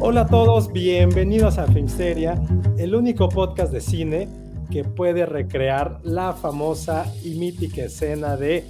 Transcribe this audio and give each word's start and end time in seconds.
Hola 0.00 0.22
a 0.22 0.26
todos, 0.26 0.72
bienvenidos 0.72 1.58
a 1.58 1.66
Filmsteria, 1.66 2.40
el 2.78 2.94
único 2.94 3.28
podcast 3.28 3.72
de 3.72 3.80
cine 3.80 4.28
que 4.70 4.84
puede 4.84 5.26
recrear 5.26 6.00
la 6.02 6.32
famosa 6.34 7.06
y 7.24 7.34
mítica 7.34 7.84
escena 7.84 8.36
de 8.36 8.64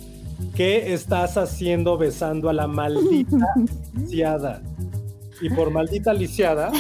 ¿Qué 0.55 0.95
estás 0.95 1.37
haciendo 1.37 1.99
besando 1.99 2.49
a 2.49 2.53
la 2.53 2.67
maldita 2.69 3.37
lisiada? 3.95 4.63
Y 5.41 5.51
por 5.51 5.71
maldita 5.71 6.13
lisiada 6.13 6.71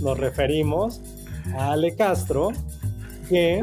nos 0.00 0.18
referimos 0.18 1.00
a 1.56 1.72
Ale 1.72 1.94
Castro, 1.94 2.50
que 3.28 3.60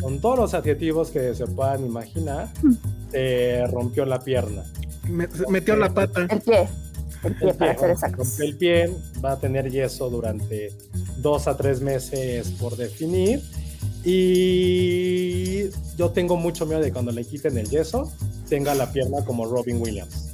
con 0.00 0.20
todos 0.20 0.38
los 0.38 0.54
adjetivos 0.54 1.10
que 1.10 1.34
se 1.34 1.46
puedan 1.46 1.84
imaginar, 1.86 2.48
se 3.10 3.66
rompió 3.68 4.04
la 4.04 4.18
pierna. 4.20 4.62
Me- 5.08 5.28
metió 5.48 5.74
la 5.76 5.88
pata. 5.92 6.26
El 6.28 6.40
pie. 6.42 6.68
El 7.24 7.34
pie, 7.36 7.50
El 7.50 7.56
para 7.56 7.72
pie, 7.72 7.80
ser 7.80 7.90
exactos. 7.90 8.28
rompió 8.28 8.44
el 8.46 8.56
pie, 8.56 8.90
va 9.24 9.32
a 9.32 9.38
tener 9.40 9.70
yeso 9.70 10.08
durante 10.10 10.72
dos 11.18 11.46
a 11.48 11.56
tres 11.56 11.80
meses 11.80 12.48
por 12.60 12.76
definir. 12.76 13.42
Y 14.04 15.64
yo 15.96 16.10
tengo 16.10 16.36
mucho 16.36 16.64
miedo 16.66 16.80
de 16.80 16.92
cuando 16.92 17.10
le 17.12 17.24
quiten 17.24 17.58
el 17.58 17.68
yeso, 17.68 18.10
tenga 18.48 18.74
la 18.74 18.92
pierna 18.92 19.24
como 19.24 19.46
Robin 19.46 19.80
Williams. 19.82 20.30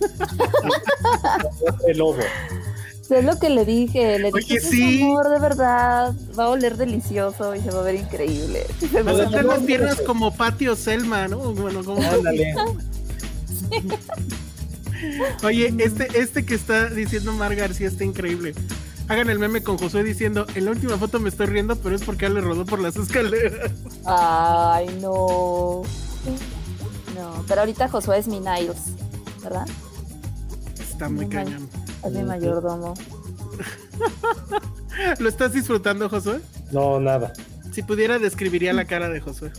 el 1.88 1.98
lobo. 1.98 2.18
Es 3.08 3.24
lo 3.24 3.38
que 3.38 3.48
le 3.50 3.64
dije, 3.64 4.18
le 4.18 4.30
Oye, 4.32 4.40
dije, 4.40 4.56
"Es 4.56 4.64
sí. 4.68 5.00
amor, 5.02 5.30
de 5.30 5.38
verdad, 5.38 6.12
va 6.36 6.44
a 6.46 6.48
oler 6.48 6.76
delicioso 6.76 7.54
y 7.54 7.60
se 7.60 7.70
va 7.70 7.78
a 7.78 7.82
ver 7.84 7.94
increíble. 7.94 8.66
Se 8.80 9.02
Vas 9.02 9.04
me 9.04 9.10
a 9.10 9.14
hace- 9.14 9.26
tener 9.30 9.44
las 9.44 9.60
piernas 9.60 10.00
como 10.00 10.34
Patio 10.34 10.74
Selma, 10.74 11.28
¿no? 11.28 11.54
Bueno, 11.54 11.84
como 11.84 12.02
Ándale. 12.02 12.52
Oye, 15.42 15.72
este, 15.78 16.08
este 16.18 16.44
que 16.44 16.54
está 16.54 16.88
diciendo 16.88 17.32
Mar 17.32 17.54
García 17.54 17.88
está 17.88 18.04
increíble. 18.04 18.54
Hagan 19.08 19.30
el 19.30 19.38
meme 19.38 19.62
con 19.62 19.78
Josué 19.78 20.02
diciendo, 20.02 20.46
en 20.54 20.64
la 20.64 20.72
última 20.72 20.98
foto 20.98 21.20
me 21.20 21.28
estoy 21.28 21.46
riendo, 21.46 21.76
pero 21.76 21.94
es 21.94 22.02
porque 22.02 22.26
él 22.26 22.34
le 22.34 22.40
rodó 22.40 22.66
por 22.66 22.80
las 22.80 22.96
escaleras. 22.96 23.70
Ay, 24.04 24.86
no. 25.00 25.82
No, 27.14 27.44
pero 27.46 27.60
ahorita 27.60 27.88
Josué 27.88 28.18
es 28.18 28.26
mi 28.26 28.40
Niles, 28.40 28.78
¿verdad? 29.42 29.66
Está 30.78 31.08
muy 31.08 31.26
No 31.26 31.30
cañón. 31.30 31.68
Es 32.04 32.12
mi 32.12 32.24
mayordomo. 32.24 32.94
¿Lo 35.18 35.28
estás 35.28 35.52
disfrutando, 35.52 36.08
Josué? 36.08 36.40
No, 36.72 36.98
nada. 36.98 37.32
Si 37.72 37.82
pudiera, 37.82 38.18
describiría 38.18 38.72
la 38.72 38.86
cara 38.86 39.08
de 39.08 39.20
Josué. 39.20 39.52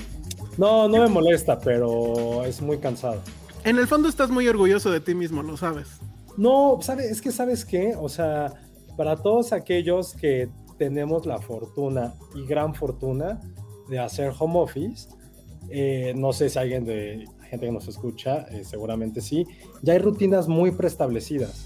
No, 0.58 0.90
no 0.90 1.04
me 1.04 1.08
molesta, 1.08 1.60
pero 1.60 2.44
es 2.44 2.62
muy 2.62 2.80
cansado. 2.80 3.22
En 3.68 3.78
el 3.78 3.86
fondo 3.86 4.08
estás 4.08 4.30
muy 4.30 4.48
orgulloso 4.48 4.90
de 4.90 5.02
ti 5.02 5.14
mismo, 5.14 5.44
lo 5.44 5.58
sabes. 5.58 5.90
No, 6.38 6.80
¿sabe? 6.82 7.10
es 7.10 7.22
que 7.22 7.34
sabes 7.34 7.66
qué, 7.66 7.98
o 8.00 8.08
sea, 8.08 8.54
para 8.96 9.18
todos 9.18 9.52
aquellos 9.52 10.14
que 10.14 10.48
tenemos 10.78 11.26
la 11.26 11.40
fortuna 11.40 12.14
y 12.34 12.46
gran 12.46 12.74
fortuna 12.74 13.42
de 13.90 14.00
hacer 14.00 14.32
home 14.40 14.58
office, 14.60 15.10
eh, 15.70 16.14
no 16.16 16.32
sé 16.32 16.50
si 16.50 16.58
alguien 16.58 16.86
de 16.86 17.26
gente 17.50 17.66
que 17.66 17.72
nos 17.74 17.90
escucha, 17.90 18.48
eh, 18.52 18.64
seguramente 18.64 19.20
sí, 19.20 19.46
ya 19.82 19.92
hay 19.92 20.00
rutinas 20.00 20.48
muy 20.48 20.72
preestablecidas. 20.72 21.66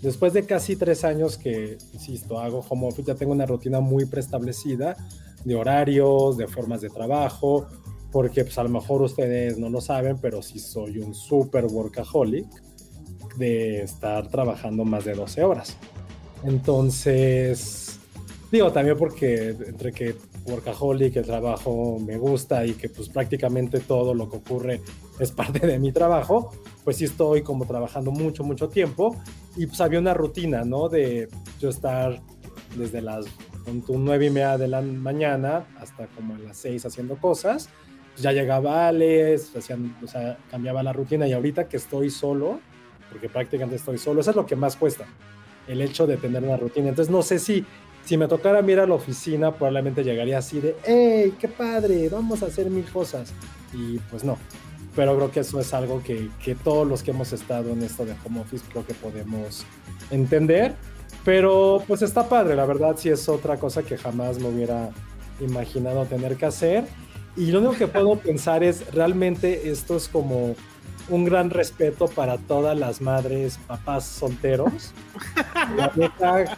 Después 0.00 0.32
de 0.32 0.46
casi 0.46 0.74
tres 0.74 1.04
años 1.04 1.36
que, 1.36 1.76
insisto, 1.92 2.38
hago 2.38 2.64
home 2.66 2.88
office, 2.88 3.08
ya 3.08 3.14
tengo 3.14 3.32
una 3.32 3.44
rutina 3.44 3.80
muy 3.80 4.06
preestablecida 4.06 4.96
de 5.44 5.54
horarios, 5.54 6.38
de 6.38 6.46
formas 6.46 6.80
de 6.80 6.88
trabajo, 6.88 7.66
porque 8.12 8.44
pues 8.44 8.56
a 8.58 8.62
lo 8.62 8.68
mejor 8.68 9.02
ustedes 9.02 9.58
no 9.58 9.68
lo 9.68 9.80
saben, 9.80 10.18
pero 10.18 10.42
sí 10.42 10.58
soy 10.58 10.98
un 10.98 11.14
super 11.14 11.64
workaholic 11.66 12.46
de 13.36 13.82
estar 13.82 14.28
trabajando 14.28 14.84
más 14.84 15.04
de 15.04 15.14
12 15.14 15.44
horas. 15.44 15.76
Entonces, 16.44 17.98
digo 18.50 18.72
también 18.72 18.96
porque 18.96 19.48
entre 19.48 19.92
que 19.92 20.14
workaholic, 20.46 21.16
el 21.16 21.24
trabajo 21.24 21.98
me 21.98 22.16
gusta 22.16 22.64
y 22.64 22.74
que 22.74 22.88
pues 22.88 23.08
prácticamente 23.08 23.80
todo 23.80 24.14
lo 24.14 24.30
que 24.30 24.36
ocurre 24.36 24.80
es 25.18 25.32
parte 25.32 25.66
de 25.66 25.78
mi 25.78 25.92
trabajo, 25.92 26.52
pues 26.84 26.98
sí 26.98 27.04
estoy 27.04 27.42
como 27.42 27.66
trabajando 27.66 28.10
mucho, 28.10 28.44
mucho 28.44 28.68
tiempo 28.68 29.16
y 29.56 29.66
pues 29.66 29.80
había 29.80 29.98
una 29.98 30.14
rutina, 30.14 30.64
¿no? 30.64 30.88
De 30.88 31.28
yo 31.58 31.70
estar 31.70 32.20
desde 32.76 33.00
las 33.00 33.26
pon 33.64 33.82
tú, 33.82 33.98
nueve 33.98 34.26
y 34.26 34.30
media 34.30 34.56
de 34.58 34.68
la 34.68 34.80
mañana 34.82 35.66
hasta 35.80 36.06
como 36.08 36.34
a 36.34 36.38
las 36.38 36.56
seis 36.56 36.84
haciendo 36.86 37.16
cosas. 37.16 37.68
Ya 38.18 38.32
llegaba 38.32 38.88
Alex, 38.88 39.54
hacían, 39.56 39.96
o 40.02 40.06
sea, 40.06 40.38
cambiaba 40.50 40.82
la 40.82 40.92
rutina 40.92 41.26
y 41.28 41.32
ahorita 41.32 41.68
que 41.68 41.76
estoy 41.76 42.10
solo, 42.10 42.60
porque 43.10 43.28
prácticamente 43.28 43.76
estoy 43.76 43.98
solo, 43.98 44.20
eso 44.20 44.30
es 44.30 44.36
lo 44.36 44.46
que 44.46 44.56
más 44.56 44.76
cuesta, 44.76 45.04
el 45.68 45.82
hecho 45.82 46.06
de 46.06 46.16
tener 46.16 46.42
una 46.42 46.56
rutina. 46.56 46.88
Entonces 46.88 47.12
no 47.12 47.22
sé 47.22 47.38
si, 47.38 47.64
si 48.04 48.16
me 48.16 48.26
tocara 48.26 48.62
mirar 48.62 48.84
a 48.84 48.88
la 48.88 48.94
oficina, 48.94 49.52
probablemente 49.52 50.02
llegaría 50.02 50.38
así 50.38 50.60
de, 50.60 50.76
¡hey, 50.84 51.34
qué 51.38 51.48
padre! 51.48 52.08
Vamos 52.08 52.42
a 52.42 52.46
hacer 52.46 52.70
mil 52.70 52.84
cosas. 52.86 53.32
Y 53.72 53.98
pues 54.10 54.24
no. 54.24 54.38
Pero 54.94 55.14
creo 55.16 55.30
que 55.30 55.40
eso 55.40 55.60
es 55.60 55.74
algo 55.74 56.02
que, 56.02 56.30
que 56.42 56.54
todos 56.54 56.86
los 56.86 57.02
que 57.02 57.10
hemos 57.10 57.32
estado 57.32 57.70
en 57.72 57.82
esto 57.82 58.06
de 58.06 58.14
home 58.24 58.40
office 58.40 58.64
creo 58.70 58.86
que 58.86 58.94
podemos 58.94 59.66
entender. 60.10 60.74
Pero 61.24 61.82
pues 61.86 62.02
está 62.02 62.28
padre, 62.28 62.54
la 62.54 62.64
verdad 62.64 62.94
sí 62.96 63.10
es 63.10 63.28
otra 63.28 63.58
cosa 63.58 63.82
que 63.82 63.98
jamás 63.98 64.38
me 64.38 64.48
hubiera 64.48 64.90
imaginado 65.40 66.06
tener 66.06 66.36
que 66.36 66.46
hacer. 66.46 66.84
Y 67.36 67.50
lo 67.50 67.58
único 67.58 67.74
que 67.74 67.86
puedo 67.86 68.16
pensar 68.16 68.64
es, 68.64 68.92
realmente 68.92 69.68
esto 69.68 69.96
es 69.96 70.08
como 70.08 70.54
un 71.08 71.24
gran 71.24 71.50
respeto 71.50 72.06
para 72.08 72.38
todas 72.38 72.76
las 72.78 73.00
madres, 73.00 73.58
papás 73.66 74.04
solteros. 74.04 74.92
La 75.76 75.92
neta, 75.94 76.56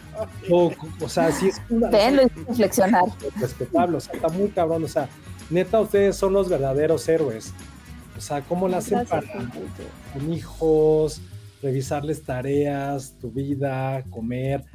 o, 0.49 0.71
o 1.01 1.09
sea, 1.09 1.31
sí 1.31 1.49
es 1.49 1.61
una, 1.69 1.89
reflexionar. 1.89 3.05
respetable, 3.39 3.97
o 3.97 3.99
sea, 3.99 4.13
está 4.13 4.29
muy 4.29 4.49
cabrón, 4.49 4.83
o 4.83 4.87
sea, 4.87 5.09
neta, 5.49 5.79
ustedes 5.79 6.15
son 6.15 6.33
los 6.33 6.49
verdaderos 6.49 7.07
héroes. 7.07 7.53
O 8.17 8.21
sea, 8.21 8.41
¿cómo 8.41 8.67
la 8.67 8.77
hacen 8.77 9.05
para 9.05 9.27
con 10.13 10.33
hijos, 10.33 11.21
revisarles 11.61 12.23
tareas, 12.23 13.15
tu 13.19 13.31
vida, 13.31 14.03
comer? 14.09 14.65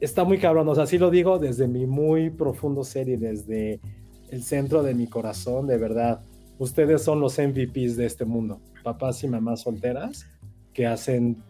Está 0.00 0.24
muy 0.24 0.38
cabrón, 0.38 0.68
o 0.68 0.74
sea, 0.74 0.86
sí 0.86 0.98
lo 0.98 1.10
digo 1.10 1.38
desde 1.38 1.68
mi 1.68 1.86
muy 1.86 2.30
profundo 2.30 2.84
ser 2.84 3.08
y 3.08 3.16
desde 3.16 3.80
el 4.30 4.42
centro 4.42 4.82
de 4.82 4.94
mi 4.94 5.06
corazón, 5.06 5.66
de 5.66 5.78
verdad. 5.78 6.20
Ustedes 6.58 7.02
son 7.02 7.20
los 7.20 7.38
MVPs 7.38 7.96
de 7.96 8.06
este 8.06 8.24
mundo, 8.24 8.60
papás 8.82 9.22
y 9.24 9.28
mamás 9.28 9.62
solteras 9.62 10.26
que 10.74 10.86
hacen 10.86 11.42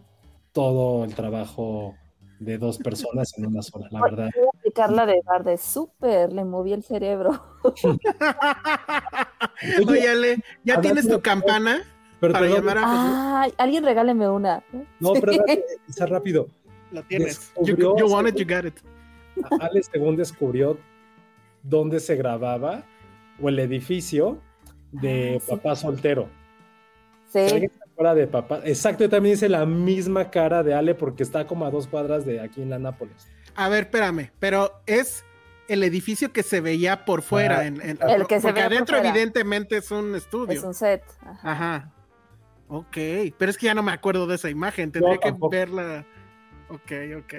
todo 0.51 1.03
el 1.03 1.13
trabajo 1.15 1.95
de 2.39 2.57
dos 2.57 2.77
personas 2.79 3.37
en 3.37 3.45
una 3.45 3.61
sola, 3.61 3.87
la 3.91 4.01
verdad. 4.01 4.29
Voy 4.35 4.45
a 4.45 4.49
aplicar 4.57 4.91
la 4.91 5.05
de 5.05 5.21
Bar 5.25 5.43
de 5.43 5.57
súper, 5.57 6.33
le 6.33 6.43
moví 6.43 6.73
el 6.73 6.83
cerebro. 6.83 7.43
Oye, 9.87 10.09
Ale, 10.09 10.37
¿ya 10.63 10.81
tienes 10.81 11.07
tu 11.07 11.21
campana 11.21 11.81
Pero 12.19 12.33
para 12.33 12.47
llamar 12.47 12.77
a? 12.79 13.41
Ay, 13.43 13.53
alguien 13.57 13.83
regáleme 13.83 14.27
una. 14.27 14.63
no, 14.99 15.13
pero 15.13 15.33
sea 15.89 16.05
rápido. 16.07 16.47
La 16.91 17.03
tienes. 17.03 17.51
You, 17.57 17.75
descubrió- 17.75 17.97
you 17.99 18.07
want 18.07 18.27
it, 18.29 18.35
you 18.35 18.45
got 18.45 18.65
it. 18.65 18.73
Alex 19.61 19.89
según 19.91 20.15
descubrió 20.15 20.77
dónde 21.63 21.99
se 21.99 22.15
grababa 22.15 22.83
o 23.41 23.49
el 23.49 23.59
edificio 23.59 24.41
de 24.91 25.35
Ah, 25.37 25.39
sí. 25.45 25.51
papá 25.51 25.75
soltero. 25.75 26.29
Si 27.27 27.39
Sí. 27.47 27.53
alguien 27.53 27.71
se 27.71 27.89
acuerda 27.91 28.15
de 28.15 28.27
papá. 28.27 28.59
Exacto, 28.65 29.03
yo 29.05 29.09
también 29.09 29.35
hice 29.35 29.47
la 29.49 29.65
misma 29.65 30.29
cara 30.31 30.63
de 30.63 30.73
Ale 30.73 30.95
porque 30.95 31.23
está 31.23 31.47
como 31.47 31.65
a 31.65 31.71
dos 31.71 31.87
cuadras 31.87 32.25
de 32.25 32.39
aquí 32.41 32.61
en 32.61 32.69
la 32.69 32.79
Nápoles. 32.79 33.27
A 33.55 33.69
ver, 33.69 33.83
espérame, 33.83 34.31
pero 34.39 34.71
es 34.85 35.23
el 35.67 35.83
edificio 35.83 36.33
que 36.33 36.43
se 36.43 36.59
veía 36.59 37.05
por 37.05 37.21
fuera. 37.21 37.59
Ah, 37.59 37.65
en, 37.67 37.79
en- 37.81 37.97
El 38.01 38.27
que 38.27 38.35
se 38.35 38.41
porque 38.41 38.59
veía 38.59 38.65
por 38.67 38.73
adentro 38.73 38.97
fuera. 38.97 39.09
evidentemente 39.09 39.77
es 39.77 39.91
un 39.91 40.13
estudio. 40.15 40.57
Es 40.59 40.63
un 40.63 40.73
set. 40.73 41.03
Ajá. 41.21 41.51
Ajá. 41.51 41.93
Ok, 42.67 42.97
pero 43.37 43.49
es 43.51 43.57
que 43.57 43.65
ya 43.65 43.73
no 43.73 43.83
me 43.83 43.91
acuerdo 43.91 44.27
de 44.27 44.35
esa 44.35 44.49
imagen, 44.49 44.91
tendría 44.91 45.17
que 45.17 45.33
verla. 45.49 46.05
Ok, 46.69 46.91
ok. 47.19 47.33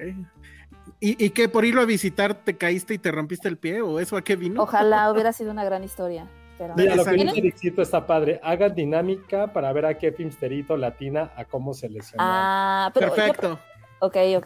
¿Y, 1.01 1.25
¿Y 1.25 1.31
qué, 1.31 1.49
por 1.49 1.65
irlo 1.65 1.81
a 1.83 1.85
visitar 1.85 2.35
te 2.35 2.57
caíste 2.57 2.95
y 2.95 2.99
te 2.99 3.11
rompiste 3.11 3.49
el 3.49 3.57
pie 3.57 3.81
o 3.83 3.99
eso 4.01 4.17
a 4.17 4.23
qué 4.23 4.37
vino? 4.37 4.63
Ojalá 4.63 5.11
hubiera 5.11 5.33
sido 5.33 5.51
una 5.51 5.65
gran 5.65 5.83
historia. 5.85 6.29
Pero 6.59 6.75
Mira, 6.77 6.95
lo 6.95 7.05
que 7.05 7.13
dice 7.13 7.41
Dixito 7.41 7.83
está 7.83 8.07
padre. 8.07 8.39
Hagan 8.43 8.75
dinámica 8.75 9.53
para 9.53 9.73
ver 9.73 9.87
a 9.87 9.99
qué 9.99 10.13
filmsterito 10.13 10.77
latina 10.77 11.33
a 11.37 11.45
cómo 11.45 11.75
se 11.75 11.89
lesionó. 11.89 12.23
Ah, 12.25 12.91
pero. 12.95 13.09
yo- 13.09 13.15
Perfecto. 13.15 13.59
ok, 14.01 14.17
ok. 14.37 14.45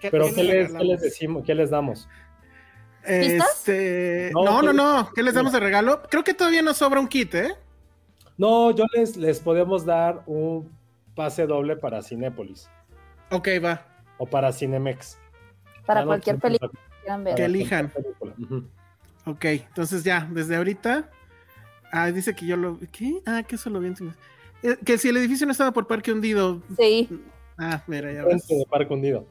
¿Qué- 0.00 0.10
Pero 0.10 0.26
qué 0.26 0.34
¿qué 0.34 0.42
le 0.42 0.54
les, 0.64 0.72
qué 0.72 0.84
les 0.84 1.00
decimos? 1.00 1.44
¿Qué 1.46 1.54
les 1.54 1.70
damos? 1.70 2.08
Este, 3.04 4.30
No, 4.32 4.44
no, 4.44 4.52
no, 4.52 4.60
pues- 4.62 4.74
no. 4.74 5.10
¿Qué 5.14 5.22
les 5.22 5.34
damos 5.34 5.52
de 5.52 5.60
regalo? 5.60 6.02
Creo 6.10 6.24
que 6.24 6.34
todavía 6.34 6.62
nos 6.62 6.76
sobra 6.76 7.00
un 7.00 7.08
kit, 7.08 7.34
¿eh? 7.34 7.54
No, 8.38 8.70
yo 8.72 8.84
les, 8.94 9.16
les 9.16 9.40
podemos 9.40 9.84
dar 9.84 10.22
un 10.26 10.70
pase 11.14 11.46
doble 11.46 11.76
para 11.76 12.02
Cinépolis 12.02 12.68
Ok, 13.30 13.48
va. 13.62 13.86
o 14.18 14.26
para 14.26 14.52
Cinemex. 14.52 15.18
Para 15.86 16.04
cualquier 16.04 16.38
película 16.38 16.70
que 16.70 16.78
quieran 17.00 17.24
Que 17.24 17.30
ver. 17.32 17.40
elijan. 17.40 17.88
película. 17.90 18.34
Ujú. 18.38 18.64
Ok, 19.26 19.44
entonces 19.44 20.02
ya, 20.04 20.28
desde 20.30 20.56
ahorita. 20.56 21.08
Ah, 21.92 22.10
dice 22.10 22.34
que 22.34 22.46
yo 22.46 22.56
lo. 22.56 22.78
¿Qué? 22.90 23.20
Ah, 23.26 23.42
que 23.42 23.56
eso 23.56 23.70
lo 23.70 23.80
vi 23.80 23.88
encima. 23.88 24.14
Eh, 24.62 24.76
Que 24.84 24.96
si 24.98 25.08
el 25.08 25.16
edificio 25.16 25.46
no 25.46 25.52
estaba 25.52 25.72
por 25.72 25.86
parque 25.86 26.12
hundido. 26.12 26.62
Sí. 26.78 27.08
Ah, 27.58 27.82
mira, 27.86 28.12
ya 28.12 28.24
ves. 28.24 28.46
De 28.48 28.64
Parque 28.68 28.92
Hundido. 28.94 29.26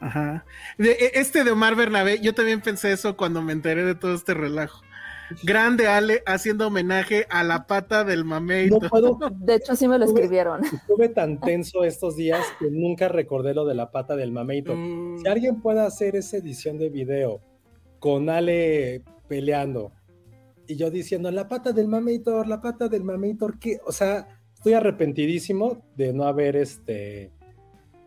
Ajá. 0.00 0.44
De- 0.78 0.90
e- 0.92 1.12
este 1.14 1.44
de 1.44 1.50
Omar 1.52 1.74
Bernabé, 1.76 2.20
yo 2.20 2.34
también 2.34 2.60
pensé 2.60 2.92
eso 2.92 3.16
cuando 3.16 3.40
me 3.40 3.52
enteré 3.52 3.84
de 3.84 3.94
todo 3.94 4.14
este 4.14 4.34
relajo. 4.34 4.82
Grande 5.42 5.86
Ale 5.88 6.22
haciendo 6.26 6.66
homenaje 6.68 7.26
a 7.30 7.42
la 7.44 7.66
pata 7.66 8.04
del 8.04 8.20
No 8.20 8.24
mameito. 8.26 8.78
puedo, 8.90 9.18
De 9.30 9.54
hecho, 9.56 9.74
sí 9.76 9.88
me 9.88 9.98
lo 9.98 10.04
escribieron. 10.04 10.64
estuve 10.64 11.08
tan 11.08 11.40
tenso 11.40 11.84
estos 11.84 12.16
días 12.16 12.44
que 12.58 12.70
nunca 12.70 13.08
recordé 13.08 13.54
lo 13.54 13.64
de 13.64 13.74
la 13.74 13.90
pata 13.90 14.16
del 14.16 14.32
mameito. 14.32 14.74
Mm, 14.76 15.18
Si 15.18 15.28
alguien 15.28 15.60
puede 15.60 15.80
hacer 15.80 16.16
esa 16.16 16.36
edición 16.36 16.78
de 16.78 16.88
video 16.88 17.40
con 17.98 18.28
Ale 18.30 19.02
peleando 19.28 19.92
y 20.66 20.76
yo 20.76 20.90
diciendo 20.90 21.30
la 21.30 21.48
pata 21.48 21.72
del 21.72 21.88
mameitor, 21.88 22.46
la 22.46 22.60
pata 22.60 22.88
del 22.88 23.04
mameitor, 23.04 23.58
que, 23.58 23.78
o 23.84 23.92
sea, 23.92 24.26
estoy 24.54 24.74
arrepentidísimo 24.74 25.82
de 25.96 26.12
no 26.12 26.24
haber 26.24 26.56
este 26.56 27.30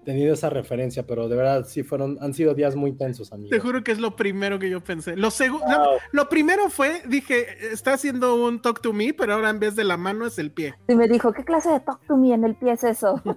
tenido 0.06 0.34
esa 0.34 0.50
referencia, 0.50 1.06
pero 1.06 1.28
de 1.28 1.36
verdad 1.36 1.66
sí 1.68 1.84
fueron, 1.84 2.18
han 2.22 2.34
sido 2.34 2.54
días 2.54 2.76
muy 2.76 2.94
tensos, 2.94 3.34
amigos. 3.34 3.50
Te 3.50 3.60
juro 3.60 3.84
que 3.84 3.92
es 3.92 4.00
lo 4.00 4.16
primero 4.16 4.58
que 4.60 4.70
yo 4.70 4.82
pensé. 4.84 5.16
Lo, 5.18 5.30
Wow. 5.50 5.60
lo 6.12 6.30
primero 6.30 6.70
fue, 6.70 7.02
dije, 7.08 7.46
está 7.74 7.94
haciendo 7.94 8.36
un 8.36 8.62
talk 8.62 8.80
to 8.82 8.94
me, 8.94 9.14
pero 9.14 9.34
ahora 9.34 9.50
en 9.50 9.60
vez 9.60 9.76
de 9.76 9.84
la 9.84 9.98
mano 9.98 10.26
es 10.26 10.38
el 10.40 10.52
pie. 10.52 10.76
Y 10.88 10.96
me 10.96 11.08
dijo, 11.08 11.34
¿qué 11.34 11.44
clase 11.44 11.70
de 11.72 11.80
talk 11.82 12.00
to 12.08 12.16
me 12.16 12.34
en 12.34 12.44
el 12.46 12.56
pie 12.56 12.72
es 12.74 12.84
eso? 12.84 13.22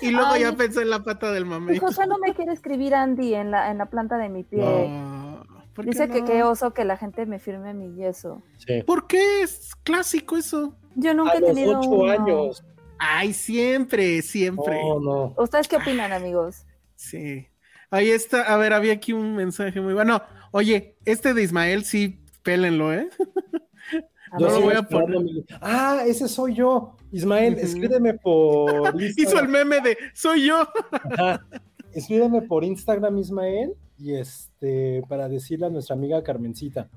Y 0.00 0.10
luego 0.10 0.30
Ay. 0.32 0.42
ya 0.42 0.52
pensé 0.52 0.82
en 0.82 0.90
la 0.90 1.02
pata 1.02 1.32
del 1.32 1.44
Y 1.44 1.48
mameito. 1.48 1.86
José 1.86 2.06
no 2.06 2.16
me 2.18 2.32
quiere 2.34 2.52
escribir 2.52 2.94
Andy 2.94 3.34
en 3.34 3.50
la, 3.50 3.70
en 3.70 3.78
la 3.78 3.86
planta 3.86 4.16
de 4.16 4.30
mi 4.30 4.42
pie. 4.42 4.60
No, 4.88 5.44
¿por 5.74 5.84
qué 5.84 5.90
Dice 5.90 6.08
que 6.08 6.24
qué 6.24 6.42
oso 6.42 6.72
que 6.72 6.84
la 6.86 6.96
gente 6.96 7.26
me 7.26 7.38
firme 7.38 7.74
mi 7.74 7.94
yeso. 7.94 8.42
Sí. 8.56 8.82
¿Por 8.86 9.06
qué 9.06 9.42
es 9.42 9.74
clásico 9.82 10.36
eso? 10.38 10.74
Yo 10.94 11.12
nunca 11.14 11.32
A 11.32 11.36
he 11.36 11.40
los 11.40 11.50
tenido 11.54 11.78
ocho 11.78 11.90
uno. 11.90 12.10
años. 12.10 12.64
Ay, 13.02 13.32
siempre, 13.32 14.20
siempre. 14.20 14.78
No. 15.00 15.34
¿Ustedes 15.38 15.68
qué 15.68 15.76
opinan, 15.76 16.12
amigos? 16.12 16.66
Sí. 16.96 17.46
Ahí 17.90 18.10
está, 18.10 18.42
a 18.42 18.58
ver, 18.58 18.74
había 18.74 18.92
aquí 18.92 19.14
un 19.14 19.34
mensaje 19.34 19.80
muy 19.80 19.94
bueno. 19.94 20.22
Oye, 20.52 20.96
este 21.06 21.32
de 21.32 21.42
Ismael 21.42 21.84
sí, 21.84 22.20
pélenlo, 22.42 22.92
¿eh? 22.92 23.08
Yo 24.38 24.46
No 24.46 24.52
lo 24.52 24.60
voy 24.60 24.74
a 24.74 24.82
poner. 24.82 25.18
Ah, 25.60 26.04
ese 26.06 26.28
soy 26.28 26.54
yo. 26.54 26.96
Ismael, 27.10 27.58
escríbeme 27.58 28.14
por 28.14 28.94
Hizo 29.16 29.40
el 29.40 29.48
meme 29.48 29.80
de 29.80 29.98
soy 30.14 30.46
yo. 30.46 30.68
Ajá. 30.92 31.44
Escríbeme 31.92 32.42
por 32.42 32.62
Instagram, 32.62 33.18
Ismael, 33.18 33.74
y 33.98 34.14
este, 34.14 35.02
para 35.08 35.28
decirle 35.28 35.66
a 35.66 35.70
nuestra 35.70 35.96
amiga 35.96 36.22
Carmencita. 36.22 36.88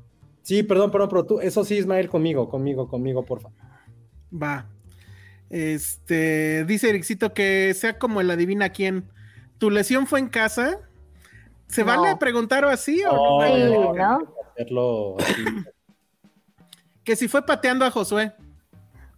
Sí, 0.44 0.62
perdón, 0.62 0.92
perdón, 0.92 1.10
pero 1.10 1.26
tú, 1.26 1.40
eso 1.40 1.64
sí, 1.64 1.78
Ismael, 1.78 2.08
conmigo, 2.08 2.48
conmigo, 2.50 2.88
conmigo, 2.88 3.26
porfa. 3.26 3.50
Va. 4.32 4.70
Este, 5.54 6.66
dice 6.66 6.90
Ericito 6.90 7.36
que 7.36 7.76
sea 7.76 8.00
como 8.00 8.22
el 8.22 8.32
adivina 8.32 8.70
quién. 8.70 9.12
¿Tu 9.60 9.70
lesión 9.70 10.08
fue 10.08 10.18
en 10.18 10.28
casa? 10.28 10.80
¿Se 11.68 11.86
No. 11.86 11.96
vale 11.96 12.16
preguntar 12.18 12.66
o 12.66 12.70
así 12.70 13.04
o 13.04 13.12
no? 13.14 13.24
No, 13.24 13.38
vale? 13.38 13.68
Sí, 13.68 13.74
no, 13.74 13.94
¿no? 13.94 14.34
Hacerlo 14.52 15.16
así. 15.20 15.46
Que 17.04 17.16
si 17.16 17.28
fue 17.28 17.46
pateando 17.46 17.86
a 17.86 17.92
Josué. 17.92 18.34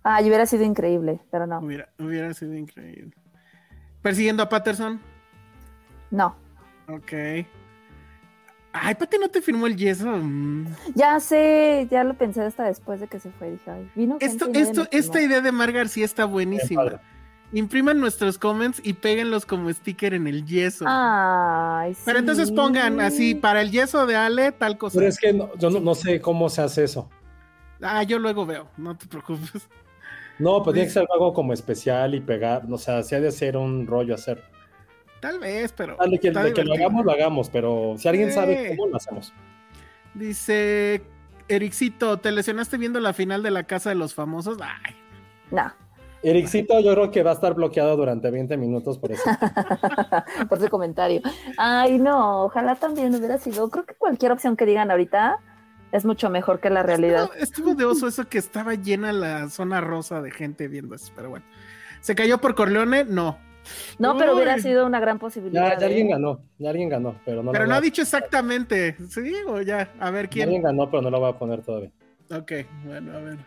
Ah, 0.04 0.22
y 0.22 0.28
hubiera 0.28 0.46
sido 0.46 0.64
increíble, 0.64 1.22
pero 1.32 1.48
no. 1.48 1.60
Hubiera, 1.60 1.88
hubiera 2.00 2.34
sido 2.34 2.54
increíble. 2.56 3.14
Persiguiendo 4.02 4.44
a 4.44 4.50
Patterson. 4.50 5.00
No. 6.12 6.36
Ok. 6.90 7.14
Ay, 8.78 8.96
Pati 8.96 9.18
no 9.18 9.30
te 9.30 9.42
firmó 9.42 9.68
el 9.68 9.78
yeso. 9.78 10.06
Mm. 10.06 10.66
Ya 10.96 11.18
sé, 11.22 11.88
ya 11.90 12.04
lo 12.04 12.14
pensé 12.16 12.42
hasta 12.42 12.66
después 12.66 13.00
de 13.00 13.08
que 13.08 13.20
se 13.20 13.32
fue. 13.32 13.52
Dije, 13.52 13.72
ay, 13.72 13.90
vino 13.96 14.18
Esto, 14.20 14.50
esto, 14.54 14.86
esta 14.92 15.22
idea 15.22 15.40
de 15.40 15.52
Mar 15.54 15.72
García 15.72 16.04
está 16.04 16.26
buenísima. 16.26 17.00
Impriman 17.54 18.00
nuestros 18.02 18.38
comments 18.38 18.82
y 18.84 18.94
péguenlos 18.94 19.46
como 19.46 19.72
sticker 19.72 20.14
en 20.14 20.28
el 20.28 20.46
yeso. 20.46 20.84
Ay, 20.88 21.94
sí. 21.94 22.02
Pero 22.04 22.20
entonces 22.20 22.52
pongan 22.52 23.00
así, 23.00 23.34
para 23.34 23.62
el 23.62 23.72
yeso 23.72 24.06
de 24.06 24.18
Ale, 24.18 24.52
tal 24.52 24.78
cosa. 24.78 24.98
Pero 24.98 25.08
es 25.08 25.18
que 25.20 25.32
no- 25.32 25.56
yo 25.56 25.70
no, 25.70 25.80
no 25.80 25.96
sé 25.96 26.20
cómo 26.20 26.50
se 26.50 26.62
hace 26.62 26.84
eso. 26.84 27.10
Ah, 27.82 28.04
yo 28.04 28.20
luego 28.20 28.46
veo, 28.46 28.68
no 28.78 28.98
te 28.98 29.08
preocupes. 29.08 29.70
No, 30.38 30.62
pues 30.64 30.74
tiene 30.74 30.88
que 30.88 30.94
ser 30.94 31.08
algo 31.14 31.34
como 31.34 31.54
especial 31.54 32.14
y 32.14 32.20
pegar, 32.20 32.64
o 32.70 32.78
sea, 32.78 33.04
si 33.04 33.16
ha 33.16 33.22
de 33.22 33.32
ser 33.32 33.56
un 33.56 33.88
rollo 33.88 34.16
hacer. 34.16 34.44
Tal 35.26 35.40
vez, 35.40 35.74
pero. 35.76 35.96
Dale, 35.98 36.20
que, 36.20 36.28
está 36.28 36.44
de 36.44 36.54
que 36.54 36.64
lo 36.64 36.76
hagamos, 36.76 37.04
lo 37.04 37.12
hagamos, 37.12 37.50
pero 37.50 37.96
si 37.98 38.08
alguien 38.08 38.32
sabe 38.32 38.76
cómo, 38.78 38.92
lo 38.92 38.98
hacemos. 38.98 39.34
Dice 40.14 41.02
Ericito, 41.48 42.20
¿te 42.20 42.32
lesionaste 42.32 42.78
viendo 42.78 43.00
la 43.00 43.12
final 43.12 43.42
de 43.42 43.50
la 43.50 43.64
Casa 43.64 43.90
de 43.90 43.96
los 43.96 44.14
Famosos? 44.14 44.60
Ay, 44.62 44.94
No, 45.50 45.74
Ericito, 46.22 46.80
yo 46.80 46.94
creo 46.94 47.10
que 47.10 47.24
va 47.24 47.32
a 47.32 47.34
estar 47.34 47.56
bloqueado 47.56 47.98
durante 47.98 48.30
20 48.30 48.56
minutos 48.58 49.00
por 49.00 49.14
eso. 49.14 49.24
por 50.48 50.60
ese 50.60 50.70
comentario. 50.70 51.22
Ay, 51.58 51.98
no, 51.98 52.44
ojalá 52.44 52.76
también 52.76 53.16
hubiera 53.16 53.40
sido. 53.40 53.68
Creo 53.72 53.84
que 53.88 53.96
cualquier 53.96 54.32
opción 54.32 54.56
que 54.56 54.68
digan 54.68 54.92
ahorita 54.92 55.40
es 55.92 56.06
mucho 56.06 56.30
mejor 56.30 56.60
que 56.60 56.70
la 56.70 56.84
realidad. 56.84 57.32
estuvo, 57.40 57.72
estuvo 57.72 57.74
de 57.74 57.86
oso 57.86 58.08
eso 58.08 58.30
que 58.30 58.38
estaba 58.38 58.76
llena 58.76 59.12
la 59.12 59.50
zona 59.50 59.82
rosa 59.82 60.22
de 60.22 60.30
gente 60.30 60.68
viendo 60.68 60.94
eso, 60.94 61.12
pero 61.16 61.32
bueno. 61.32 61.46
¿Se 62.02 62.14
cayó 62.14 62.38
por 62.38 62.54
Corleone? 62.54 63.06
No. 63.06 63.40
No, 64.00 64.18
pero 64.18 64.36
hubiera 64.36 64.58
sido 64.60 64.86
una 64.86 65.00
gran 65.00 65.20
posibilidad. 65.20 65.74
Ya, 65.74 65.80
ya 65.80 65.86
alguien 65.88 66.08
¿eh? 66.08 66.12
ganó, 66.12 66.40
ya 66.58 66.70
alguien 66.70 66.90
ganó, 66.90 67.20
pero 67.26 67.44
no 67.44 67.52
Pero 67.52 67.66
lo 67.66 67.72
no 67.72 67.76
ha 67.76 67.82
dicho 67.82 68.02
exactamente. 68.02 68.96
¿Sí? 69.10 69.34
O 69.48 69.62
ya, 69.62 69.92
a 70.00 70.12
ver 70.12 70.30
quién. 70.30 70.44
Alguien 70.44 70.64
ganó, 70.64 70.90
pero 70.90 71.02
no 71.02 71.10
lo 71.10 71.20
voy 71.20 71.30
a 71.30 71.38
poner 71.38 71.62
todavía. 71.62 71.92
Ok, 72.32 72.52
bueno, 72.86 73.16
a 73.16 73.20
ver. 73.20 73.38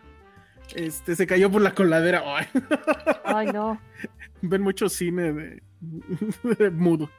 Este, 0.75 1.15
se 1.15 1.25
cayó 1.25 1.51
por 1.51 1.61
la 1.61 1.73
coladera. 1.73 2.23
Ay, 2.25 2.45
Ay, 3.23 3.47
no. 3.47 3.79
ven 4.41 4.61
mucho 4.61 4.89
cine 4.89 5.33
de, 5.33 5.63
de 6.57 6.69
mudo. 6.69 7.09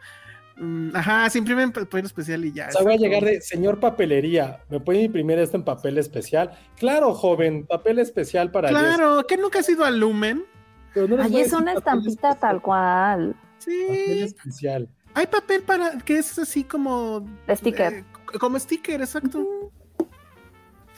Mm, 0.56 0.94
Ajá, 0.94 1.30
se 1.30 1.38
imprimen 1.38 1.72
papel 1.72 2.04
especial 2.04 2.44
y 2.44 2.52
ya. 2.52 2.68
O 2.68 2.72
sea, 2.72 2.82
voy 2.82 2.94
a 2.94 2.96
llegar 2.96 3.24
de, 3.24 3.40
señor 3.40 3.80
papelería, 3.80 4.60
¿me 4.68 4.78
puede 4.78 5.00
imprimir 5.02 5.38
esto 5.38 5.56
en 5.56 5.64
papel 5.64 5.96
especial? 5.96 6.50
Claro, 6.76 7.14
joven, 7.14 7.66
papel 7.66 7.98
especial 7.98 8.50
para 8.50 8.68
Jess. 8.68 8.78
Claro, 8.78 9.26
que 9.26 9.38
nunca 9.38 9.60
has 9.60 9.68
ido 9.68 9.84
al 9.84 9.98
Lumen. 9.98 10.44
Pero 10.94 11.08
no 11.08 11.16
les 11.16 11.26
voy 11.30 11.36
Ay, 11.36 11.42
a 11.42 11.46
es 11.46 11.52
una 11.52 11.72
estampita 11.74 12.10
especial, 12.30 12.38
tal 12.40 12.62
cual. 12.62 13.34
Papel 13.34 13.58
Sí. 13.58 14.22
especial. 14.22 14.88
Hay 15.14 15.26
papel 15.26 15.62
para 15.62 15.98
que 15.98 16.18
es 16.18 16.38
así 16.38 16.64
como. 16.64 17.20
De 17.46 17.56
sticker. 17.56 17.92
eh, 17.92 18.04
como 18.38 18.58
sticker, 18.58 19.00
exacto. 19.00 19.70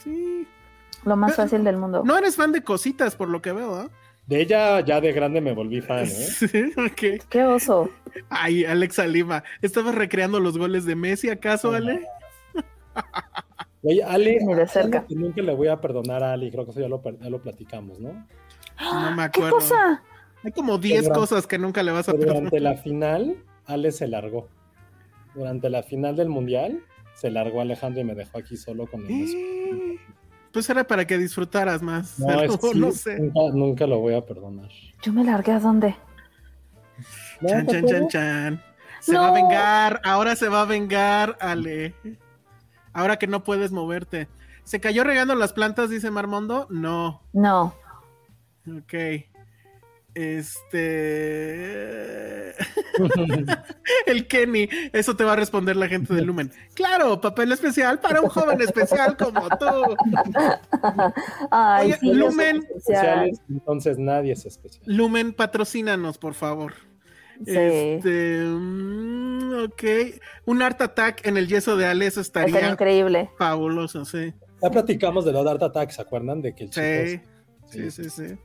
Sí. 0.03 0.47
Lo 1.05 1.15
más 1.15 1.31
Pero- 1.33 1.43
fácil 1.43 1.63
del 1.63 1.77
mundo. 1.77 2.03
No 2.05 2.17
eres 2.17 2.35
fan 2.35 2.51
de 2.51 2.63
cositas, 2.63 3.15
por 3.15 3.29
lo 3.29 3.41
que 3.41 3.51
veo, 3.51 3.75
¿ah? 3.75 3.89
De 4.27 4.41
ella 4.41 4.79
ya 4.79 5.01
de 5.01 5.11
grande 5.11 5.41
me 5.41 5.53
volví 5.53 5.81
fan, 5.81 6.05
¿eh? 6.05 6.07
Sí. 6.97 7.17
Qué 7.29 7.43
oso. 7.43 7.89
Ay, 8.29 8.63
Alexa 8.63 9.05
Lima, 9.05 9.43
¿estabas 9.61 9.95
recreando 9.95 10.39
los 10.39 10.57
goles 10.57 10.85
de 10.85 10.95
Messi 10.95 11.29
acaso, 11.29 11.73
Ale? 11.73 12.07
Oye, 13.81 14.01
Ale, 14.01 14.37
Ni 14.41 14.53
de 14.53 14.65
cerca. 14.67 15.05
que 15.05 15.15
nunca 15.15 15.41
le 15.41 15.53
voy 15.53 15.67
a 15.67 15.81
perdonar 15.81 16.23
a 16.23 16.33
Ale, 16.33 16.49
creo 16.51 16.63
que 16.63 16.71
eso 16.71 16.79
ya 16.79 16.87
lo, 16.87 17.01
ya 17.03 17.29
lo 17.29 17.41
platicamos, 17.41 17.99
¿no? 17.99 18.25
No 18.79 19.11
me 19.11 19.15
¿Qué 19.17 19.39
acuerdo. 19.39 19.55
cosa? 19.57 20.03
Hay 20.43 20.51
como 20.51 20.77
10 20.77 21.03
Durante- 21.03 21.19
cosas 21.19 21.47
que 21.47 21.57
nunca 21.57 21.83
le 21.83 21.91
vas 21.91 22.09
a 22.09 22.11
perdonar. 22.13 22.35
durante 22.35 22.59
la 22.59 22.75
final, 22.75 23.37
Ale 23.65 23.91
se 23.91 24.07
largó. 24.07 24.49
Durante 25.35 25.69
la 25.69 25.83
final 25.83 26.15
del 26.15 26.29
Mundial, 26.29 26.81
se 27.15 27.31
largó 27.31 27.61
Alejandro 27.61 28.01
y 28.01 28.03
me 28.03 28.13
dejó 28.15 28.37
aquí 28.39 28.57
solo 28.57 28.85
con 28.87 29.01
el 29.05 29.07
beso. 29.07 29.37
Pues 30.51 30.69
era 30.69 30.83
para 30.83 31.07
que 31.07 31.17
disfrutaras 31.17 31.81
más. 31.81 32.19
No, 32.19 32.41
es 32.41 32.51
que 32.59 32.67
sí, 32.73 32.79
no 32.79 32.91
sé. 32.91 33.19
Nunca, 33.19 33.39
nunca 33.57 33.87
lo 33.87 33.99
voy 33.99 34.15
a 34.15 34.21
perdonar. 34.25 34.69
Yo 35.01 35.13
me 35.13 35.23
largué 35.23 35.53
a 35.53 35.59
dónde. 35.59 35.95
Chan, 37.45 37.65
¿te 37.65 37.71
chan, 37.81 37.87
chan, 37.87 38.07
chan. 38.09 38.63
Se 38.99 39.13
No. 39.13 39.21
va 39.21 39.27
a 39.29 39.33
vengar, 39.33 40.01
ahora 40.03 40.35
se 40.35 40.47
va 40.47 40.61
a 40.61 40.65
vengar, 40.65 41.37
Ale. 41.41 41.93
Ahora 42.93 43.17
que 43.17 43.27
no 43.27 43.43
puedes 43.43 43.71
moverte. 43.71 44.27
¿Se 44.63 44.79
cayó 44.79 45.03
regando 45.03 45.35
las 45.35 45.51
plantas, 45.51 45.89
dice 45.89 46.09
Marmondo? 46.11 46.67
No. 46.69 47.21
No. 47.33 47.75
Ok. 48.67 48.93
Este. 50.15 52.51
El 54.05 54.27
Kenny. 54.27 54.69
Eso 54.91 55.15
te 55.15 55.23
va 55.23 55.33
a 55.33 55.35
responder 55.35 55.75
la 55.75 55.87
gente 55.87 56.13
de 56.13 56.21
Lumen. 56.21 56.51
Claro, 56.75 57.19
papel 57.19 57.51
especial 57.51 57.99
para 57.99 58.21
un 58.21 58.29
joven 58.29 58.61
especial 58.61 59.17
como 59.17 59.49
tú. 59.57 59.95
Ay, 61.49 61.87
Oye, 61.87 61.97
sí, 61.99 62.13
Lumen. 62.13 62.63
entonces 63.49 63.97
nadie 63.97 64.33
es 64.33 64.45
especial. 64.45 64.83
Lumen, 64.85 65.33
patrocínanos, 65.33 66.19
por 66.19 66.35
favor. 66.35 66.73
Sí. 67.45 67.55
Este. 67.57 68.43
mm, 68.45 69.63
ok. 69.65 69.83
Un 70.45 70.61
Art 70.61 70.79
Attack 70.81 71.25
en 71.25 71.37
el 71.37 71.47
yeso 71.47 71.75
de 71.75 71.87
Ale, 71.87 72.05
eso 72.05 72.21
Estaría 72.21 72.47
estaría 72.49 72.69
increíble. 72.69 73.31
fabuloso, 73.39 74.05
sí. 74.05 74.31
Ya 74.61 74.69
platicamos 74.69 75.25
de 75.25 75.31
lo 75.33 75.43
de 75.43 75.49
Art 75.51 75.63
Attack, 75.63 75.89
¿se 75.89 76.01
acuerdan? 76.03 76.41
De 76.43 76.53
que 76.53 76.65
el 76.65 76.71
Sí, 76.71 76.81
chico 77.17 77.23
sí, 77.69 77.89
sí, 77.91 78.09
sí. 78.09 78.37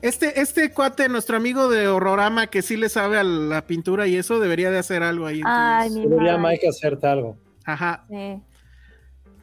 Este, 0.00 0.40
este 0.40 0.72
cuate, 0.72 1.08
nuestro 1.08 1.36
amigo 1.36 1.68
de 1.68 1.88
Horrorama, 1.88 2.46
que 2.46 2.62
sí 2.62 2.76
le 2.76 2.88
sabe 2.88 3.18
a 3.18 3.24
la 3.24 3.66
pintura 3.66 4.06
y 4.06 4.16
eso, 4.16 4.38
debería 4.38 4.70
de 4.70 4.78
hacer 4.78 5.02
algo 5.02 5.26
ahí. 5.26 5.40
Ay, 5.44 5.90
mi 5.90 6.02
Debería 6.06 6.36
madre. 6.38 6.54
Mike 6.56 6.68
hacerte 6.68 7.06
algo. 7.08 7.36
Ajá. 7.64 8.04
Sí. 8.08 8.40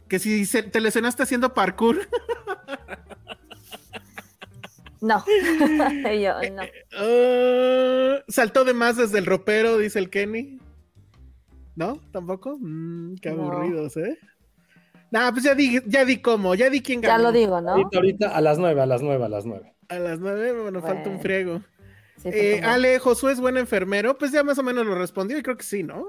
Que 0.08 0.20
si 0.20 0.46
se- 0.46 0.64
te 0.64 0.80
lesionaste 0.80 1.24
haciendo 1.24 1.54
parkour. 1.54 1.98
No. 5.02 5.24
Yo, 6.20 6.34
no. 6.52 6.64
Ah, 6.98 8.24
saltó 8.28 8.64
de 8.64 8.74
más 8.74 8.98
desde 8.98 9.20
el 9.20 9.28
ropero, 9.28 9.78
dice 9.78 10.00
el 10.00 10.10
Kenny. 10.10 10.58
¿No? 11.76 12.00
¿Tampoco? 12.12 12.58
Mm, 12.60 13.16
qué 13.22 13.30
No. 13.32 13.52
aburridos, 13.52 13.98
¿eh? 13.98 14.18
Nah, 15.12 15.32
pues 15.32 15.44
ya 15.44 15.54
di, 15.54 15.80
ya 15.86 16.06
di 16.06 16.22
cómo, 16.24 16.56
ya 16.56 16.72
di 16.72 16.82
quién 16.82 17.02
ganó. 17.02 17.18
Ya 17.18 17.24
lo 17.24 17.32
digo, 17.32 17.62
¿no? 17.62 17.72
Ahorita, 17.74 17.98
ahorita, 17.98 18.36
a 18.36 18.42
las 18.42 18.58
nueve, 18.58 18.82
a 18.82 18.86
las 18.88 19.04
nueve, 19.04 19.26
a 19.26 19.30
las 19.30 19.46
nueve. 19.46 19.75
A 19.90 20.00
las 20.00 20.20
nueve, 20.20 20.62
bueno, 20.62 20.82
falta 20.82 21.10
un 21.10 21.20
friego. 21.20 21.62
Sí, 22.18 22.30
Eh, 22.32 22.62
Ale, 22.64 22.98
Josué 23.00 23.34
es 23.34 23.40
buen 23.40 23.58
enfermero, 23.58 24.18
pues 24.18 24.32
ya 24.32 24.44
más 24.44 24.58
o 24.58 24.64
menos 24.64 24.86
lo 24.86 24.96
respondió 24.96 25.38
y 25.38 25.44
creo 25.44 25.58
que 25.58 25.64
sí, 25.64 25.84
¿no? 25.84 26.08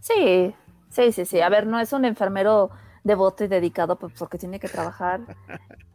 Sí, 0.00 0.54
sí, 0.88 1.12
sí, 1.12 1.24
sí. 1.24 1.40
A 1.40 1.48
ver, 1.48 1.66
no 1.66 1.78
es 1.78 1.92
un 1.92 2.04
enfermero 2.04 2.70
devoto 3.04 3.44
y 3.44 3.48
dedicado 3.48 3.98
pues, 3.98 4.12
porque 4.18 4.38
tiene 4.38 4.60
que 4.60 4.68
trabajar. 4.68 5.20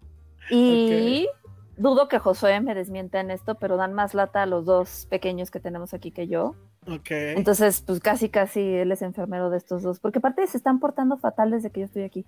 Y 0.49 1.27
dudo 1.75 2.07
que 2.07 2.19
Josué 2.19 2.61
me 2.61 2.73
desmienta 2.73 3.19
en 3.19 3.31
esto, 3.31 3.55
pero 3.55 3.77
dan 3.77 3.93
más 3.93 4.13
lata 4.13 4.43
a 4.43 4.45
los 4.45 4.65
dos 4.65 5.07
pequeños 5.09 5.51
que 5.51 5.59
tenemos 5.59 5.93
aquí 5.93 6.11
que 6.11 6.27
yo. 6.27 6.55
Ok. 6.87 7.11
Entonces, 7.11 7.81
pues 7.85 7.99
casi, 7.99 8.29
casi 8.29 8.61
él 8.61 8.91
es 8.91 9.01
enfermero 9.01 9.49
de 9.49 9.57
estos 9.57 9.83
dos. 9.83 9.99
Porque 9.99 10.19
aparte 10.19 10.47
se 10.47 10.57
están 10.57 10.79
portando 10.79 11.17
fatal 11.17 11.51
desde 11.51 11.69
que 11.69 11.81
yo 11.81 11.85
estoy 11.85 12.03
aquí. 12.03 12.25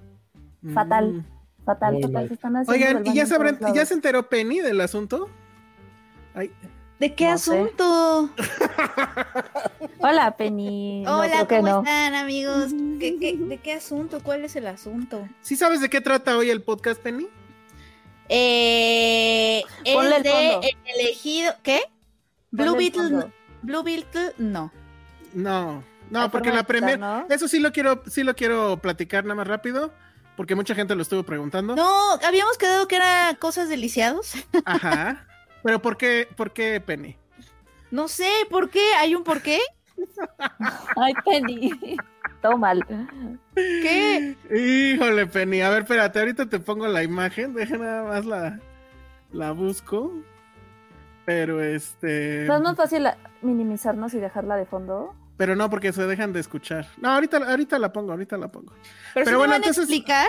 fatal. 0.73 1.13
Mm. 1.13 1.38
Fatal, 1.73 1.93
Muy 1.93 2.01
fatal. 2.01 2.13
mal. 2.13 2.27
Se 2.27 2.33
están 2.33 2.55
haciendo 2.57 2.87
Oigan, 2.99 3.05
¿y 3.07 3.13
ya, 3.15 3.25
sabrán- 3.25 3.59
ya 3.75 3.85
se 3.85 3.93
enteró 3.93 4.27
Penny 4.27 4.59
del 4.59 4.81
asunto? 4.81 5.29
Ay, 6.33 6.51
¿De 6.99 7.13
qué 7.13 7.25
No 7.27 7.31
asunto? 7.33 8.29
Hola, 9.99 10.35
Penny. 10.35 11.03
No, 11.03 11.19
Hola, 11.19 11.45
¿cómo 11.47 11.61
no. 11.61 11.79
están, 11.79 12.15
amigos? 12.15 12.71
¿Qué, 12.99 13.17
qué, 13.19 13.37
de 13.37 13.57
qué 13.57 13.73
asunto? 13.73 14.19
¿Cuál 14.23 14.43
es 14.45 14.55
el 14.55 14.67
asunto? 14.67 15.27
¿sí 15.41 15.55
sabes 15.55 15.79
de 15.81 15.89
qué 15.89 16.01
trata 16.01 16.35
hoy 16.37 16.49
el 16.49 16.61
podcast, 16.61 16.99
Penny? 17.01 17.27
Eh, 18.27 19.61
Ponle 19.93 20.09
es 20.11 20.17
el 20.17 20.23
de 20.23 20.53
el 20.55 20.99
elegido. 20.99 21.53
¿Qué? 21.63 21.81
Blue 22.51 22.65
Ponle 22.73 22.77
Beetle. 22.91 23.31
Blue 23.61 23.83
Beetle, 23.83 24.33
no. 24.37 24.71
No, 25.33 25.83
no, 26.09 26.31
porque 26.31 26.51
la 26.51 26.63
premier, 26.63 26.99
eso 27.29 27.47
sí 27.47 27.59
lo 27.59 27.71
quiero, 27.71 28.01
sí 28.07 28.23
lo 28.23 28.35
quiero 28.35 28.77
platicar 28.77 29.23
nada 29.25 29.35
más 29.35 29.47
rápido, 29.47 29.93
porque 30.39 30.55
mucha 30.55 30.73
gente 30.73 30.95
lo 30.95 31.01
estuvo 31.01 31.23
preguntando. 31.23 31.75
No, 31.75 32.13
habíamos 32.25 32.57
quedado 32.57 32.87
que 32.87 32.95
era 32.95 33.35
cosas 33.39 33.67
deliciados. 33.67 34.35
Ajá. 34.63 35.27
Pero 35.61 35.81
¿por 35.81 35.97
qué, 35.97 36.29
por 36.33 36.53
qué 36.53 36.79
Penny? 36.79 37.17
No 37.91 38.07
sé, 38.07 38.29
¿por 38.49 38.69
qué? 38.69 38.93
¿Hay 38.99 39.15
un 39.15 39.25
por 39.25 39.41
qué? 39.41 39.59
Ay, 40.95 41.11
Penny. 41.25 41.97
Todo 42.41 42.57
mal. 42.57 42.85
¿Qué? 43.53 44.37
Híjole, 44.49 45.27
Penny. 45.27 45.59
A 45.59 45.71
ver, 45.71 45.81
espérate, 45.81 46.19
ahorita 46.19 46.45
te 46.45 46.59
pongo 46.59 46.87
la 46.87 47.03
imagen. 47.03 47.53
Deja 47.53 47.77
nada 47.77 48.03
más 48.03 48.25
la, 48.25 48.61
la 49.33 49.51
busco. 49.51 50.13
Pero 51.25 51.61
este. 51.61 52.45
¿No 52.47 52.55
es 52.55 52.61
más 52.61 52.77
fácil 52.77 53.09
minimizarnos 53.41 54.13
y 54.13 54.19
dejarla 54.19 54.55
de 54.55 54.65
fondo? 54.65 55.13
Pero 55.39 55.55
no, 55.55 55.69
porque 55.69 55.93
se 55.93 56.05
dejan 56.05 56.33
de 56.33 56.41
escuchar. 56.41 56.85
No, 56.97 57.11
ahorita, 57.11 57.37
ahorita 57.37 57.79
la 57.79 57.93
pongo, 57.93 58.11
ahorita 58.11 58.37
la 58.37 58.49
pongo. 58.49 58.73
Pero, 58.73 58.83
Pero 59.13 59.25
si 59.25 59.31
me 59.31 59.37
bueno, 59.37 59.51
van 59.53 59.61
entonces- 59.63 59.79
a 59.79 59.81
explicar. 59.83 60.27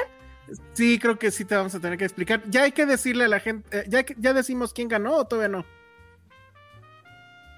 Sí, 0.72 0.98
creo 1.00 1.18
que 1.18 1.30
sí 1.32 1.44
te 1.44 1.56
vamos 1.56 1.74
a 1.74 1.80
tener 1.80 1.98
que 1.98 2.04
explicar. 2.04 2.42
Ya 2.48 2.62
hay 2.62 2.70
que 2.72 2.86
decirle 2.86 3.24
a 3.24 3.28
la 3.28 3.40
gente. 3.40 3.80
eh, 3.80 3.84
ya, 3.88 4.04
que- 4.04 4.14
ya 4.18 4.32
decimos 4.32 4.72
quién 4.72 4.86
ganó 4.88 5.16
o 5.16 5.24
todavía 5.26 5.48
no. 5.48 5.64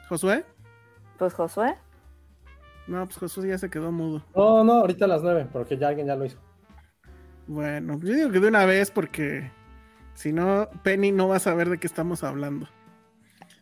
¿Josué? 0.09 0.45
Pues 1.19 1.35
Josué. 1.35 1.77
No, 2.87 3.05
pues 3.05 3.19
Josué 3.19 3.49
ya 3.49 3.59
se 3.59 3.71
quedó 3.71 3.93
mudo. 3.93 4.25
No, 4.35 4.65
no, 4.65 4.73
ahorita 4.73 5.05
a 5.05 5.09
las 5.09 5.23
nueve, 5.23 5.47
porque 5.53 5.77
ya 5.79 5.89
alguien 5.89 6.07
ya 6.07 6.17
lo 6.17 6.25
hizo. 6.25 6.39
Bueno, 7.47 7.99
yo 8.03 8.15
digo 8.15 8.31
que 8.31 8.41
de 8.41 8.49
una 8.49 8.65
vez 8.67 8.91
porque 8.91 9.51
si 10.15 10.33
no, 10.33 10.69
Penny 10.83 11.13
no 11.13 11.29
va 11.29 11.37
a 11.37 11.41
saber 11.41 11.69
de 11.69 11.79
qué 11.79 11.87
estamos 11.87 12.25
hablando. 12.25 12.67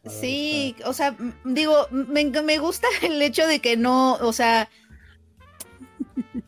Sí, 0.06 0.74
o 0.86 0.92
sea, 0.94 1.14
digo, 1.44 1.86
me, 1.90 2.24
me 2.24 2.58
gusta 2.58 2.88
el 3.02 3.20
hecho 3.20 3.46
de 3.46 3.60
que 3.60 3.76
no, 3.76 4.14
o 4.14 4.32
sea, 4.32 4.68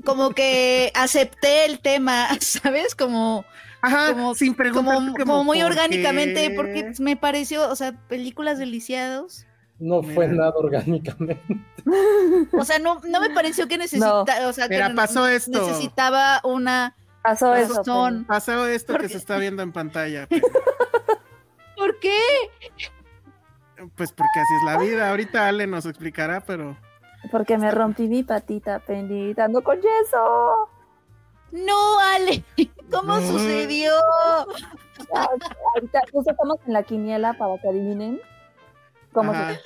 como 0.05 0.31
que 0.31 0.91
acepté 0.95 1.65
el 1.67 1.81
tema, 1.81 2.29
¿sabes? 2.41 2.95
Como, 2.95 3.45
Ajá, 3.83 4.13
Como- 4.13 4.35
sin 4.35 4.55
preguntar. 4.55 4.95
como, 4.97 5.15
como 5.17 5.45
muy 5.45 5.63
orgánicamente, 5.63 6.51
porque 6.57 6.93
me 7.01 7.17
pareció, 7.17 7.69
o 7.69 7.77
sea, 7.77 7.93
películas 8.09 8.59
deliciados. 8.59 9.47
No 9.79 10.03
fue 10.03 10.29
Mira. 10.29 10.45
nada 10.45 10.53
orgánicamente. 10.57 11.43
O 12.53 12.65
sea, 12.65 12.79
no, 12.79 13.01
no 13.09 13.21
me 13.21 13.31
pareció 13.31 13.67
que 13.67 13.77
necesitaba, 13.77 14.25
o 14.47 14.53
sea, 14.53 14.69
que 14.69 14.75
Mira, 14.75 14.89
no- 14.91 14.95
pasó 14.95 15.27
esto. 15.27 15.67
necesitaba 15.67 16.41
una 16.45 16.95
Pasó 17.23 17.55
eso. 17.57 17.75
razón. 17.79 18.13
Penny. 18.15 18.25
Pasó 18.27 18.67
esto 18.69 18.93
¿Por 18.93 19.01
que 19.03 19.07
qué? 19.09 19.13
se 19.15 19.19
está 19.19 19.37
viendo 19.39 19.63
en 19.65 19.73
pantalla. 19.73 20.29
¿Por 21.77 21.99
qué? 21.99 22.17
Pues 23.97 24.13
porque 24.13 24.41
así 24.41 24.55
es 24.55 24.63
la 24.63 24.77
vida. 24.79 25.11
Ahorita 25.11 25.49
Ale 25.49 25.67
nos 25.67 25.87
explicará, 25.87 26.41
pero 26.41 26.77
Porque 27.31 27.59
me 27.59 27.71
rompí 27.71 28.09
mi 28.09 28.23
patita, 28.23 28.79
Penny, 28.81 29.35
dando 29.35 29.63
con 29.63 29.77
yeso. 29.81 30.69
No, 31.53 31.99
Ale, 32.15 32.45
¿cómo 32.91 33.15
No. 33.17 33.21
sucedió? 33.21 33.93
Ya, 35.13 35.29
Ahorita 35.75 36.01
justo 36.13 36.31
estamos 36.31 36.57
en 36.67 36.73
la 36.73 36.83
quiniela 36.83 37.35
para 37.35 37.59
que 37.59 37.69
adivinen 37.69 38.21
cómo 39.13 39.33
Ajá. 39.33 39.55
se 39.55 39.61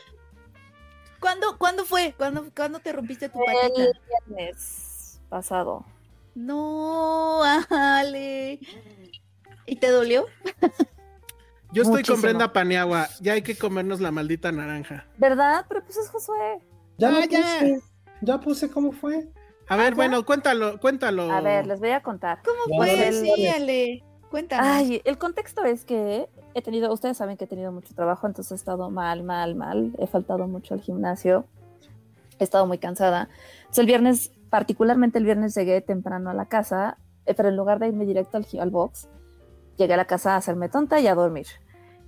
¿Cuándo, 1.20 1.56
¿cuándo 1.58 1.84
fue? 1.84 2.14
¿Cuándo, 2.16 2.44
¿Cuándo 2.54 2.78
te 2.80 2.92
rompiste 2.92 3.28
tu 3.28 3.38
El 3.40 3.44
patita? 3.46 4.00
viernes 4.26 5.20
pasado. 5.28 5.84
No, 6.34 7.42
Ale. 7.70 8.60
¿Y 9.66 9.76
te 9.76 9.88
dolió? 9.90 10.26
Yo 11.76 11.82
estoy 11.82 11.98
Muchísimo. 11.98 12.16
con 12.16 12.22
Brenda 12.22 12.52
Paniagua. 12.52 13.08
Ya 13.20 13.34
hay 13.34 13.42
que 13.42 13.54
comernos 13.56 14.00
la 14.00 14.10
maldita 14.10 14.50
naranja. 14.50 15.06
¿Verdad? 15.18 15.66
Pero 15.68 15.84
pues 15.84 15.96
es 15.98 16.08
Josué. 16.08 16.58
Ya 16.98 17.08
Ah, 17.08 17.12
lo 17.12 17.20
ya. 17.26 17.38
puse. 17.38 17.80
Ya 18.22 18.40
puse 18.40 18.70
cómo 18.70 18.92
fue. 18.92 19.28
A 19.68 19.76
ver, 19.76 19.90
¿ya? 19.90 19.96
bueno, 19.96 20.24
cuéntalo, 20.24 20.80
cuéntalo. 20.80 21.30
A 21.30 21.40
ver, 21.42 21.66
les 21.66 21.78
voy 21.80 21.90
a 21.90 22.02
contar. 22.02 22.38
¿Cómo 22.44 22.84
Ya, 22.86 22.94
fue? 22.96 23.12
Sí. 23.12 23.46
Ale. 23.48 24.04
Cuéntame. 24.30 24.66
Ay, 24.66 25.02
el 25.04 25.18
contexto 25.18 25.64
es 25.64 25.84
que 25.84 26.28
he 26.54 26.62
tenido, 26.62 26.92
ustedes 26.92 27.16
saben 27.18 27.36
que 27.36 27.44
he 27.44 27.46
tenido 27.46 27.70
mucho 27.72 27.94
trabajo, 27.94 28.26
entonces 28.26 28.52
he 28.52 28.54
estado 28.54 28.90
mal, 28.90 29.22
mal, 29.22 29.54
mal. 29.54 29.92
He 29.98 30.06
faltado 30.06 30.46
mucho 30.48 30.72
al 30.74 30.80
gimnasio. 30.80 31.44
He 32.38 32.44
estado 32.44 32.66
muy 32.66 32.78
cansada. 32.78 33.28
Entonces 33.60 33.78
el 33.80 33.86
viernes, 33.86 34.30
particularmente 34.50 35.18
el 35.18 35.24
viernes, 35.24 35.54
llegué 35.54 35.80
temprano 35.82 36.30
a 36.30 36.34
la 36.34 36.46
casa, 36.46 36.96
eh, 37.26 37.34
pero 37.34 37.50
en 37.50 37.56
lugar 37.56 37.78
de 37.78 37.88
irme 37.88 38.04
directo 38.06 38.38
al 38.60 38.70
box, 38.70 39.08
llegué 39.76 39.94
a 39.94 39.96
la 39.98 40.06
casa 40.06 40.32
a 40.34 40.36
hacerme 40.36 40.68
tonta 40.70 41.00
y 41.00 41.06
a 41.06 41.14
dormir. 41.14 41.46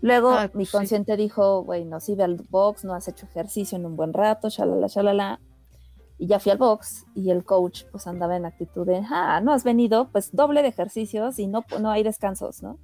Luego 0.01 0.33
Ay, 0.33 0.49
mi 0.49 0.53
pues 0.53 0.69
sí. 0.69 0.77
consciente 0.77 1.17
dijo, 1.17 1.63
güey, 1.63 1.85
no 1.85 2.01
sirve 2.01 2.25
al 2.25 2.37
box, 2.49 2.85
no 2.85 2.95
has 2.95 3.09
hecho 3.09 3.27
ejercicio 3.27 3.77
en 3.77 3.87
un 3.87 3.97
buen 3.97 4.13
rato, 4.13 4.49
shalala, 4.49 4.87
shalala. 4.87 5.41
Y 6.19 6.27
ya 6.27 6.41
fui 6.41 6.51
al 6.51 6.59
box 6.59 7.07
y 7.15 7.31
el 7.31 7.45
coach 7.45 7.85
pues 7.93 8.07
andaba 8.07 8.37
en 8.37 8.45
actitud 8.45 8.87
de, 8.87 9.03
ah, 9.11 9.41
no 9.41 9.53
has 9.53 9.63
venido, 9.63 10.09
pues 10.11 10.35
doble 10.35 10.63
de 10.63 10.69
ejercicios 10.69 11.39
y 11.39 11.47
no, 11.47 11.65
no 11.81 11.91
hay 11.91 12.03
descansos, 12.03 12.63
¿no? 12.63 12.79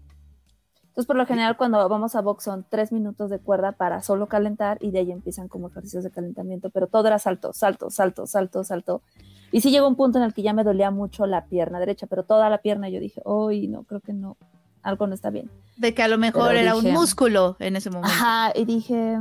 Entonces, 0.95 1.09
por 1.09 1.17
lo 1.17 1.27
general, 1.27 1.57
cuando 1.57 1.89
vamos 1.89 2.15
a 2.15 2.21
box 2.21 2.45
son 2.45 2.65
tres 2.71 2.93
minutos 2.93 3.29
de 3.29 3.41
cuerda 3.41 3.73
para 3.73 4.01
solo 4.01 4.29
calentar 4.29 4.79
y 4.81 4.93
de 4.93 5.01
ahí 5.01 5.11
empiezan 5.11 5.49
como 5.49 5.67
ejercicios 5.67 6.05
de 6.05 6.13
calentamiento, 6.13 6.71
pero 6.71 6.87
todo 6.87 7.09
era 7.09 7.19
salto, 7.19 7.53
salto, 7.53 7.91
salto, 7.91 8.29
salto, 8.29 8.63
salto. 8.63 9.03
Y 9.51 9.61
sí 9.61 9.73
llegó 9.73 9.89
un 9.89 9.97
punto 9.97 10.19
en 10.19 10.25
el 10.25 10.33
que 10.33 10.43
ya 10.43 10.53
me 10.53 10.63
dolía 10.63 10.93
mucho 10.93 11.27
la 11.27 11.47
pierna 11.47 11.81
derecha, 11.81 12.07
pero 12.07 12.23
toda 12.23 12.49
la 12.49 12.59
pierna 12.59 12.89
yo 12.91 13.01
dije, 13.01 13.21
uy, 13.25 13.67
no, 13.67 13.83
creo 13.83 14.01
que 14.01 14.13
no, 14.13 14.37
algo 14.85 15.07
no 15.09 15.15
está 15.15 15.31
bien. 15.31 15.51
De 15.77 15.93
que 15.95 16.03
a 16.03 16.09
lo 16.09 16.19
mejor 16.19 16.49
Pero 16.49 16.61
era 16.61 16.77
un 16.77 16.85
dije- 16.85 16.93
músculo 16.95 17.57
en 17.59 17.75
ese 17.77 17.91
momento. 17.91 18.09
Ajá, 18.15 18.53
y 18.55 18.65
dije, 18.65 19.19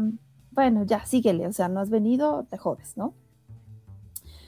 bueno, 0.51 0.83
ya, 0.85 1.03
síguele, 1.05 1.47
o 1.47 1.53
sea, 1.53 1.67
no 1.69 1.79
has 1.79 1.89
venido, 1.89 2.45
te 2.49 2.57
jodes, 2.57 2.95
¿no? 2.97 3.13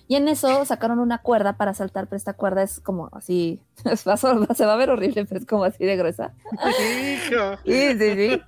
Y 0.08 0.16
en 0.18 0.28
eso 0.28 0.64
sacaron 0.66 1.00
una 1.00 1.18
cuerda 1.24 1.58
para 1.58 1.74
saltar, 1.74 2.06
pero 2.06 2.18
esta 2.18 2.34
cuerda 2.34 2.62
es 2.62 2.80
como 2.80 3.10
así, 3.14 3.60
va 4.08 4.14
a 4.14 4.54
se 4.54 4.66
va 4.68 4.74
a 4.74 4.78
ver 4.78 4.92
horrible, 4.92 5.26
pero 5.26 5.40
es 5.40 5.48
como 5.48 5.64
así 5.64 5.84
de 5.84 5.98
gruesa. 5.98 6.34
Hijo. 6.54 7.58
Sí, 7.66 7.98
sí, 7.98 8.14
sí. 8.16 8.42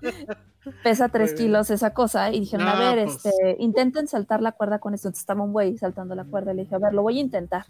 Pesa 0.83 1.07
tres 1.09 1.33
kilos 1.33 1.69
esa 1.71 1.93
cosa 1.93 2.29
y 2.31 2.41
dijeron, 2.41 2.67
a 2.67 2.73
No, 2.75 2.79
ver, 2.95 3.05
pues. 3.05 3.25
este, 3.25 3.55
intenten 3.59 4.07
saltar 4.09 4.41
la 4.41 4.51
cuerda 4.51 4.79
con 4.79 4.93
esto. 4.93 5.07
Entonces 5.07 5.21
estaba 5.21 5.41
un 5.41 5.53
güey 5.53 5.77
saltando 5.77 6.13
la 6.13 6.25
cuerda 6.25 6.51
y 6.51 6.57
le 6.57 6.61
dije, 6.63 6.75
a 6.75 6.79
ver, 6.79 6.93
lo 6.93 7.01
voy 7.03 7.17
a 7.17 7.21
intentar. 7.21 7.65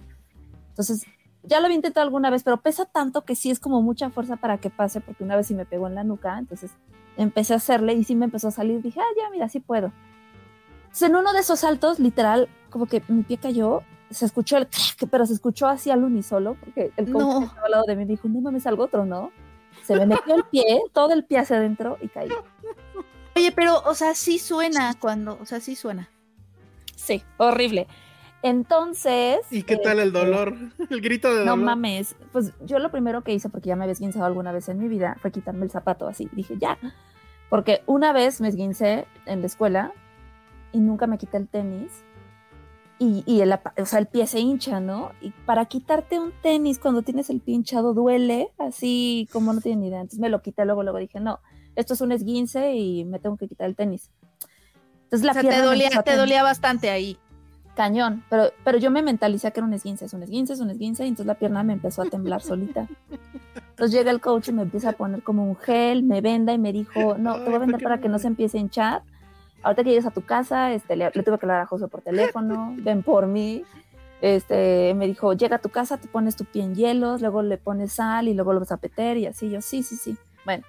Entonces, 0.69 1.05
ya 1.47 1.59
lo 1.59 1.65
había 1.65 1.75
intentado 1.75 2.03
alguna 2.03 2.29
vez, 2.29 2.43
pero 2.43 2.57
pesa 2.57 2.85
tanto 2.85 3.23
que 3.23 3.35
sí 3.35 3.49
es 3.49 3.59
como 3.59 3.81
mucha 3.81 4.09
fuerza 4.09 4.35
para 4.35 4.57
que 4.57 4.69
pase, 4.69 5.01
porque 5.01 5.23
una 5.23 5.35
vez 5.35 5.47
sí 5.47 5.55
me 5.55 5.65
pegó 5.65 5.87
en 5.87 5.95
la 5.95 6.03
nuca, 6.03 6.37
entonces 6.37 6.71
empecé 7.17 7.53
a 7.53 7.57
hacerle 7.57 7.93
y 7.93 8.03
sí 8.03 8.15
me 8.15 8.25
empezó 8.25 8.49
a 8.49 8.51
salir. 8.51 8.81
Dije, 8.81 8.99
ah, 8.99 9.13
ya, 9.17 9.29
mira, 9.31 9.49
sí 9.49 9.59
puedo. 9.59 9.91
Entonces, 10.83 11.09
en 11.09 11.15
uno 11.15 11.33
de 11.33 11.39
esos 11.39 11.59
saltos, 11.59 11.99
literal, 11.99 12.49
como 12.69 12.85
que 12.85 13.01
mi 13.07 13.23
pie 13.23 13.37
cayó, 13.37 13.81
se 14.09 14.25
escuchó 14.25 14.57
el 14.57 14.67
crack, 14.67 15.09
pero 15.09 15.25
se 15.25 15.33
escuchó 15.33 15.67
así 15.67 15.89
al 15.89 16.03
unisolo, 16.03 16.55
porque 16.59 16.91
el 16.97 17.11
coach 17.11 17.23
No. 17.23 17.39
que 17.39 17.45
estaba 17.45 17.65
al 17.65 17.71
lado 17.71 17.83
de 17.87 17.95
mí 17.95 18.05
dijo, 18.05 18.27
no 18.27 18.39
mames, 18.41 18.67
algo 18.67 18.83
otro, 18.83 19.05
¿no? 19.05 19.31
Se 19.83 19.95
me 19.95 20.05
metió 20.05 20.35
el 20.35 20.43
pie, 20.45 20.81
todo 20.93 21.13
el 21.13 21.25
pie 21.25 21.39
hacia 21.39 21.57
adentro 21.57 21.97
y 22.01 22.07
caí. 22.07 22.29
Oye, 23.35 23.51
pero, 23.51 23.81
o 23.85 23.93
sea, 23.93 24.15
sí 24.15 24.39
suena 24.39 24.95
cuando, 24.99 25.37
o 25.41 25.45
sea, 25.45 25.59
sí 25.59 25.75
suena. 25.75 26.09
Sí, 26.95 27.21
horrible. 27.37 27.87
Entonces. 28.43 29.39
¿Y 29.49 29.63
qué 29.63 29.77
tal 29.77 29.99
el 29.99 30.07
este, 30.09 30.19
dolor? 30.19 30.55
El 30.89 31.01
grito 31.01 31.33
de 31.33 31.45
No 31.45 31.51
dolor. 31.51 31.65
mames. 31.65 32.15
Pues 32.31 32.53
yo 32.65 32.79
lo 32.79 32.91
primero 32.91 33.23
que 33.23 33.33
hice, 33.33 33.49
porque 33.49 33.69
ya 33.69 33.75
me 33.75 33.83
había 33.83 33.93
esguinzado 33.93 34.25
alguna 34.25 34.51
vez 34.51 34.69
en 34.69 34.77
mi 34.77 34.87
vida, 34.87 35.17
fue 35.21 35.31
quitarme 35.31 35.65
el 35.65 35.71
zapato 35.71 36.07
así. 36.07 36.29
Dije, 36.33 36.55
ya. 36.57 36.77
Porque 37.49 37.81
una 37.85 38.13
vez 38.13 38.41
me 38.41 38.47
esguincé 38.47 39.07
en 39.25 39.41
la 39.41 39.47
escuela 39.47 39.91
y 40.71 40.79
nunca 40.79 41.07
me 41.07 41.17
quité 41.17 41.37
el 41.37 41.47
tenis. 41.47 41.91
Y, 42.99 43.23
y 43.27 43.41
el, 43.41 43.53
o 43.53 43.85
sea, 43.85 43.99
el 43.99 44.07
pie 44.07 44.25
se 44.25 44.39
hincha, 44.39 44.79
¿no? 44.79 45.11
Y 45.21 45.29
para 45.45 45.65
quitarte 45.65 46.19
un 46.19 46.31
tenis 46.41 46.79
cuando 46.79 47.03
tienes 47.03 47.29
el 47.29 47.41
pie 47.41 47.55
hinchado 47.55 47.93
duele, 47.93 48.49
así 48.57 49.29
como 49.31 49.53
no 49.53 49.61
tienen 49.61 49.81
ni 49.81 49.87
idea. 49.87 49.99
Entonces 50.01 50.19
me 50.19 50.29
lo 50.29 50.41
quité, 50.41 50.65
luego, 50.65 50.81
luego 50.83 50.97
dije, 50.97 51.19
no, 51.19 51.39
esto 51.75 51.93
es 51.93 52.01
un 52.01 52.11
esguince 52.11 52.73
y 52.73 53.05
me 53.05 53.19
tengo 53.19 53.37
que 53.37 53.47
quitar 53.47 53.67
el 53.67 53.75
tenis. 53.75 54.09
Entonces 55.03 55.25
la 55.25 55.31
o 55.31 55.33
sea, 55.33 55.41
pierna 55.43 55.59
te 55.59 55.65
dolía, 55.65 55.89
te 56.03 56.15
dolía 56.15 56.43
bastante 56.43 56.89
ahí. 56.89 57.19
Cañón, 57.77 58.23
pero, 58.29 58.51
pero 58.65 58.77
yo 58.77 58.91
me 58.91 59.01
mentalicé 59.01 59.51
que 59.53 59.59
era 59.61 59.67
un 59.67 59.73
esguince, 59.73 60.05
es 60.05 60.13
un 60.13 60.23
esguince, 60.23 60.53
es 60.53 60.59
un 60.59 60.69
esguince, 60.71 61.05
y 61.05 61.07
entonces 61.07 61.27
la 61.27 61.35
pierna 61.35 61.63
me 61.63 61.73
empezó 61.73 62.01
a 62.01 62.05
temblar 62.05 62.41
solita. 62.41 62.87
Entonces 63.69 63.91
llega 63.95 64.11
el 64.11 64.19
coach 64.19 64.49
y 64.49 64.51
me 64.51 64.63
empieza 64.63 64.89
a 64.89 64.93
poner 64.93 65.21
como 65.23 65.47
un 65.47 65.55
gel, 65.55 66.03
me 66.03 66.19
venda 66.19 66.51
y 66.51 66.57
me 66.57 66.73
dijo, 66.73 67.15
no, 67.17 67.35
te 67.35 67.45
voy 67.45 67.53
a 67.53 67.59
vender 67.59 67.75
¿por 67.75 67.79
qué 67.79 67.83
para 67.83 68.01
que 68.01 68.09
no 68.09 68.19
se 68.19 68.27
empiece 68.27 68.57
a 68.57 68.61
hinchar. 68.61 69.01
Ahorita 69.63 69.83
que 69.83 69.89
llegues 69.91 70.05
a 70.07 70.11
tu 70.11 70.21
casa, 70.23 70.73
este, 70.73 70.95
le, 70.95 71.05
le 71.13 71.23
tuve 71.23 71.37
que 71.37 71.45
hablar 71.45 71.61
a 71.61 71.65
José 71.67 71.87
por 71.87 72.01
teléfono, 72.01 72.73
ven 72.79 73.03
por 73.03 73.27
mí. 73.27 73.63
Este, 74.21 74.93
me 74.95 75.05
dijo, 75.05 75.33
llega 75.33 75.57
a 75.57 75.59
tu 75.59 75.69
casa, 75.69 75.97
te 75.97 76.07
pones 76.07 76.35
tu 76.35 76.43
pie 76.45 76.63
en 76.63 76.73
hielos, 76.73 77.21
luego 77.21 77.43
le 77.43 77.57
pones 77.57 77.93
sal 77.93 78.27
y 78.27 78.33
luego 78.33 78.53
lo 78.53 78.59
vas 78.59 78.71
a 78.71 78.77
peter 78.77 79.17
y 79.17 79.27
así. 79.27 79.49
Yo, 79.49 79.61
sí, 79.61 79.83
sí, 79.83 79.95
sí. 79.95 80.17
Bueno, 80.43 80.63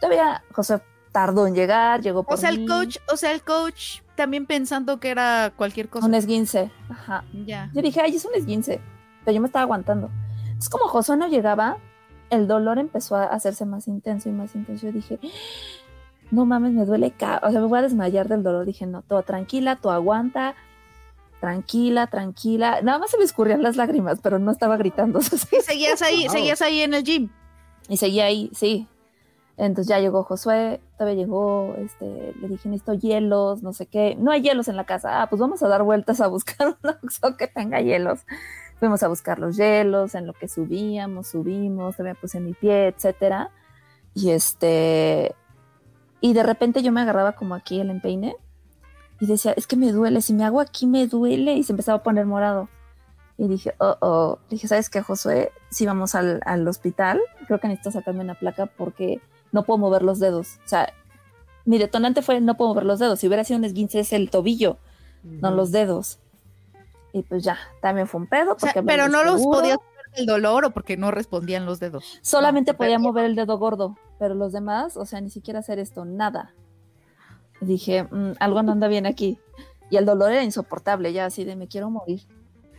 todavía 0.00 0.44
José 0.52 0.80
tardó 1.10 1.46
en 1.46 1.54
llegar, 1.54 2.00
llegó 2.00 2.22
por 2.22 2.34
O 2.34 2.36
sea, 2.36 2.50
el 2.50 2.60
mí. 2.60 2.66
coach, 2.66 2.98
o 3.12 3.16
sea, 3.16 3.32
el 3.32 3.42
coach 3.42 4.00
también 4.22 4.46
pensando 4.46 5.00
que 5.00 5.10
era 5.10 5.52
cualquier 5.56 5.88
cosa. 5.88 6.06
Un 6.06 6.14
esguince, 6.14 6.70
ajá. 6.88 7.24
Ya. 7.44 7.70
Yo 7.74 7.82
dije, 7.82 8.00
ay, 8.00 8.14
es 8.14 8.24
un 8.24 8.34
esguince. 8.36 8.80
Pero 9.24 9.34
yo 9.34 9.40
me 9.40 9.48
estaba 9.48 9.64
aguantando. 9.64 10.10
Entonces, 10.46 10.68
como 10.68 10.86
Josué 10.86 11.16
no 11.16 11.26
llegaba, 11.26 11.78
el 12.30 12.46
dolor 12.46 12.78
empezó 12.78 13.16
a 13.16 13.24
hacerse 13.24 13.66
más 13.66 13.88
intenso 13.88 14.28
y 14.28 14.32
más 14.32 14.54
intenso. 14.54 14.86
Yo 14.86 14.92
dije, 14.92 15.18
no 16.30 16.46
mames, 16.46 16.72
me 16.72 16.84
duele. 16.84 17.12
O 17.42 17.50
sea, 17.50 17.60
me 17.60 17.66
voy 17.66 17.78
a 17.80 17.82
desmayar 17.82 18.28
del 18.28 18.44
dolor. 18.44 18.64
Dije, 18.64 18.86
no, 18.86 19.02
todo 19.02 19.22
tranquila, 19.22 19.74
tú 19.76 19.90
aguanta. 19.90 20.54
Tranquila, 21.40 22.06
tranquila. 22.06 22.80
Nada 22.82 23.00
más 23.00 23.10
se 23.10 23.18
me 23.18 23.24
escurrían 23.24 23.62
las 23.64 23.74
lágrimas, 23.76 24.20
pero 24.22 24.38
no 24.38 24.52
estaba 24.52 24.76
gritando. 24.76 25.18
Y 25.52 25.60
seguías 25.62 26.00
ahí, 26.02 26.22
Wow. 26.26 26.32
seguías 26.32 26.62
ahí 26.62 26.80
en 26.82 26.94
el 26.94 27.02
gym. 27.02 27.28
Y 27.88 27.96
seguía 27.96 28.26
ahí, 28.26 28.50
sí. 28.54 28.86
Entonces 29.56 29.88
ya 29.88 30.00
llegó 30.00 30.24
Josué, 30.24 30.80
todavía 30.96 31.22
llegó, 31.22 31.74
este, 31.78 32.34
le 32.40 32.48
dije, 32.48 32.68
necesito 32.68 32.94
hielos, 32.94 33.62
no 33.62 33.72
sé 33.72 33.86
qué. 33.86 34.16
No 34.18 34.30
hay 34.30 34.42
hielos 34.42 34.68
en 34.68 34.76
la 34.76 34.84
casa. 34.84 35.22
Ah, 35.22 35.28
pues 35.28 35.40
vamos 35.40 35.62
a 35.62 35.68
dar 35.68 35.82
vueltas 35.82 36.20
a 36.20 36.26
buscar 36.28 36.68
un 36.82 36.90
Oxxo 36.90 37.36
que 37.36 37.48
tenga 37.48 37.80
hielos. 37.80 38.20
Fuimos 38.78 39.02
a 39.02 39.08
buscar 39.08 39.38
los 39.38 39.56
hielos, 39.56 40.14
en 40.14 40.26
lo 40.26 40.32
que 40.32 40.48
subíamos, 40.48 41.28
subimos, 41.28 41.96
todavía 41.96 42.20
puse 42.20 42.40
mi 42.40 42.54
pie, 42.54 42.88
etcétera. 42.88 43.50
Y 44.14 44.30
este, 44.30 45.34
y 46.20 46.32
de 46.32 46.42
repente 46.42 46.82
yo 46.82 46.92
me 46.92 47.00
agarraba 47.00 47.32
como 47.32 47.54
aquí 47.54 47.80
el 47.80 47.90
empeine 47.90 48.36
y 49.20 49.26
decía, 49.26 49.52
es 49.52 49.66
que 49.66 49.76
me 49.76 49.92
duele, 49.92 50.20
si 50.20 50.32
me 50.32 50.44
hago 50.44 50.60
aquí 50.60 50.86
me 50.86 51.06
duele 51.06 51.54
y 51.54 51.62
se 51.62 51.72
empezaba 51.72 51.98
a 51.98 52.02
poner 52.02 52.26
morado. 52.26 52.68
Y 53.38 53.48
dije, 53.48 53.74
oh, 53.78 53.96
oh, 54.00 54.38
dije, 54.50 54.66
¿sabes 54.68 54.90
qué, 54.90 55.00
Josué? 55.00 55.52
Si 55.70 55.86
vamos 55.86 56.14
al, 56.14 56.40
al 56.44 56.66
hospital, 56.66 57.20
creo 57.46 57.60
que 57.60 57.68
necesito 57.68 57.92
sacarme 57.92 58.24
una 58.24 58.34
placa 58.34 58.66
porque 58.66 59.20
no 59.52 59.62
puedo 59.64 59.78
mover 59.78 60.02
los 60.02 60.18
dedos. 60.18 60.58
O 60.64 60.68
sea, 60.68 60.92
mi 61.64 61.78
detonante 61.78 62.22
fue 62.22 62.40
no 62.40 62.56
puedo 62.56 62.70
mover 62.70 62.84
los 62.84 62.98
dedos. 62.98 63.20
Si 63.20 63.28
hubiera 63.28 63.44
sido 63.44 63.58
un 63.58 63.64
esguince 63.64 64.00
es 64.00 64.12
el 64.12 64.30
tobillo, 64.30 64.78
no 65.22 65.50
los 65.52 65.70
dedos. 65.70 66.18
Y 67.12 67.22
pues 67.22 67.44
ya, 67.44 67.58
también 67.80 68.08
fue 68.08 68.22
un 68.22 68.26
pedo. 68.26 68.54
O 68.54 68.58
sea, 68.58 68.72
porque 68.72 68.82
pero 68.82 69.08
no 69.08 69.22
los 69.22 69.42
podías 69.42 69.76
ver 69.78 70.20
el 70.20 70.26
dolor 70.26 70.64
o 70.64 70.70
porque 70.70 70.96
no 70.96 71.10
respondían 71.10 71.66
los 71.66 71.78
dedos. 71.78 72.18
Solamente 72.22 72.72
No, 72.72 72.78
podía 72.78 72.98
mover 72.98 73.26
el 73.26 73.36
dedo 73.36 73.58
gordo, 73.58 73.96
pero 74.18 74.34
los 74.34 74.52
demás, 74.52 74.96
o 74.96 75.04
sea, 75.06 75.20
ni 75.20 75.30
siquiera 75.30 75.60
hacer 75.60 75.78
esto, 75.78 76.04
nada. 76.04 76.54
Y 77.60 77.66
dije, 77.66 78.04
"Mm, 78.04 78.32
algo 78.40 78.62
no 78.62 78.72
anda 78.72 78.88
bien 78.88 79.06
aquí. 79.06 79.38
Y 79.90 79.98
el 79.98 80.06
dolor 80.06 80.32
era 80.32 80.42
insoportable, 80.42 81.12
ya 81.12 81.26
así 81.26 81.44
de 81.44 81.54
me 81.54 81.68
quiero 81.68 81.90
morir. 81.90 82.22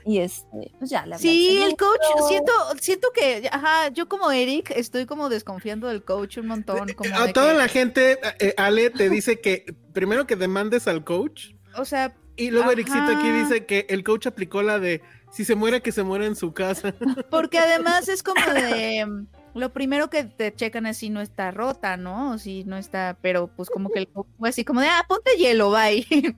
Y 0.06 0.20
este, 0.20 0.72
pues 0.80 0.90
ya 0.90 1.02
al 1.02 1.18
Sí, 1.18 1.62
el 1.64 1.78
coach, 1.78 2.02
siento, 2.28 2.52
siento 2.80 3.08
que, 3.14 3.48
ajá, 3.52 3.90
yo 3.90 4.08
como 4.10 4.32
Eric 4.32 4.72
estoy 4.76 5.06
como 5.06 5.30
desconfiando 5.30 5.88
del 5.88 6.04
coach 6.04 6.38
un 6.38 6.48
montón. 6.48 6.92
Como 6.94 7.16
A 7.16 7.28
de 7.28 7.34
toda 7.34 7.52
que- 7.54 7.58
la 7.58 7.68
gente, 7.68 8.20
eh, 8.40 8.54
Ale, 8.58 8.90
te 8.90 9.10
dice 9.10 9.40
que 9.40 9.74
primero 9.94 10.28
que 10.28 10.36
demandes 10.36 10.88
al 10.88 11.04
coach 11.04 11.52
O 11.78 11.86
sea, 11.86 12.16
y 12.36 12.52
luego 12.52 12.72
Ericito 12.72 12.98
aquí 13.04 13.28
Ajá. 13.30 13.44
dice 13.44 13.66
que 13.66 13.86
el 13.90 14.04
coach 14.04 14.28
aplicó 14.28 14.62
la 14.62 14.80
de 14.80 15.02
si 15.32 15.46
se 15.46 15.56
muere, 15.56 15.82
que 15.82 15.92
se 15.92 16.04
muera 16.04 16.26
en 16.26 16.36
su 16.36 16.54
casa. 16.54 16.94
porque 17.32 17.58
además 17.60 18.08
es 18.10 18.22
como 18.24 18.46
de 18.54 19.06
mm, 19.06 19.28
lo 19.56 19.72
primero 19.72 20.10
que 20.10 20.24
te 20.26 20.54
checan 20.54 20.86
es 20.86 20.98
si 20.98 21.10
no 21.10 21.22
está 21.22 21.52
rota, 21.52 21.96
¿no? 21.98 22.32
O 22.32 22.38
si 22.38 22.64
no 22.66 22.78
está, 22.78 23.18
pero 23.22 23.48
pues 23.56 23.70
como 23.70 23.90
que 23.90 24.00
el 24.00 24.08
coach 24.08 24.28
fue 24.38 24.50
así 24.50 24.64
como 24.66 24.82
de, 24.82 24.88
ah, 24.88 25.06
ponte 25.08 25.32
hielo, 25.38 25.72
bye. 25.72 26.06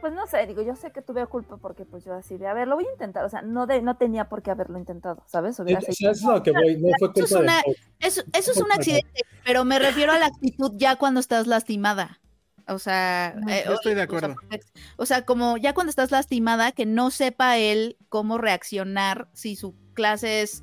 Pues 0.00 0.12
no 0.12 0.26
sé, 0.26 0.46
digo, 0.46 0.62
yo 0.62 0.74
sé 0.76 0.90
que 0.90 1.02
tuve 1.02 1.26
culpa 1.26 1.56
porque 1.56 1.84
pues 1.84 2.04
yo 2.04 2.14
así 2.14 2.36
de, 2.36 2.46
a 2.46 2.54
ver, 2.54 2.68
lo 2.68 2.74
voy 2.74 2.86
a 2.86 2.92
intentar, 2.92 3.24
o 3.24 3.28
sea, 3.28 3.42
no, 3.42 3.66
de, 3.66 3.80
no 3.82 3.96
tenía 3.96 4.28
por 4.28 4.42
qué 4.42 4.50
haberlo 4.50 4.78
intentado, 4.78 5.22
¿sabes? 5.26 5.58
Eso 5.58 6.10
es 6.10 6.22
lo 6.22 6.42
que 6.42 6.50
voy, 6.52 6.76
no 6.76 6.88
fue 6.98 7.08
Eso 7.14 7.24
es 7.24 7.30
culpa 7.30 7.34
del 7.34 7.42
una-. 7.42 7.62
Eso, 8.00 8.22
eso 8.32 8.50
es 8.52 8.56
un 8.58 8.72
accidente, 8.72 9.22
pero 9.44 9.64
me 9.64 9.78
refiero 9.78 10.12
a 10.12 10.18
la 10.18 10.26
actitud 10.26 10.72
ya 10.76 10.96
cuando 10.96 11.20
estás 11.20 11.46
lastimada. 11.46 12.20
O 12.68 12.78
sea, 12.78 13.34
No, 13.36 13.50
eh, 13.50 13.64
yo 13.66 13.74
estoy 13.74 13.94
de 13.94 14.02
o 14.02 14.06
sea, 14.08 14.18
acuerdo. 14.18 14.34
porque- 14.34 14.60
O 14.96 15.06
sea, 15.06 15.24
como 15.24 15.56
ya 15.56 15.74
cuando 15.74 15.90
estás 15.90 16.10
lastimada, 16.10 16.72
que 16.72 16.86
no 16.86 17.10
sepa 17.10 17.58
él 17.58 17.96
cómo 18.08 18.38
reaccionar 18.38 19.28
si 19.32 19.56
su 19.56 19.74
clase 19.94 20.42
es 20.42 20.62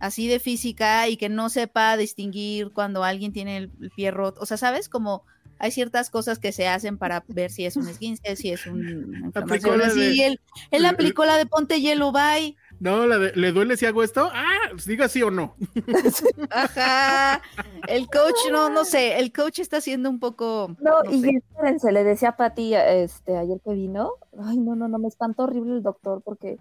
así 0.00 0.28
de 0.28 0.38
física 0.38 1.08
y 1.08 1.16
que 1.16 1.28
no 1.28 1.48
sepa 1.48 1.96
distinguir 1.96 2.72
cuando 2.72 3.04
alguien 3.04 3.32
tiene 3.32 3.56
el, 3.56 3.70
el 3.80 3.90
pie 3.90 4.10
roto. 4.10 4.40
O 4.42 4.46
sea, 4.46 4.56
¿sabes? 4.56 4.88
Como 4.88 5.24
hay 5.62 5.70
ciertas 5.70 6.08
cosas 6.10 6.38
que 6.38 6.52
se 6.52 6.66
hacen 6.66 6.96
para 6.98 7.22
ver 7.28 7.50
si 7.50 7.66
es 7.66 7.76
un 7.76 7.86
esguince, 7.86 8.34
si 8.34 8.50
es 8.50 8.66
un 8.66 9.30
Aplicó 9.34 9.76
la 9.76 9.84
inflamación. 9.84 9.94
de- 9.98 10.08
así, 10.08 10.22
él, 10.22 10.40
él 10.70 10.86
aplicó 10.86 11.24
la 11.26 11.36
de 11.36 11.44
ponte 11.46 11.80
hielo, 11.80 12.10
bye. 12.12 12.56
No, 12.80 13.06
la 13.06 13.18
de, 13.18 13.32
¿le 13.36 13.52
duele 13.52 13.76
si 13.76 13.84
hago 13.84 14.02
esto? 14.02 14.30
Ah, 14.32 14.68
pues 14.70 14.86
diga 14.86 15.06
sí 15.08 15.22
o 15.22 15.30
no. 15.30 15.54
Ajá. 16.50 17.42
El 17.88 18.06
coach, 18.08 18.36
no, 18.50 18.70
no 18.70 18.84
sé, 18.84 19.18
el 19.18 19.32
coach 19.32 19.58
está 19.58 19.80
siendo 19.80 20.08
un 20.08 20.18
poco. 20.18 20.74
No, 20.80 21.02
no 21.02 21.10
y 21.10 21.20
sé. 21.20 21.30
espérense, 21.30 21.92
le 21.92 22.04
decía 22.04 22.30
a 22.30 22.36
Pati 22.36 22.74
este, 22.74 23.36
ayer 23.36 23.60
que 23.64 23.74
vino, 23.74 24.12
ay, 24.42 24.56
no, 24.56 24.74
no, 24.76 24.88
no, 24.88 24.98
me 24.98 25.08
espantó 25.08 25.42
horrible 25.44 25.74
el 25.74 25.82
doctor 25.82 26.22
porque 26.24 26.58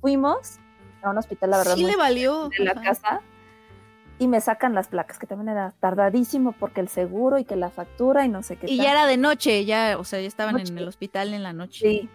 fuimos 0.00 0.58
a 1.02 1.10
un 1.10 1.18
hospital, 1.18 1.50
la 1.50 1.58
verdad, 1.58 1.74
sí 1.74 1.84
le 1.84 1.96
valió. 1.96 2.50
de 2.56 2.64
la 2.64 2.72
ajá. 2.72 2.82
casa 2.82 3.20
y 4.22 4.28
me 4.28 4.40
sacan 4.40 4.72
las 4.72 4.86
placas, 4.86 5.18
que 5.18 5.26
también 5.26 5.48
era 5.48 5.74
tardadísimo 5.80 6.52
porque 6.52 6.80
el 6.80 6.86
seguro 6.86 7.38
y 7.38 7.44
que 7.44 7.56
la 7.56 7.70
factura 7.70 8.24
y 8.24 8.28
no 8.28 8.44
sé 8.44 8.54
qué. 8.54 8.66
Y 8.70 8.76
tal. 8.76 8.86
ya 8.86 8.92
era 8.92 9.06
de 9.06 9.16
noche, 9.16 9.64
ya, 9.64 9.96
o 9.98 10.04
sea, 10.04 10.20
ya 10.20 10.28
estaban 10.28 10.56
en 10.58 10.62
Noche. 10.62 10.80
el 10.80 10.86
hospital 10.86 11.34
en 11.34 11.42
la 11.42 11.52
noche. 11.52 11.80
Sí, 11.80 12.08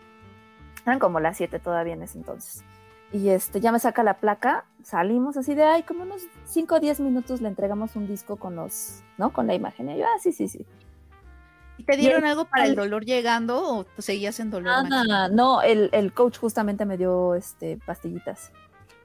eran 0.85 0.99
como 0.99 1.19
las 1.19 1.35
7 1.35 1.59
todavía 1.59 1.95
en 1.95 2.03
ese 2.03 2.17
entonces. 2.17 2.63
Y 3.11 3.27
este, 3.27 3.59
ya 3.59 3.73
me 3.73 3.79
saca 3.79 4.03
la 4.03 4.19
placa, 4.19 4.63
salimos 4.83 5.35
así 5.35 5.53
de, 5.53 5.63
ay, 5.63 5.83
como 5.83 6.03
unos 6.03 6.21
5 6.45 6.75
o 6.75 6.79
10 6.79 7.01
minutos 7.01 7.41
le 7.41 7.49
entregamos 7.49 7.97
un 7.97 8.07
disco 8.07 8.37
con 8.37 8.55
los, 8.55 9.01
¿no? 9.17 9.33
Con 9.33 9.45
la 9.47 9.53
imagen. 9.53 9.89
Y 9.89 9.97
yo, 9.97 10.05
ah, 10.05 10.17
sí, 10.21 10.31
sí, 10.31 10.47
sí. 10.47 10.65
¿Y 11.77 11.83
te 11.83 11.97
dieron 11.97 12.23
algo 12.23 12.45
para 12.45 12.67
el 12.67 12.75
dolor 12.75 13.03
llegando 13.03 13.79
o 13.79 13.85
seguías 13.97 14.39
en 14.39 14.49
dolor? 14.49 14.85
Ah, 14.89 15.27
no, 15.29 15.61
el, 15.61 15.89
el 15.91 16.13
coach 16.13 16.37
justamente 16.37 16.85
me 16.85 16.95
dio 16.95 17.35
este, 17.35 17.77
pastillitas. 17.85 18.53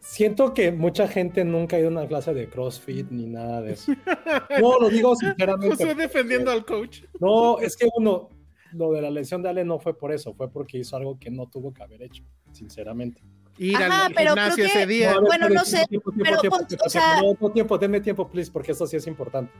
Siento 0.04 0.52
que 0.52 0.72
mucha 0.72 1.06
gente 1.06 1.44
nunca 1.44 1.76
ha 1.76 1.78
ido 1.78 1.88
a 1.88 1.92
una 1.92 2.08
clase 2.08 2.34
de 2.34 2.48
CrossFit 2.48 3.08
ni 3.10 3.26
nada 3.26 3.62
de 3.62 3.74
eso. 3.74 3.92
No, 4.60 4.80
lo 4.80 4.88
digo 4.88 5.14
sinceramente. 5.14 5.76
José 5.76 5.94
defendiendo 5.94 6.50
al 6.50 6.64
coach. 6.64 7.02
No, 7.20 7.60
es 7.60 7.76
que 7.76 7.88
uno, 7.96 8.28
lo 8.72 8.92
de 8.92 9.00
la 9.00 9.10
lesión 9.10 9.42
de 9.42 9.48
Ale 9.48 9.64
no 9.64 9.78
fue 9.78 9.96
por 9.96 10.10
eso, 10.12 10.34
fue 10.34 10.50
porque 10.50 10.78
hizo 10.78 10.96
algo 10.96 11.18
que 11.20 11.30
no 11.30 11.46
tuvo 11.46 11.72
que 11.72 11.84
haber 11.84 12.02
hecho, 12.02 12.24
sinceramente. 12.50 13.22
Ir 13.58 13.76
Ajá, 13.76 14.06
al 14.06 14.14
pero 14.14 14.30
gimnasio 14.30 14.54
creo 14.64 14.66
que- 14.66 14.72
ese 14.78 14.86
día. 14.86 15.10
ver, 15.12 15.20
Bueno, 15.20 15.48
no 15.50 15.64
sé, 15.64 15.84
tiempo, 15.88 16.10
tiempo, 16.10 16.24
pero 16.24 16.40
tiempo, 16.40 16.66
tiempo, 16.66 16.84
o 16.84 16.90
sea- 16.90 17.20
no, 17.22 17.36
no, 17.40 17.50
tiempo, 17.52 17.78
denme 17.78 18.00
tiempo, 18.00 18.28
please, 18.28 18.50
porque 18.50 18.72
eso 18.72 18.86
sí 18.88 18.96
es 18.96 19.06
importante. 19.06 19.52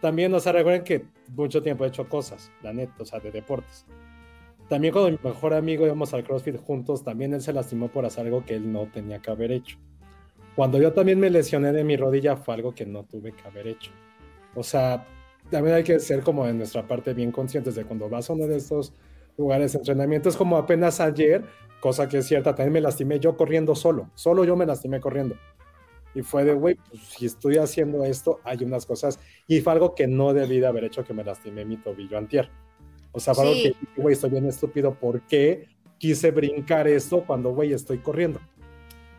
También, 0.00 0.34
o 0.34 0.40
sea, 0.40 0.50
recuerden 0.52 0.82
que 0.82 1.04
mucho 1.28 1.62
tiempo 1.62 1.84
he 1.84 1.88
hecho 1.88 2.08
cosas, 2.08 2.50
la 2.62 2.72
neta, 2.72 2.92
o 2.98 3.04
sea, 3.04 3.20
de 3.20 3.30
deportes. 3.30 3.86
También 4.68 4.92
cuando 4.92 5.10
mi 5.12 5.18
mejor 5.22 5.54
amigo 5.54 5.86
íbamos 5.86 6.12
al 6.12 6.24
CrossFit 6.24 6.56
juntos, 6.56 7.04
también 7.04 7.32
él 7.32 7.40
se 7.40 7.52
lastimó 7.52 7.88
por 7.88 8.04
hacer 8.04 8.26
algo 8.26 8.44
que 8.44 8.54
él 8.54 8.72
no 8.72 8.86
tenía 8.86 9.20
que 9.20 9.30
haber 9.30 9.52
hecho. 9.52 9.78
Cuando 10.56 10.80
yo 10.80 10.92
también 10.92 11.20
me 11.20 11.30
lesioné 11.30 11.72
de 11.72 11.84
mi 11.84 11.96
rodilla 11.96 12.36
fue 12.36 12.54
algo 12.54 12.74
que 12.74 12.86
no 12.86 13.04
tuve 13.04 13.32
que 13.32 13.46
haber 13.46 13.68
hecho. 13.68 13.92
O 14.54 14.62
sea, 14.62 15.06
también 15.50 15.76
hay 15.76 15.84
que 15.84 16.00
ser 16.00 16.22
como 16.22 16.46
en 16.46 16.58
nuestra 16.58 16.88
parte 16.88 17.14
bien 17.14 17.30
conscientes 17.30 17.74
de 17.74 17.84
cuando 17.84 18.08
vas 18.08 18.28
a 18.28 18.32
uno 18.32 18.46
de 18.48 18.56
estos 18.56 18.92
lugares 19.36 19.72
de 19.72 19.78
entrenamiento. 19.78 20.28
Es 20.28 20.36
como 20.36 20.56
apenas 20.56 20.98
ayer, 20.98 21.44
cosa 21.80 22.08
que 22.08 22.18
es 22.18 22.26
cierta, 22.26 22.54
también 22.54 22.72
me 22.72 22.80
lastimé 22.80 23.20
yo 23.20 23.36
corriendo 23.36 23.74
solo. 23.76 24.10
Solo 24.14 24.44
yo 24.44 24.56
me 24.56 24.66
lastimé 24.66 24.98
corriendo. 25.00 25.36
Y 26.14 26.22
fue 26.22 26.44
de, 26.44 26.54
güey, 26.54 26.76
pues 26.76 27.02
si 27.02 27.26
estoy 27.26 27.58
haciendo 27.58 28.02
esto, 28.04 28.40
hay 28.42 28.64
unas 28.64 28.86
cosas. 28.86 29.20
Y 29.46 29.60
fue 29.60 29.74
algo 29.74 29.94
que 29.94 30.06
no 30.06 30.32
debí 30.32 30.58
de 30.58 30.66
haber 30.66 30.84
hecho 30.84 31.04
que 31.04 31.12
me 31.12 31.22
lastimé 31.22 31.64
mi 31.66 31.76
tobillo 31.76 32.16
antier. 32.16 32.50
O 33.16 33.20
sea, 33.20 33.34
fue 33.34 33.44
algo 33.44 33.54
Sí. 33.56 33.74
que, 33.94 34.00
güey, 34.02 34.12
estoy 34.12 34.28
bien 34.28 34.46
estúpido. 34.46 34.92
¿Por 34.94 35.22
qué 35.22 35.68
quise 35.98 36.30
brincar 36.30 36.86
esto 36.86 37.24
cuando, 37.26 37.50
güey, 37.54 37.72
estoy 37.72 37.96
corriendo? 37.98 38.40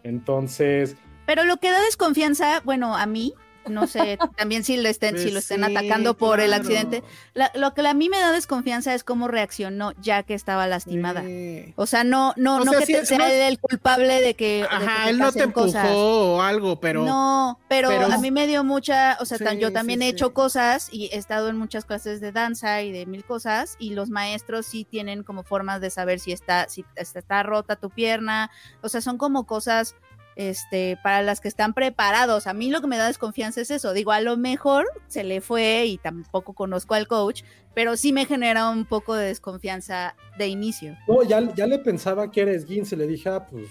Entonces, 0.04 0.96
Pero 1.26 1.44
lo 1.44 1.58
que 1.58 1.70
da 1.72 1.82
desconfianza, 1.82 2.62
bueno, 2.64 2.96
a 2.96 3.06
mí, 3.08 3.34
no 3.69 3.88
sé, 3.88 4.17
también 4.38 4.63
si 4.63 4.77
lo 4.77 4.89
estén, 4.89 5.15
si 5.17 5.23
Pues 5.23 5.34
lo 5.34 5.39
estén 5.39 5.63
sí, 5.65 5.75
atacando 5.75 6.15
por 6.17 6.39
el 6.39 6.53
accidente, 6.53 7.03
la- 7.34 7.51
lo 7.56 7.73
que 7.73 7.86
a 7.88 7.93
mí 7.93 8.10
me 8.10 8.19
da 8.19 8.32
desconfianza 8.32 8.93
es 8.93 9.03
cómo 9.03 9.27
reaccionó 9.27 9.93
ya 10.01 10.23
que 10.23 10.34
estaba 10.34 10.67
lastimada. 10.67 11.23
Sí. 11.23 11.73
O 11.75 11.86
sea, 11.86 12.03
no, 12.03 12.34
no, 12.38 12.58
O 12.58 12.65
no 12.65 12.71
sea, 12.71 12.80
que 12.82 12.86
sí, 12.86 12.93
te- 12.93 13.06
sea 13.06 13.17
no 13.17 13.25
el 13.25 13.60
culpable 13.60 14.21
de 14.21 14.34
que, 14.36 14.62
de 14.62 14.67
que 14.67 14.75
Ajá, 14.75 15.10
él 15.10 15.17
no 15.17 15.32
te 15.32 15.43
empujó 15.43 15.65
cosas. 15.67 15.88
o 15.91 16.41
algo, 16.41 16.80
pero. 16.80 17.03
no, 17.03 17.60
pero, 17.67 17.89
pero- 17.89 18.06
a 18.13 18.17
mí 18.17 18.32
me 18.32 18.47
dio 18.47 18.63
mucha, 18.63 19.17
o 19.19 19.25
sea, 19.25 19.38
tan- 19.38 19.60
yo 19.60 19.71
también 19.71 20.01
he 20.01 20.08
hecho 20.10 20.34
cosas 20.34 20.89
y 20.91 21.10
he 21.12 21.17
estado 21.17 21.49
en 21.49 21.58
muchas 21.58 21.86
clases 21.86 22.21
de 22.21 22.32
danza 22.32 22.82
y 22.82 22.91
de 22.91 23.06
mil 23.06 23.23
cosas 23.23 23.75
y 23.80 23.91
los 23.91 24.10
maestros 24.10 24.65
sí 24.65 24.86
tienen 24.86 25.23
como 25.23 25.43
formas 25.43 25.82
de 25.82 25.89
saber 25.89 26.19
si 26.19 26.32
está, 26.32 26.67
si 26.69 26.86
está, 26.95 27.19
está 27.19 27.43
rota 27.43 27.75
tu 27.75 27.89
pierna, 27.89 28.51
o 28.82 28.89
sea, 28.89 29.01
son 29.01 29.17
como 29.17 29.45
cosas 29.45 29.95
este, 30.38 30.97
para 31.04 31.23
las 31.23 31.41
que 31.41 31.47
están 31.47 31.73
preparados. 31.73 32.45
A 32.47 32.54
mí 32.54 32.69
lo 32.69 32.80
que 32.80 32.88
me 32.88 32.97
da 32.97 33.08
desconfianza 33.08 33.60
es 33.60 33.71
eso. 33.71 33.91
Digo, 33.93 34.12
a 34.12 34.21
lo 34.21 34.38
mejor 34.38 34.86
se 35.08 35.23
le 35.23 35.41
fue 35.41 35.86
y 35.86 35.97
tampoco 35.97 36.54
conozco 36.54 36.93
al 36.93 37.08
coach, 37.08 37.41
pero 37.73 37.97
sí 37.97 38.13
me 38.13 38.26
genera 38.26 38.69
un 38.69 38.86
poco 38.86 39.15
de 39.15 39.28
desconfianza 39.28 40.15
de 40.38 40.47
inicio. 40.47 40.95
no, 41.08 41.23
ya, 41.23 41.41
ya 41.56 41.65
le 41.65 41.80
pensaba 41.80 42.32
que 42.32 42.41
era 42.41 42.52
esguince. 42.52 42.95
Le 42.95 43.08
dije, 43.08 43.30
ah, 43.30 43.47
pues. 43.47 43.67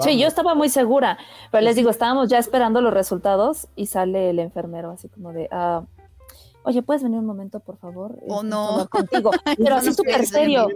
Sí, 0.00 0.18
yo 0.18 0.26
estaba 0.26 0.54
muy 0.54 0.68
segura, 0.68 1.16
pero 1.52 1.62
les 1.62 1.76
digo, 1.76 1.90
estábamos 1.90 2.28
ya 2.28 2.38
esperando 2.38 2.80
los 2.80 2.92
resultados 2.92 3.68
y 3.76 3.86
sale 3.86 4.30
el 4.30 4.40
enfermero 4.40 4.90
así 4.90 5.08
como 5.08 5.32
de, 5.32 5.48
ah, 5.52 5.84
oye, 6.64 6.82
¿puedes 6.82 7.02
venir 7.02 7.20
un 7.20 7.26
momento, 7.26 7.60
por 7.60 7.78
favor? 7.78 8.18
Oh, 8.28 8.42
Necesito 8.42 8.78
no. 8.78 8.88
Contigo. 8.88 9.30
Pero 9.56 9.76
así 9.76 9.92
súper 9.94 10.26
serio. 10.26 10.68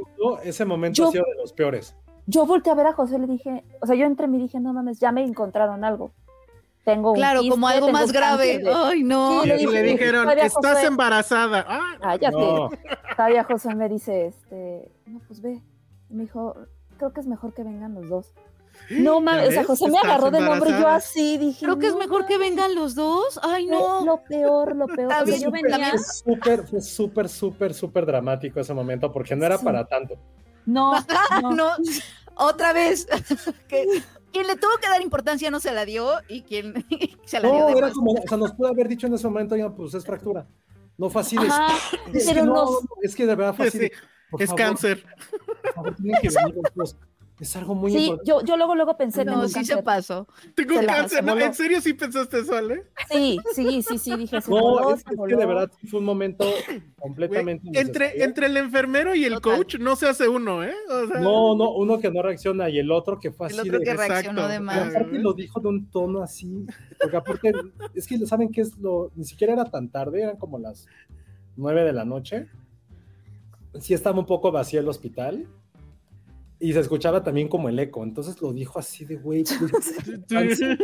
Ese 0.44 0.64
momento 0.64 1.02
Yo- 1.02 1.08
ha 1.08 1.12
sido 1.12 1.24
de 1.24 1.42
los 1.42 1.52
peores. 1.52 1.96
Yo 2.30 2.46
volteé 2.46 2.72
a 2.72 2.76
ver 2.76 2.86
a 2.86 2.92
José 2.92 3.16
y 3.16 3.18
le 3.20 3.26
dije, 3.26 3.64
o 3.80 3.86
sea, 3.86 3.96
yo 3.96 4.06
entre 4.06 4.28
mí 4.28 4.38
dije, 4.38 4.60
no 4.60 4.72
mames, 4.72 5.00
ya 5.00 5.10
me 5.12 5.24
encontraron 5.24 5.84
algo. 5.84 6.12
Tengo 6.84 7.10
un 7.10 7.16
Claro, 7.16 7.40
como 7.40 7.66
quiste, 7.66 7.74
algo 7.74 7.86
tengo 7.86 7.98
más 7.98 8.06
un 8.06 8.12
grave. 8.12 8.58
de- 8.58 8.72
Ay, 8.72 9.02
no. 9.02 9.42
Sí, 9.42 9.48
Y 9.48 9.50
le 9.50 9.56
le, 9.56 9.82
dije, 9.82 9.92
dijeron, 9.98 10.30
estás 10.30 10.52
José". 10.74 10.86
embarazada. 10.86 11.64
Ah, 11.68 11.96
Cállate. 12.00 12.36
No, 12.36 12.70
Todavía 13.16 13.44
José 13.44 13.74
me 13.74 13.88
dice, 13.88 14.26
este, 14.28 14.90
no, 15.06 15.20
pues 15.26 15.40
ve. 15.42 15.60
Me 16.08 16.22
dijo, 16.22 16.54
creo 16.96 17.12
que 17.12 17.20
es 17.20 17.26
mejor 17.26 17.52
que 17.52 17.64
vengan 17.64 17.94
los 17.94 18.08
dos. 18.08 18.32
No 18.90 19.20
mames, 19.20 19.48
o 19.48 19.52
sea? 19.52 19.64
José 19.64 19.90
me 19.90 19.98
agarró 19.98 20.30
del 20.30 20.46
hombro 20.48 20.70
y 20.70 20.72
yo 20.80 20.88
así 20.88 21.36
dije. 21.36 21.66
Creo 21.66 21.78
que 21.78 21.88
es 21.88 21.92
"No 21.92 21.98
mejor 21.98 22.24
que 22.26 22.34
mames". 22.38 22.50
vengan 22.50 22.74
los 22.74 22.94
dos. 22.94 23.38
Ay, 23.42 23.66
no. 23.66 24.04
Lo 24.06 24.22
peor, 24.22 24.74
lo 24.74 24.86
peor. 24.86 25.10
Está 25.12 25.22
O 25.22 25.26
sea, 25.26 25.36
yo 25.36 25.50
venía. 25.50 25.90
fue 25.90 25.98
súper, 25.98 26.66
fue 26.66 26.80
súper, 26.80 27.28
súper, 27.28 27.74
súper 27.74 28.06
dramático 28.06 28.58
ese 28.58 28.72
momento 28.72 29.12
porque 29.12 29.36
no 29.36 29.44
era 29.44 29.58
Sí. 29.58 29.64
para 29.64 29.84
tanto. 29.86 30.14
No, 30.66 30.92
no. 31.42 31.50
no, 31.56 31.70
otra 32.44 32.72
vez. 32.72 33.07
que, 33.68 34.03
quien 34.33 34.46
le 34.46 34.57
tuvo 34.57 34.76
que 34.81 34.88
dar 34.88 35.03
importancia 35.03 35.50
no 35.50 35.61
se 35.61 35.72
la 35.72 35.85
dio 35.85 36.12
y 36.29 36.42
quien 36.42 36.85
se 37.24 37.40
la 37.40 37.48
dio 37.48 37.59
No, 37.61 37.79
era 37.79 37.90
como, 37.90 38.12
o 38.12 38.22
sea, 38.29 38.38
nos 38.38 38.53
pudo 38.53 38.68
haber 38.68 38.88
dicho 38.88 39.07
en 39.07 39.14
ese 39.14 39.26
momento, 39.26 39.57
ya, 39.57 39.70
pues 39.70 39.94
es 39.94 40.05
fractura. 40.05 40.46
No. 40.96 41.07
Ajá, 41.07 41.20
es, 42.12 42.26
que 42.29 42.42
no, 42.42 42.81
es 43.03 43.16
que 43.16 43.24
de 43.24 43.35
verdad 43.35 43.55
Sí, 43.70 43.90
por 44.31 44.42
es 44.42 44.50
favor, 44.50 44.62
cáncer. 44.62 45.03
por 45.62 45.72
favor, 45.72 45.96
tienen 45.96 46.20
que 46.20 46.29
venir. 46.29 46.55
Es 47.40 47.57
algo 47.57 47.74
muy 47.74 47.90
Sí, 47.90 47.98
importante. 48.09 48.29
yo, 48.29 48.44
yo 48.44 48.57
luego, 48.59 48.74
luego 48.74 48.96
pensé 48.98 49.24
No, 49.24 49.33
tengo 49.33 49.48
sí 49.48 49.64
se 49.64 49.83
pasó. 49.83 50.29
Tengo 50.55 50.79
Se 50.79 50.85
cáncer. 50.87 51.24
¿no? 51.24 51.38
¿En 51.38 51.55
serio 51.55 51.81
sí 51.81 51.94
pensaste 51.94 52.40
eso, 52.40 52.55
Ale? 52.55 52.85
Sí, 53.11 53.38
sí, 53.55 53.83
sí, 53.83 53.96
sí, 53.96 54.14
dije, 54.16 54.42
se 54.42 54.50
No, 54.50 54.61
voló, 54.61 54.94
es, 54.94 55.00
se 55.00 55.14
es 55.14 55.20
que 55.26 55.37
de 55.37 55.46
verdad 55.46 55.70
fue 55.88 56.00
un 56.00 56.05
momento 56.05 56.44
completamente. 56.98 57.66
entre, 57.68 57.81
innecesario. 58.09 58.24
entre 58.24 58.46
el 58.46 58.57
enfermero 58.59 59.14
y 59.14 59.24
el 59.24 59.35
Total. 59.35 59.57
coach 59.57 59.76
no 59.76 59.96
se 59.96 60.07
hace 60.09 60.29
uno, 60.29 60.62
¿eh? 60.62 60.74
O 60.90 61.07
sea, 61.07 61.20
No, 61.20 61.57
no, 61.57 61.72
uno 61.72 61.98
que 61.98 62.11
no 62.11 62.20
reacciona 62.22 62.68
y 62.68 62.79
el 62.79 62.90
otro 62.90 63.18
que 63.18 63.31
fue 63.31 63.46
El 63.48 63.59
así 63.59 63.68
otro 63.70 63.79
de. 63.79 63.85
que 63.87 63.90
Exacto. 63.92 64.12
reaccionó 64.12 64.46
de 64.48 64.57
Y 64.57 64.61
más. 64.61 64.88
aparte 64.94 65.18
lo 65.18 65.33
dijo 65.33 65.61
de 65.61 65.68
un 65.68 65.90
tono 65.90 66.22
así, 66.22 66.66
porque 67.00 67.16
aparte, 67.16 67.53
es 67.94 68.07
que 68.07 68.18
saben 68.26 68.53
que 68.53 68.61
es 68.61 68.76
lo, 68.76 69.11
ni 69.14 69.24
siquiera 69.24 69.55
era 69.55 69.64
tan 69.64 69.88
tarde, 69.88 70.22
eran 70.22 70.37
como 70.37 70.59
las 70.59 70.87
nueve 71.57 71.85
de 71.85 71.94
la 71.94 72.05
noche. 72.05 72.48
Sí 73.81 73.94
estaba 73.94 74.18
un 74.18 74.26
poco 74.26 74.53
vacío 74.53 74.81
el 74.81 74.88
hospital 74.88 75.46
y 76.61 76.73
se 76.73 76.81
escuchaba 76.81 77.23
también 77.23 77.49
como 77.49 77.68
el 77.68 77.79
eco, 77.79 78.03
entonces 78.05 78.40
lo 78.42 78.53
dijo 78.53 78.79
así 78.79 79.05
de 79.05 79.16
güey. 79.16 79.44
pues, 79.44 79.94
Sí. 80.59 80.77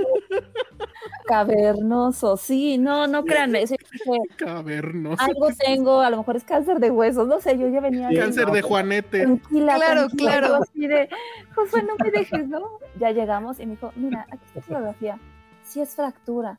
Cavernoso, 1.26 2.36
sí, 2.36 2.78
no, 2.78 3.06
no 3.08 3.24
créanme, 3.24 3.66
sí, 3.66 3.74
dije, 3.92 4.18
Cavernoso. 4.36 5.22
algo 5.22 5.48
tengo, 5.58 6.00
a 6.00 6.10
lo 6.10 6.18
mejor 6.18 6.36
es 6.36 6.44
cáncer 6.44 6.78
de 6.78 6.90
huesos, 6.90 7.26
no 7.26 7.40
sé, 7.40 7.58
yo 7.58 7.68
ya 7.68 7.80
venía 7.80 8.08
ahí, 8.08 8.16
Cáncer 8.16 8.46
de 8.50 8.62
Juanete. 8.62 9.22
tranquila, 9.22 9.74
Claro, 9.76 10.06
tranquila, 10.06 10.38
claro. 10.38 10.54
así 10.62 10.86
de, 10.86 11.08
José, 11.54 11.82
no 11.82 11.94
me 12.02 12.10
dejes, 12.12 12.48
¿no? 12.48 12.78
Ya 13.00 13.10
llegamos 13.10 13.58
y 13.58 13.66
me 13.66 13.72
dijo, 13.72 13.92
mira, 13.96 14.26
aquí 14.30 14.42
está 14.46 14.60
tu 14.60 14.66
fotografía, 14.66 15.18
sí 15.64 15.80
es 15.80 15.90
fractura. 15.94 16.58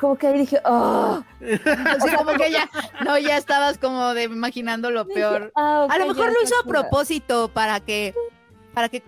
Como 0.00 0.16
que 0.16 0.26
ahí 0.26 0.38
dije, 0.40 0.60
oh, 0.64 1.22
Así 1.40 2.16
como 2.16 2.32
que 2.32 2.50
ya, 2.50 2.68
no, 3.04 3.16
ya 3.18 3.36
estabas 3.36 3.78
como 3.78 4.12
de 4.12 4.24
imaginando 4.24 4.90
lo 4.90 5.06
peor. 5.06 5.52
ah, 5.54 5.86
A 5.88 5.98
lo 5.98 6.08
mejor 6.08 6.32
lo 6.32 6.42
hizo 6.42 6.54
a 6.56 6.62
fractura". 6.64 6.80
propósito 6.80 7.48
para 7.48 7.78
que, 7.78 8.12
para 8.74 8.88
que 8.88 9.02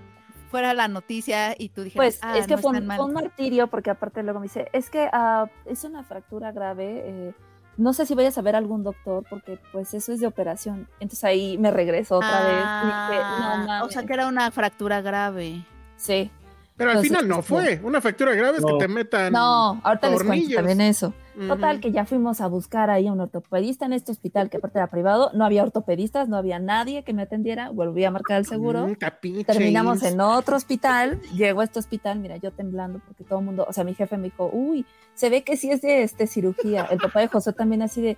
fuera 0.50 0.72
la 0.74 0.88
noticia 0.88 1.54
y 1.58 1.68
tú 1.70 1.82
dijeras, 1.82 2.18
Pues 2.18 2.18
ah, 2.22 2.38
es 2.38 2.46
que 2.46 2.54
no 2.56 2.62
fue, 2.62 2.76
es 2.78 2.82
un, 2.82 2.96
fue 2.96 3.04
un 3.04 3.12
martirio 3.12 3.66
porque 3.66 3.90
aparte 3.90 4.22
luego 4.22 4.40
me 4.40 4.44
dice, 4.44 4.68
es 4.72 4.90
que 4.90 5.08
ah, 5.12 5.46
es 5.64 5.84
una 5.84 6.04
fractura 6.04 6.52
grave, 6.52 7.02
eh, 7.04 7.34
no 7.76 7.92
sé 7.92 8.06
si 8.06 8.14
vayas 8.14 8.38
a 8.38 8.42
ver 8.42 8.54
a 8.54 8.58
algún 8.58 8.82
doctor 8.82 9.24
porque 9.28 9.58
pues 9.72 9.92
eso 9.92 10.12
es 10.12 10.20
de 10.20 10.26
operación. 10.26 10.88
Entonces 10.98 11.24
ahí 11.24 11.58
me 11.58 11.70
regreso 11.70 12.16
otra 12.16 12.40
vez. 12.44 12.52
y 12.52 13.10
dije, 13.10 13.22
no 13.22 13.46
Ah, 13.46 13.64
mames. 13.66 13.82
o 13.82 13.90
sea 13.90 14.04
que 14.06 14.14
era 14.14 14.26
una 14.28 14.50
fractura 14.50 15.02
grave. 15.02 15.62
Sí. 15.96 16.30
Pero 16.76 16.90
al 16.92 16.98
final 17.00 17.26
no 17.28 17.40
este, 17.40 17.48
fue. 17.48 17.80
Una 17.82 18.00
fractura 18.00 18.34
grave 18.34 18.58
es 18.58 18.64
que 18.64 18.78
te 18.78 18.88
metan. 18.88 19.32
No, 19.32 19.80
ahorita 19.82 20.10
les 20.10 20.22
cuento 20.22 20.54
también 20.54 20.80
eso. 20.82 21.12
Total, 21.36 21.80
que 21.80 21.92
ya 21.92 22.06
fuimos 22.06 22.40
a 22.40 22.46
buscar 22.46 22.88
ahí 22.88 23.06
a 23.06 23.12
un 23.12 23.20
ortopedista 23.20 23.84
en 23.84 23.92
este 23.92 24.10
hospital 24.10 24.48
que 24.48 24.56
aparte 24.56 24.78
era 24.78 24.86
privado, 24.86 25.30
no 25.34 25.44
había 25.44 25.62
ortopedistas, 25.62 26.28
no 26.28 26.36
había 26.36 26.58
nadie 26.58 27.02
que 27.04 27.12
me 27.12 27.22
atendiera, 27.22 27.70
volví 27.70 28.04
a 28.04 28.10
marcar 28.10 28.38
el 28.38 28.46
seguro. 28.46 28.86
Mm. 28.86 29.44
Terminamos 29.44 30.02
en 30.02 30.20
otro 30.20 30.56
hospital, 30.56 31.20
llego 31.34 31.60
a 31.60 31.64
este 31.64 31.78
hospital, 31.78 32.18
mira, 32.20 32.38
yo 32.38 32.52
temblando 32.52 33.00
porque 33.06 33.22
todo 33.24 33.40
el 33.40 33.44
mundo, 33.44 33.66
o 33.68 33.72
sea, 33.72 33.84
mi 33.84 33.94
jefe 33.94 34.16
me 34.16 34.24
dijo, 34.24 34.48
uy, 34.52 34.86
se 35.14 35.28
ve 35.28 35.42
que 35.42 35.56
sí 35.56 35.70
es 35.70 35.82
de 35.82 36.02
este, 36.02 36.26
cirugía. 36.26 36.86
El 36.90 36.98
papá 36.98 37.20
de 37.20 37.28
José 37.28 37.52
también 37.52 37.82
así 37.82 38.00
de, 38.00 38.16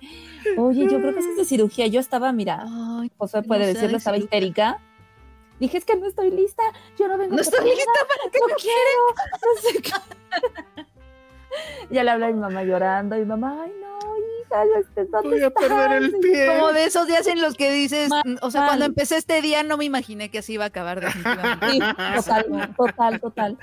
oye, 0.57 0.83
yo 0.83 0.99
creo 0.99 1.13
que 1.13 1.21
sí 1.21 1.29
es 1.31 1.37
de 1.37 1.45
cirugía. 1.45 1.87
Yo 1.87 1.99
estaba, 1.99 2.31
mira, 2.31 2.63
Ay, 2.67 3.11
José 3.17 3.37
no 3.41 3.43
puede 3.43 3.65
sea 3.65 3.73
decirlo, 3.73 3.91
de 3.91 3.97
estaba 3.97 4.17
histérica. 4.17 4.79
Dije, 5.59 5.77
es 5.77 5.83
que 5.83 5.95
no 5.97 6.07
estoy 6.07 6.31
lista, 6.31 6.63
yo 6.97 7.09
no 7.09 7.17
vengo 7.17 7.35
no 7.35 7.41
estoy 7.41 7.65
lista 7.65 7.91
para 8.07 8.31
que 8.31 8.39
no 8.39 8.55
quiero, 8.55 9.03
no 9.43 9.61
sé 9.61 9.81
qué. 9.81 10.85
ya 11.89 12.03
le 12.03 12.11
hablé 12.11 12.25
a 12.25 12.31
mi 12.31 12.39
mamá 12.39 12.63
llorando, 12.63 13.15
y 13.15 13.19
mi 13.19 13.25
mamá, 13.25 13.63
ay 13.63 13.71
no, 13.81 13.99
callo, 14.49 14.77
este, 14.79 15.05
¿dónde 15.05 15.29
Voy 15.29 15.43
a 15.43 15.49
perder 15.49 15.91
el 15.93 16.05
estás?" 16.05 16.21
pie. 16.21 16.47
Como 16.47 16.73
de 16.73 16.85
esos 16.85 17.07
días 17.07 17.27
en 17.27 17.41
los 17.41 17.55
que 17.55 17.71
dices, 17.71 18.09
Mal, 18.09 18.39
o 18.41 18.51
sea, 18.51 18.61
mal. 18.61 18.69
cuando 18.69 18.85
empecé 18.85 19.17
este 19.17 19.41
día 19.41 19.63
no 19.63 19.77
me 19.77 19.85
imaginé 19.85 20.29
que 20.29 20.39
así 20.39 20.53
iba 20.53 20.65
a 20.65 20.67
acabar 20.67 20.99
definitivamente. 21.01 21.69
Sí, 21.71 21.79
total, 22.15 22.75
total, 22.75 23.19
total. 23.19 23.57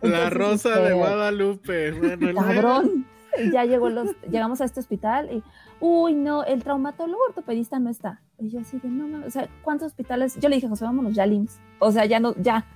La 0.00 0.30
rosa 0.30 0.70
de 0.70 0.82
este, 0.82 0.92
Guadalupe. 0.94 1.92
Bueno, 1.92 2.40
Cabrón. 2.40 3.06
Ya 3.52 3.64
llegó 3.64 3.90
los, 3.90 4.08
llegamos 4.28 4.60
a 4.60 4.64
este 4.64 4.80
hospital 4.80 5.30
y, 5.32 5.42
uy, 5.78 6.14
no, 6.14 6.44
el 6.44 6.64
traumatólogo 6.64 7.22
ortopedista 7.28 7.78
no 7.78 7.88
está. 7.88 8.20
Y 8.38 8.50
yo 8.50 8.60
así 8.60 8.78
de, 8.78 8.88
no, 8.88 9.06
no, 9.06 9.24
o 9.24 9.30
sea, 9.30 9.48
¿cuántos 9.62 9.86
hospitales? 9.86 10.36
Yo 10.40 10.48
le 10.48 10.56
dije, 10.56 10.68
José, 10.68 10.84
vámonos 10.84 11.14
ya 11.14 11.22
al 11.22 11.32
IMSS. 11.32 11.60
O 11.78 11.92
sea, 11.92 12.06
ya 12.06 12.18
no, 12.18 12.34
ya. 12.36 12.66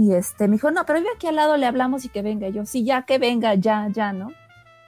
Y 0.00 0.14
este, 0.14 0.48
me 0.48 0.54
dijo, 0.54 0.70
no, 0.70 0.86
pero 0.86 0.98
vive 0.98 1.10
aquí 1.14 1.26
al 1.26 1.36
lado, 1.36 1.58
le 1.58 1.66
hablamos 1.66 2.06
y 2.06 2.08
que 2.08 2.22
venga. 2.22 2.48
Y 2.48 2.52
yo, 2.52 2.64
sí, 2.64 2.84
ya 2.84 3.02
que 3.02 3.18
venga, 3.18 3.54
ya, 3.56 3.86
ya, 3.92 4.14
¿no? 4.14 4.30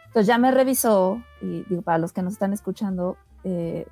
Entonces 0.06 0.26
ya 0.26 0.38
me 0.38 0.50
revisó 0.50 1.22
y 1.42 1.64
digo, 1.64 1.82
para 1.82 1.98
los 1.98 2.14
que 2.14 2.22
nos 2.22 2.32
están 2.32 2.54
escuchando, 2.54 3.18
eh, 3.44 3.86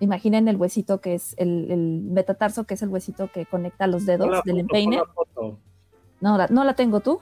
imaginen 0.00 0.48
el 0.48 0.56
huesito 0.56 1.02
que 1.02 1.16
es 1.16 1.34
el, 1.36 1.70
el 1.70 2.00
metatarso, 2.04 2.64
que 2.64 2.74
es 2.74 2.82
el 2.82 2.88
huesito 2.88 3.30
que 3.30 3.44
conecta 3.44 3.86
los 3.86 4.06
dedos 4.06 4.30
la 4.30 4.40
del 4.42 4.54
foto, 4.54 4.60
empeine. 4.60 4.96
la 4.96 5.04
foto. 5.04 5.58
No, 6.22 6.38
la, 6.38 6.46
no 6.46 6.64
la 6.64 6.72
tengo 6.72 7.00
tú. 7.00 7.20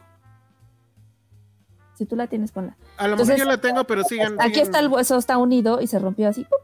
Si 1.95 2.07
tú 2.07 2.15
la 2.15 2.29
tienes, 2.29 2.53
ponla. 2.53 2.77
A 2.97 3.09
lo 3.09 3.15
Entonces, 3.15 3.35
mejor 3.35 3.45
yo 3.45 3.51
la 3.57 3.61
tengo, 3.61 3.83
pero 3.89 4.05
sigan. 4.05 4.41
Aquí 4.41 4.51
sigan. 4.51 4.67
está 4.67 4.79
el 4.79 4.87
hueso, 4.87 5.17
está 5.19 5.37
unido 5.39 5.81
y 5.81 5.89
se 5.89 5.99
rompió 5.99 6.29
así. 6.29 6.45
¡pum! 6.45 6.61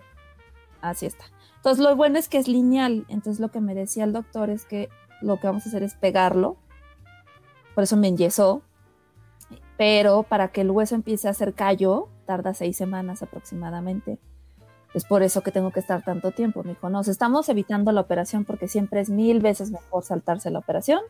Así 0.80 1.06
está. 1.06 1.24
Entonces, 1.56 1.84
lo 1.84 1.96
bueno 1.96 2.20
es 2.20 2.28
que 2.28 2.38
es 2.38 2.46
lineal. 2.46 3.04
Entonces, 3.08 3.40
lo 3.40 3.48
que 3.48 3.60
me 3.60 3.74
decía 3.74 4.04
el 4.04 4.12
doctor 4.12 4.48
es 4.48 4.64
que 4.64 4.88
lo 5.20 5.40
que 5.40 5.48
vamos 5.48 5.66
a 5.66 5.70
hacer 5.70 5.82
es 5.82 5.96
pegarlo. 5.96 6.56
Por 7.78 7.84
eso 7.84 7.96
me 7.96 8.08
enyesó. 8.08 8.62
Pero 9.76 10.24
para 10.24 10.48
que 10.48 10.62
el 10.62 10.70
hueso 10.72 10.96
empiece 10.96 11.28
a 11.28 11.30
hacer 11.30 11.54
callo, 11.54 12.08
tarda 12.26 12.52
seis 12.52 12.76
semanas 12.76 13.22
aproximadamente. 13.22 14.18
Es 14.94 15.04
por 15.04 15.22
eso 15.22 15.42
que 15.42 15.52
tengo 15.52 15.70
que 15.70 15.78
estar 15.78 16.02
tanto 16.04 16.32
tiempo. 16.32 16.64
Me 16.64 16.70
dijo, 16.70 16.90
no, 16.90 17.02
estamos 17.02 17.48
evitando 17.48 17.92
la 17.92 18.00
operación 18.00 18.44
porque 18.44 18.66
siempre 18.66 18.98
es 19.00 19.10
mil 19.10 19.38
veces 19.38 19.70
mejor 19.70 20.02
saltarse 20.02 20.50
la 20.50 20.58
operación 20.58 21.02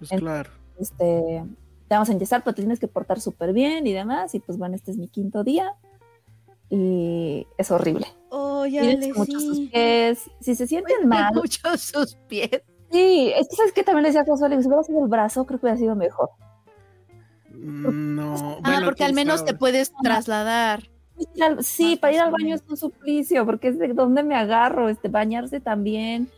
Pues 0.00 0.10
claro. 0.10 0.50
este, 0.78 1.46
te 1.88 1.94
vamos 1.94 2.10
a 2.10 2.12
enyesar, 2.12 2.44
pero 2.44 2.56
te 2.56 2.60
tienes 2.60 2.78
que 2.78 2.88
portar 2.88 3.18
súper 3.18 3.54
bien 3.54 3.86
y 3.86 3.94
demás. 3.94 4.34
Y 4.34 4.40
pues 4.40 4.58
bueno, 4.58 4.74
este 4.74 4.90
es 4.90 4.98
mi 4.98 5.08
quinto 5.08 5.44
día 5.44 5.76
y 6.68 7.46
es 7.56 7.70
horrible. 7.70 8.06
Oh, 8.28 8.66
ya 8.66 8.82
le 8.82 9.14
mucho 9.14 9.40
sus 9.40 9.56
sí. 9.56 9.70
pies. 9.72 10.30
Si 10.40 10.54
se 10.56 10.66
sienten 10.66 11.08
mal, 11.08 11.32
Mucho 11.34 11.74
sus 11.78 12.16
pies. 12.28 12.60
Sí, 12.92 13.32
es 13.36 13.48
que 13.48 13.56
sabes 13.56 13.72
que 13.72 13.82
también 13.82 14.04
decía 14.04 14.24
Josué, 14.24 14.48
si 14.62 14.68
hubiera 14.68 14.82
sido 14.84 15.02
el 15.02 15.08
brazo, 15.08 15.44
creo 15.46 15.58
que 15.58 15.66
hubiera 15.66 15.78
sido 15.78 15.96
mejor. 15.96 16.30
No. 17.50 18.58
Ah, 18.62 18.70
bueno, 18.70 18.84
porque 18.86 19.04
al 19.04 19.14
menos 19.14 19.40
sabe. 19.40 19.52
te 19.52 19.58
puedes 19.58 19.92
trasladar. 20.02 20.82
Sí, 21.60 21.90
Más 21.90 21.98
para 22.00 22.12
ir 22.14 22.20
al 22.20 22.32
baño 22.32 22.54
es 22.54 22.64
un 22.68 22.76
suplicio, 22.76 23.44
porque 23.46 23.68
es 23.68 23.78
de 23.78 23.88
dónde 23.88 24.22
me 24.22 24.34
agarro, 24.34 24.88
este, 24.88 25.08
bañarse 25.08 25.60
también. 25.60 26.28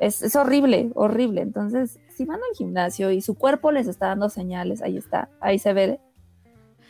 Es, 0.00 0.22
es 0.22 0.34
horrible, 0.34 0.90
horrible. 0.94 1.42
Entonces, 1.42 2.00
si 2.16 2.24
van 2.24 2.38
al 2.38 2.56
gimnasio 2.56 3.10
y 3.10 3.20
su 3.20 3.34
cuerpo 3.36 3.70
les 3.70 3.86
está 3.86 4.06
dando 4.08 4.28
señales, 4.28 4.82
ahí 4.82 4.96
está, 4.96 5.28
ahí 5.40 5.58
se 5.58 5.72
ve. 5.72 6.00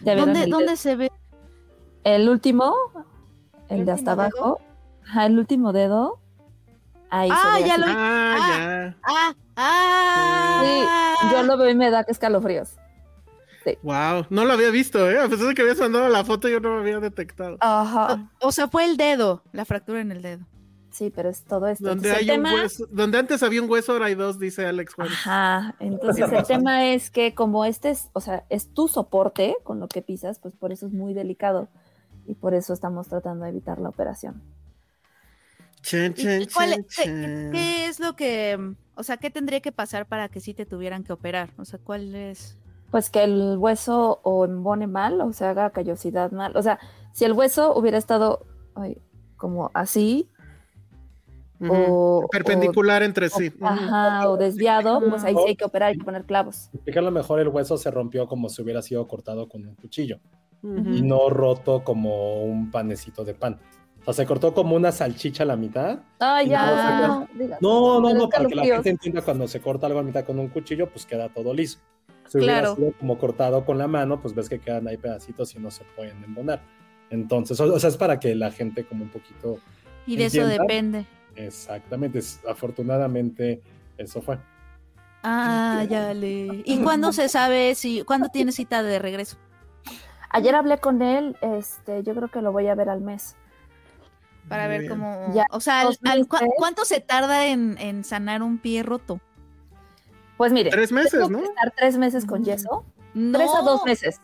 Ya 0.01 0.15
vieron 0.15 0.33
¿Dónde, 0.33 0.45
el- 0.45 0.51
¿Dónde 0.51 0.77
se 0.77 0.97
ve? 0.97 1.11
El 2.05 2.29
último, 2.29 2.75
el, 3.69 3.81
¿El 3.81 3.87
de 3.87 3.93
hasta 3.93 4.13
abajo, 4.13 4.61
ajá, 5.05 5.27
el 5.27 5.39
último 5.39 5.73
dedo, 5.73 6.19
ahí 7.21 7.31
Ah, 7.33 7.59
ya 7.61 7.73
así. 7.75 7.81
lo- 7.81 7.87
Ah, 7.89 8.95
Ah, 9.03 9.35
ah. 9.57 11.15
Yo 11.33 11.43
lo 11.43 11.57
veo 11.57 11.71
y 11.71 11.75
me 11.75 11.91
da 11.91 12.05
que 12.05 12.13
escalofríos. 12.13 12.77
ya. 13.65 13.73
Wow. 13.83 14.27
No 14.31 14.45
lo 14.45 14.53
había 14.53 14.71
visto, 14.71 15.11
¿eh? 15.11 15.19
A 15.21 15.29
pesar 15.29 15.47
de 15.49 15.55
que 15.55 15.63
habías 15.63 15.79
mandado 15.79 16.09
la 16.09 16.25
foto, 16.25 16.49
yo 16.49 16.61
no 16.61 16.75
lo 16.75 16.81
había 16.81 17.01
detectado. 17.01 17.57
Ajá. 17.61 18.29
O, 18.41 18.49
o 18.49 18.53
sea, 18.53 18.69
fue 18.69 18.85
el 18.85 18.97
dedo, 18.97 19.43
la 19.53 19.65
fractura 19.65 20.01
en 20.01 20.13
el 20.13 20.21
dedo. 20.23 20.45
Sí, 20.91 21.11
pero 21.11 21.29
es 21.29 21.43
todo 21.45 21.67
esto. 21.67 21.85
Donde 21.85 22.09
Entonces, 22.09 22.29
hay 22.29 22.35
el 22.35 22.41
un 22.41 22.45
tema, 22.47 22.63
hueso. 22.63 22.87
Donde 22.91 23.19
antes 23.19 23.43
había 23.43 23.63
un 23.63 23.69
hueso, 23.71 23.93
ahora 23.93 24.07
hay 24.07 24.15
dos, 24.15 24.39
dice 24.39 24.65
Alex 24.67 24.95
Juárez. 24.95 25.15
Ajá, 25.15 25.75
entonces 25.81 26.31
el 26.31 26.45
tema 26.45 26.85
es 26.87 27.11
que 27.11 27.35
como 27.35 27.65
este 27.65 27.91
es, 27.91 28.11
o 28.13 28.21
sea, 28.21 28.45
es 28.49 28.73
tu 28.73 28.87
soporte 28.87 29.57
con 29.65 29.81
lo 29.81 29.89
que 29.89 30.03
pisas, 30.03 30.39
pues 30.39 30.55
por 30.55 30.71
eso 30.71 30.87
es 30.87 30.93
muy 30.93 31.13
delicado 31.15 31.69
y 32.27 32.35
por 32.35 32.55
eso 32.55 32.73
estamos 32.73 33.09
tratando 33.09 33.45
de 33.45 33.51
evitar 33.51 33.81
la 33.81 33.89
operación. 33.89 34.41
Chan, 35.85 36.15
¿Y- 36.17 36.23
chan, 36.23 36.43
y 36.43 36.47
cuál 36.47 36.71
chan, 36.89 37.25
es- 37.25 37.53
qué, 37.53 37.87
es 37.87 38.01
lo 38.01 38.17
que, 38.17 38.57
mm, 38.57 38.77
o 38.97 39.03
sea, 39.03 39.19
qué 39.19 39.29
tendría 39.31 39.61
que 39.61 39.71
pasar 39.71 40.07
para 40.07 40.29
que 40.31 40.41
sí 40.41 40.55
te 40.55 40.65
tuvieran 40.65 41.05
que 41.05 41.13
operar? 41.13 41.51
O 41.59 41.65
sea, 41.65 41.79
¿cuál 41.79 42.15
es? 42.15 42.57
Pues 42.91 43.11
que 43.11 43.23
el 43.25 43.57
hueso 43.59 44.21
o 44.23 44.45
embone 44.45 44.87
mal 44.87 45.21
o 45.21 45.33
se 45.33 45.45
haga 45.45 45.71
callosidad 45.71 46.31
mal. 46.33 46.57
O 46.57 46.63
sea, 46.63 46.79
si 47.13 47.25
el 47.25 47.33
hueso 47.33 47.77
hubiera 47.77 47.99
estado 47.99 48.47
ay, 48.75 48.97
como 49.37 49.71
así 49.75 50.29
o, 51.69 52.27
Perpendicular 52.31 53.03
entre 53.03 53.27
o- 53.27 53.31
sí. 53.31 53.49
Ujú. 53.55 53.67
ajá, 53.67 54.29
o 54.29 54.37
desviado, 54.37 55.01
pues 55.09 55.25
ahí 55.25 55.35
sí 55.35 55.45
hay 55.49 55.57
que 55.57 55.65
operar, 55.65 55.91
hay 55.91 55.99
que 55.99 56.05
poner 56.05 56.25
clavos. 56.25 56.71
A 56.95 57.01
lo 57.01 57.11
mejor 57.11 57.41
el 57.41 57.49
hueso 57.49 57.77
se 57.79 57.91
rompió 57.91 58.27
como 58.27 58.49
si 58.49 58.61
hubiera 58.63 58.83
sido 58.83 59.07
cortado 59.07 59.49
con 59.49 59.67
un 59.67 59.75
cuchillo 59.75 60.19
y 60.63 61.03
no 61.03 61.29
roto 61.31 61.85
como 61.85 62.43
un 62.45 62.71
panecito 62.71 63.25
de 63.25 63.35
pan. 63.35 63.61
O 64.07 64.13
sea, 64.13 64.25
se 64.25 64.27
cortó 64.29 64.53
como 64.53 64.77
una 64.77 64.93
salchicha 64.93 65.45
a 65.45 65.47
la 65.47 65.57
mitad. 65.57 65.99
Ay, 66.19 66.49
ya, 66.51 66.61
Ah. 66.63 67.27
no. 67.61 68.01
No, 68.01 68.15
no, 68.15 68.29
para 68.29 68.47
que 68.47 68.55
la 68.55 68.65
gente 68.65 68.91
entienda 68.91 69.23
cuando 69.23 69.49
se 69.49 69.61
corta 69.61 69.87
algo 69.87 69.99
a 69.99 70.03
mitad 70.03 70.25
con 70.25 70.39
un 70.39 70.49
cuchillo, 70.49 70.89
pues 70.91 71.07
queda 71.07 71.29
todo 71.31 71.55
liso. 71.55 71.79
Si 72.29 72.39
hubiera 72.39 72.61
Claro. 72.61 72.77
sido 72.77 72.93
como 72.99 73.19
cortado 73.19 73.65
con 73.65 73.79
la 73.79 73.87
mano, 73.87 74.21
pues 74.21 74.35
ves 74.35 74.49
que 74.49 74.59
quedan 74.59 74.89
ahí 74.89 74.97
pedacitos 74.97 75.55
y 75.55 75.59
no 75.59 75.71
se 75.71 75.85
pueden 75.97 76.23
embonar. 76.25 76.61
Entonces, 77.11 77.59
o, 77.61 77.73
o 77.73 77.79
sea, 77.79 77.89
es 77.91 77.97
para 77.97 78.19
que 78.21 78.35
la 78.35 78.51
gente 78.51 78.85
como 78.85 79.05
un 79.05 79.11
poquito... 79.11 79.59
Y 80.07 80.17
de 80.17 80.27
eso 80.27 80.47
depende. 80.47 81.07
Exactamente, 81.37 82.19
es- 82.19 82.41
afortunadamente 82.49 83.63
eso 83.97 84.21
fue. 84.21 84.39
Ah, 85.23 85.85
ya 85.89 86.13
le. 86.13 86.63
¿Y 86.67 86.79
cuándo 86.83 87.11
se 87.13 87.29
sabe 87.31 87.75
si, 87.75 88.03
cuándo 88.03 88.29
tiene 88.29 88.53
cita 88.53 88.83
de 88.83 88.99
regreso? 88.99 89.39
Ayer 90.29 90.55
hablé 90.55 90.79
con 90.79 91.01
él, 91.01 91.37
este, 91.41 92.03
yo 92.03 92.15
creo 92.15 92.29
que 92.29 92.43
lo 92.43 92.53
voy 92.53 92.67
a 92.67 92.75
ver 92.75 92.91
al 92.91 93.01
mes. 93.01 93.37
Para 94.49 94.65
Muy 94.65 94.71
ver 94.73 94.81
bien. 94.83 94.93
cómo, 94.93 95.33
Ya, 95.35 95.47
o 95.51 95.61
sea, 95.61 95.81
al- 95.81 95.87
dos 95.89 95.99
al- 96.05 96.27
¿cu- 96.29 96.37
meses. 96.37 96.55
¿cuánto 96.59 96.85
se 96.85 97.01
tarda 97.01 97.47
en, 97.47 97.77
en 97.79 98.05
sanar 98.05 98.43
un 98.43 98.59
pie 98.59 98.83
roto? 98.83 99.21
Pues 100.37 100.53
mire, 100.53 100.71
Tres 100.71 100.93
meses, 100.93 101.13
tengo 101.13 101.29
¿no? 101.29 101.39
que 101.39 101.45
estar 101.47 101.73
tres 101.77 101.97
meses 101.97 102.27
con 102.27 102.45
yeso, 102.45 102.85
No. 103.15 103.39
tres 103.39 103.51
a 103.57 103.63
dos 103.63 103.85
meses. 103.85 104.21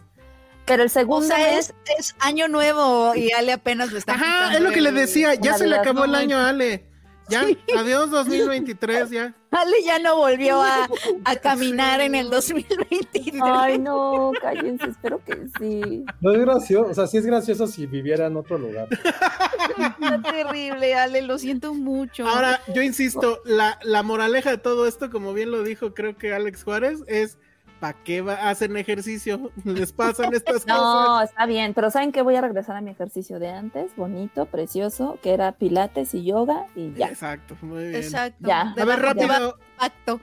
Pero 0.67 0.83
el 0.83 0.89
O 0.89 0.91
segundo 0.91 1.27
sea, 1.27 1.39
mes, 1.39 1.75
es, 1.89 1.99
es 1.99 2.17
año 2.21 2.47
nuevo 2.49 3.15
y 3.15 3.33
Ale 3.33 3.53
apenas 3.53 3.91
lo 3.93 3.99
está 3.99 4.15
Ajá, 4.15 4.55
es 4.55 4.61
lo 4.61 4.71
que 4.71 4.81
le 4.83 4.93
decía. 4.93 5.35
Ya 5.35 5.55
se 5.57 5.67
le 5.67 5.77
acabó 5.77 6.05
el 6.05 6.15
año 6.15 6.37
a 6.37 6.51
Ale. 6.51 6.87
Ya, 7.31 7.47
Sí. 7.47 7.57
adiós 7.77 8.11
2023, 8.11 9.11
ya. 9.11 9.35
Ale 9.53 9.83
ya 9.85 9.99
no 9.99 10.17
volvió 10.17 10.61
a, 10.61 10.89
a 11.25 11.37
caminar 11.37 12.01
en 12.01 12.15
el 12.15 12.29
2023. 12.31 13.41
ay 13.43 13.79
no, 13.79 14.33
cállense, 14.41 14.87
espero 14.91 15.21
que 15.25 15.47
sí. 15.59 16.05
No 16.21 16.33
es 16.33 16.41
gracioso, 16.41 16.91
o 16.91 16.95
sea, 16.95 17.07
sí 17.07 17.17
es 17.19 17.27
gracioso 17.27 17.67
si 17.67 17.87
viviera 17.87 18.27
en 18.27 18.37
otro 18.37 18.59
lugar. 18.59 18.89
Está 18.91 20.21
terrible, 20.23 20.95
Ale, 20.95 21.23
lo 21.23 21.39
siento 21.39 21.75
mucho. 21.75 22.27
Ahora, 22.27 22.61
yo 22.75 22.83
insisto, 22.83 23.41
la, 23.45 23.79
la 23.83 24.03
moraleja 24.03 24.51
de 24.51 24.59
todo 24.59 24.87
esto, 24.87 25.11
como 25.11 25.33
bien 25.33 25.51
lo 25.51 25.63
dijo, 25.63 25.95
creo 25.95 26.17
que 26.17 26.33
Alex 26.33 26.63
Juárez, 26.65 27.01
es 27.07 27.39
¿para 27.81 27.95
qué 28.05 28.21
va, 28.21 28.35
hacen 28.49 28.77
ejercicio? 28.77 29.51
Les 29.65 29.93
pasan 29.93 30.33
estas 30.35 30.55
cosas. 30.67 30.67
No, 30.67 31.23
está 31.23 31.47
bien, 31.47 31.75
pero 31.75 31.91
¿saben 31.91 32.13
que 32.13 32.23
Voy 32.23 32.37
a 32.37 32.43
regresar 32.43 32.77
a 32.77 32.81
mi 32.81 32.91
ejercicio 32.91 33.41
de 33.41 33.49
antes, 33.49 33.97
bonito, 33.97 34.47
precioso, 34.47 35.19
que 35.23 35.33
era 35.33 35.53
pilates 35.53 36.15
y 36.15 36.25
yoga 36.25 36.67
y 36.77 36.93
ya. 36.93 37.09
Exacto, 37.09 37.57
muy 37.63 37.85
bien. 37.85 37.97
Exacto. 37.97 38.47
Ya. 38.47 38.75
de 38.77 38.83
A 38.83 38.85
ver, 38.85 39.01
rápido, 39.01 39.59
impacto. 39.73 40.21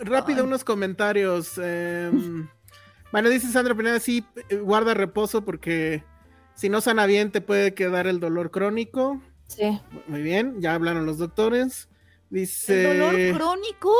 rápido 0.00 0.42
Ay. 0.42 0.46
unos 0.46 0.62
comentarios. 0.64 1.58
em, 1.58 2.48
bueno, 3.10 3.28
dice 3.28 3.48
Sandra 3.48 3.74
Pineda, 3.74 3.98
sí, 3.98 4.24
eh, 4.48 4.56
guarda 4.56 4.94
reposo 4.94 5.44
porque 5.44 6.04
si 6.54 6.68
no 6.68 6.80
sana 6.80 7.06
bien 7.06 7.32
te 7.32 7.40
puede 7.40 7.74
quedar 7.74 8.06
el 8.06 8.20
dolor 8.20 8.50
crónico. 8.50 9.20
Sí. 9.48 9.80
Muy 10.06 10.22
bien, 10.22 10.60
ya 10.60 10.74
hablaron 10.74 11.06
los 11.06 11.18
doctores. 11.18 11.88
Dice... 12.30 12.92
¿El 12.92 12.98
dolor 12.98 13.36
crónico? 13.36 13.92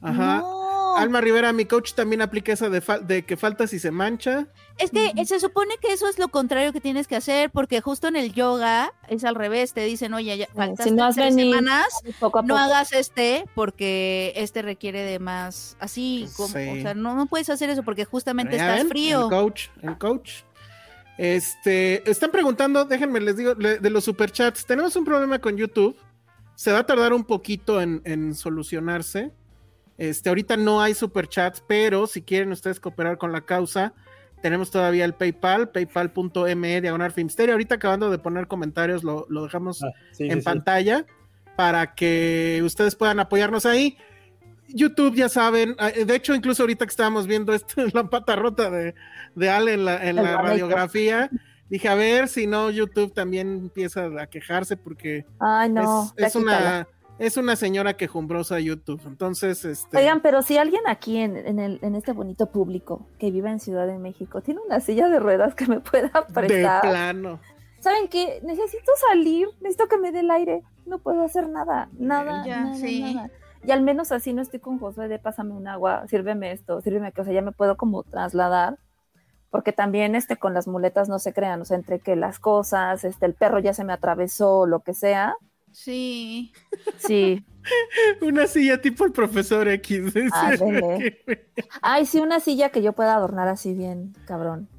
Ajá. 0.00 0.38
No. 0.38 0.75
Alma 0.96 1.20
Rivera, 1.20 1.52
mi 1.52 1.64
coach 1.64 1.92
también 1.94 2.22
aplica 2.22 2.52
esa 2.52 2.68
de, 2.68 2.82
fal- 2.82 3.06
de 3.06 3.24
que 3.24 3.36
falta 3.36 3.66
si 3.66 3.78
se 3.78 3.90
mancha. 3.90 4.46
Es 4.78 4.90
que 4.90 5.12
se 5.24 5.40
supone 5.40 5.74
que 5.80 5.92
eso 5.92 6.08
es 6.08 6.18
lo 6.18 6.28
contrario 6.28 6.72
que 6.72 6.80
tienes 6.80 7.06
que 7.06 7.16
hacer, 7.16 7.50
porque 7.50 7.80
justo 7.80 8.08
en 8.08 8.16
el 8.16 8.32
yoga 8.32 8.92
es 9.08 9.24
al 9.24 9.34
revés, 9.34 9.72
te 9.72 9.82
dicen, 9.84 10.12
oye, 10.14 10.36
ya 10.36 10.46
faltaste 10.54 10.90
si 10.90 10.96
no 10.96 11.04
has 11.04 11.14
tres 11.14 11.34
venido, 11.34 11.56
semanas, 11.56 11.86
Poco 12.20 12.42
no 12.42 12.56
hagas 12.58 12.92
este, 12.92 13.44
porque 13.54 14.32
este 14.36 14.62
requiere 14.62 15.02
de 15.02 15.18
más, 15.18 15.76
así, 15.80 16.28
como, 16.36 16.48
Sí. 16.48 16.68
o 16.68 16.82
sea, 16.82 16.94
no, 16.94 17.14
no 17.14 17.26
puedes 17.26 17.48
hacer 17.50 17.70
eso 17.70 17.82
porque 17.82 18.04
justamente 18.04 18.56
estás 18.56 18.78
ven, 18.78 18.88
frío. 18.88 19.24
El 19.24 19.30
coach, 19.30 19.68
el 19.82 19.98
coach. 19.98 20.30
Este, 21.18 22.08
están 22.10 22.30
preguntando, 22.30 22.84
déjenme 22.84 23.20
les 23.20 23.36
digo, 23.36 23.54
le- 23.54 23.78
de 23.78 23.90
los 23.90 24.04
superchats. 24.04 24.66
Tenemos 24.66 24.96
un 24.96 25.04
problema 25.04 25.38
con 25.38 25.56
YouTube. 25.56 25.96
Se 26.54 26.72
va 26.72 26.80
a 26.80 26.86
tardar 26.86 27.12
un 27.12 27.24
poquito 27.24 27.80
en, 27.80 28.02
en 28.04 28.34
solucionarse. 28.34 29.32
Este, 29.98 30.28
ahorita 30.28 30.56
no 30.56 30.80
hay 30.82 30.94
superchats, 30.94 31.62
pero 31.66 32.06
si 32.06 32.22
quieren 32.22 32.52
ustedes 32.52 32.80
cooperar 32.80 33.18
con 33.18 33.32
la 33.32 33.40
causa, 33.42 33.94
tenemos 34.42 34.70
todavía 34.70 35.04
el 35.04 35.14
PayPal, 35.14 35.70
paypal.me 35.70 36.80
diagonal 36.80 37.12
Filmsteria. 37.12 37.54
Ahorita 37.54 37.76
acabando 37.76 38.10
de 38.10 38.18
poner 38.18 38.46
comentarios, 38.46 39.02
lo, 39.02 39.26
lo 39.28 39.44
dejamos 39.44 39.82
Ah, 39.82 39.88
sí, 40.12 40.24
en 40.24 40.32
sí, 40.32 40.38
sí. 40.40 40.44
pantalla 40.44 41.06
para 41.56 41.94
que 41.94 42.60
ustedes 42.64 42.94
puedan 42.94 43.18
apoyarnos 43.18 43.64
ahí. 43.64 43.96
YouTube, 44.68 45.14
ya 45.14 45.28
saben, 45.28 45.76
eh, 45.78 46.04
de 46.04 46.14
hecho, 46.16 46.34
incluso 46.34 46.62
ahorita 46.64 46.84
que 46.84 46.90
estábamos 46.90 47.26
viendo 47.26 47.54
esto, 47.54 47.74
la 47.94 48.10
pata 48.10 48.36
rota 48.36 48.68
de, 48.70 48.94
de 49.34 49.48
Al 49.50 49.68
en 49.68 49.84
la, 49.84 50.06
en 50.08 50.16
la 50.16 50.42
radiografía, 50.42 51.30
dije, 51.70 51.88
a 51.88 51.94
ver 51.94 52.28
si 52.28 52.46
no, 52.46 52.70
YouTube 52.70 53.14
también 53.14 53.52
empieza 53.52 54.06
a 54.20 54.26
quejarse 54.26 54.76
porque 54.76 55.24
Ay, 55.38 55.70
no. 55.70 56.12
es, 56.16 56.34
una, 56.34 56.86
es 57.18 57.36
una 57.36 57.56
señora 57.56 57.96
quejumbrosa 57.96 58.60
YouTube. 58.60 59.00
Entonces, 59.06 59.64
este. 59.64 59.96
Oigan, 59.96 60.20
pero 60.20 60.42
si 60.42 60.58
alguien 60.58 60.82
aquí 60.86 61.18
en, 61.18 61.36
en 61.36 61.58
el, 61.58 61.78
en 61.82 61.94
este 61.94 62.12
bonito 62.12 62.50
público 62.50 63.06
que 63.18 63.30
vive 63.30 63.50
en 63.50 63.60
Ciudad 63.60 63.86
de 63.86 63.98
México 63.98 64.42
tiene 64.42 64.60
una 64.66 64.80
silla 64.80 65.08
de 65.08 65.18
ruedas 65.18 65.54
que 65.54 65.66
me 65.66 65.80
pueda 65.80 66.08
de 66.28 66.34
prestar, 66.34 66.82
plano. 66.82 67.40
¿saben 67.80 68.08
qué? 68.08 68.40
Necesito 68.42 68.92
salir, 69.08 69.48
necesito 69.60 69.88
que 69.88 69.98
me 69.98 70.12
dé 70.12 70.20
el 70.20 70.30
aire. 70.30 70.62
No 70.86 70.98
puedo 70.98 71.22
hacer 71.24 71.48
nada, 71.48 71.88
nada, 71.98 72.44
Ya, 72.46 72.64
nada, 72.64 72.74
sí. 72.74 73.14
nada. 73.14 73.30
Y 73.64 73.70
al 73.72 73.82
menos 73.82 74.12
así 74.12 74.32
no 74.32 74.42
estoy 74.42 74.60
con 74.60 74.78
Josué 74.78 75.08
de 75.08 75.18
pásame 75.18 75.52
un 75.52 75.66
agua, 75.66 76.06
sírveme 76.08 76.52
esto, 76.52 76.80
sírveme 76.80 77.12
que, 77.12 77.22
o 77.22 77.24
sea, 77.24 77.32
ya 77.32 77.42
me 77.42 77.52
puedo 77.52 77.76
como 77.76 78.02
trasladar. 78.04 78.78
Porque 79.50 79.72
también 79.72 80.14
este 80.14 80.36
con 80.36 80.54
las 80.54 80.68
muletas 80.68 81.08
no 81.08 81.18
se 81.18 81.32
crean, 81.32 81.62
o 81.62 81.64
sea, 81.64 81.76
entre 81.76 81.98
que 82.00 82.14
las 82.16 82.38
cosas, 82.38 83.04
este, 83.04 83.26
el 83.26 83.34
perro 83.34 83.58
ya 83.58 83.72
se 83.72 83.84
me 83.84 83.92
atravesó, 83.92 84.66
lo 84.66 84.80
que 84.80 84.92
sea. 84.92 85.36
Sí. 85.76 86.52
Sí. 86.96 87.44
Una 88.22 88.46
silla 88.46 88.80
tipo 88.80 89.04
el 89.04 89.12
profesor 89.12 89.68
X. 89.68 90.14
Ay, 91.82 92.06
sí, 92.06 92.18
una 92.18 92.40
silla 92.40 92.70
que 92.70 92.82
yo 92.82 92.94
pueda 92.94 93.14
adornar 93.14 93.46
así 93.48 93.74
bien, 93.74 94.14
cabrón. 94.26 94.70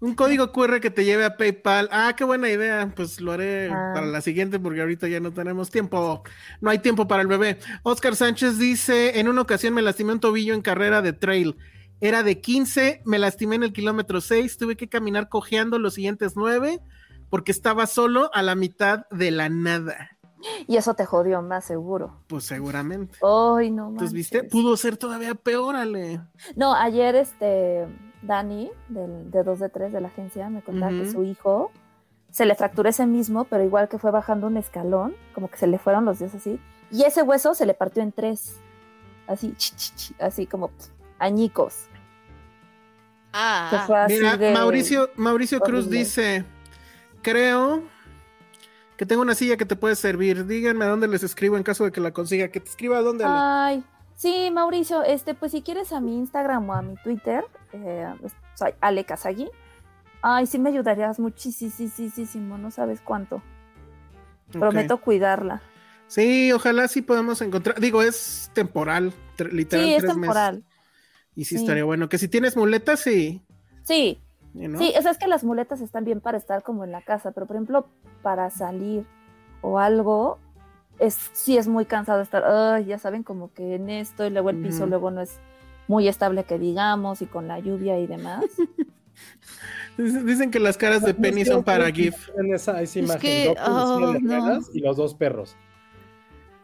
Un 0.00 0.14
código 0.14 0.50
QR 0.52 0.80
que 0.80 0.90
te 0.90 1.04
lleve 1.04 1.26
a 1.26 1.36
PayPal. 1.36 1.90
Ah, 1.92 2.14
qué 2.16 2.24
buena 2.24 2.48
idea. 2.48 2.90
Pues 2.96 3.20
lo 3.20 3.32
haré 3.32 3.68
Ah. 3.70 3.90
para 3.92 4.06
la 4.06 4.22
siguiente 4.22 4.58
porque 4.58 4.80
ahorita 4.80 5.06
ya 5.06 5.20
no 5.20 5.32
tenemos 5.32 5.70
tiempo. 5.70 6.22
No 6.62 6.70
hay 6.70 6.78
tiempo 6.78 7.06
para 7.06 7.20
el 7.20 7.28
bebé. 7.28 7.58
Oscar 7.82 8.16
Sánchez 8.16 8.58
dice, 8.58 9.20
en 9.20 9.28
una 9.28 9.42
ocasión 9.42 9.74
me 9.74 9.82
lastimé 9.82 10.12
un 10.14 10.20
tobillo 10.20 10.54
en 10.54 10.62
carrera 10.62 11.02
de 11.02 11.12
trail. 11.12 11.56
Era 12.00 12.22
de 12.22 12.40
15, 12.40 13.02
me 13.04 13.18
lastimé 13.18 13.56
en 13.56 13.64
el 13.64 13.72
kilómetro 13.74 14.20
6, 14.22 14.56
tuve 14.56 14.76
que 14.76 14.88
caminar 14.88 15.28
cojeando 15.28 15.78
los 15.78 15.94
siguientes 15.94 16.34
9 16.36 16.80
porque 17.28 17.52
estaba 17.52 17.86
solo 17.86 18.30
a 18.32 18.42
la 18.42 18.54
mitad 18.54 19.04
de 19.10 19.30
la 19.30 19.48
nada. 19.50 20.17
Y 20.66 20.76
eso 20.76 20.94
te 20.94 21.04
jodió 21.04 21.42
más 21.42 21.64
seguro. 21.64 22.16
Pues 22.28 22.44
seguramente. 22.44 23.18
Ay, 23.22 23.70
no 23.70 23.88
Entonces. 23.88 24.12
¿viste? 24.12 24.44
Pudo 24.44 24.76
ser 24.76 24.96
todavía 24.96 25.34
peor, 25.34 25.74
Ale. 25.76 26.20
No, 26.54 26.74
ayer 26.74 27.16
este 27.16 27.86
Dani, 28.22 28.70
del, 28.88 29.30
de 29.30 29.42
2 29.42 29.58
de 29.58 29.68
3 29.68 29.92
de 29.92 30.00
la 30.00 30.08
agencia, 30.08 30.48
me 30.48 30.62
contaba 30.62 30.90
que 30.90 31.10
su 31.10 31.22
hijo 31.24 31.70
se 32.30 32.46
le 32.46 32.54
fracturó 32.54 32.88
ese 32.88 33.06
mismo, 33.06 33.44
pero 33.44 33.64
igual 33.64 33.88
que 33.88 33.98
fue 33.98 34.10
bajando 34.10 34.46
un 34.46 34.56
escalón, 34.56 35.14
como 35.34 35.48
que 35.48 35.56
se 35.56 35.66
le 35.66 35.78
fueron 35.78 36.04
los 36.04 36.18
dedos 36.18 36.34
así, 36.34 36.60
y 36.90 37.02
ese 37.04 37.22
hueso 37.22 37.54
se 37.54 37.66
le 37.66 37.74
partió 37.74 38.02
en 38.02 38.12
tres, 38.12 38.56
así, 39.26 39.54
chi, 39.56 39.72
chi, 39.76 39.92
chi, 39.94 40.14
así 40.18 40.46
como 40.46 40.70
añicos. 41.18 41.86
Ah, 43.32 44.06
Mira, 44.08 44.36
de- 44.36 44.52
Mauricio, 44.52 45.10
Mauricio 45.16 45.60
Cruz 45.60 45.88
dice, 45.90 46.44
creo 47.22 47.82
que 48.98 49.06
tengo 49.06 49.22
una 49.22 49.34
silla 49.36 49.56
que 49.56 49.64
te 49.64 49.76
puede 49.76 49.94
servir. 49.96 50.44
Díganme 50.44 50.84
a 50.84 50.88
dónde 50.88 51.06
les 51.08 51.22
escribo 51.22 51.56
en 51.56 51.62
caso 51.62 51.84
de 51.84 51.92
que 51.92 52.00
la 52.00 52.10
consiga. 52.10 52.48
Que 52.48 52.58
te 52.60 52.68
escriba 52.68 52.98
a 52.98 53.02
dónde. 53.02 53.24
Ay, 53.26 53.84
sí, 54.16 54.50
Mauricio, 54.52 55.04
este, 55.04 55.34
pues 55.34 55.52
si 55.52 55.62
quieres 55.62 55.92
a 55.92 56.00
mi 56.00 56.16
Instagram 56.18 56.68
o 56.68 56.74
a 56.74 56.82
mi 56.82 56.96
Twitter, 56.96 57.44
eh, 57.72 58.12
soy 58.54 58.72
Ale 58.80 59.04
Kazagi. 59.04 59.48
Ay, 60.20 60.46
sí 60.46 60.58
me 60.58 60.70
ayudarías 60.70 61.20
muchísimo, 61.20 62.58
no 62.58 62.72
sabes 62.72 63.00
cuánto. 63.00 63.40
Prometo 64.50 64.98
cuidarla. 64.98 65.62
Sí, 66.08 66.50
ojalá 66.52 66.88
sí 66.88 67.02
podamos 67.02 67.40
encontrar. 67.40 67.78
Digo, 67.80 68.02
es 68.02 68.50
temporal, 68.52 69.12
literal. 69.52 69.86
Sí, 69.86 69.92
es 69.92 69.98
tres 69.98 70.16
meses. 70.16 70.20
temporal. 70.22 70.64
Y 71.36 71.44
sí, 71.44 71.54
Sí. 71.56 71.60
estaría 71.62 71.84
bueno. 71.84 72.08
Que 72.08 72.18
si 72.18 72.26
tienes 72.26 72.56
muletas, 72.56 72.98
sí. 72.98 73.42
Sí, 73.84 74.20
¿no? 74.54 74.78
sí, 74.78 74.92
o 74.98 75.02
sea, 75.02 75.10
es 75.10 75.18
que 75.18 75.28
las 75.28 75.44
muletas 75.44 75.80
están 75.80 76.04
bien 76.04 76.20
para 76.20 76.38
estar 76.38 76.62
como 76.62 76.84
en 76.84 76.92
la 76.92 77.02
casa, 77.02 77.32
pero 77.32 77.46
por 77.46 77.56
ejemplo, 77.56 77.86
para 78.22 78.50
salir 78.50 79.04
o 79.60 79.78
algo, 79.78 80.38
es, 80.98 81.30
sí 81.32 81.56
es 81.56 81.68
muy 81.68 81.84
cansado 81.84 82.20
estar, 82.22 82.44
ay, 82.44 82.86
ya 82.86 82.98
saben, 82.98 83.22
como 83.22 83.52
que 83.52 83.74
en 83.76 83.90
esto 83.90 84.26
y 84.26 84.30
luego 84.30 84.50
el 84.50 84.56
piso 84.62 84.86
luego 84.86 85.10
no 85.10 85.20
es 85.20 85.38
muy 85.86 86.08
estable 86.08 86.44
que 86.44 86.58
digamos 86.58 87.22
y 87.22 87.26
con 87.26 87.48
la 87.48 87.58
lluvia 87.60 87.98
y 87.98 88.06
demás. 88.06 88.44
Dic- 89.98 90.22
Dicen 90.24 90.50
que 90.50 90.60
las 90.60 90.76
caras 90.76 91.02
de 91.02 91.14
Penny 91.14 91.44
son 91.44 91.64
para 91.64 91.90
GIF. 91.90 92.28
En 92.38 92.54
esa, 92.54 92.80
esa 92.82 92.98
imagen, 93.00 93.20
que, 93.20 93.54
la 93.56 93.64
silla 93.64 93.74
oh, 93.74 94.12
de 94.12 94.20
no. 94.20 94.60
y 94.72 94.80
los 94.80 94.96
dos 94.96 95.14
perros. 95.14 95.56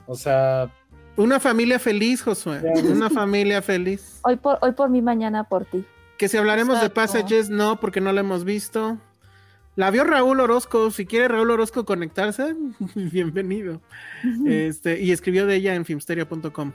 O 0.06 0.14
sea, 0.14 0.70
Una 1.16 1.40
familia 1.40 1.78
feliz, 1.78 2.22
Josué. 2.22 2.60
Una 2.92 3.10
familia 3.10 3.62
feliz. 3.62 4.20
Hoy 4.22 4.36
por, 4.36 4.58
hoy 4.60 4.72
por 4.72 4.88
mí, 4.90 5.02
mañana 5.02 5.44
por 5.44 5.64
ti. 5.64 5.84
Que 6.18 6.28
si 6.28 6.36
hablaremos 6.36 6.76
Exacto. 6.76 6.88
de 6.88 6.94
Passages, 6.94 7.50
no, 7.50 7.80
porque 7.80 8.00
no 8.00 8.12
la 8.12 8.20
hemos 8.20 8.44
visto. 8.44 8.98
La 9.76 9.90
vio 9.90 10.04
Raúl 10.04 10.40
Orozco. 10.40 10.90
Si 10.90 11.06
quiere 11.06 11.28
Raúl 11.28 11.50
Orozco 11.50 11.84
conectarse, 11.84 12.54
bienvenido. 12.94 13.80
Este, 14.46 15.00
y 15.00 15.10
escribió 15.10 15.46
de 15.46 15.56
ella 15.56 15.74
en 15.74 15.84
filmsteria.com. 15.84 16.72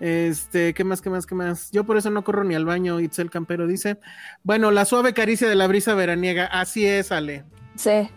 Este, 0.00 0.74
¿qué 0.74 0.84
más, 0.84 1.02
qué 1.02 1.10
más, 1.10 1.26
qué 1.26 1.34
más? 1.34 1.70
Yo 1.72 1.84
por 1.84 1.96
eso 1.96 2.10
no 2.10 2.22
corro 2.24 2.44
ni 2.44 2.54
al 2.54 2.64
baño, 2.64 3.00
Itzel 3.00 3.30
Campero 3.30 3.66
dice. 3.66 3.98
Bueno, 4.44 4.70
la 4.70 4.84
suave 4.84 5.12
caricia 5.12 5.48
de 5.48 5.56
la 5.56 5.66
brisa 5.66 5.94
veraniega, 5.94 6.46
así 6.46 6.86
es, 6.86 7.12
Ale. 7.12 7.44
Sí. 7.76 8.08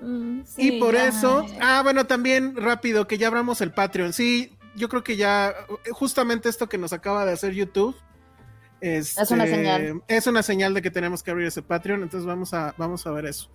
Mm, 0.01 0.41
y 0.57 0.79
por 0.79 0.93
ya. 0.93 1.07
eso, 1.07 1.47
ah, 1.59 1.81
bueno, 1.81 2.05
también 2.05 2.55
rápido, 2.55 3.07
que 3.07 3.17
ya 3.17 3.27
abramos 3.27 3.59
el 3.61 3.71
Patreon. 3.71 4.13
Sí, 4.13 4.55
yo 4.75 4.87
creo 4.87 5.03
que 5.03 5.15
ya, 5.15 5.55
justamente 5.91 6.47
esto 6.47 6.69
que 6.69 6.77
nos 6.77 6.93
acaba 6.93 7.25
de 7.25 7.31
hacer 7.31 7.53
YouTube. 7.53 7.95
Es 8.81 9.15
una 9.31 9.45
este, 9.45 9.55
señal. 9.55 10.01
Es 10.07 10.27
una 10.27 10.43
señal 10.43 10.73
de 10.73 10.81
que 10.81 10.91
tenemos 10.91 11.23
que 11.23 11.31
abrir 11.31 11.47
ese 11.47 11.61
Patreon, 11.61 12.03
entonces 12.03 12.25
vamos 12.25 12.53
a, 12.53 12.73
vamos 12.77 13.05
a 13.07 13.11
ver 13.11 13.25
eso. 13.25 13.49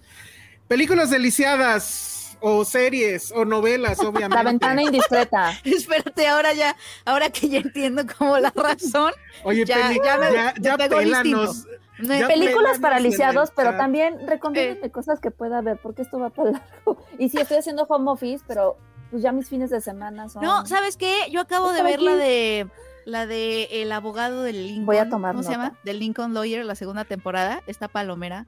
Películas 0.68 1.10
deliciadas, 1.10 2.20
o 2.40 2.64
series, 2.64 3.32
o 3.32 3.44
novelas, 3.44 4.00
obviamente. 4.00 4.36
La 4.36 4.42
ventana 4.42 4.82
indiscreta. 4.82 5.52
Espérate, 5.64 6.26
ahora 6.26 6.52
ya, 6.52 6.76
ahora 7.04 7.30
que 7.30 7.48
ya 7.48 7.58
entiendo 7.58 8.04
como 8.18 8.38
la 8.38 8.52
razón. 8.54 9.12
Oye, 9.44 9.64
Ya- 9.64 9.88
me- 9.88 10.88
pélanos. 10.88 11.66
Películas 12.26 12.78
para 12.78 12.98
lisiados, 12.98 13.52
pero 13.54 13.76
también 13.76 14.26
recomiéndame 14.26 14.90
cosas 14.90 15.20
que 15.20 15.30
pueda 15.30 15.60
ver, 15.60 15.78
porque 15.82 16.02
esto 16.02 16.18
va 16.18 16.30
para 16.30 16.52
largo. 16.52 17.04
Y 17.18 17.28
sí, 17.28 17.38
estoy 17.38 17.58
haciendo 17.58 17.82
home 17.82 18.10
office, 18.10 18.42
pero 18.48 18.78
pues 19.10 19.22
ya 19.22 19.32
mis 19.32 19.48
fines 19.48 19.68
de 19.70 19.82
semana 19.82 20.28
son. 20.30 20.42
No, 20.42 20.64
¿sabes 20.66 20.96
qué? 20.96 21.14
Yo 21.30 21.40
acabo 21.42 21.72
de 21.72 21.82
ver 21.82 22.00
la 22.00 22.16
de 22.16 22.68
la 23.04 23.26
de 23.26 23.64
el 23.82 23.92
abogado 23.92 24.42
del 24.42 24.66
Lincoln. 24.66 24.86
Voy 24.86 24.96
a 24.98 25.08
tomar 25.08 25.32
¿Cómo 25.34 25.42
se 25.42 25.52
llama? 25.52 25.78
Del 25.84 25.98
Lincoln 25.98 26.34
Lawyer, 26.34 26.64
la 26.64 26.74
segunda 26.74 27.04
temporada. 27.04 27.62
Está 27.66 27.88
Palomera. 27.88 28.46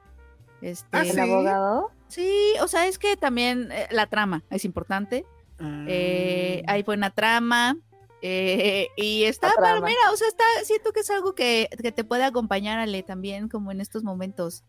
Este, 0.61 0.87
Ah, 0.97 1.03
El 1.03 1.11
¿sí? 1.13 1.21
abogado. 1.21 1.91
sí, 2.09 2.31
o 2.63 2.69
sea, 2.69 2.87
es 2.87 2.99
que 2.99 3.17
también 3.17 3.71
eh, 3.73 3.89
la 3.91 4.07
trama 4.07 4.45
es 4.51 4.65
importante. 4.65 5.25
Ah. 5.61 5.85
Eh, 5.89 6.63
hay 6.67 6.83
buena 6.83 7.11
trama. 7.11 7.77
eh, 8.25 8.87
y 8.97 9.25
está 9.25 9.49
La 9.49 9.55
trama. 9.55 9.69
Palomera, 9.71 9.99
o 10.13 10.17
sea, 10.17 10.29
está, 10.29 10.45
siento 10.65 10.93
que 10.93 11.01
es 11.01 11.11
algo 11.11 11.35
que, 11.35 11.69
que 11.83 11.91
te 11.91 12.05
puede 12.05 12.23
acompañar, 12.25 12.79
Ale, 12.79 13.03
también, 13.03 13.49
como 13.49 13.73
en 13.73 13.81
estos 13.81 14.05
momentos. 14.05 14.63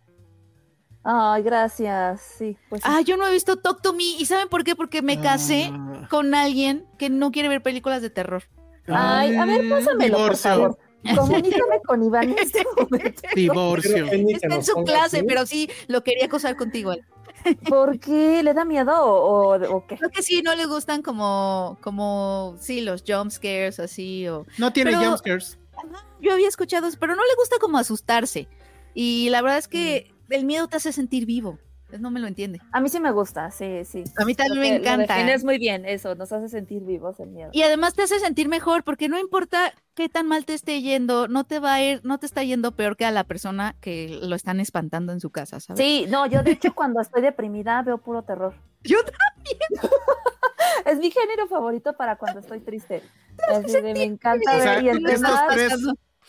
Ay, 1.04 1.44
gracias. 1.44 2.22
Sí, 2.22 2.58
pues 2.70 2.82
sí. 2.82 2.88
Ah, 2.90 3.02
yo 3.02 3.18
no 3.18 3.28
he 3.28 3.32
visto 3.32 3.58
Talk 3.58 3.82
to 3.82 3.94
Me. 3.94 4.04
¿Y 4.04 4.26
saben 4.26 4.48
por 4.50 4.64
qué? 4.64 4.76
Porque 4.76 5.02
me 5.02 5.20
casé 5.20 5.70
Ah. 5.72 6.08
con 6.10 6.34
alguien 6.34 6.88
que 6.98 7.10
no 7.10 7.32
quiere 7.32 7.50
ver 7.50 7.62
películas 7.62 8.02
de 8.02 8.10
terror. 8.10 8.44
Ay, 8.88 9.36
a 9.36 9.46
ver, 9.46 9.70
pásamelo, 9.70 10.18
por 10.18 10.24
Divorcio. 10.36 10.50
favor. 10.52 10.78
Comunícame 11.18 11.82
con 11.86 12.04
Iván 12.04 12.30
en 12.32 12.40
este 12.40 12.64
momento. 12.78 13.22
Divorcio. 13.36 14.06
Está 14.08 14.56
en 14.56 14.64
su 14.64 14.74
clase, 14.84 15.24
pero 15.24 15.46
sí, 15.46 15.70
lo 15.88 16.04
quería 16.04 16.26
acosar 16.26 16.56
contigo. 16.56 16.94
¿Por 17.68 18.00
qué? 18.00 18.42
¿Le 18.42 18.54
da 18.54 18.64
miedo 18.64 18.94
o, 19.04 19.54
o- 19.58 19.76
o 19.78 19.86
qué? 19.88 19.98
Creo 19.98 20.10
que 20.10 20.24
sí, 20.24 20.42
no 20.42 20.56
le 20.56 20.66
gustan 20.66 21.02
como, 21.02 21.78
como, 21.82 22.56
sí, 22.60 22.80
los 22.82 23.04
jump 23.06 23.32
scares 23.32 23.80
así 23.82 24.28
o... 24.30 24.46
No 24.58 24.72
tiene 24.72 24.92
Pero- 24.92 25.04
jumpscares. 25.10 25.58
Yo 26.22 26.32
había 26.32 26.48
escuchado, 26.48 26.88
eso, 26.88 26.98
pero 27.00 27.16
no 27.16 27.22
le 27.24 27.36
gusta 27.38 27.58
como 27.60 27.78
asustarse. 27.78 28.48
Y 28.94 29.30
la 29.30 29.42
verdad 29.42 29.58
es 29.58 29.68
que 29.68 30.14
el 30.30 30.46
miedo 30.46 30.70
te 30.70 30.78
hace 30.78 30.94
sentir 30.94 31.26
vivo. 31.26 31.60
No 32.00 32.12
me 32.12 32.20
lo 32.20 32.28
entiende. 32.28 32.60
A 32.72 32.82
mí 32.82 32.90
sí 32.90 33.00
me 33.00 33.12
gusta, 33.12 33.52
sí, 33.52 33.86
sí. 33.86 34.04
A 34.18 34.26
mí 34.26 34.36
también 34.36 34.60
me 34.60 34.76
encanta. 34.76 35.16
Defines 35.16 35.44
muy 35.44 35.58
bien, 35.58 35.86
eso, 35.86 36.16
nos 36.16 36.32
hace 36.32 36.50
sentir 36.50 36.84
vivos 36.84 37.20
el 37.20 37.30
miedo. 37.30 37.50
Y 37.54 37.62
además 37.64 37.94
te 37.94 38.04
hace 38.04 38.20
sentir 38.20 38.48
mejor, 38.48 38.84
porque 38.84 39.10
no 39.10 39.20
importa 39.20 39.74
qué 39.94 40.10
tan 40.10 40.28
mal 40.28 40.46
te 40.46 40.54
esté 40.54 40.82
yendo, 40.82 41.28
no 41.28 41.44
te 41.44 41.60
va 41.60 41.76
a 41.76 41.84
ir, 41.84 42.02
no 42.04 42.18
te 42.18 42.26
está 42.26 42.44
yendo 42.44 42.76
peor 42.76 42.98
que 42.98 43.06
a 43.06 43.12
la 43.12 43.24
persona 43.24 43.76
que 43.80 44.20
lo 44.22 44.36
están 44.36 44.60
espantando 44.60 45.14
en 45.14 45.20
su 45.20 45.30
casa, 45.30 45.60
¿sabes? 45.60 45.80
Sí, 45.80 46.06
no, 46.10 46.26
yo 46.26 46.44
de 46.44 46.52
hecho 46.52 46.74
cuando 46.76 47.02
estoy 47.02 47.22
deprimida 47.22 47.82
veo 47.82 47.98
puro 47.98 48.24
terror. 48.24 48.54
Yo 48.84 48.98
Es 50.86 50.98
mi 50.98 51.12
género 51.12 51.48
favorito 51.48 51.94
para 51.94 52.18
cuando 52.18 52.40
estoy 52.40 52.60
triste. 52.60 53.04
Así 53.48 53.72
de, 53.72 53.82
me 53.82 54.04
encanta 54.04 54.58
O 54.58 54.62
sea, 54.62 54.76
ver 54.76 54.84
y 54.84 54.90
estos 54.90 55.22
más, 55.22 55.48
tres, 55.54 55.74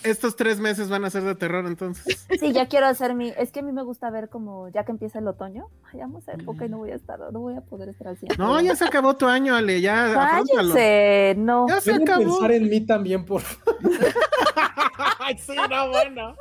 estos 0.03 0.37
tres 0.37 0.61
meses 0.61 0.89
van 0.89 1.05
a 1.05 1.11
ser 1.11 1.23
de 1.23 1.35
terror 1.35 1.67
entonces. 1.67 2.27
Sí, 2.41 2.53
ya 2.53 2.67
quiero 2.67 2.87
hacer 2.87 3.15
mi. 3.15 3.33
Es 3.39 3.53
que 3.53 3.61
a 3.61 3.63
mí 3.63 3.73
me 3.73 3.83
gusta 3.83 4.11
ver 4.11 4.29
como 4.29 4.69
ya 4.69 4.85
que 4.85 4.93
empieza 4.93 5.19
el 5.19 5.29
otoño. 5.29 5.69
Ay, 5.93 6.01
amo 6.01 6.19
esa 6.19 6.33
época 6.33 6.67
y 6.67 6.69
no 6.69 6.79
voy 6.79 6.91
a 6.91 6.97
estar, 6.97 7.19
no 7.33 7.41
voy 7.41 7.55
a 7.55 7.61
poder 7.61 7.89
estar 7.89 8.15
100. 8.17 8.33
No, 8.39 8.61
ya 8.61 8.75
se 8.75 8.85
acabó 8.85 9.17
tu 9.17 9.27
año, 9.27 9.55
Ale, 9.55 9.81
ya. 9.81 10.13
Cállese, 10.15 11.35
no. 11.39 11.69
Ya 11.69 11.81
se 11.81 11.95
acabó. 11.95 12.25
pensar 12.25 12.53
en 12.53 12.69
mí 12.69 12.81
también, 12.85 13.25
por 13.25 13.43
Ay, 15.19 15.39
sí, 15.47 15.57
no, 15.71 15.89
bueno. 15.89 16.37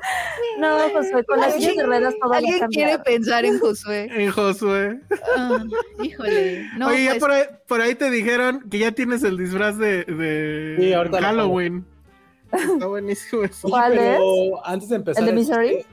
No, 0.59 0.79
Josué, 0.89 1.23
con 1.25 1.39
las 1.39 1.53
sillas 1.53 1.75
de 1.75 1.83
ruedas 1.83 2.13
todo 2.21 2.33
a 2.33 2.37
¿Alguien 2.37 2.67
quiere 2.67 2.99
pensar 2.99 3.45
en 3.45 3.59
Josué? 3.59 4.09
En 4.11 4.31
Josué. 4.31 4.99
Ah, 5.37 5.63
híjole. 6.01 6.67
No, 6.77 6.87
Oye, 6.87 7.05
ya 7.05 7.11
pues, 7.11 7.19
por 7.21 7.31
ahí, 7.31 7.43
por 7.67 7.81
ahí 7.81 7.95
te 7.95 8.09
dijeron 8.09 8.67
que 8.69 8.79
ya 8.79 8.91
tienes 8.91 9.23
el 9.23 9.37
disfraz 9.37 9.77
de, 9.77 10.03
de 10.05 10.75
Sí, 10.79 10.93
ahorita 10.93 11.19
lo 11.19 11.27
Halloween. 11.27 11.85
Está 12.53 12.85
buenísimo 12.87 13.43
eso. 13.43 13.67
Sí, 13.67 13.71
¿Cuál 13.71 13.93
pero 13.93 14.65
antes 14.65 14.89
de 14.89 14.95
empezar, 14.97 15.23
¿El 15.23 15.35
de 15.35 15.41
es 15.41 15.47
Misery? 15.47 15.69
que 15.69 15.85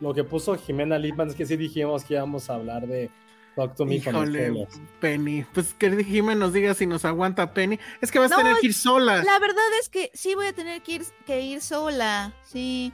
Lo 0.00 0.14
que 0.14 0.24
puso 0.24 0.56
Jimena 0.56 0.98
Lipman 0.98 1.28
es 1.28 1.34
que 1.34 1.46
sí 1.46 1.56
dijimos 1.56 2.04
que 2.04 2.14
íbamos 2.14 2.48
a 2.50 2.54
hablar 2.54 2.86
de 2.86 3.10
Talk 3.56 3.74
to 3.74 3.84
Me 3.84 4.00
con 4.02 4.14
Híjole, 4.14 4.46
spoilers. 4.48 4.80
Penny. 5.00 5.44
Pues 5.52 5.74
que 5.74 6.04
Jimmy 6.04 6.34
nos 6.36 6.52
diga 6.52 6.72
si 6.74 6.86
nos 6.86 7.04
aguanta 7.04 7.52
Penny. 7.52 7.78
Es 8.00 8.10
que 8.10 8.18
vas 8.18 8.30
a 8.32 8.36
No, 8.36 8.42
tener 8.42 8.56
que 8.60 8.66
ir 8.68 8.74
sola. 8.74 9.22
La 9.24 9.38
verdad 9.38 9.64
es 9.80 9.88
que 9.88 10.10
sí 10.14 10.34
voy 10.34 10.46
a 10.46 10.52
tener 10.52 10.80
que 10.82 10.92
ir, 10.92 11.02
que 11.26 11.40
ir 11.42 11.60
sola. 11.60 12.32
Sí. 12.44 12.92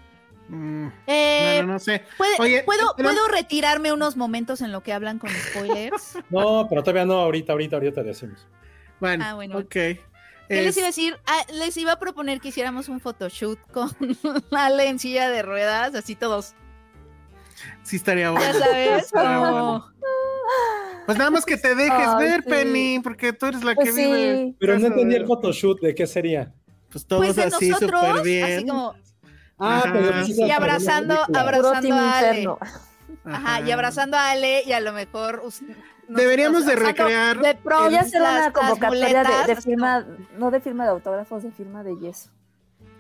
Mm, 0.49 0.87
Eh, 1.09 1.53
bueno, 1.59 1.73
no 1.75 1.79
sé. 1.79 2.03
¿puede- 2.17 2.37
Oye, 2.39 2.63
¿puedo, 2.65 2.95
pero- 2.97 3.09
¿Puedo 3.11 3.29
retirarme 3.29 3.93
unos 3.93 4.17
momentos 4.17 4.61
en 4.61 4.73
lo 4.73 4.83
que 4.83 4.93
hablan 4.93 5.19
con 5.19 5.29
spoilers? 5.31 6.19
No, 6.31 6.67
pero 6.69 6.83
todavía 6.83 7.05
no, 7.05 7.15
ahorita, 7.15 7.53
ahorita, 7.53 7.77
ahorita 7.77 8.03
te 8.03 8.09
decimos. 8.09 8.47
Bueno, 9.01 9.25
Ah, 9.27 9.35
bueno. 9.35 9.59
ok. 9.59 9.77
¿Qué 10.49 10.63
les 10.63 10.67
Es- 10.69 10.77
iba 10.77 10.87
a 10.87 10.89
decir? 10.89 11.17
Ah, 11.27 11.45
les 11.53 11.77
iba 11.77 11.93
a 11.93 11.99
proponer 11.99 12.41
que 12.41 12.49
hiciéramos 12.49 12.89
un 12.89 13.01
photoshoot 13.01 13.59
con 13.73 13.91
Ale 14.53 14.89
en 14.89 14.99
silla 14.99 15.29
de 15.31 15.43
ruedas, 15.43 15.95
así 15.95 16.15
todos. 16.15 16.55
Sí 17.83 17.97
estaría 17.97 18.25
Ya 18.25 18.31
bueno. 18.33 18.59
sabes, 18.59 19.05
Estaría 19.05 19.37
como- 19.39 19.51
bueno. 19.51 19.93
Pues 21.07 21.19
nada 21.19 21.31
más 21.31 21.45
que 21.45 21.57
te 21.57 21.75
dejes 21.75 22.17
ver, 22.19 22.43
sí. 22.43 22.49
Penny, 22.51 23.01
porque 23.01 23.33
tú 23.33 23.47
eres 23.47 23.63
la 23.65 23.75
Pues 23.75 23.93
que 23.95 23.97
vive. 23.97 24.55
Pero 24.59 24.79
no 24.79 24.87
entendí 24.89 25.15
el 25.15 25.27
photoshoot, 25.27 25.81
¿de 25.81 25.95
qué 25.95 26.07
sería? 26.07 26.53
Pues 26.91 27.07
todos 27.07 27.25
Pues 27.25 27.37
de 27.37 27.45
así 27.45 27.69
nosotros, 27.71 28.01
súper 28.07 28.23
bien. 28.25 28.45
así 28.59 28.67
como, 28.67 28.95
Ah, 29.59 29.83
pero 29.93 30.27
y 30.27 30.51
abrazando, 30.51 31.17
abrazando 31.35 31.95
a 31.95 32.19
Ale. 32.19 32.49
Ajá, 33.25 33.61
y 33.63 33.71
abrazando 33.71 34.17
a 34.17 34.31
Ale 34.31 34.63
y 34.67 34.73
a 34.73 34.81
lo 34.81 34.93
mejor 34.93 35.43
Deberíamos 36.09 36.67
de 36.67 36.77
recrear 36.77 37.41
de 37.41 37.55
pronto 37.55 37.87
Voy 37.87 37.95
a 37.97 38.01
hacer 38.01 38.21
una 38.21 38.53
convocatoria 38.53 39.25
de, 39.25 39.55
de 39.55 39.61
firma, 39.61 40.07
no 40.37 40.51
de 40.51 40.61
firma 40.61 40.85
de 40.85 40.91
autógrafos, 40.91 41.43
de 41.43 41.51
firma 41.53 41.83
de 41.83 41.97
yeso. 41.99 42.31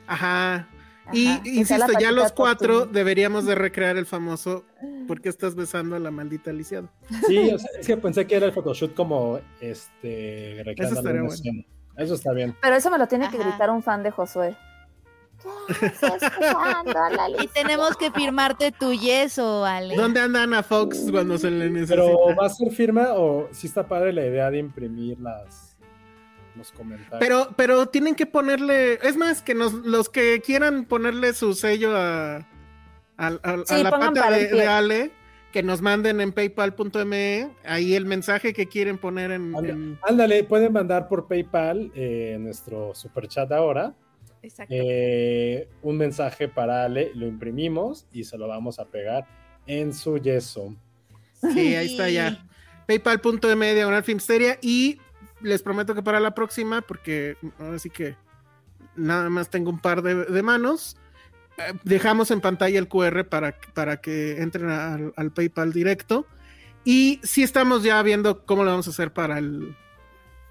Ajá. 0.06 0.68
Y 1.12 1.28
Ajá, 1.28 1.42
insisto, 1.44 1.92
ya 2.00 2.10
los 2.10 2.32
cuatro 2.32 2.84
deberíamos 2.86 3.46
de 3.46 3.54
recrear 3.54 3.96
el 3.96 4.06
famoso 4.06 4.64
¿Por 5.06 5.20
qué 5.20 5.28
estás 5.28 5.54
besando 5.54 5.96
a 5.96 5.98
la 5.98 6.10
maldita 6.10 6.52
lisiada? 6.52 6.88
Sí, 7.26 7.50
o 7.52 7.58
sea, 7.58 7.70
es 7.78 7.86
que 7.86 7.96
pensé 7.96 8.26
que 8.26 8.36
era 8.36 8.46
el 8.46 8.52
photoshoot 8.52 8.94
como 8.94 9.40
este 9.60 10.62
bueno. 10.64 11.28
escena. 11.28 11.64
Eso 11.96 12.14
está 12.14 12.32
bien. 12.32 12.54
Pero 12.60 12.76
eso 12.76 12.90
me 12.90 12.98
lo 12.98 13.06
tiene 13.06 13.30
que 13.30 13.38
gritar 13.38 13.70
un 13.70 13.82
fan 13.82 14.02
de 14.02 14.10
Josué. 14.10 14.56
Y 17.42 17.46
tenemos 17.48 17.96
que 17.96 18.10
firmarte 18.10 18.72
tu 18.72 18.92
yeso, 18.92 19.64
Ale. 19.64 19.96
¿Dónde 19.96 20.20
anda 20.20 20.42
Ana 20.42 20.62
Fox 20.62 21.06
cuando 21.10 21.38
se 21.38 21.50
le 21.50 21.70
necesita? 21.70 21.94
Pero 22.02 22.36
¿va 22.38 22.46
a 22.46 22.50
ser 22.50 22.70
firma 22.72 23.08
o 23.14 23.48
sí 23.52 23.66
está 23.66 23.86
padre 23.86 24.12
la 24.12 24.24
idea 24.26 24.50
de 24.50 24.58
imprimir 24.58 25.18
las 25.20 25.76
los 26.56 26.72
comentarios? 26.72 27.18
Pero, 27.20 27.48
pero 27.56 27.86
tienen 27.86 28.14
que 28.14 28.26
ponerle, 28.26 28.94
es 29.02 29.16
más, 29.16 29.42
que 29.42 29.54
nos, 29.54 29.72
los 29.74 30.08
que 30.08 30.40
quieran 30.40 30.84
ponerle 30.84 31.34
su 31.34 31.54
sello 31.54 31.96
a, 31.96 32.36
a- 32.36 32.44
a- 33.18 33.28
a 33.42 33.62
Sí, 33.66 33.82
la 33.82 33.90
pata 33.90 34.30
de, 34.30 34.66
Ale, 34.66 35.10
que 35.52 35.62
nos 35.62 35.82
manden 35.82 36.20
en 36.20 36.32
paypal.me 36.32 37.50
ahí 37.64 37.94
el 37.94 38.06
mensaje 38.06 38.52
que 38.52 38.66
quieren 38.68 38.98
poner 38.98 39.32
en, 39.32 39.54
Anda- 39.54 39.68
en- 39.72 39.98
Ándale, 40.02 40.44
pueden 40.44 40.72
mandar 40.72 41.08
por 41.08 41.26
PayPal 41.28 41.90
eh, 41.94 42.36
nuestro 42.40 42.94
super 42.94 43.28
chat 43.28 43.50
ahora 43.52 43.94
Exacto. 44.46 44.74
eh, 44.76 45.68
un 45.82 45.96
mensaje 45.96 46.48
para 46.48 46.84
Ale, 46.84 47.10
lo 47.14 47.26
imprimimos 47.26 48.06
y 48.12 48.24
se 48.24 48.38
lo 48.38 48.48
vamos 48.48 48.78
a 48.78 48.86
pegar 48.86 49.26
en 49.66 49.92
su 49.92 50.18
yeso. 50.18 50.74
Sí, 51.40 51.74
ahí 51.74 51.86
está 51.92 52.08
ya. 52.08 52.46
paypal.me 52.86 53.74
diagonal 53.74 54.04
filmsteria 54.04 54.58
y 54.62 54.98
les 55.42 55.62
prometo 55.62 55.94
que 55.94 56.02
para 56.02 56.20
la 56.20 56.34
próxima, 56.34 56.80
porque 56.82 57.36
ahora 57.58 57.78
sí 57.78 57.90
que 57.90 58.16
nada 58.96 59.28
más 59.28 59.50
tengo 59.50 59.70
un 59.70 59.80
par 59.80 60.02
de, 60.02 60.24
de 60.24 60.42
manos, 60.42 60.96
eh, 61.58 61.72
dejamos 61.84 62.30
en 62.30 62.40
pantalla 62.40 62.78
el 62.78 62.88
QR 62.88 63.24
para, 63.28 63.58
para 63.74 64.00
que 64.00 64.40
entren 64.40 64.70
al, 64.70 65.12
al 65.16 65.32
PayPal 65.32 65.72
directo. 65.72 66.26
Y 66.84 67.20
sí 67.24 67.42
estamos 67.42 67.82
ya 67.82 68.00
viendo 68.02 68.44
cómo 68.46 68.62
lo 68.62 68.70
vamos 68.70 68.86
a 68.86 68.90
hacer 68.90 69.12
para 69.12 69.38
el 69.38 69.74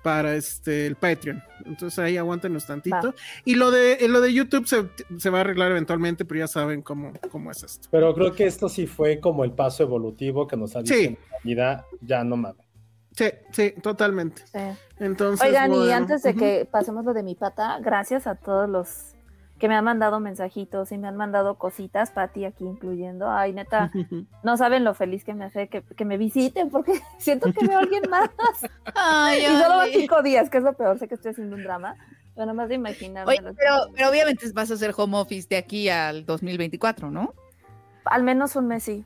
para 0.06 0.36
este 0.36 0.86
el 0.86 0.96
Patreon. 0.98 1.42
Entonces 1.66 1.98
ahí 1.98 2.16
aguántenos 2.16 2.68
tantito. 2.68 2.96
Va. 3.08 3.16
Y 3.44 3.56
lo 3.56 3.72
de 3.72 4.08
lo 4.08 4.22
de 4.22 4.32
YouTube 4.32 4.68
se, 4.68 4.88
se 5.18 5.32
va 5.32 5.40
a 5.40 5.42
arreglar 5.42 5.72
eventualmente, 5.72 6.26
pero 6.26 6.42
ya 6.42 6.48
saben 6.48 6.84
cómo, 6.84 7.12
cómo 7.32 7.50
es 7.50 7.64
esto. 7.64 7.88
Pero 7.90 8.14
creo 8.14 8.32
que 8.32 8.46
esto 8.46 8.70
sí 8.70 8.86
fue 8.86 9.20
como 9.20 9.44
el 9.44 9.52
paso 9.54 9.82
evolutivo 9.82 10.46
que 10.48 10.58
nos 10.58 10.76
ha 10.76 10.84
dicho 10.84 10.94
Sí. 10.94 11.06
en 11.06 11.18
la 11.32 11.38
vida, 11.44 11.86
ya 12.02 12.24
no 12.24 12.38
mames. 12.38 12.64
Sí, 13.14 13.26
sí, 13.52 13.74
totalmente. 13.82 14.44
Sí. 14.46 14.60
Entonces, 15.00 15.48
Oigan, 15.48 15.74
y 15.74 15.90
antes 15.92 16.22
de 16.22 16.36
que 16.36 16.68
pasemos 16.70 17.04
lo 17.04 17.16
de 17.16 17.24
mi 17.24 17.34
pata, 17.34 17.80
gracias 17.82 18.28
a 18.28 18.36
todos 18.36 18.70
los 18.70 19.15
que 19.60 19.70
me 19.70 19.76
han 19.76 19.86
mandado 19.86 20.20
mensajitos 20.20 20.92
y 20.92 20.98
me 20.98 21.08
han 21.08 21.16
mandado 21.16 21.56
cositas, 21.56 22.12
Pati 22.12 22.46
aquí 22.46 22.66
incluyendo. 22.66 23.30
Ay, 23.30 23.54
neta, 23.54 23.92
no 24.44 24.58
saben 24.58 24.84
lo 24.84 24.94
feliz 24.94 25.24
que 25.24 25.34
me 25.34 25.46
hace 25.46 25.68
que, 25.68 25.82
que 25.82 26.06
me 26.06 26.18
visiten 26.18 26.70
porque 26.70 26.94
siento 27.18 27.52
que 27.54 27.66
veo 27.66 27.78
a 27.78 27.82
alguien 27.82 28.04
más. 28.10 28.30
Ay, 28.96 29.42
y 29.42 29.46
solo 29.46 29.78
van 29.78 29.90
cinco 29.92 30.22
días, 30.24 30.50
que 30.50 30.58
es 30.58 30.64
lo 30.64 30.74
peor, 30.74 31.00
sé 31.00 31.08
que 31.08 31.16
estoy 31.16 31.32
haciendo 31.32 31.56
un 31.56 31.64
drama. 31.64 31.96
Pero 32.34 32.48
nomás 32.48 32.68
de 32.68 32.76
imaginarme. 32.76 33.32
Oye, 33.32 33.42
pero, 33.42 33.76
pero 33.96 34.10
obviamente 34.10 34.46
vas 34.54 34.70
a 34.70 34.74
hacer 34.74 34.94
home 34.96 35.18
office 35.18 35.48
de 35.50 35.56
aquí 35.56 35.88
al 35.88 36.26
2024, 36.26 37.10
¿no? 37.10 37.34
Al 38.04 38.24
menos 38.24 38.58
un 38.58 38.68
mes 38.68 38.84
sí. 38.84 39.06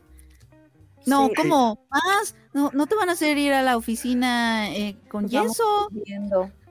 No, 1.06 1.28
Sí, 1.28 1.34
¿cómo? 1.36 1.86
¿Más? 1.92 2.36
¿No, 2.54 2.72
¿No 2.74 2.88
te 2.88 2.96
van 2.96 3.10
a 3.10 3.14
hacer 3.14 3.38
ir 3.38 3.54
a 3.54 3.62
la 3.62 3.78
oficina 3.78 4.72
eh, 4.76 4.98
con 5.10 5.30
Pues 5.30 5.32
yeso? 5.32 5.90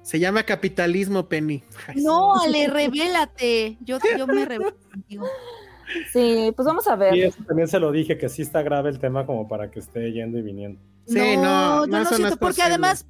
Se 0.08 0.18
llama 0.18 0.44
capitalismo, 0.44 1.28
Penny. 1.28 1.62
Ay, 1.86 1.96
No, 2.02 2.34
Ale, 2.42 2.66
revélate. 2.68 3.76
Yo, 3.82 3.98
yo 4.16 4.26
me 4.26 4.46
revelo 4.46 4.74
contigo. 4.90 5.26
Sí, 6.14 6.50
pues 6.56 6.64
vamos 6.64 6.88
a 6.88 6.96
ver. 6.96 7.14
Y 7.14 7.24
eso 7.24 7.44
también 7.46 7.68
se 7.68 7.78
lo 7.78 7.92
dije, 7.92 8.16
que 8.16 8.30
sí 8.30 8.40
está 8.40 8.62
grave 8.62 8.88
el 8.88 9.00
tema 9.00 9.26
como 9.26 9.46
para 9.46 9.70
que 9.70 9.80
esté 9.80 10.10
yendo 10.10 10.38
y 10.38 10.42
viniendo. 10.42 10.80
Sí, 11.06 11.36
no, 11.36 11.86
no, 11.86 11.98
yo 11.98 12.04
no 12.04 12.04
siento, 12.06 12.36
porque 12.38 12.62
posible. 12.62 12.64
además, 12.64 13.04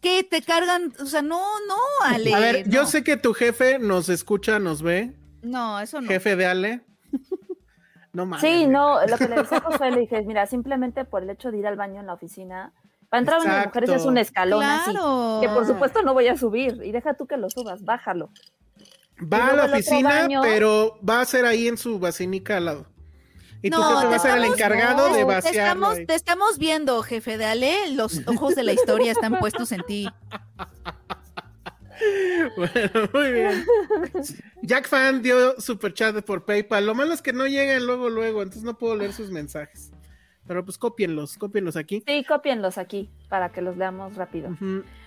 ¿qué 0.00 0.22
te 0.22 0.40
cargan? 0.40 0.92
O 1.00 1.06
sea, 1.06 1.20
no, 1.20 1.40
no, 1.66 1.74
Ale. 2.04 2.32
A 2.32 2.38
ver, 2.38 2.68
yo 2.68 2.86
sé 2.86 3.02
que 3.02 3.16
tu 3.16 3.34
jefe 3.34 3.80
nos 3.80 4.08
escucha, 4.08 4.60
nos 4.60 4.82
ve. 4.82 5.16
No, 5.42 5.80
eso 5.80 6.00
no. 6.00 6.06
Jefe 6.06 6.36
de 6.36 6.46
Ale. 6.46 6.80
no 8.12 8.24
mames. 8.24 8.48
Sí, 8.48 8.68
no, 8.68 9.04
lo 9.04 9.18
que 9.18 9.26
le 9.26 9.34
decía 9.34 9.58
a 9.58 9.60
Josué, 9.72 9.90
le 9.90 9.98
dije, 10.02 10.22
mira, 10.22 10.46
simplemente 10.46 11.04
por 11.04 11.24
el 11.24 11.30
hecho 11.30 11.50
de 11.50 11.58
ir 11.58 11.66
al 11.66 11.74
baño 11.74 11.98
en 11.98 12.06
la 12.06 12.14
oficina, 12.14 12.72
para 13.08 13.20
entrar 13.20 13.40
a 13.40 13.42
Exacto. 13.44 13.68
mujeres 13.68 13.90
es 13.90 14.06
un 14.06 14.18
escalón 14.18 14.60
Claro. 14.60 15.38
así, 15.38 15.46
que 15.46 15.52
por 15.52 15.66
supuesto 15.66 16.02
no 16.02 16.14
voy 16.14 16.28
a 16.28 16.36
subir, 16.36 16.80
y 16.84 16.92
deja 16.92 17.14
tú 17.14 17.26
que 17.26 17.36
lo 17.36 17.48
subas, 17.50 17.84
bájalo. 17.84 18.30
Va 19.20 19.48
a 19.48 19.52
la 19.54 19.64
oficina, 19.66 20.22
baño. 20.22 20.42
pero 20.42 20.98
va 21.08 21.20
a 21.20 21.24
ser 21.24 21.46
ahí 21.46 21.68
en 21.68 21.78
su 21.78 21.98
basinica 21.98 22.58
al 22.58 22.66
lado. 22.66 22.86
Y 23.62 23.70
No, 23.70 23.82
jefe 23.82 24.00
te 24.02 24.06
va 24.08 24.16
a 24.16 24.18
ser 24.18 24.36
el 24.38 24.44
encargado 24.44 25.08
no, 25.08 25.14
de 25.16 25.24
te 25.24 25.42
Te 25.42 25.58
estamos, 25.58 25.96
te 26.06 26.14
estamos 26.14 26.58
viendo, 26.58 27.02
jefe 27.02 27.38
de 27.38 27.46
Ale. 27.46 27.90
Los 27.92 28.20
ojos 28.26 28.54
de 28.54 28.62
la 28.62 28.72
historia 28.74 29.12
están 29.12 29.38
puestos 29.38 29.72
en 29.72 29.82
ti. 29.82 30.08
Bueno, 32.56 33.08
muy 33.12 33.32
bien. 33.32 33.64
Jack 34.62 34.86
Fan 34.86 35.22
dio 35.22 35.58
super 35.60 35.94
chat 35.94 36.22
por 36.24 36.44
PayPal. 36.44 36.84
Lo 36.84 36.94
malo 36.94 37.14
es 37.14 37.22
que 37.22 37.32
no 37.32 37.46
llegan 37.46 37.86
luego, 37.86 38.10
luego, 38.10 38.42
entonces 38.42 38.64
no 38.64 38.76
puedo 38.76 38.96
leer 38.96 39.14
sus 39.14 39.30
mensajes. 39.30 39.90
Pero 40.46 40.64
pues 40.64 40.78
cópienlos, 40.78 41.36
cópienlos 41.38 41.76
aquí. 41.76 42.02
Sí, 42.06 42.24
cópienlos 42.24 42.78
aquí 42.78 43.10
para 43.28 43.48
que 43.50 43.62
los 43.62 43.76
leamos 43.76 44.14
rápido. 44.16 44.50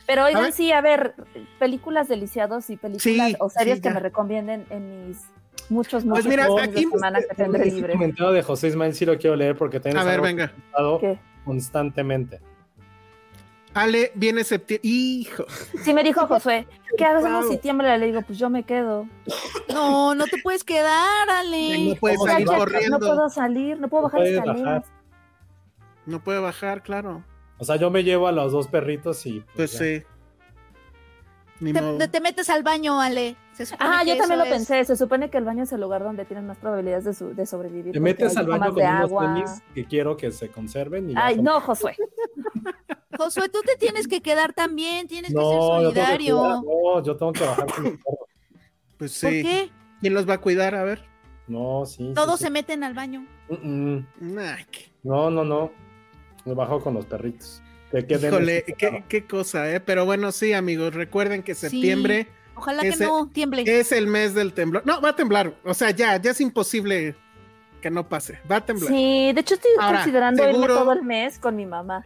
Pero 0.06 0.26
oigan, 0.26 0.52
sí, 0.52 0.72
a 0.72 0.82
ver, 0.82 1.14
películas 1.60 2.08
deliciados 2.10 2.70
y 2.70 2.78
películas 2.78 3.04
Sí, 3.30 3.36
o 3.40 3.50
series 3.50 3.78
sí, 3.78 3.82
que 3.84 3.90
me 3.92 4.00
recomienden 4.00 4.66
en 4.70 5.08
mis 5.08 5.18
muchos, 5.70 6.04
Pues 6.04 6.06
muchos 6.06 6.26
mira, 6.28 6.48
fines 6.48 6.64
aquí- 6.64 6.86
de 6.86 6.92
semana 6.92 7.20
que 7.22 7.36
tendré 7.36 7.68
Ese 7.68 7.76
libre. 7.76 7.94
comentario 7.94 8.32
de 8.34 8.44
José 8.44 8.68
Ismael 8.70 8.94
sí 8.96 9.06
lo 9.06 9.18
quiero 9.18 9.36
leer 9.36 9.56
porque 9.56 9.80
también 9.80 9.98
A 9.98 10.04
ver, 10.04 10.20
venga. 10.22 10.52
constantemente. 11.46 12.40
Ale 13.74 14.12
viene 14.16 14.44
septiembre. 14.44 14.90
Hijo. 14.90 15.46
Sí, 15.84 15.94
me 15.94 16.04
dijo 16.04 16.26
Josué, 16.26 16.68
¿qué 16.98 17.06
hacemos 17.06 17.44
Wow. 17.46 17.52
si 17.54 17.58
tiembla? 17.60 17.98
Le 17.98 18.08
digo, 18.08 18.22
pues 18.24 18.40
yo 18.40 18.50
me 18.50 18.64
quedo. 18.64 19.08
No, 19.72 20.16
no 20.16 20.26
te 20.26 20.42
puedes 20.42 20.64
quedar, 20.64 21.30
Ale. 21.30 21.90
No 21.90 21.96
puedes 21.96 22.18
¿Cómo 22.18 22.32
salir 22.32 22.48
corriendo. 22.48 22.98
No 22.98 23.06
puedo 23.06 23.30
salir, 23.30 23.80
no 23.80 23.88
puedo 23.88 24.04
No 24.04 24.10
bajar 24.10 24.26
escaleras. 24.28 24.86
No 26.06 26.24
puede 26.24 26.40
bajar, 26.40 26.82
claro. 26.84 27.24
O 27.58 27.66
sea, 27.66 27.76
yo 27.76 27.90
me 27.92 28.04
llevo 28.04 28.28
a 28.28 28.32
los 28.32 28.52
dos 28.52 28.68
perritos 28.68 29.26
y 29.26 29.44
Pues 29.56 29.74
ya. 29.74 29.80
sí. 29.80 30.04
Ni 31.60 31.74
Te, 31.74 31.82
modo. 31.82 31.98
te- 31.98 32.08
te 32.08 32.22
metes 32.22 32.50
al 32.50 32.64
baño, 32.64 33.02
Ale. 33.02 33.36
Ah, 33.80 34.02
yo 34.06 34.16
también 34.16 34.40
lo 34.40 34.46
es- 34.46 34.52
pensé. 34.52 34.86
Se 34.86 34.96
supone 34.96 35.30
que 35.30 35.38
el 35.38 35.44
baño 35.44 35.64
es 35.64 35.72
el 35.74 35.82
lugar 35.82 36.02
donde 36.04 36.24
tienes 36.24 36.46
más 36.46 36.58
probabilidades 36.58 37.04
de, 37.04 37.14
su- 37.14 37.36
de 37.36 37.46
sobrevivir. 37.46 37.92
Te 37.92 38.00
metes 38.00 38.38
al 38.38 38.48
baño 38.48 38.68
con 38.74 38.76
de 38.76 38.84
unos 38.88 39.02
agua. 39.02 39.34
tenis 39.34 39.62
que 39.76 39.84
quiero 39.86 40.16
que 40.16 40.32
se 40.32 40.48
conserven. 40.50 41.10
Y 41.10 41.14
Ay, 41.18 41.42
no, 41.42 41.60
Josué. 41.60 41.98
Josué, 43.18 43.50
tú 43.50 43.60
te 43.66 43.76
tienes 43.76 44.08
que 44.08 44.22
quedar 44.22 44.54
también, 44.54 45.08
tienes 45.08 45.34
que 45.34 45.38
ser 45.38 45.44
yo 45.44 45.50
tengo 45.60 45.80
que 45.80 45.86
solidario. 46.00 46.38
cuidar, 46.38 46.60
no, 46.64 47.04
yo 47.04 47.18
tengo 47.18 47.34
que 47.34 47.44
bajar 47.46 47.66
con 47.74 47.84
mi 47.84 47.90
perro. 47.92 48.18
Pues 48.98 49.20
¿Por 49.22 49.32
sí. 49.32 49.42
qué? 49.44 49.70
¿Quién 50.00 50.14
los 50.14 50.30
va 50.30 50.36
a 50.36 50.38
cuidar? 50.42 50.76
A 50.76 50.84
ver. 50.86 51.04
No, 51.48 51.86
sí. 51.86 52.14
Todos 52.16 52.38
sí. 52.40 52.46
se 52.46 52.52
meten 52.52 52.86
al 52.86 52.94
baño. 52.94 53.26
Mm, 53.50 53.98
mm. 54.22 54.38
No, 55.04 55.30
no, 55.30 55.44
no. 55.44 55.72
Bajo 56.56 56.82
con 56.82 56.94
los 56.94 57.06
perritos. 57.06 57.62
Que 57.92 58.06
Híjole, 58.08 58.64
qué, 58.78 59.04
qué 59.08 59.26
cosa, 59.26 59.72
¿eh? 59.74 59.80
Pero 59.80 60.06
bueno, 60.06 60.32
sí, 60.32 60.54
amigos, 60.54 60.94
recuerden 60.94 61.42
que 61.44 61.56
Sí. 61.56 61.62
septiembre 61.70 62.28
Ojalá 62.56 62.82
que 62.82 62.90
Ese- 62.90 63.06
no 63.06 63.30
tiemble. 63.30 63.64
es 63.66 63.92
el 63.94 64.06
mes 64.08 64.34
del 64.34 64.52
temblor. 64.52 64.84
No, 64.86 65.00
va 65.02 65.10
a 65.10 65.16
temblar. 65.16 65.54
O 65.64 65.74
sea, 65.74 65.92
ya, 65.92 66.18
ya 66.18 66.32
es 66.32 66.42
imposible 66.42 67.16
que 67.82 67.90
no 67.90 68.10
pase. 68.10 68.38
Va 68.52 68.58
a 68.58 68.66
temblar 68.66 68.90
Sí, 68.92 69.32
de 69.34 69.40
hecho 69.40 69.54
estoy 69.56 69.72
Ahora, 69.80 70.00
considerando 70.00 70.44
irme 70.44 70.54
seguro- 70.56 70.76
todo 70.76 70.92
el 70.92 71.04
mes 71.04 71.40
con 71.40 71.56
mi 71.56 71.66
mamá. 71.66 72.06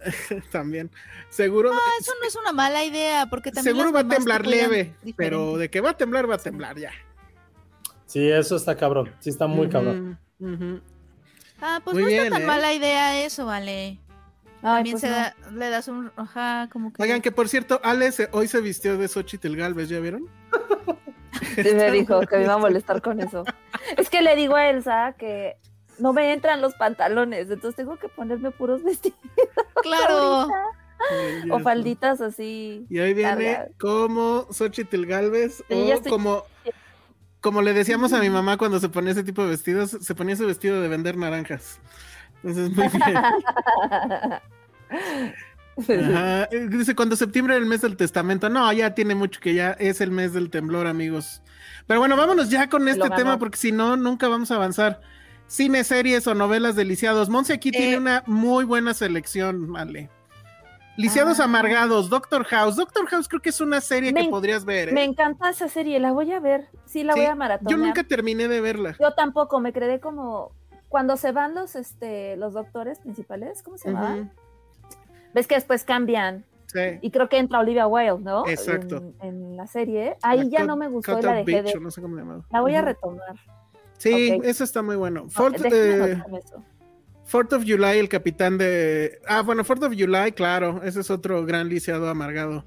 también. 0.50 0.90
Seguro, 1.28 1.70
Ah, 1.74 1.78
eso 2.00 2.12
no 2.18 2.26
es 2.26 2.34
una 2.34 2.52
mala 2.52 2.82
idea, 2.82 3.26
porque 3.28 3.52
también 3.52 3.76
seguro 3.76 3.92
va 3.92 4.00
a 4.00 4.08
temblar 4.08 4.46
leve, 4.46 4.94
pero 5.16 5.58
de 5.58 5.68
que 5.70 5.82
va 5.82 5.90
a 5.90 5.96
temblar, 5.98 6.28
va 6.30 6.36
a 6.36 6.38
temblar 6.38 6.78
ya. 6.78 6.92
Sí, 8.06 8.26
eso 8.30 8.56
está 8.56 8.76
cabrón. 8.76 9.12
Sí, 9.20 9.28
está 9.28 9.46
muy 9.46 9.68
cabrón. 9.68 10.18
Ah, 11.62 11.80
pues 11.84 11.94
Muy 11.94 12.02
no 12.04 12.08
bien, 12.08 12.24
está 12.24 12.36
tan 12.36 12.42
¿eh? 12.42 12.46
mala 12.46 12.72
idea 12.72 13.24
eso, 13.24 13.46
vale. 13.46 13.98
Ay, 14.62 14.84
También 14.84 14.94
pues 14.94 15.00
se 15.02 15.08
no. 15.08 15.14
da- 15.16 15.34
le 15.52 15.70
das 15.70 15.88
un, 15.88 16.12
ajá, 16.16 16.68
como 16.72 16.92
que. 16.92 17.02
Oigan, 17.02 17.20
que 17.22 17.32
por 17.32 17.48
cierto, 17.48 17.80
Ale 17.82 18.12
se- 18.12 18.28
hoy 18.32 18.46
se 18.48 18.60
vistió 18.60 18.98
de 18.98 19.08
Xochitl 19.08 19.56
Galvez, 19.56 19.88
¿ya 19.88 20.00
vieron? 20.00 20.28
Sí, 21.54 21.74
me 21.74 21.90
dijo 21.90 22.20
que 22.22 22.36
me 22.38 22.44
iba 22.44 22.54
a 22.54 22.58
molestar 22.58 23.00
con 23.02 23.20
eso. 23.20 23.44
Es 23.96 24.10
que 24.10 24.20
le 24.22 24.36
digo 24.36 24.56
a 24.56 24.68
Elsa 24.68 25.14
que 25.18 25.56
no 25.98 26.12
me 26.12 26.32
entran 26.32 26.60
los 26.60 26.74
pantalones, 26.74 27.50
entonces 27.50 27.76
tengo 27.76 27.96
que 27.98 28.08
ponerme 28.08 28.50
puros 28.50 28.82
vestidos 28.82 29.18
claro. 29.82 30.48
o 31.50 31.58
falditas 31.60 32.20
así. 32.20 32.86
Y 32.90 32.98
hoy 32.98 33.14
viene 33.14 33.30
largas. 33.52 33.70
como 33.78 34.46
Xochitl 34.50 35.06
Galvez 35.06 35.64
Sí, 35.68 35.74
o 35.74 35.94
estoy- 35.94 36.10
como, 36.12 36.44
como 37.40 37.62
le 37.62 37.72
decíamos 37.72 38.12
a 38.12 38.20
mi 38.20 38.30
mamá 38.30 38.56
cuando 38.56 38.78
se 38.80 38.88
ponía 38.88 39.12
ese 39.12 39.22
tipo 39.24 39.42
de 39.42 39.50
vestidos, 39.50 39.96
se 40.00 40.14
ponía 40.14 40.34
ese 40.34 40.44
vestido 40.46 40.80
de 40.80 40.88
vender 40.88 41.16
naranjas. 41.16 41.78
Entonces, 42.42 42.70
muy 42.76 42.88
bien. 43.06 43.16
Ajá. 46.12 46.48
Dice, 46.68 46.94
cuando 46.94 47.16
septiembre 47.16 47.54
es 47.56 47.62
el 47.62 47.66
mes 47.68 47.80
del 47.80 47.96
testamento. 47.96 48.48
No, 48.48 48.70
ya 48.72 48.94
tiene 48.94 49.14
mucho 49.14 49.40
que 49.40 49.54
ya 49.54 49.70
es 49.72 50.00
el 50.00 50.10
mes 50.10 50.32
del 50.32 50.50
temblor, 50.50 50.86
amigos. 50.86 51.42
Pero 51.86 52.00
bueno, 52.00 52.16
vámonos 52.16 52.50
ya 52.50 52.68
con 52.68 52.86
este 52.88 53.08
tema 53.10 53.38
porque 53.38 53.56
si 53.58 53.72
no, 53.72 53.96
nunca 53.96 54.28
vamos 54.28 54.50
a 54.50 54.56
avanzar. 54.56 55.00
Cine, 55.46 55.82
series 55.84 56.26
o 56.26 56.34
novelas 56.34 56.76
de 56.76 56.84
lisiados. 56.84 57.28
Monse 57.28 57.54
aquí 57.54 57.70
tiene 57.72 57.92
Eh. 57.94 57.98
una 57.98 58.22
muy 58.26 58.64
buena 58.64 58.94
selección, 58.94 59.72
vale. 59.72 60.10
Lisiados 61.00 61.40
Ah. 61.40 61.44
amargados, 61.44 62.08
Doctor 62.10 62.44
House. 62.44 62.76
Doctor 62.76 63.06
House 63.06 63.28
creo 63.28 63.40
que 63.42 63.48
es 63.50 63.60
una 63.60 63.80
serie 63.80 64.12
Me 64.12 64.24
que 64.24 64.28
podrías 64.28 64.64
ver. 64.64 64.88
¿eh? 64.90 64.92
Me 64.92 65.04
encanta 65.04 65.50
esa 65.50 65.68
serie, 65.68 65.98
la 66.00 66.12
voy 66.12 66.32
a 66.32 66.40
ver. 66.40 66.68
Sí, 66.84 67.02
la 67.04 67.14
Sí, 67.14 67.20
voy 67.20 67.28
a 67.28 67.34
maratonear. 67.34 67.78
Yo 67.78 67.84
nunca 67.86 68.04
terminé 68.04 68.48
de 68.48 68.60
verla. 68.60 68.96
Yo 69.00 69.12
tampoco, 69.14 69.60
me 69.60 69.72
quedé 69.72 70.00
como 70.00 70.52
cuando 70.88 71.16
se 71.16 71.32
van 71.32 71.54
los 71.54 71.76
este 71.76 72.36
los 72.36 72.52
doctores 72.52 72.98
principales, 72.98 73.62
¿cómo 73.62 73.78
se 73.78 73.88
llamaban? 73.90 74.20
Ujú, 74.20 74.30
Ves 75.34 75.46
que 75.46 75.54
después 75.54 75.84
cambian 75.84 76.44
Sí. 76.66 76.98
y 77.00 77.10
creo 77.10 77.28
que 77.28 77.38
entra 77.38 77.58
Olivia 77.60 77.86
Wilde, 77.86 78.22
¿no? 78.22 78.46
Exacto. 78.48 78.96
En, 78.96 79.14
en 79.22 79.56
la 79.56 79.66
serie. 79.66 80.16
Ahí 80.22 80.44
La 80.44 80.58
ya 80.58 80.64
no 80.64 80.76
me 80.76 80.88
gustó 80.88 81.18
y 81.18 81.22
la 81.22 81.32
dejé 81.34 81.62
Beach, 81.62 81.72
de 81.72 81.78
o 81.78 81.80
no 81.80 81.90
sé 81.90 82.00
cómo 82.00 82.16
la 82.50 82.60
voy 82.60 82.74
a 82.74 82.82
retomar. 82.82 83.34
Sí, 83.98 84.38
eso 84.44 84.64
está 84.64 84.80
muy 84.82 84.96
bueno. 84.96 85.24
No, 85.24 85.30
Fourth, 85.30 85.58
déjenme 85.58 86.12
eh, 86.12 86.22
eso. 86.44 86.64
Fourth 87.30 87.52
of 87.52 87.62
July, 87.64 87.98
el 88.00 88.08
capitán 88.08 88.58
de. 88.58 89.20
Ah, 89.28 89.42
bueno, 89.42 89.62
Fourth 89.62 89.84
of 89.84 89.94
July, 89.96 90.32
claro. 90.32 90.80
Ese 90.82 90.98
es 90.98 91.10
otro 91.12 91.46
gran 91.46 91.68
lisiado 91.68 92.08
amargado. 92.08 92.64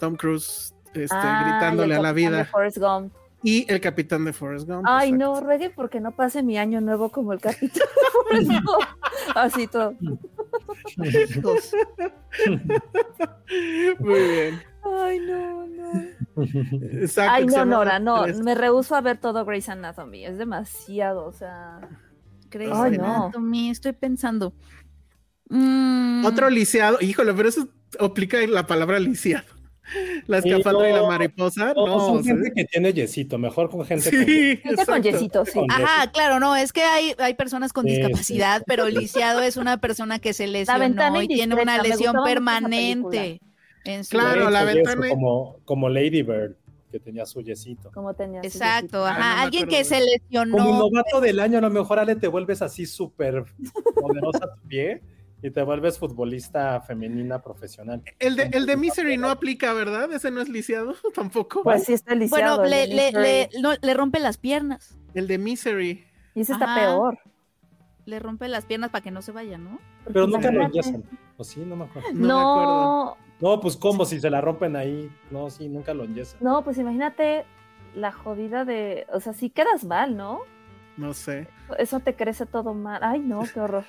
Tom 0.00 0.16
Cruise 0.16 0.74
este, 0.94 1.14
Ah, 1.14 1.42
y 1.42 1.44
el 1.44 1.50
gritándole 1.50 1.94
a 1.94 1.98
la 1.98 2.08
capitán 2.08 2.32
de 2.32 2.36
vida. 2.38 2.44
Forrest 2.46 2.78
Gump. 2.78 3.12
Y 3.42 3.70
el 3.70 3.82
capitán 3.82 4.24
de 4.24 4.32
Forrest 4.32 4.66
Gump. 4.66 4.84
Ay, 4.88 5.10
exacto. 5.10 5.34
no, 5.34 5.40
ruegue 5.42 5.68
porque 5.68 6.00
no 6.00 6.12
pase 6.12 6.42
mi 6.42 6.56
año 6.56 6.80
nuevo 6.80 7.10
como 7.10 7.34
el 7.34 7.40
capitán 7.40 7.68
de 7.86 8.10
Forrest 8.12 8.50
Gump. 8.64 9.36
Así 9.36 9.66
todo. 9.66 9.94
Muy 13.98 14.20
bien. 14.20 14.62
Ay, 14.84 15.18
no, 15.20 15.66
no. 15.66 16.42
Exacto. 17.02 17.32
Ay, 17.34 17.44
no, 17.46 17.66
Nora, 17.66 17.98
no, 17.98 18.22
Tres. 18.24 18.40
me 18.40 18.54
rehuso 18.54 18.96
a 18.96 19.02
ver 19.02 19.18
todo 19.18 19.44
Grey's 19.44 19.68
Anatomy, 19.68 20.24
es 20.24 20.38
demasiado, 20.38 21.26
o 21.26 21.32
sea, 21.32 21.80
Grey's 22.52 22.72
Ay, 22.72 22.98
no. 22.98 23.04
Anatomy, 23.04 23.70
estoy 23.70 23.92
pensando. 23.92 24.52
Mm, 25.48 26.24
Otro 26.24 26.50
lisiado. 26.50 26.98
Híjole, 27.00 27.34
pero 27.34 27.48
eso 27.48 27.68
aplica 27.98 28.38
la 28.46 28.66
palabra 28.66 28.98
lisiado. 28.98 29.44
La 30.26 30.40
Sí, 30.40 30.48
escafandra 30.48 30.88
y 30.88 30.92
la 30.92 31.00
no. 31.00 31.08
mariposa. 31.08 31.74
No, 31.74 31.86
No, 31.86 32.00
son 32.00 32.18
o 32.18 32.22
sea, 32.22 32.34
gente 32.34 32.52
que 32.54 32.64
tiene 32.64 32.92
yesito, 32.94 33.36
mejor 33.36 33.68
con 33.68 33.84
gente 33.84 34.10
con 34.10 34.24
Sí, 34.24 34.56
gente 34.62 34.86
con 34.86 35.02
yesito, 35.02 35.44
sí. 35.44 35.52
Con- 35.58 35.70
Ajá, 35.70 36.10
claro, 36.12 36.38
no, 36.40 36.54
es 36.56 36.72
que 36.72 36.82
hay, 36.82 37.14
hay 37.18 37.34
personas 37.34 37.72
con 37.72 37.84
Sí, 37.84 37.96
discapacidad, 37.96 38.62
pero 38.66 38.88
lisiado 38.88 39.42
es 39.42 39.56
una 39.56 39.78
persona 39.80 40.18
que 40.20 40.32
se 40.32 40.46
lesionó 40.46 41.20
y 41.20 41.28
tiene 41.28 41.54
una 41.60 41.82
lesión 41.82 42.14
permanente. 42.24 43.40
En 43.84 44.04
su 44.04 44.10
Claro, 44.10 44.48
la 44.50 44.60
Con 44.64 44.74
ventana- 44.74 45.08
Como, 45.08 45.56
como 45.64 45.88
Lady 45.88 46.22
Bird, 46.22 46.54
que 46.92 47.00
tenía 47.00 47.26
su 47.26 47.40
yesito. 47.40 47.90
Como 47.90 48.14
tenía 48.14 48.40
su 48.42 48.46
Exacto, 48.46 49.04
yesito. 49.04 49.06
Ah, 49.06 49.34
no 49.36 49.42
alguien 49.42 49.66
que 49.68 49.82
se 49.84 49.96
Como 49.98 50.06
lesionó. 50.12 50.78
novato 50.78 51.20
del 51.20 51.40
año, 51.40 51.58
a 51.58 51.62
lo 51.62 51.70
mejor 51.70 51.98
Ale 51.98 52.14
te 52.14 52.28
vuelves 52.28 52.62
así 52.62 52.86
súper 52.86 53.44
poderosa 54.00 54.44
a 54.44 54.54
tu 54.54 54.68
pie 54.68 55.02
y 55.42 55.50
te 55.50 55.62
vuelves 55.62 55.98
futbolista 55.98 56.80
femenina 56.82 57.42
profesional. 57.42 58.02
El 58.20 58.36
de, 58.36 58.44
el 58.52 58.66
de 58.66 58.76
Misery 58.76 59.16
no 59.16 59.28
aplica, 59.30 59.72
¿verdad? 59.72 60.12
Ese 60.12 60.30
no 60.30 60.40
es 60.40 60.48
lisiado 60.48 60.94
tampoco. 61.14 61.62
Pues 61.64 61.84
sí 61.84 61.94
está 61.94 62.14
lisiado. 62.14 62.58
Bueno, 62.60 62.64
el 62.64 62.70
le, 62.70 62.76
de 62.76 62.86
le, 62.94 63.06
Misery. 63.06 63.48
le, 63.54 63.60
no, 63.60 63.70
le 63.80 63.94
rompe 63.94 64.20
las 64.20 64.36
piernas. 64.36 64.96
El 65.14 65.26
de 65.26 65.38
Misery. 65.38 66.04
Y 66.34 66.42
ese 66.42 66.52
está 66.52 66.66
Ajá. 66.66 66.80
peor. 66.80 67.18
Le 68.04 68.18
rompe 68.18 68.48
las 68.48 68.64
piernas 68.66 68.90
para 68.90 69.02
que 69.02 69.10
no 69.10 69.22
se 69.22 69.32
vaya, 69.32 69.58
¿no? 69.58 69.78
Pero 70.06 70.26
nunca 70.26 70.50
lo 70.50 70.62
enyesan. 70.62 71.04
¿O 71.36 71.44
sí? 71.44 71.60
No 71.64 71.76
me 71.76 71.84
acuerdo. 71.84 72.08
No, 72.12 72.18
me 72.18 72.32
acuerdo. 72.42 73.16
No, 73.42 73.60
pues 73.60 73.76
cómo, 73.76 74.04
si 74.06 74.20
se 74.20 74.30
la 74.30 74.40
rompen 74.40 74.76
ahí. 74.76 75.10
No, 75.32 75.50
sí, 75.50 75.68
nunca 75.68 75.92
lo 75.92 76.04
enyesan. 76.04 76.38
no, 76.40 76.62
pues 76.62 76.78
imagínate 76.78 77.44
la 77.94 78.12
jodida 78.12 78.64
de, 78.64 79.04
o 79.12 79.18
sea, 79.20 79.34
sí 79.34 79.50
quedas 79.50 79.84
mal, 79.84 80.16
¿no? 80.16 80.40
No 80.96 81.12
sé. 81.12 81.48
Eso 81.78 81.98
te 82.00 82.14
crece 82.14 82.46
todo 82.46 82.72
mal. 82.72 83.00
Ay, 83.02 83.18
no, 83.18 83.42
qué 83.52 83.58
horror. 83.60 83.84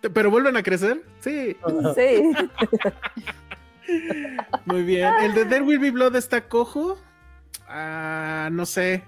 ¿Pero 0.12 0.30
vuelven 0.30 0.56
a 0.56 0.62
crecer? 0.62 1.02
Sí, 1.20 1.56
Sí. 1.94 2.32
muy 4.64 4.82
bien. 4.82 5.08
El 5.22 5.34
de 5.34 5.44
There 5.44 5.62
Will 5.62 5.78
Be 5.78 5.90
Blood 5.90 6.16
está 6.16 6.48
cojo. 6.48 6.98
Ah, 7.68 8.48
no 8.50 8.66
sé. 8.66 9.04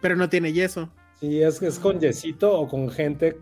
Pero 0.00 0.16
no 0.16 0.28
tiene 0.28 0.52
yeso. 0.52 0.88
Sí, 1.20 1.42
es, 1.42 1.60
es 1.62 1.78
con 1.78 2.00
yesito 2.00 2.58
o 2.58 2.68
con 2.68 2.90
gente 2.90 3.38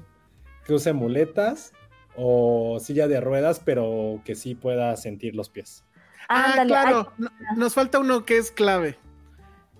que 0.67 0.75
use 0.75 0.93
muletas 0.93 1.73
o 2.17 2.79
silla 2.81 3.09
de 3.09 3.21
ruedas, 3.21 3.61
pero 3.65 4.21
que 4.25 4.35
sí 4.35 4.55
pueda 4.55 4.97
sentir 4.97 5.35
los 5.35 5.49
pies. 5.49 5.85
Ah, 6.29 6.45
Ándale, 6.53 6.61
ay, 6.77 6.85
claro. 6.85 7.13
No- 7.19 7.31
nos 7.57 7.75
falta 7.75 7.99
uno 7.99 8.25
que 8.25 8.39
es 8.39 8.51
clave. 8.51 8.97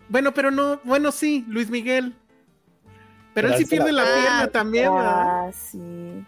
Bueno, 0.09 0.33
pero 0.35 0.51
no. 0.51 0.81
Bueno, 0.85 1.13
sí, 1.13 1.45
Luis 1.49 1.71
Miguel. 1.71 2.15
Pero, 3.35 3.49
Pero 3.49 3.49
él 3.49 3.55
sí 3.57 3.65
la- 3.65 3.69
pierde 3.71 3.93
la 3.93 4.03
Ah, 4.03 4.15
pierna 4.21 4.47
también, 4.49 4.93
¿verdad? 4.95 5.47
ah, 5.49 5.51
sí. 5.53 6.25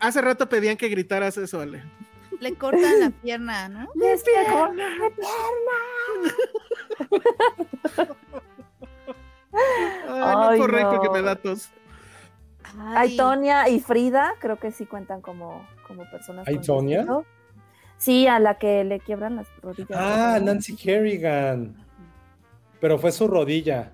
Hace 0.00 0.20
rato 0.20 0.48
pedían 0.48 0.76
que 0.76 0.88
gritaras 0.88 1.36
eso, 1.36 1.60
Ale. 1.60 1.84
Le 2.40 2.54
cortan 2.54 3.00
la 3.00 3.10
pierna, 3.10 3.68
¿no? 3.68 3.88
Despierta. 3.94 4.70
Ay, 9.52 10.08
no 10.08 10.48
Ay, 10.48 10.58
correcto 10.58 10.92
no. 10.94 11.00
que 11.02 11.10
me 11.10 11.22
da 11.22 11.36
tos. 11.36 11.70
Hay 12.78 13.16
Tonia 13.16 13.68
y 13.68 13.80
Frida, 13.80 14.34
creo 14.40 14.58
que 14.58 14.70
sí 14.70 14.86
cuentan 14.86 15.20
como, 15.20 15.66
como 15.86 16.08
personas. 16.10 16.46
¿Hay 16.48 16.58
con. 16.60 17.24
Sí, 17.98 18.26
a 18.26 18.38
la 18.38 18.58
que 18.58 18.84
le 18.84 19.00
quiebran 19.00 19.36
las 19.36 19.46
rodillas. 19.62 19.98
Ah, 19.98 20.38
Nancy 20.42 20.76
Kerrigan. 20.76 21.74
Pero 22.80 22.98
fue 22.98 23.10
su 23.12 23.26
rodilla. 23.26 23.92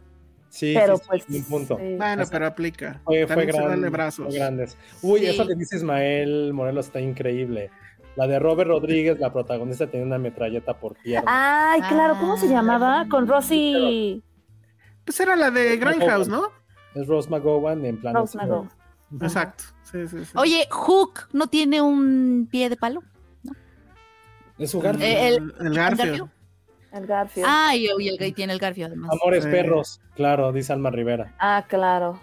Sí, 0.48 0.74
Pero 0.76 0.96
sí, 0.98 1.02
sí, 1.04 1.08
pues. 1.08 1.28
un 1.36 1.44
punto. 1.44 1.78
sí. 1.78 1.94
Bueno, 1.96 2.24
pero 2.30 2.46
aplica. 2.46 3.00
Fue, 3.04 3.26
fue 3.26 3.46
gran- 3.46 3.80
brazos. 3.90 4.26
fue 4.26 4.34
grandes. 4.36 4.76
Uy, 5.00 5.20
Sí. 5.20 5.26
eso 5.26 5.46
que 5.46 5.54
dice 5.54 5.76
Ismael 5.76 6.52
Morelos 6.52 6.86
está 6.86 7.00
increíble. 7.00 7.70
La 8.16 8.26
de 8.26 8.38
Robert 8.38 8.68
Rodríguez, 8.68 9.18
la 9.18 9.32
protagonista, 9.32 9.86
tenía 9.86 10.04
una 10.04 10.18
metralleta 10.18 10.74
por 10.78 10.94
pierna. 10.96 11.24
Ay, 11.72 11.80
claro, 11.82 12.16
¿cómo 12.20 12.36
se 12.36 12.46
Ah. 12.48 12.50
llamaba? 12.50 13.06
Con 13.08 13.26
Rosy 13.26 14.22
Pues 15.06 15.18
era 15.20 15.34
la 15.36 15.50
de 15.50 15.76
Grindhouse, 15.78 16.28
¿no? 16.28 16.48
Es 16.94 17.06
Rose 17.06 17.28
McGowan 17.30 17.84
en 17.84 18.00
plan. 18.00 18.14
Rose 18.14 18.36
McGowan. 18.36 18.70
Exacto. 19.20 19.64
Sí, 19.82 20.06
sí, 20.08 20.24
sí. 20.24 20.32
Oye, 20.36 20.66
Hook 20.70 21.28
no 21.32 21.46
tiene 21.46 21.80
un 21.82 22.48
pie 22.50 22.68
de 22.68 22.76
palo. 22.76 23.02
Es 24.58 24.70
su 24.70 24.80
Garfield. 24.80 25.04
Eh, 25.04 25.28
el- 25.28 25.54
el 25.60 25.74
Garfield. 25.74 25.74
Garfield. 26.10 26.30
El 26.92 27.06
Garfio. 27.06 27.44
Ah, 27.46 27.74
y, 27.74 27.86
y 28.00 28.08
el 28.08 28.18
gay 28.18 28.32
tiene 28.32 28.52
el 28.52 28.58
garfio 28.58 28.84
además. 28.86 29.10
Amores 29.12 29.46
perros, 29.46 30.00
claro, 30.14 30.52
dice 30.52 30.74
Alma 30.74 30.90
Rivera. 30.90 31.34
Ah, 31.38 31.64
claro. 31.66 32.20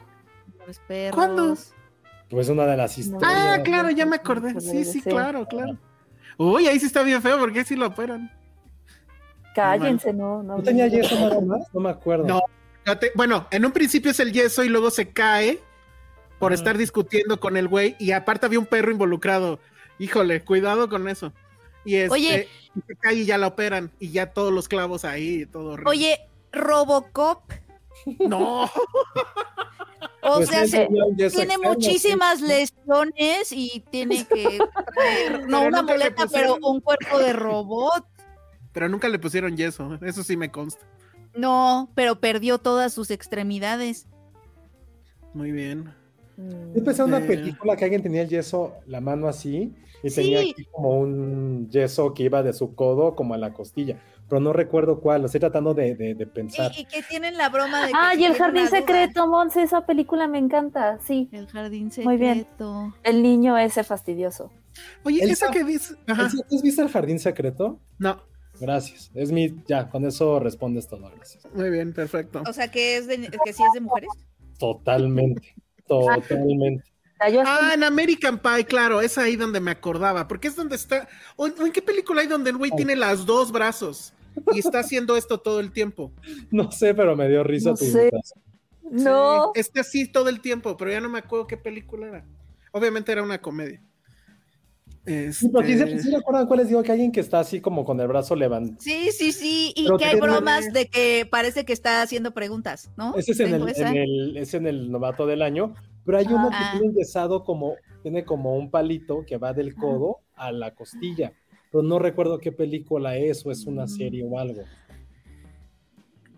Los 0.67 0.78
perros. 0.80 1.15
¿Cuándo? 1.15 1.55
Pues 2.30 2.49
una 2.49 2.65
de 2.67 2.78
las 2.78 2.95
historias. 2.95 3.32
Ah, 3.36 3.57
claro, 3.63 3.89
ya 3.89 4.05
me 4.05 4.17
acordé. 4.17 4.59
Sí, 4.61 4.86
sí, 4.86 5.01
Sí. 5.01 5.09
claro, 5.09 5.47
claro. 5.47 5.76
Uy, 6.38 6.67
ahí 6.67 6.80
sí 6.80 6.86
está 6.86 7.01
bien 7.01 7.20
feo, 7.24 7.39
porque 7.39 7.63
sí 7.65 7.76
lo 7.76 7.88
operan. 7.88 8.32
Cállense, 9.55 10.13
no, 10.13 10.43
no. 10.43 10.57
¿No 10.57 10.63
tenía 10.63 10.86
yeso 10.88 11.15
nada 11.20 11.41
más? 11.41 11.61
No 11.74 11.80
me 11.80 11.89
acuerdo. 11.89 12.28
No. 12.28 12.39
Bueno, 13.16 13.48
en 13.52 13.66
un 13.66 13.72
principio 13.72 14.12
es 14.12 14.20
el 14.20 14.32
yeso 14.34 14.64
y 14.64 14.70
luego 14.70 14.90
se 14.90 15.10
cae 15.10 15.60
por 16.40 16.52
Ah. 16.52 16.56
estar 16.56 16.78
discutiendo 16.78 17.40
con 17.40 17.58
el 17.58 17.68
güey 17.68 17.96
y 18.00 18.12
aparte 18.12 18.46
había 18.46 18.60
un 18.60 18.66
perro 18.66 18.92
involucrado. 18.92 19.60
Híjole, 20.00 20.42
cuidado 20.44 20.90
con 20.90 21.08
eso. 21.08 21.34
Y 21.86 21.96
este, 21.96 22.14
Oye. 22.14 22.48
y 22.76 22.82
se 22.88 22.96
cae 22.96 23.14
y 23.16 23.26
ya 23.26 23.38
la 23.38 23.48
operan 23.48 23.92
y 24.00 24.12
ya 24.12 24.28
todos 24.34 24.52
los 24.54 24.68
clavos 24.68 25.06
ahí 25.06 25.42
y 25.42 25.46
todo. 25.46 25.72
horrible. 25.74 25.90
Oye, 25.90 26.20
Robocop, 26.52 27.52
no. 28.20 28.64
o 30.22 30.36
Pues 30.38 30.50
sea, 30.50 30.66
se- 30.68 30.88
yeso 31.18 31.38
tiene 31.38 31.58
muchísimas 31.58 32.40
sí. 32.40 32.46
lesiones 32.48 33.52
y 33.52 33.84
tiene 33.92 34.26
que 34.26 34.60
traer, 34.96 35.48
no 35.48 35.60
Pero 35.60 35.68
una 35.70 35.82
muleta, 35.84 36.26
pero 36.32 36.58
un 36.62 36.80
cuerpo 36.82 37.20
de 37.20 37.34
robot. 37.34 38.06
Pero 38.72 38.88
nunca 38.88 39.10
le 39.10 39.20
pusieron 39.20 39.56
yeso, 39.58 39.98
eso 40.02 40.24
sí 40.24 40.38
me 40.38 40.52
consta. 40.52 40.86
No, 41.36 41.92
pero 41.96 42.20
perdió 42.20 42.58
todas 42.58 42.94
sus 42.94 43.12
extremidades. 43.12 44.08
Muy 45.34 45.52
bien. 45.52 45.94
Mm. 46.38 46.74
Yo 46.76 46.84
pensé 46.84 47.02
en 47.02 47.08
una 47.10 47.20
Eh. 47.20 47.28
película 47.28 47.76
que 47.76 47.84
alguien 47.86 48.02
tenía 48.02 48.22
el 48.24 48.30
yeso, 48.30 48.76
la 48.88 49.02
mano 49.02 49.28
así, 49.28 49.76
y 50.04 50.10
Sí. 50.10 50.16
tenía 50.22 50.40
aquí 50.40 50.66
como 50.72 50.98
un 51.00 51.70
yeso 51.70 52.14
que 52.14 52.24
iba 52.24 52.42
de 52.44 52.54
su 52.54 52.74
codo 52.76 53.16
como 53.16 53.34
a 53.34 53.38
la 53.38 53.54
costilla, 53.54 54.00
pero 54.30 54.40
no 54.40 54.54
recuerdo 54.54 55.02
cuál, 55.02 55.22
lo 55.22 55.26
estoy 55.26 55.42
tratando 55.42 55.74
de, 55.74 55.96
de- 55.96 56.16
de 56.16 56.28
pensar. 56.28 56.72
Y, 56.78 56.82
y 56.82 56.86
que 56.86 57.04
tienen 57.04 57.38
la 57.38 57.50
broma 57.50 57.82
de 57.86 57.88
que 57.92 57.94
Ah, 57.96 58.16
y 58.16 58.24
el 58.24 58.34
jardín 58.36 58.68
secreto, 58.70 59.28
Monse, 59.28 59.62
esa 59.64 59.86
película 59.86 60.28
me 60.28 60.38
encanta. 60.40 61.00
Sí, 61.02 61.30
El 61.34 61.48
jardín 61.48 61.92
secreto. 61.92 62.10
Muy 62.10 62.18
bien. 62.18 62.48
el 63.04 63.22
niño 63.22 63.58
ese 63.58 63.84
fastidioso. 63.84 64.50
Oye, 65.04 65.22
Elsa, 65.24 65.48
esa 65.48 65.52
que 65.54 65.64
dice. 65.66 65.96
¿Has 66.08 66.34
visto 66.64 66.82
el 66.82 66.90
jardín 66.90 67.20
secreto? 67.20 67.80
No, 67.98 68.22
Gracias. 68.60 69.12
Es 69.14 69.32
mi, 69.32 69.55
ya, 69.68 69.89
con 69.89 70.05
eso 70.05 70.39
respondes 70.39 70.88
todo, 70.88 71.10
gracias. 71.16 71.47
muy 71.53 71.70
bien, 71.70 71.93
perfecto. 71.93 72.43
O 72.47 72.53
sea, 72.53 72.70
que 72.70 72.97
es 72.97 73.07
de, 73.07 73.18
que 73.43 73.53
sí 73.53 73.64
es 73.64 73.74
de 73.74 73.80
mujeres. 73.82 74.10
Totalmente, 74.57 75.55
totalmente. 75.88 76.84
Ah, 77.20 77.72
en 77.74 77.84
American 77.84 78.39
Pie, 78.39 78.66
claro, 78.66 79.01
es 79.01 79.18
ahí 79.18 79.36
donde 79.36 79.60
me 79.60 79.72
acordaba, 79.72 80.28
porque 80.28 80.47
es 80.47 80.55
donde 80.55 80.76
está. 80.78 81.07
¿O 81.36 81.47
en 81.47 81.72
qué 81.74 81.82
película 81.82 82.22
hay 82.22 82.28
donde 82.28 82.49
el 82.49 82.57
güey 82.57 82.72
tiene 82.72 82.95
las 82.95 83.26
dos 83.26 83.51
brazos 83.51 84.14
y 84.53 84.60
está 84.60 84.80
haciendo 84.80 85.18
esto 85.18 85.39
todo 85.39 85.60
el 85.60 85.72
tiempo? 85.72 86.14
No 86.49 86.72
sé, 86.72 86.93
pero 86.93 87.16
me 87.18 87.28
dio 87.28 87.43
risa 87.43 87.72
No 87.72 87.76
tu 87.76 87.86
sé. 87.86 88.10
no. 88.89 89.51
Sí, 89.53 89.60
está 89.60 89.82
así 89.82 90.10
todo 90.10 90.30
el 90.30 90.39
tiempo, 90.39 90.78
pero 90.78 90.91
ya 90.91 91.01
no 91.01 91.10
me 91.10 91.20
acuerdo 91.20 91.47
qué 91.47 91.57
película 91.57 92.07
era. 92.07 92.26
Obviamente 92.72 93.12
era 93.12 93.22
una 93.24 93.41
comedia. 93.41 93.82
Sí, 95.06 95.50
pero 95.52 95.66
sí, 95.66 95.78
se- 95.78 96.00
sí 96.00 96.12
recuerdan 96.12 96.45
cuál 96.47 96.60
les 96.60 96.70
digo 96.70 96.84
que 96.84 96.91
alguien 96.91 97.12
que 97.12 97.20
está 97.20 97.39
así 97.39 97.62
como 97.62 97.84
con 97.86 98.00
el 98.00 98.08
brazo 98.08 98.36
levantado. 98.36 98.78
Sí, 98.80 99.10
sí, 99.12 99.32
sí. 99.32 99.74
Y 99.76 99.86
Pero 99.86 99.97
que 99.97 100.06
hay 100.06 100.20
bromas 100.20 100.72
de 100.72 100.88
que 100.88 101.28
parece 101.30 101.66
que 101.66 101.74
está 101.74 102.02
haciendo 102.02 102.32
preguntas, 102.32 102.91
¿no? 102.97 103.16
Ese 103.16 103.32
es 103.32 103.39
en 103.39 103.54
el, 103.56 103.68
esa. 103.70 103.89
en 103.89 103.97
el- 103.97 104.38
es 104.38 104.54
en 104.54 104.68
el 104.68 104.91
novato 104.91 105.26
del 105.26 105.41
año, 105.41 105.74
pero 106.06 106.18
hay 106.20 106.28
uno 106.28 106.50
Ah. 106.52 106.72
que 106.74 106.78
tiene 106.80 106.93
enyesado 106.93 107.43
como, 107.43 107.76
tiene 108.04 108.24
como 108.26 108.56
un 108.56 108.70
palito 108.70 109.26
que 109.26 109.38
va 109.38 109.54
del 109.54 109.74
codo 109.76 110.18
a 110.36 110.52
la 110.52 110.76
costilla, 110.76 111.34
pero 111.72 111.82
no 111.84 111.97
recuerdo 112.00 112.38
qué 112.39 112.52
película 112.52 113.18
es 113.18 113.45
o 113.45 113.52
es 113.52 113.66
una 113.66 113.88
serie 113.88 114.24
o 114.24 114.38
algo. 114.38 114.62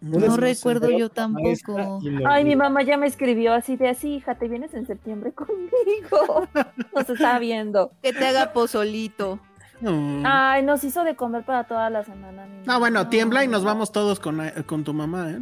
No 0.01 0.35
recuerdo 0.35 0.89
yo 0.89 1.09
tampoco. 1.09 2.01
Ay, 2.27 2.43
mi 2.43 2.55
mamá 2.55 2.81
ya 2.81 2.97
me 2.97 3.05
escribió 3.05 3.53
así 3.53 3.77
de 3.77 3.87
así, 3.89 4.15
hija, 4.15 4.35
te 4.35 4.47
vienes 4.47 4.73
en 4.73 4.87
septiembre 4.87 5.31
conmigo. 5.33 6.47
Nos 6.93 7.09
está 7.09 7.37
viendo. 7.37 7.91
Que 8.01 8.11
te 8.11 8.25
haga 8.25 8.51
pozolito. 8.51 9.39
No. 9.79 10.21
Ay, 10.25 10.63
nos 10.63 10.83
hizo 10.83 11.03
de 11.03 11.15
comer 11.15 11.43
para 11.43 11.63
toda 11.65 11.89
la 11.89 12.03
semana. 12.03 12.47
Ah, 12.67 12.77
bueno, 12.77 13.07
tiembla 13.09 13.43
y 13.43 13.47
nos 13.47 13.63
vamos 13.63 13.91
todos 13.91 14.19
con, 14.19 14.41
eh, 14.41 14.53
con 14.65 14.83
tu 14.83 14.93
mamá, 14.93 15.31
¿eh? 15.31 15.41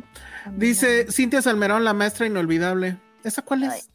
Dice. 0.56 1.12
Cintia 1.12 1.42
Salmerón, 1.42 1.84
la 1.84 1.94
maestra 1.94 2.26
inolvidable. 2.26 2.98
¿Esa 3.24 3.42
cuál 3.42 3.64
Ay. 3.64 3.80
es? 3.80 3.90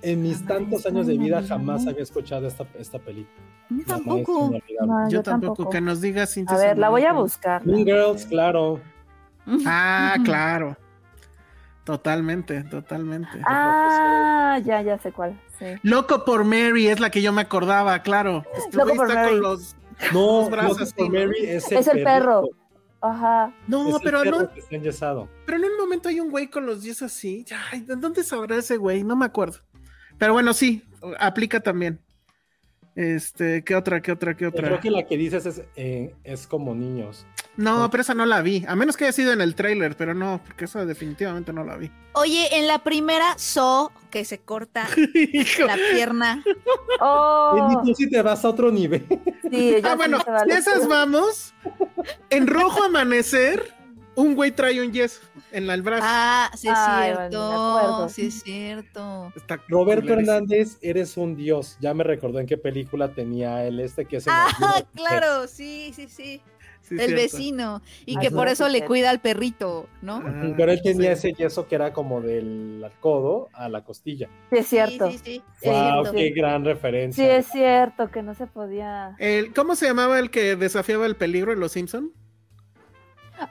En 0.00 0.22
mis 0.22 0.46
tantos 0.46 0.86
años 0.86 1.06
de 1.06 1.18
vida 1.18 1.42
jamás 1.42 1.86
había 1.86 2.02
escuchado 2.02 2.46
esta, 2.46 2.66
esta 2.78 2.98
película. 2.98 3.42
Yo 3.70 3.84
tampoco. 3.84 4.50
No, 4.86 5.08
Yo 5.08 5.22
tampoco. 5.22 5.68
Que 5.70 5.80
nos 5.80 6.00
diga 6.00 6.26
Cintia 6.26 6.56
A 6.56 6.58
ver, 6.58 6.78
la 6.78 6.88
voy 6.88 7.04
a 7.04 7.12
buscar. 7.12 7.66
Mean 7.66 7.84
Girls, 7.84 8.24
claro. 8.26 8.80
Ah, 9.66 10.16
claro. 10.24 10.76
Totalmente, 11.84 12.64
totalmente. 12.64 13.40
Ah, 13.46 14.60
ya, 14.62 14.82
ya 14.82 14.98
sé 14.98 15.10
cuál. 15.12 15.40
Sí. 15.58 15.64
Loco 15.82 16.24
por 16.24 16.44
Mary 16.44 16.88
es 16.88 17.00
la 17.00 17.10
que 17.10 17.22
yo 17.22 17.32
me 17.32 17.40
acordaba, 17.42 18.02
claro. 18.02 18.44
Este 18.56 18.76
Loco 18.76 18.94
por 18.94 19.08
está 19.08 19.22
Mary. 19.22 19.30
con 19.32 19.40
los. 19.40 19.76
No, 20.12 20.40
Los 20.42 20.50
brazos 20.50 20.78
Loco 20.80 20.92
por. 20.96 21.12
Mary 21.12 21.46
es 21.46 21.72
el, 21.72 21.78
Es 21.78 21.86
el 21.88 22.02
perro. 22.04 22.44
Ajá. 23.00 23.54
No, 23.68 23.88
es 23.88 23.94
el 23.94 24.00
pero 24.02 24.22
perro 24.22 24.38
no, 24.42 24.52
que 24.52 24.60
está 24.60 24.76
enyesado. 24.76 25.28
pero 25.46 25.58
en 25.58 25.64
un 25.64 25.76
momento 25.78 26.08
hay 26.10 26.20
un 26.20 26.30
güey 26.30 26.48
con 26.48 26.66
los 26.66 26.82
10 26.82 27.02
así. 27.02 27.44
Ay, 27.72 27.80
¿de 27.80 27.96
dónde 27.96 28.22
sabrá 28.22 28.56
ese 28.56 28.76
güey? 28.76 29.02
No 29.02 29.16
me 29.16 29.24
acuerdo. 29.24 29.58
Pero 30.18 30.32
bueno, 30.34 30.52
sí, 30.52 30.84
aplica 31.20 31.60
también. 31.60 32.00
Este, 32.96 33.62
¿qué 33.62 33.76
otra, 33.76 34.02
qué 34.02 34.10
otra, 34.12 34.36
qué 34.36 34.44
Yo 34.44 34.48
otra? 34.50 34.66
creo 34.66 34.80
que 34.80 34.90
la 34.90 35.06
que 35.06 35.16
dices 35.16 35.46
es, 35.46 35.62
eh, 35.76 36.14
es 36.24 36.46
como 36.48 36.74
niños. 36.74 37.24
No, 37.58 37.90
pero 37.90 38.02
esa 38.02 38.14
no 38.14 38.24
la 38.24 38.40
vi. 38.40 38.64
A 38.68 38.76
menos 38.76 38.96
que 38.96 39.04
haya 39.04 39.12
sido 39.12 39.32
en 39.32 39.40
el 39.40 39.54
trailer, 39.56 39.96
pero 39.96 40.14
no, 40.14 40.40
porque 40.46 40.64
esa 40.66 40.84
definitivamente 40.86 41.52
no 41.52 41.64
la 41.64 41.76
vi. 41.76 41.90
Oye, 42.12 42.56
en 42.56 42.66
la 42.68 42.84
primera 42.84 43.36
So, 43.36 43.92
que 44.10 44.24
se 44.24 44.38
corta 44.38 44.86
la 45.66 45.76
pierna. 45.92 46.42
Oh, 47.00 47.68
Y 47.84 47.86
tú 47.86 47.94
si 47.94 48.08
te 48.10 48.22
vas 48.22 48.44
a 48.44 48.48
otro 48.48 48.70
nivel. 48.72 49.04
sí, 49.50 49.76
Ah, 49.84 49.90
sí 49.90 49.96
bueno, 49.96 50.18
vale. 50.26 50.54
esas 50.54 50.88
vamos, 50.88 51.52
en 52.30 52.46
rojo 52.46 52.82
amanecer, 52.84 53.72
un 54.16 54.34
güey 54.34 54.50
trae 54.50 54.80
un 54.80 54.92
yeso 54.92 55.20
en 55.52 55.68
el 55.70 55.82
brazo. 55.82 56.04
Ah, 56.06 56.50
sí 56.56 56.68
es 56.68 56.74
Ay, 56.76 57.12
bueno, 57.14 57.28
me 57.28 57.28
cierto. 57.30 58.08
Sí 58.08 58.26
es 58.26 58.42
cierto. 58.42 59.32
Está 59.36 59.60
Roberto 59.68 60.02
culerísimo. 60.02 60.32
Hernández, 60.32 60.78
eres 60.80 61.16
un 61.16 61.36
dios. 61.36 61.76
Ya 61.80 61.94
me 61.94 62.02
recordó 62.04 62.40
en 62.40 62.46
qué 62.46 62.56
película 62.58 63.08
tenía 63.14 63.64
el 63.64 63.78
este 63.80 64.04
que 64.04 64.16
es 64.16 64.26
Ah, 64.28 64.48
claro, 64.94 65.46
sí, 65.46 65.92
sí, 65.94 66.08
sí. 66.08 66.40
Sí, 66.88 66.94
El 66.98 67.14
cierto. 67.14 67.14
vecino. 67.14 67.82
Y 68.06 68.16
Ay, 68.16 68.18
que 68.18 68.30
no, 68.30 68.36
por 68.36 68.48
eso 68.48 68.68
le 68.68 68.84
cuida 68.84 69.10
al 69.10 69.20
perrito, 69.20 69.90
¿no? 70.00 70.22
Ah, 70.24 70.54
Pero 70.56 70.72
él 70.72 70.80
tenía 70.82 71.14
sí. 71.16 71.28
ese 71.28 71.32
yeso 71.34 71.66
que 71.68 71.74
era 71.74 71.92
como 71.92 72.20
del 72.22 72.84
codo 73.00 73.50
a 73.52 73.68
la 73.68 73.84
costilla. 73.84 74.30
Sí, 74.50 74.56
es 74.58 74.66
cierto. 74.68 75.10
Sí, 75.10 75.18
sí, 75.18 75.44
sí. 75.62 75.68
Wow, 75.68 76.06
cierto. 76.06 76.12
qué 76.14 76.30
gran 76.30 76.62
Sí, 76.62 76.68
referencia. 76.68 77.36
es 77.36 77.46
cierto 77.48 78.10
que 78.10 78.22
no 78.22 78.34
se 78.34 78.46
podía. 78.46 79.14
El, 79.18 79.52
¿Cómo 79.52 79.76
se 79.76 79.86
llamaba 79.86 80.18
el 80.18 80.30
que 80.30 80.56
desafiaba 80.56 81.06
el 81.06 81.16
peligro 81.16 81.52
en 81.52 81.60
Los 81.60 81.72
Simpson? 81.72 82.12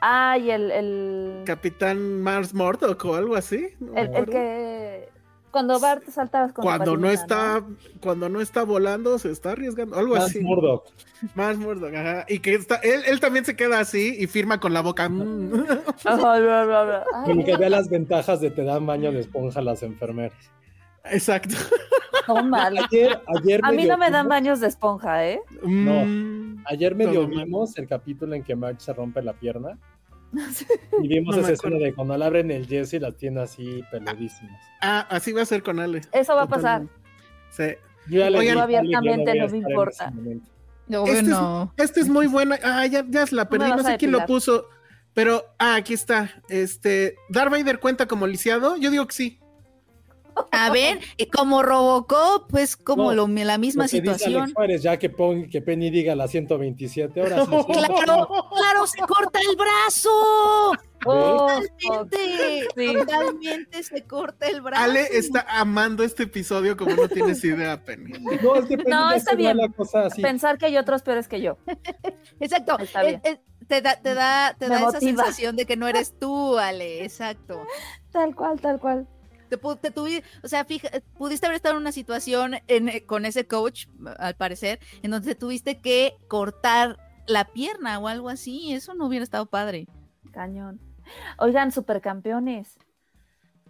Ay, 0.01 0.51
el, 0.51 0.71
el, 0.71 1.43
Capitán 1.45 2.21
Mars 2.21 2.53
Murdock 2.53 3.03
o 3.05 3.15
algo 3.15 3.35
así. 3.35 3.69
no 3.79 3.95
el, 3.95 4.13
el 4.15 4.25
que 4.25 5.09
cuando 5.51 5.79
Bart 5.79 6.03
saltabas 6.09 6.51
con 6.53 6.63
cuando 6.63 6.97
no 6.97 7.09
está, 7.09 7.63
cuando 8.01 8.29
no 8.29 8.41
está 8.41 8.63
volando, 8.63 9.17
se 9.19 9.31
está 9.31 9.51
arriesgando, 9.51 9.95
algo 9.97 10.15
Más 10.15 10.25
así. 10.25 10.39
Murdoch. 10.41 10.83
Mars 11.33 11.57
Murdock, 11.57 11.93
ajá. 11.95 12.25
Y 12.27 12.39
que 12.39 12.53
está, 12.53 12.75
él, 12.77 13.01
él 13.07 13.19
también 13.19 13.43
se 13.45 13.55
queda 13.55 13.79
así 13.79 14.15
y 14.19 14.27
firma 14.27 14.59
con 14.59 14.73
la 14.73 14.81
boca. 14.81 15.09
mm. 15.09 15.65
Como 17.25 17.43
que 17.45 17.57
vea 17.57 17.69
las 17.69 17.89
ventajas 17.89 18.39
de 18.41 18.51
te 18.51 18.63
dan 18.63 18.85
baño 18.85 19.11
de 19.11 19.19
esponja 19.21 19.61
las 19.61 19.83
enfermeras. 19.83 20.33
Exacto. 21.05 21.55
no 22.27 22.43
mal. 22.43 22.77
Ayer, 22.77 23.21
ayer 23.37 23.61
A 23.63 23.71
mí 23.71 23.85
no 23.85 23.97
me 23.97 24.09
dan 24.11 24.25
vimos- 24.25 24.29
baños 24.29 24.59
de 24.59 24.67
esponja, 24.67 25.25
¿eh? 25.27 25.41
Mm. 25.63 26.63
Ayer 26.65 26.95
medio 26.95 27.27
mal. 27.27 27.45
vimos 27.45 27.77
el 27.77 27.87
capítulo 27.87 28.35
en 28.35 28.43
que 28.43 28.55
Marge 28.55 28.79
se 28.81 28.93
rompe 28.93 29.21
la 29.21 29.33
pierna. 29.33 29.77
Y 31.03 31.07
vimos 31.07 31.35
No 31.35 31.41
esa 31.41 31.53
escena 31.53 31.77
de 31.77 31.93
cuando 31.93 32.17
le 32.17 32.25
abren 32.25 32.51
el 32.51 32.67
y 32.71 32.99
las 32.99 33.15
tiene 33.15 33.41
así 33.41 33.83
peludísimas. 33.91 34.61
Ah, 34.81 35.07
así 35.09 35.31
va 35.31 35.41
a 35.41 35.45
ser 35.45 35.63
con 35.63 35.79
Ale. 35.79 36.01
Eso 36.11 36.35
va 36.35 36.43
a 36.43 36.47
pasar. 36.47 36.83
Sí. 37.51 37.63
Yo 38.09 38.25
Ale 38.25 38.49
abiertamente 38.51 39.35
no 39.35 39.47
me 39.49 39.57
importa. 39.57 40.05
ese 40.05 40.13
momento. 40.15 40.51
No, 40.87 41.05
Este 41.05 41.19
es- 41.19 41.23
bueno. 41.25 41.73
Es 41.77 42.09
muy 42.09 42.27
buena. 42.27 42.57
Ah, 42.63 42.85
ya, 42.85 43.05
ya 43.07 43.25
la 43.31 43.49
perdí. 43.49 43.69
No 43.69 43.83
sé 43.83 43.97
quién 43.97 44.11
lo 44.11 44.25
puso. 44.25 44.69
Pero, 45.13 45.43
ah, 45.57 45.75
aquí 45.75 45.93
está. 45.93 46.29
Este, 46.47 47.15
¿Darth 47.29 47.51
Vader 47.51 47.79
cuenta 47.79 48.05
como 48.05 48.27
lisiado? 48.27 48.77
Yo 48.77 48.91
digo 48.91 49.07
que 49.07 49.15
sí. 49.15 49.39
A 50.51 50.69
ver, 50.71 50.99
y 51.17 51.27
como 51.27 51.63
Robocop, 51.63 52.49
pues 52.49 52.75
como 52.77 53.11
No, 53.13 53.27
lo- 53.27 53.27
la 53.27 53.57
misma 53.57 53.83
Lo 53.85 53.89
que 53.89 54.01
dice 54.01 54.13
situación. 54.13 54.41
Alex 54.43 54.53
Juárez, 54.55 54.83
ya 54.83 54.97
que, 54.97 55.09
pon- 55.09 55.49
que 55.49 55.61
Penny 55.61 55.89
diga 55.89 56.15
las 56.15 56.31
127 56.31 57.21
horas. 57.21 57.47
sí. 57.47 57.73
Claro, 57.73 58.27
claro, 58.55 58.87
se 58.87 58.99
corta 58.99 59.39
el 59.39 59.55
brazo. 59.55 60.09
Oh, 61.05 61.47
Totalmente, 61.79 62.67
Sí. 62.75 62.93
totalmente 62.93 63.83
se 63.83 64.03
corta 64.05 64.47
el 64.47 64.61
brazo. 64.61 64.83
Ale 64.83 65.01
está 65.13 65.45
amando 65.47 66.03
este 66.03 66.23
episodio 66.23 66.75
como 66.75 66.95
no 66.95 67.07
tienes 67.07 67.43
idea, 67.43 67.81
Penny. 67.83 68.13
No, 68.41 68.55
es 68.55 68.65
que 68.65 68.77
Penny 68.77 68.89
No, 68.89 69.11
está 69.11 69.35
bien. 69.35 69.57
la 69.57 69.69
cosa 69.69 70.07
así. 70.07 70.21
pensar 70.21 70.57
que 70.57 70.65
hay 70.65 70.77
otros 70.77 71.03
peores 71.03 71.27
que 71.27 71.41
yo. 71.41 71.57
Exacto. 72.39 72.77
Está 72.79 73.03
Eh, 73.03 73.07
bien. 73.07 73.21
eh, 73.23 73.39
te 73.67 73.81
da, 73.81 73.95
te 74.01 74.13
da, 74.13 74.55
te 74.57 74.67
Me 74.69 74.75
da 74.75 74.89
esa 74.89 74.99
sensación 74.99 75.55
de 75.55 75.65
que 75.65 75.75
no 75.77 75.87
eres 75.87 76.17
tú, 76.19 76.57
Ale, 76.57 77.03
exacto. 77.03 77.61
Tal 78.11 78.33
cual, 78.35 78.59
tal 78.59 78.79
cual. 78.79 79.07
Te, 79.47 79.57
te 79.57 79.93
tuvi- 79.93 80.23
o 80.43 80.47
sea, 80.47 80.65
fija, 80.65 80.89
pudiste 81.17 81.45
haber 81.45 81.55
estado 81.57 81.75
en 81.75 81.81
una 81.81 81.91
situación 81.91 82.55
en- 82.67 82.89
eh, 82.89 83.05
con 83.05 83.25
ese 83.25 83.47
coach, 83.47 83.87
al 84.19 84.35
parecer, 84.35 84.79
en 85.03 85.11
donde 85.11 85.35
tuviste 85.35 85.79
que 85.79 86.13
cortar 86.27 86.97
la 87.27 87.45
pierna 87.45 87.99
o 87.99 88.07
algo 88.07 88.29
así. 88.29 88.73
Eso 88.73 88.93
no 88.93 89.05
hubiera 89.07 89.23
estado 89.23 89.45
padre. 89.45 89.87
Cañón. 90.31 90.79
Oigan, 91.37 91.71
supercampeones. 91.71 92.77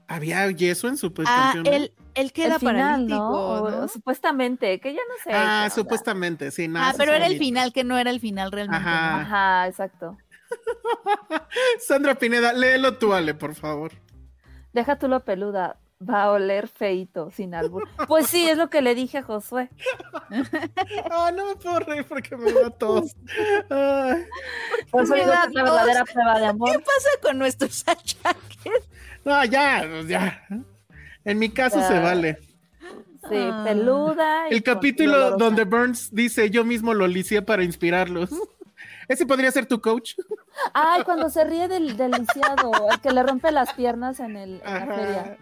Había 0.09 0.49
yeso 0.51 0.87
en 0.87 0.93
Ah, 0.93 0.97
Supercampeones. 0.97 1.73
él, 1.73 1.93
él 2.15 2.31
queda 2.31 2.53
el 2.55 2.59
final, 2.61 2.75
paralítico, 2.75 3.17
¿no? 3.19 3.29
O- 3.63 3.71
¿no? 3.71 3.87
Supuestamente, 3.89 4.79
que 4.79 4.93
ya 4.93 5.01
no 5.07 5.15
sé. 5.23 5.31
Ah, 5.33 5.69
supuestamente, 5.73 6.49
sí. 6.51 6.67
no, 6.69 6.79
Ah, 6.79 6.93
pero 6.97 7.11
era 7.13 7.25
el 7.27 7.37
final 7.37 7.73
que 7.73 7.83
no 7.83 7.97
era 7.97 8.09
el 8.09 8.19
final 8.21 8.51
realmente. 8.53 8.83
¿no? 8.85 8.89
Ajá. 8.89 9.21
Ajá, 9.21 9.67
exacto. 9.67 10.17
Sandra 11.79 12.15
Pineda, 12.15 12.53
léelo 12.53 12.97
tú, 12.97 13.13
Ale, 13.13 13.33
por 13.33 13.53
favor. 13.55 13.91
Deja 14.77 14.99
tú 14.99 15.07
lo 15.07 15.21
peluda. 15.25 15.77
Va 16.07 16.25
a 16.25 16.31
oler 16.31 16.67
feito, 16.67 17.31
sin 17.31 17.55
albur. 17.55 17.89
Pues 18.07 18.27
sí, 18.27 18.47
es 18.47 18.55
lo 18.59 18.69
que 18.69 18.83
le 18.83 18.93
dije 18.93 19.17
a 19.17 19.23
Josué. 19.23 19.69
Ah, 21.09 21.31
no 21.35 21.47
me 21.47 21.55
puedo 21.55 21.79
reír 21.79 22.05
porque 22.07 22.37
me 22.37 22.51
da 22.51 22.69
tos. 22.69 23.15
Ay. 23.71 24.23
Por 24.91 25.03
eso 25.03 25.13
Me 25.13 25.21
digo 25.21 25.31
da 25.31 25.41
que 25.41 25.47
es 25.47 25.53
la 25.55 25.65
tos. 25.65 25.71
verdadera 25.73 26.05
prueba 26.05 26.33
de 26.35 26.39
¿Qué 26.41 26.45
amor. 26.47 26.69
pasa 26.83 27.09
con 27.23 27.37
nuestros 27.39 27.83
achaques? 27.87 28.89
No, 29.25 29.43
ya, 29.45 29.87
pues 29.89 30.07
ya. 30.07 30.43
En 31.25 31.39
mi 31.39 31.49
caso 31.49 31.79
Ya. 31.79 31.87
se 31.87 31.99
vale. 31.99 32.37
Sí, 33.27 33.35
Ah. 33.51 33.63
peluda. 33.65 34.49
y 34.51 34.53
El 34.53 34.63
capítulo 34.63 35.13
dolorosa. 35.17 35.37
donde 35.43 35.63
Burns 35.63 36.13
dice 36.13 36.49
yo 36.51 36.63
mismo 36.63 36.93
lo 36.93 37.07
licié 37.07 37.41
para 37.41 37.63
inspirarlos. 37.63 38.29
Ese 39.07 39.25
podría 39.25 39.51
ser 39.51 39.65
tu 39.65 39.79
coach. 39.79 40.13
Ay, 40.73 41.03
cuando 41.03 41.29
se 41.29 41.43
ríe 41.45 41.67
del, 41.67 41.95
del 41.95 42.11
lisiado, 42.11 42.71
el 42.91 42.99
que 42.99 43.11
le 43.11 43.23
rompe 43.23 43.51
las 43.51 43.73
piernas 43.73 44.19
en, 44.19 44.35
el, 44.35 44.61
en 44.65 44.73
la 44.73 44.85
feria. 44.85 45.37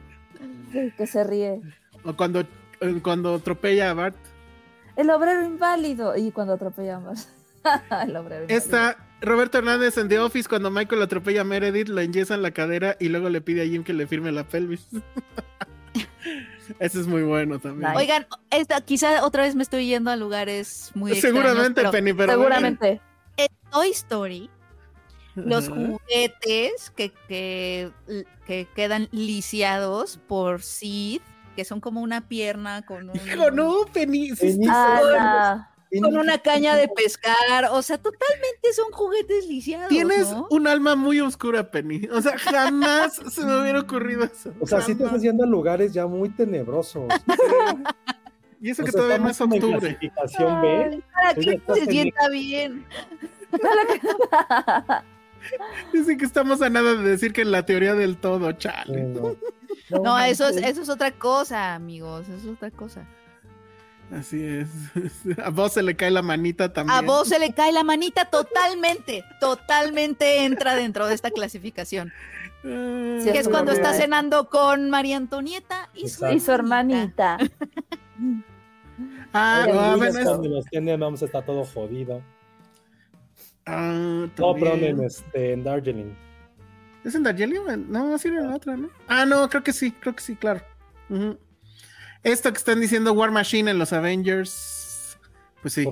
Que 0.98 1.08
se 1.08 1.24
ríe. 1.24 1.62
O 2.04 2.16
cuando, 2.16 2.42
eh, 2.42 3.00
cuando 3.02 3.36
atropella 3.36 3.90
a 3.90 3.94
Bart. 3.94 4.18
El 4.96 5.10
obrero 5.10 5.44
inválido. 5.44 6.16
Y 6.16 6.32
cuando 6.32 6.54
atropellamos. 6.54 7.28
el 8.04 8.16
obrero 8.16 8.44
inválido. 8.44 8.58
Está 8.58 8.98
Roberto 9.22 9.58
Hernández 9.58 9.98
en 9.98 10.08
The 10.10 10.20
Office 10.20 10.48
cuando 10.48 10.70
Michael 10.70 11.02
atropella 11.02 11.42
a 11.42 11.44
Meredith, 11.44 11.90
la 11.90 12.04
enyesan 12.04 12.42
la 12.42 12.52
cadera 12.52 12.96
y 13.00 13.10
luego 13.10 13.30
le 13.30 13.42
pide 13.42 13.64
a 13.64 13.66
Jim 13.66 13.84
que 13.84 13.94
le 13.94 14.06
firme 14.08 14.32
la 14.32 14.44
pelvis. 14.44 14.88
Ese 16.80 17.00
es 17.00 17.08
muy 17.08 17.24
bueno 17.24 17.60
también. 17.60 17.92
Nice. 17.92 18.02
Oigan, 18.02 18.28
esta, 18.50 18.82
quizá 18.82 19.24
otra 19.24 19.44
vez 19.44 19.56
me 19.56 19.64
estoy 19.64 19.88
yendo 19.88 20.10
a 20.12 20.16
lugares 20.16 20.92
muy 20.96 21.12
extraños, 21.12 21.44
Seguramente, 21.44 21.82
pero 21.82 21.92
Penny, 21.92 22.14
pero 22.14 22.34
Seguramente. 22.34 23.02
En 23.38 23.48
Toy 23.72 23.90
Story, 23.92 24.50
los 25.36 25.68
juguetes 25.70 26.92
que, 26.96 27.12
que, 27.28 27.92
que 28.46 28.68
quedan 28.76 29.10
lisiados 29.12 30.20
por 30.28 30.62
Sid, 30.62 31.22
que 31.56 31.66
son 31.66 31.82
como 31.82 32.02
una 32.02 32.28
pierna 32.28 32.86
con 32.86 33.10
un... 33.10 33.16
Hijo, 33.16 33.52
no, 33.52 33.86
Penny. 33.92 34.30
sí 34.36 34.48
Penny. 34.54 34.66
está- 34.66 35.00
Ah, 35.18 35.72
con 36.02 36.18
una 36.18 36.40
caña 36.40 36.76
de 36.76 36.90
pescar, 36.90 37.66
o 37.72 37.82
sea, 37.82 37.98
totalmente 37.98 38.74
son 38.74 38.92
juguetes 38.92 39.48
lisiados. 39.48 39.88
Tienes 39.88 40.30
¿no? 40.30 40.46
un 40.50 40.68
alma 40.68 40.96
muy 40.96 41.22
oscura, 41.22 41.72
Penny. 41.72 42.08
O 42.12 42.22
sea, 42.22 42.38
jamás 42.38 43.16
se 43.32 43.46
me 43.46 43.62
hubiera 43.62 43.80
ocurrido 43.80 44.26
eso. 44.26 44.52
O 44.60 44.68
sea, 44.68 44.82
sí 44.82 44.88
te 44.94 45.04
Jamás. 45.06 45.14
estás 45.14 45.22
yendo 45.22 45.44
a 45.46 45.48
lugares 45.48 45.94
ya 45.94 46.06
muy 46.06 46.30
tenebrosos. 46.30 47.04
Y 48.66 48.72
eso 48.72 48.82
O 48.82 48.86
que 48.86 48.92
sea, 48.92 49.02
todavía 49.02 49.24
no 49.24 49.30
es 49.30 49.40
octubre. 49.40 49.78
clasificación 49.80 50.62
B. 50.62 51.04
ay, 51.14 51.14
Para 51.14 51.34
que 51.36 51.62
se 51.76 51.80
en- 51.84 51.90
sienta 51.92 52.30
bien. 52.30 52.86
Dicen 55.94 56.18
que 56.18 56.26
estamos 56.26 56.64
a 56.64 56.70
nada 56.72 56.96
de 56.96 57.04
decir 57.04 57.32
que 57.32 57.46
la 57.46 57.64
teoría 57.64 57.94
del 57.94 58.18
todo, 58.18 58.52
chale. 58.54 59.14
No, 59.90 60.18
eso 60.18 60.48
es, 60.50 60.58
eso 60.58 60.82
es 60.82 60.90
otra 60.90 61.12
cosa, 61.12 61.76
amigos, 61.76 62.28
eso 62.28 62.38
es 62.50 62.56
otra 62.56 62.72
cosa. 62.72 63.06
Así 64.12 64.44
es. 64.44 64.68
A 65.44 65.52
vos 65.52 65.74
se 65.74 65.84
le 65.84 65.96
cae 65.96 66.10
la 66.10 66.24
manita 66.24 66.74
también. 66.74 66.98
A 66.98 67.02
vos 67.04 67.28
se 67.28 67.38
le 67.38 67.54
cae 67.54 67.72
la 67.72 67.84
manita 67.84 68.26
totalmente, 68.26 69.24
totalmente 69.40 70.44
entra 70.44 70.74
dentro 70.76 71.06
de 71.06 71.14
esta 71.14 71.30
clasificación. 71.30 72.12
Ah, 72.64 73.20
Sí, 73.22 73.32
que 73.32 73.38
es 73.38 73.48
cuando 73.48 73.74
está 73.74 73.94
cenando 73.94 74.50
con 74.50 74.90
María 74.90 75.18
Antonieta 75.18 75.90
y 75.94 76.10
su, 76.10 76.26
y 76.28 76.40
su 76.40 76.52
hermanita. 76.52 77.38
Ah, 79.38 79.66
no, 79.68 79.98
bueno, 79.98 80.20
es- 80.20 80.70
cuando 80.70 80.98
vamos 80.98 81.22
a 81.22 81.26
estar 81.26 81.46
todo 81.46 81.66
jodido. 81.66 82.22
ah, 83.66 84.28
No, 84.38 84.54
pero 84.54 84.74
en, 84.76 85.04
este, 85.04 85.54
en 85.54 85.64
Darjeeling. 85.64 86.14
¿Es 87.04 87.16
en 87.16 87.24
Darjeeling? 87.24 87.60
No, 87.90 88.18
sí 88.18 88.30
en 88.30 88.48
la 88.48 88.56
otra, 88.56 88.78
¿no? 88.78 88.90
Ah, 89.08 89.26
no, 89.26 89.48
creo 89.50 89.64
que 89.64 89.74
sí, 89.74 89.92
creo 89.92 90.16
que 90.16 90.22
sí, 90.24 90.36
claro. 90.36 90.62
Esto 92.24 92.52
que 92.52 92.58
están 92.58 92.80
diciendo 92.80 93.14
War 93.14 93.30
Machine 93.32 93.70
en 93.72 93.78
los 93.78 93.94
Avengers, 93.94 95.18
pues 95.62 95.74
sí, 95.74 95.88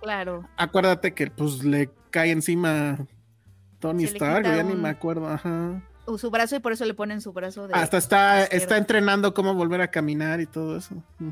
Claro. 0.00 0.48
acuérdate 0.56 1.12
que 1.14 1.30
pues 1.30 1.62
le 1.64 1.90
cae 2.10 2.30
encima 2.30 2.98
Tony 3.78 4.06
Se 4.06 4.14
Stark, 4.14 4.44
ya 4.44 4.62
ni 4.62 4.74
me 4.74 4.88
acuerdo, 4.88 5.28
ajá. 5.28 5.82
Su 6.16 6.30
brazo 6.30 6.56
y 6.56 6.60
por 6.60 6.72
eso 6.72 6.84
le 6.86 6.94
ponen 6.94 7.20
su 7.20 7.32
brazo 7.34 7.68
de. 7.68 7.74
Hasta 7.74 7.98
está, 7.98 8.40
izquierda. 8.42 8.56
está 8.64 8.76
entrenando 8.78 9.34
cómo 9.34 9.54
volver 9.54 9.82
a 9.82 9.90
caminar 9.90 10.40
y 10.40 10.46
todo 10.46 10.78
eso. 10.78 10.94
Qué 11.18 11.24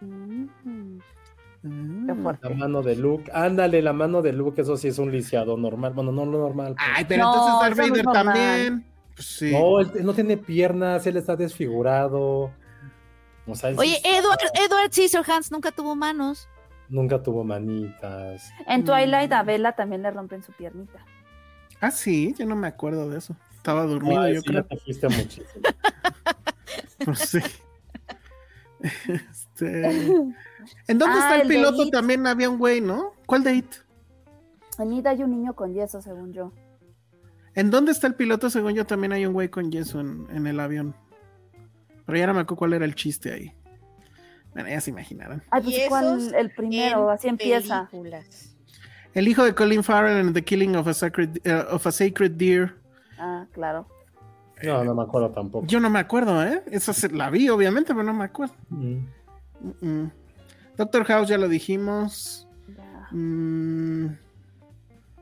Ah. 0.00 1.02
fuerte. 2.22 2.48
La 2.48 2.54
mano 2.54 2.82
de 2.82 2.96
Luke. 2.96 3.30
Ándale, 3.34 3.82
la 3.82 3.92
mano 3.92 4.22
de 4.22 4.32
Luke, 4.32 4.60
eso 4.62 4.76
sí 4.76 4.88
es 4.88 4.98
un 4.98 5.10
lisiado 5.10 5.56
normal. 5.56 5.92
Bueno, 5.92 6.12
no 6.12 6.24
lo 6.24 6.38
normal. 6.38 6.74
pues. 6.76 6.88
Ay, 6.94 7.04
pero 7.08 7.24
No, 7.24 7.32
entonces 7.32 7.60
Darth 7.60 7.78
es 7.78 7.90
Vader 7.90 8.04
también. 8.12 8.86
Pues 9.14 9.26
sí. 9.26 9.52
No, 9.52 9.80
él, 9.80 9.90
él 9.96 10.06
no 10.06 10.14
tiene 10.14 10.36
piernas, 10.36 11.06
él 11.06 11.16
está 11.16 11.34
desfigurado. 11.36 12.52
O 13.46 13.54
sea, 13.54 13.70
Oye, 13.76 13.96
está- 13.96 14.08
Edward, 14.18 14.38
Edward 14.54 14.92
Scissorhands 14.92 15.50
nunca 15.50 15.72
tuvo 15.72 15.96
manos. 15.96 16.48
nunca 16.88 17.22
tuvo 17.22 17.44
manitas. 17.44 18.50
En 18.66 18.84
Twilight 18.84 19.32
a 19.32 19.42
Bella 19.42 19.72
también 19.72 20.02
le 20.02 20.10
rompen 20.10 20.42
su 20.42 20.52
piernita. 20.52 21.04
Ah, 21.80 21.90
sí, 21.90 22.34
yo 22.38 22.46
no 22.46 22.56
me 22.56 22.68
acuerdo 22.68 23.08
de 23.10 23.18
eso. 23.18 23.34
Estaba 23.56 23.84
dormido, 23.84 24.20
Ay, 24.20 24.34
yo 24.34 24.40
sí, 24.40 24.46
creo. 24.46 24.64
te 24.64 25.08
muchísimo. 25.08 25.44
Pues 27.04 27.18
sí. 27.20 27.38
Este, 29.60 29.86
¿En 30.88 30.98
dónde 30.98 31.16
Ah, 31.18 31.30
está 31.34 31.36
el, 31.42 31.48
piloto? 31.48 31.82
It. 31.84 31.92
También 31.92 32.26
había 32.26 32.48
un 32.50 32.58
güey, 32.58 32.80
¿no? 32.80 33.12
¿Cuál 33.26 33.42
de 33.44 33.54
It? 33.56 33.74
En 34.78 34.92
Ida 34.92 35.10
hay 35.10 35.22
un 35.22 35.30
niño 35.30 35.54
con 35.54 35.74
yeso, 35.74 36.00
según 36.00 36.32
yo. 36.32 36.52
¿En 37.54 37.70
dónde 37.70 37.90
está 37.92 38.06
el 38.06 38.14
piloto? 38.14 38.50
Según 38.50 38.74
yo, 38.74 38.86
también 38.86 39.12
hay 39.12 39.26
un 39.26 39.32
güey 39.32 39.48
con 39.48 39.70
yeso 39.72 40.00
en, 40.00 40.26
en 40.30 40.46
el 40.46 40.60
avión. 40.60 40.94
Pero 42.06 42.18
ya 42.18 42.26
no 42.26 42.34
me 42.34 42.40
acuerdo 42.40 42.56
cuál 42.58 42.72
era 42.74 42.84
el 42.84 42.94
chiste 42.94 43.32
ahí. 43.32 43.52
Bueno, 44.52 44.68
ya 44.68 44.80
se 44.80 44.90
imaginarán. 44.90 45.42
Ay, 45.50 45.62
pues 45.62 45.88
¿cuál? 45.88 46.34
El 46.34 46.50
primero, 46.52 47.10
así 47.10 47.28
empieza. 47.28 47.88
películas. 47.90 48.54
El 49.14 49.26
hijo 49.26 49.42
de 49.44 49.54
Colin 49.54 49.82
Farrell 49.82 50.18
en 50.18 50.32
The 50.32 50.44
Killing 50.44 50.76
of 50.76 50.86
a 50.86 50.94
Sacred, 50.94 51.38
eh, 51.44 51.64
of 51.70 51.86
a 51.86 51.90
Sacred 51.92 52.32
Deer. 52.32 52.76
Ah, 53.18 53.46
claro. 53.52 53.86
No, 54.62 54.84
no 54.84 54.94
me 54.94 55.02
acuerdo 55.02 55.30
tampoco. 55.30 55.66
Yo 55.66 55.80
no 55.80 55.90
me 55.90 55.98
acuerdo, 55.98 56.42
¿eh? 56.44 56.62
Esa 56.70 56.92
se- 56.92 57.10
la 57.10 57.30
vi, 57.30 57.48
obviamente, 57.48 57.92
pero 57.94 58.04
no 58.04 58.14
me 58.14 58.24
acuerdo. 58.24 58.54
Mm. 58.70 58.98
Mm, 59.60 59.86
mm. 59.86 60.12
Doctor 60.76 61.04
House 61.04 61.28
ya 61.28 61.38
lo 61.38 61.48
dijimos. 61.48 62.46
Ya. 62.68 63.08
Mm, 63.10 64.16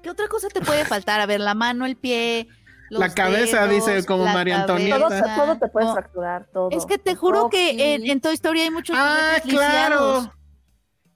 ¿Qué 0.03 0.11
otra 0.11 0.29
cosa 0.29 0.49
te 0.49 0.61
puede 0.61 0.85
faltar? 0.85 1.21
A 1.21 1.27
ver, 1.27 1.41
la 1.41 1.55
mano, 1.55 1.87
el 1.87 1.97
pie. 1.97 2.49
los 2.91 3.01
La 3.01 3.13
cabeza, 3.13 3.67
dedos, 3.67 3.87
dice 3.87 4.07
como 4.07 4.25
María. 4.27 4.65
Todo, 4.67 4.77
Antonieta. 4.77 5.09
te- 5.09 5.41
todo 5.41 5.59
te 5.59 5.69
puedes 5.69 5.89
No, 5.89 5.95
fracturar, 5.95 6.47
todo. 6.53 6.71
Es 6.71 6.87
que 6.87 6.99
te 6.99 7.15
juro 7.17 7.49
que 7.51 7.95
en, 7.95 8.07
en 8.07 8.21
Toy 8.21 8.35
Story 8.35 8.61
hay 8.61 8.71
muchos 8.71 8.97
Ah, 8.99 9.39
claro. 9.49 10.33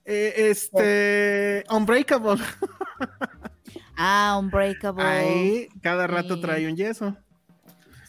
Eh, 0.04 0.34
este. 0.50 1.64
Unbreakable. 1.70 2.42
Ah, 3.96 4.36
Unbreakable. 4.40 5.04
Ahí 5.04 5.68
cada 5.82 6.06
rato 6.06 6.36
Sí. 6.36 6.40
trae 6.40 6.66
un 6.66 6.76
yeso. 6.76 7.16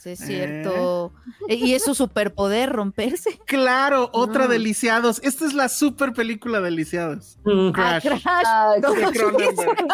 Sí, 0.01 0.09
es 0.11 0.19
cierto. 0.19 1.13
E- 1.47 1.55
Y 1.55 1.73
es 1.75 1.83
su 1.83 1.93
superpoder, 1.93 2.71
romperse. 2.71 3.39
Claro, 3.45 4.09
otra 4.13 4.45
No. 4.45 4.49
de 4.51 4.57
Lisiados. 4.59 5.19
Esta 5.23 5.45
es 5.45 5.53
la 5.53 5.69
super 5.69 6.13
película 6.13 6.59
de 6.59 6.71
Lisiados. 6.71 7.37
Mm. 7.45 7.69
Crash. 7.71 8.03
Crash. 8.07 8.81
No, 8.81 8.93
sí, 8.95 9.01
Cronenberg. 9.19 9.87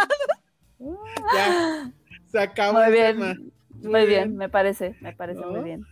Ya. 1.35 1.91
Se 2.31 2.39
acabó 2.39 2.73
Muy 2.79 2.85
el 2.87 2.91
bien. 2.93 3.17
tema. 3.19 3.35
Muy 3.83 4.05
bien, 4.05 4.35
me 4.37 4.49
parece, 4.49 4.95
me 5.01 5.13
parece 5.13 5.41
¿No? 5.41 5.51
muy 5.51 5.61
bien. 5.61 5.85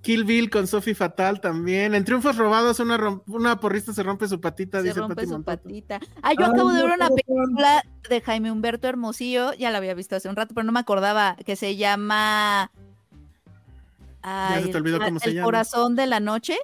Kill 0.00 0.24
Bill 0.24 0.48
con 0.48 0.66
Sophie 0.68 0.94
Fatal 0.94 1.40
también. 1.40 1.94
En 1.94 2.04
Triunfos 2.04 2.36
Robados, 2.36 2.78
una, 2.80 3.20
una 3.26 3.58
porrista 3.58 3.92
se 3.92 4.02
rompe 4.04 4.28
su 4.28 4.40
patita, 4.40 4.78
Se 4.78 4.84
dice 4.88 5.00
rompe 5.00 5.16
Pati 5.16 5.26
su 5.28 5.42
patita. 5.42 6.00
Ah, 6.22 6.32
yo 6.32 6.46
Ay, 6.46 6.52
acabo 6.52 6.70
de 6.72 6.82
ver 6.84 6.92
una 6.94 7.08
película 7.08 7.82
de 8.08 8.20
Jaime 8.20 8.52
Humberto 8.52 8.86
Hermosillo, 8.88 9.52
ya 9.54 9.70
la 9.70 9.78
había 9.78 9.94
visto 9.94 10.14
hace 10.16 10.28
un 10.28 10.36
rato, 10.36 10.54
pero 10.54 10.64
no 10.64 10.72
me 10.72 10.80
acordaba, 10.80 11.36
que 11.44 11.56
se 11.56 11.74
llama... 11.76 12.70
Ya 14.54 14.62
se 14.62 14.68
te 14.68 14.76
olvidó 14.76 14.98
el- 15.00 15.42
corazón 15.42 15.96
de 15.96 16.06
la 16.06 16.20
noche. 16.20 16.56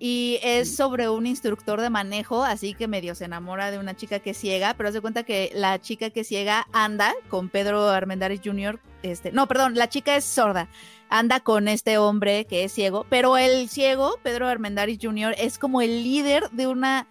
y 0.00 0.38
es 0.44 0.76
sobre 0.76 1.08
un 1.08 1.26
instructor 1.26 1.80
de 1.80 1.90
manejo, 1.90 2.44
así 2.44 2.72
que 2.72 2.86
medio 2.86 3.16
se 3.16 3.24
enamora 3.24 3.72
de 3.72 3.80
una 3.80 3.96
chica 3.96 4.20
que 4.20 4.30
es 4.30 4.36
ciega, 4.38 4.74
pero 4.74 4.92
se 4.92 5.00
cuenta 5.00 5.24
que 5.24 5.50
la 5.54 5.80
chica 5.80 6.10
que 6.10 6.20
es 6.20 6.28
ciega 6.28 6.68
anda 6.72 7.12
con 7.28 7.48
Pedro 7.48 7.88
Armendáriz 7.88 8.40
Jr., 8.44 8.78
este, 9.02 9.32
no, 9.32 9.48
perdón, 9.48 9.74
la 9.74 9.88
chica 9.88 10.14
es 10.14 10.24
sorda, 10.24 10.68
anda 11.08 11.40
con 11.40 11.66
este 11.66 11.98
hombre 11.98 12.44
que 12.44 12.62
es 12.62 12.70
ciego, 12.72 13.06
pero 13.10 13.36
el 13.36 13.68
ciego, 13.68 14.20
Pedro 14.22 14.46
Armendáriz 14.46 15.00
Jr., 15.02 15.34
es 15.36 15.58
como 15.58 15.80
el 15.80 16.04
líder 16.04 16.48
de 16.52 16.68
una, 16.68 17.08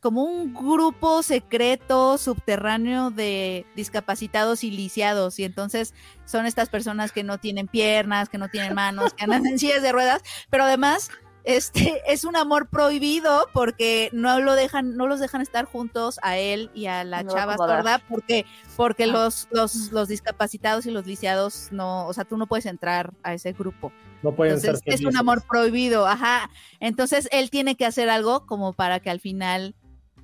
como 0.00 0.24
un 0.24 0.54
grupo 0.54 1.22
secreto 1.22 2.18
subterráneo 2.18 3.10
de 3.10 3.66
discapacitados 3.76 4.64
y 4.64 4.70
lisiados, 4.70 5.38
y 5.38 5.44
entonces 5.44 5.94
son 6.24 6.46
estas 6.46 6.68
personas 6.68 7.12
que 7.12 7.22
no 7.22 7.38
tienen 7.38 7.68
piernas, 7.68 8.28
que 8.28 8.38
no 8.38 8.48
tienen 8.48 8.74
manos, 8.74 9.12
que 9.14 9.24
andan 9.24 9.46
en 9.46 9.58
sillas 9.58 9.82
de 9.82 9.92
ruedas, 9.92 10.22
pero 10.48 10.64
además 10.64 11.10
este 11.44 12.02
es 12.06 12.24
un 12.24 12.36
amor 12.36 12.68
prohibido 12.68 13.46
porque 13.54 14.10
no 14.12 14.40
lo 14.40 14.54
dejan, 14.54 14.96
no 14.96 15.06
los 15.06 15.20
dejan 15.20 15.40
estar 15.40 15.64
juntos 15.64 16.18
a 16.22 16.36
él 16.36 16.70
y 16.74 16.86
a 16.86 17.02
la 17.04 17.22
No 17.22 17.32
chava 17.32 17.56
sorda 17.56 18.02
porque, 18.08 18.44
porque 18.76 19.04
Ah. 19.04 19.08
los, 19.08 19.48
los, 19.50 19.90
los 19.90 20.08
discapacitados 20.08 20.84
y 20.84 20.90
los 20.90 21.06
lisiados 21.06 21.68
no, 21.70 22.06
o 22.06 22.12
sea, 22.12 22.24
tú 22.24 22.36
no 22.36 22.46
puedes 22.46 22.66
entrar 22.66 23.14
a 23.22 23.32
ese 23.32 23.52
grupo. 23.52 23.90
No 24.22 24.34
pueden 24.34 24.56
Entonces 24.56 24.80
ser 24.84 24.92
es 24.94 25.04
un 25.04 25.16
amor 25.16 25.42
prohibido, 25.46 26.06
ajá. 26.06 26.50
Entonces 26.78 27.26
él 27.32 27.48
tiene 27.48 27.74
que 27.74 27.86
hacer 27.86 28.10
algo 28.10 28.44
como 28.44 28.74
para 28.74 29.00
que 29.00 29.08
al 29.08 29.20
final 29.20 29.74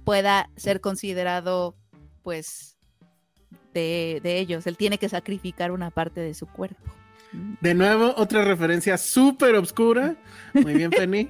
pueda 0.06 0.48
ser 0.56 0.80
considerado, 0.80 1.74
pues, 2.22 2.76
de, 3.74 4.20
de 4.22 4.38
ellos. 4.38 4.66
Él 4.66 4.76
tiene 4.76 4.98
que 4.98 5.08
sacrificar 5.08 5.72
una 5.72 5.90
parte 5.90 6.20
de 6.20 6.32
su 6.32 6.46
cuerpo. 6.46 6.80
De 7.60 7.74
nuevo, 7.74 8.14
otra 8.16 8.44
referencia 8.44 8.96
súper 8.96 9.56
obscura. 9.56 10.14
Muy 10.54 10.74
bien, 10.74 10.90
Penny. 10.96 11.28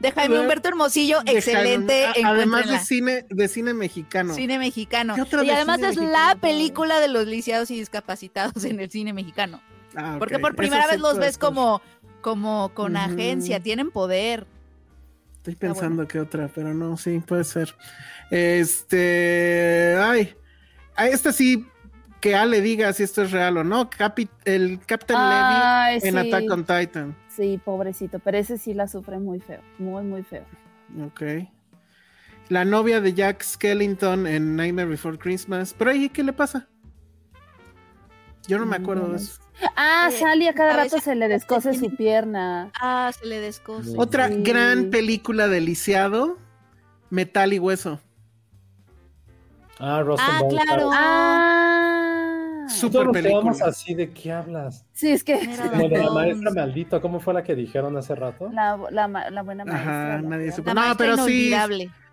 De 0.00 0.10
Jaime 0.10 0.40
Humberto 0.40 0.68
Hermosillo, 0.68 1.22
De 1.22 1.32
excelente. 1.32 2.06
Jaime- 2.12 2.28
Además 2.28 2.68
de 2.68 2.78
cine, 2.80 3.24
de 3.30 3.48
cine 3.48 3.72
mexicano. 3.72 4.34
Cine 4.34 4.58
mexicano. 4.58 5.14
¿Qué 5.14 5.22
otra 5.22 5.42
Y 5.42 5.46
de 5.46 5.52
además 5.52 5.78
es 5.78 5.96
mexicano? 5.96 6.10
la 6.12 6.34
película 6.34 7.00
de 7.00 7.08
los 7.08 7.26
lisiados 7.26 7.70
y 7.70 7.78
discapacitados 7.78 8.64
en 8.64 8.80
el 8.80 8.90
cine 8.90 9.12
mexicano. 9.14 9.62
Ah. 9.96 10.16
Porque 10.18 10.38
por 10.40 10.56
primera 10.56 10.86
vez 10.88 11.00
los 11.00 11.16
ves 11.16 11.38
como, 11.38 11.80
como 12.20 12.72
con 12.74 12.96
agencia, 12.96 13.60
tienen 13.60 13.90
poder. 13.92 14.46
Estoy 15.44 15.56
pensando 15.56 16.08
que 16.08 16.20
otra, 16.20 16.48
pero 16.48 16.72
no, 16.72 16.96
sí, 16.96 17.20
puede 17.20 17.44
ser. 17.44 17.74
Este. 18.30 19.94
Ay. 20.00 20.34
A 20.96 21.06
esta 21.06 21.32
sí, 21.32 21.66
que 22.22 22.34
Ale 22.34 22.62
diga 22.62 22.90
si 22.94 23.02
esto 23.02 23.20
es 23.20 23.30
real 23.30 23.58
o 23.58 23.62
no. 23.62 23.90
Capi- 23.90 24.30
el 24.46 24.80
Captain 24.86 25.20
Ay, 25.20 26.00
Levy 26.00 26.08
en. 26.08 26.18
Attack 26.18 26.50
on 26.50 26.64
Titan. 26.64 27.16
Sí, 27.28 27.60
pobrecito, 27.62 28.20
pero 28.20 28.38
ese 28.38 28.56
sí 28.56 28.72
la 28.72 28.88
sufre 28.88 29.18
muy 29.18 29.38
feo, 29.38 29.60
muy, 29.78 30.02
muy 30.02 30.22
feo. 30.22 30.46
Ok. 31.04 31.22
La 32.48 32.64
novia 32.64 33.02
de 33.02 33.12
Jack 33.12 33.42
Skellington 33.42 34.26
en 34.26 34.56
Nightmare 34.56 34.88
Before 34.88 35.18
Christmas. 35.18 35.74
Pero 35.76 35.90
ahí, 35.90 36.08
¿qué 36.08 36.22
le 36.22 36.32
pasa? 36.32 36.68
Yo 38.48 38.58
no 38.58 38.64
me 38.64 38.76
acuerdo 38.76 39.08
de 39.08 39.16
eso. 39.16 39.42
Ah, 39.76 40.08
Eh, 40.10 40.18
Sally 40.18 40.46
a 40.48 40.52
cada 40.54 40.74
a 40.74 40.76
rato 40.76 40.98
se 41.00 41.14
le 41.14 41.28
descose 41.28 41.74
su 41.74 41.94
pierna. 41.94 42.70
Ah, 42.80 43.10
se 43.18 43.26
le 43.26 43.40
descoce. 43.40 43.94
Otra 43.96 44.28
Sí. 44.28 44.42
gran 44.42 44.90
película 44.90 45.48
de 45.48 45.60
lisiado, 45.60 46.38
Metal 47.10 47.52
y 47.52 47.58
Hueso. 47.58 48.00
Ah, 49.78 50.00
and 50.02 50.16
Ah, 50.20 50.40
claro. 50.48 50.90
Ah, 50.92 52.66
nos 53.04 53.12
película. 53.12 53.66
así, 53.70 53.94
¿de 53.94 54.12
qué 54.12 54.32
hablas? 54.32 54.84
sí, 54.92 55.10
es 55.10 55.22
que 55.24 55.36
Mira, 55.46 55.70
Como 55.70 55.88
de 55.88 55.98
la 56.02 56.10
maestra 56.10 56.50
maldito, 56.52 57.00
¿cómo 57.00 57.20
fue 57.20 57.34
la 57.34 57.42
que 57.42 57.54
dijeron 57.54 57.96
hace 57.96 58.14
rato? 58.14 58.48
la, 58.52 58.76
la, 59.30 59.42
buena 59.42 59.64
maestra. 59.64 60.14
Ajá, 60.14 60.22
la 60.22 60.28
nadie 60.28 60.52
supo. 60.52 60.72
No, 60.74 60.82
pero 60.96 61.16
sí. 61.26 61.52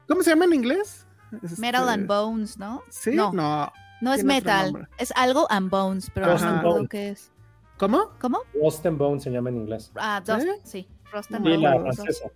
¿Cómo 0.07 0.23
se 0.23 0.31
llama 0.31 0.45
en 0.45 0.53
inglés? 0.53 1.05
Este, 1.41 1.61
Metal 1.61 1.87
and 1.87 2.07
Bones, 2.07 2.57
¿no? 2.57 2.81
¿Sí? 2.89 3.11
No, 3.15 3.31
No. 3.31 3.71
No 4.01 4.13
es 4.13 4.23
metal. 4.23 4.87
Es 4.97 5.11
algo 5.15 5.47
and 5.49 5.69
bones, 5.69 6.09
pero 6.13 6.31
Rust 6.33 6.43
no 6.45 6.61
Bone. 6.63 6.87
qué 6.87 7.09
es. 7.09 7.31
¿Cómo? 7.77 8.11
¿Cómo? 8.19 8.39
Rust 8.53 8.85
and 8.85 8.97
Bone 8.97 9.19
se 9.19 9.29
llama 9.31 9.49
en 9.49 9.57
inglés. 9.57 9.91
Ah, 9.95 10.21
Dust, 10.25 10.45
¿Eh? 10.45 10.59
sí. 10.63 10.87
Rust 11.13 11.33
and 11.33 11.45
Sí, 11.45 11.57
la 11.57 11.73
Bones. 11.75 11.95
francesa. 11.95 12.29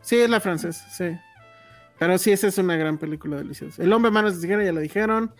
Sí, 0.00 0.16
es 0.16 0.30
la 0.30 0.40
francesa, 0.40 0.90
sí. 0.90 1.16
Pero 1.98 2.18
sí, 2.18 2.32
esa 2.32 2.48
es 2.48 2.58
una 2.58 2.76
gran 2.76 2.98
película 2.98 3.36
deliciosa. 3.36 3.80
El 3.82 3.92
hombre 3.92 4.10
manos 4.10 4.34
de 4.34 4.40
tijera 4.42 4.64
ya 4.64 4.72
lo 4.72 4.80
dijeron. 4.80 5.32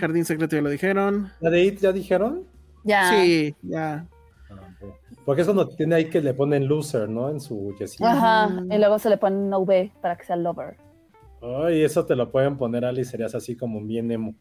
Jardín 0.00 0.24
secreto 0.24 0.56
ya 0.56 0.62
lo 0.62 0.70
dijeron. 0.70 1.30
¿La 1.40 1.50
de 1.50 1.62
It 1.62 1.80
ya 1.80 1.92
dijeron? 1.92 2.46
Ya. 2.84 3.10
Sí, 3.10 3.54
ya. 3.62 4.06
Ah. 4.50 4.66
Porque 5.26 5.42
eso 5.42 5.52
no 5.52 5.68
tiene 5.68 5.96
ahí 5.96 6.08
que 6.08 6.22
le 6.22 6.32
ponen 6.32 6.66
loser, 6.66 7.08
¿no? 7.08 7.28
En 7.28 7.38
su 7.40 7.76
yesito. 7.78 8.06
Ajá, 8.06 8.48
y 8.70 8.78
luego 8.78 8.98
se 8.98 9.10
le 9.10 9.18
pone 9.18 9.36
una 9.36 9.58
V 9.58 9.92
para 10.00 10.16
que 10.16 10.24
sea 10.24 10.36
lover. 10.36 10.76
Ay, 11.42 11.82
eso 11.84 12.04
te 12.06 12.16
lo 12.16 12.30
pueden 12.30 12.56
poner, 12.56 12.84
Ali, 12.86 13.04
serías 13.04 13.34
así 13.34 13.54
como 13.56 13.82
bien 13.82 14.10
emo. 14.10 14.34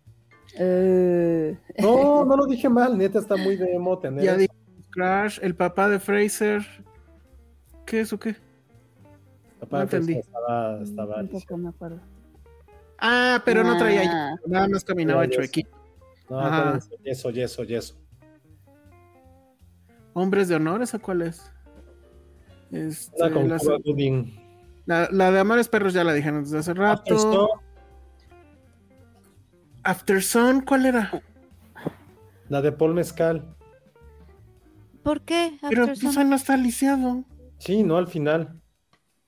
Eh, 0.58 1.58
No, 1.80 2.26
no 2.26 2.36
lo 2.38 2.46
dije 2.48 2.70
mal, 2.70 2.98
neta, 2.98 3.20
está 3.20 3.36
muy 3.38 3.56
de 3.56 3.74
emo 3.76 3.98
tener 4.00 4.24
Ya 4.24 4.36
dije 4.36 4.54
Crash, 4.92 5.40
el 5.42 5.56
papá 5.56 5.88
de 5.90 6.00
Fraser. 6.00 6.62
¿Qué 7.86 8.02
es 8.02 8.12
o 8.14 8.20
qué? 8.20 8.36
Papá, 9.60 9.78
no 9.78 9.84
entendí. 9.84 10.14
Estaba, 10.14 10.82
estaba 10.82 11.16
tampoco 11.16 11.58
me 11.58 11.70
acuerdo. 11.70 12.00
Ah, 13.00 13.42
pero 13.46 13.64
no 13.64 13.78
traía 13.78 14.04
Ah. 14.06 14.36
Nada 14.46 14.68
más 14.68 14.84
caminaba 14.84 15.22
Traía 15.24 15.36
chuequito. 15.38 15.70
No, 16.30 16.40
Ajá. 16.40 16.80
yeso, 17.04 17.30
yeso, 17.32 17.64
yeso. 17.64 17.96
Hombres 20.14 20.48
de 20.48 20.56
honor, 20.56 20.82
¿esa 20.82 21.00
cuál 21.00 21.22
es? 21.24 21.52
Este, 22.72 23.18
la, 23.20 23.60
la- 24.86 25.10
la 25.12 25.32
de 25.32 25.40
Amores 25.40 25.70
Perros 25.70 25.94
ya 25.94 26.04
la 26.04 26.14
dijeron 26.14 26.44
desde 26.44 26.58
hace 26.60 26.74
rato. 26.74 27.50
After 29.84 30.22
Sun, 30.22 30.62
¿cuál 30.62 30.86
era? 30.86 31.22
La 32.50 32.62
de 32.62 32.72
Paul 32.72 32.94
Mezcal. 32.94 33.56
¿Por 35.04 35.22
qué? 35.22 35.58
Pero 35.70 35.84
After 35.84 36.00
pues 36.02 36.14
Sun? 36.14 36.22
ahí 36.24 36.30
no 36.30 36.36
está 36.36 36.58
lisiado. 36.58 37.24
Sí, 37.58 37.84
no, 37.84 37.98
al 37.98 38.08
final. 38.08 38.60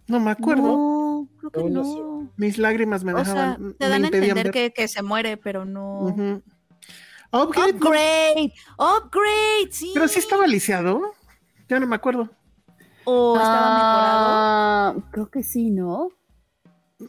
No 0.07 0.19
me 0.19 0.31
acuerdo. 0.31 0.63
No, 0.63 1.27
creo 1.37 1.51
que 1.51 1.69
no. 1.69 2.31
Mis 2.37 2.57
lágrimas 2.57 3.03
me 3.03 3.13
O 3.13 3.23
sea, 3.23 3.33
dejaban. 3.57 3.73
te 3.77 3.85
me 3.85 3.89
dan 3.89 4.03
a 4.03 4.07
entender 4.07 4.51
que, 4.51 4.73
que 4.73 4.87
se 4.87 5.01
muere, 5.01 5.37
pero 5.37 5.65
no. 5.65 6.41
Upgrade, 7.31 7.73
no, 7.79 7.89
Upgrade, 8.97 9.71
sí. 9.71 9.91
pero 9.93 10.07
sí 10.07 10.19
estaba 10.19 10.45
lisiado. 10.47 11.01
Ya 11.69 11.79
no 11.79 11.87
me 11.87 11.95
acuerdo. 11.95 12.29
O 13.05 13.35
estaba 13.37 14.89
Ah, 14.89 14.95
Creo 15.11 15.29
que 15.29 15.41
sí, 15.43 15.71
¿no? 15.71 16.09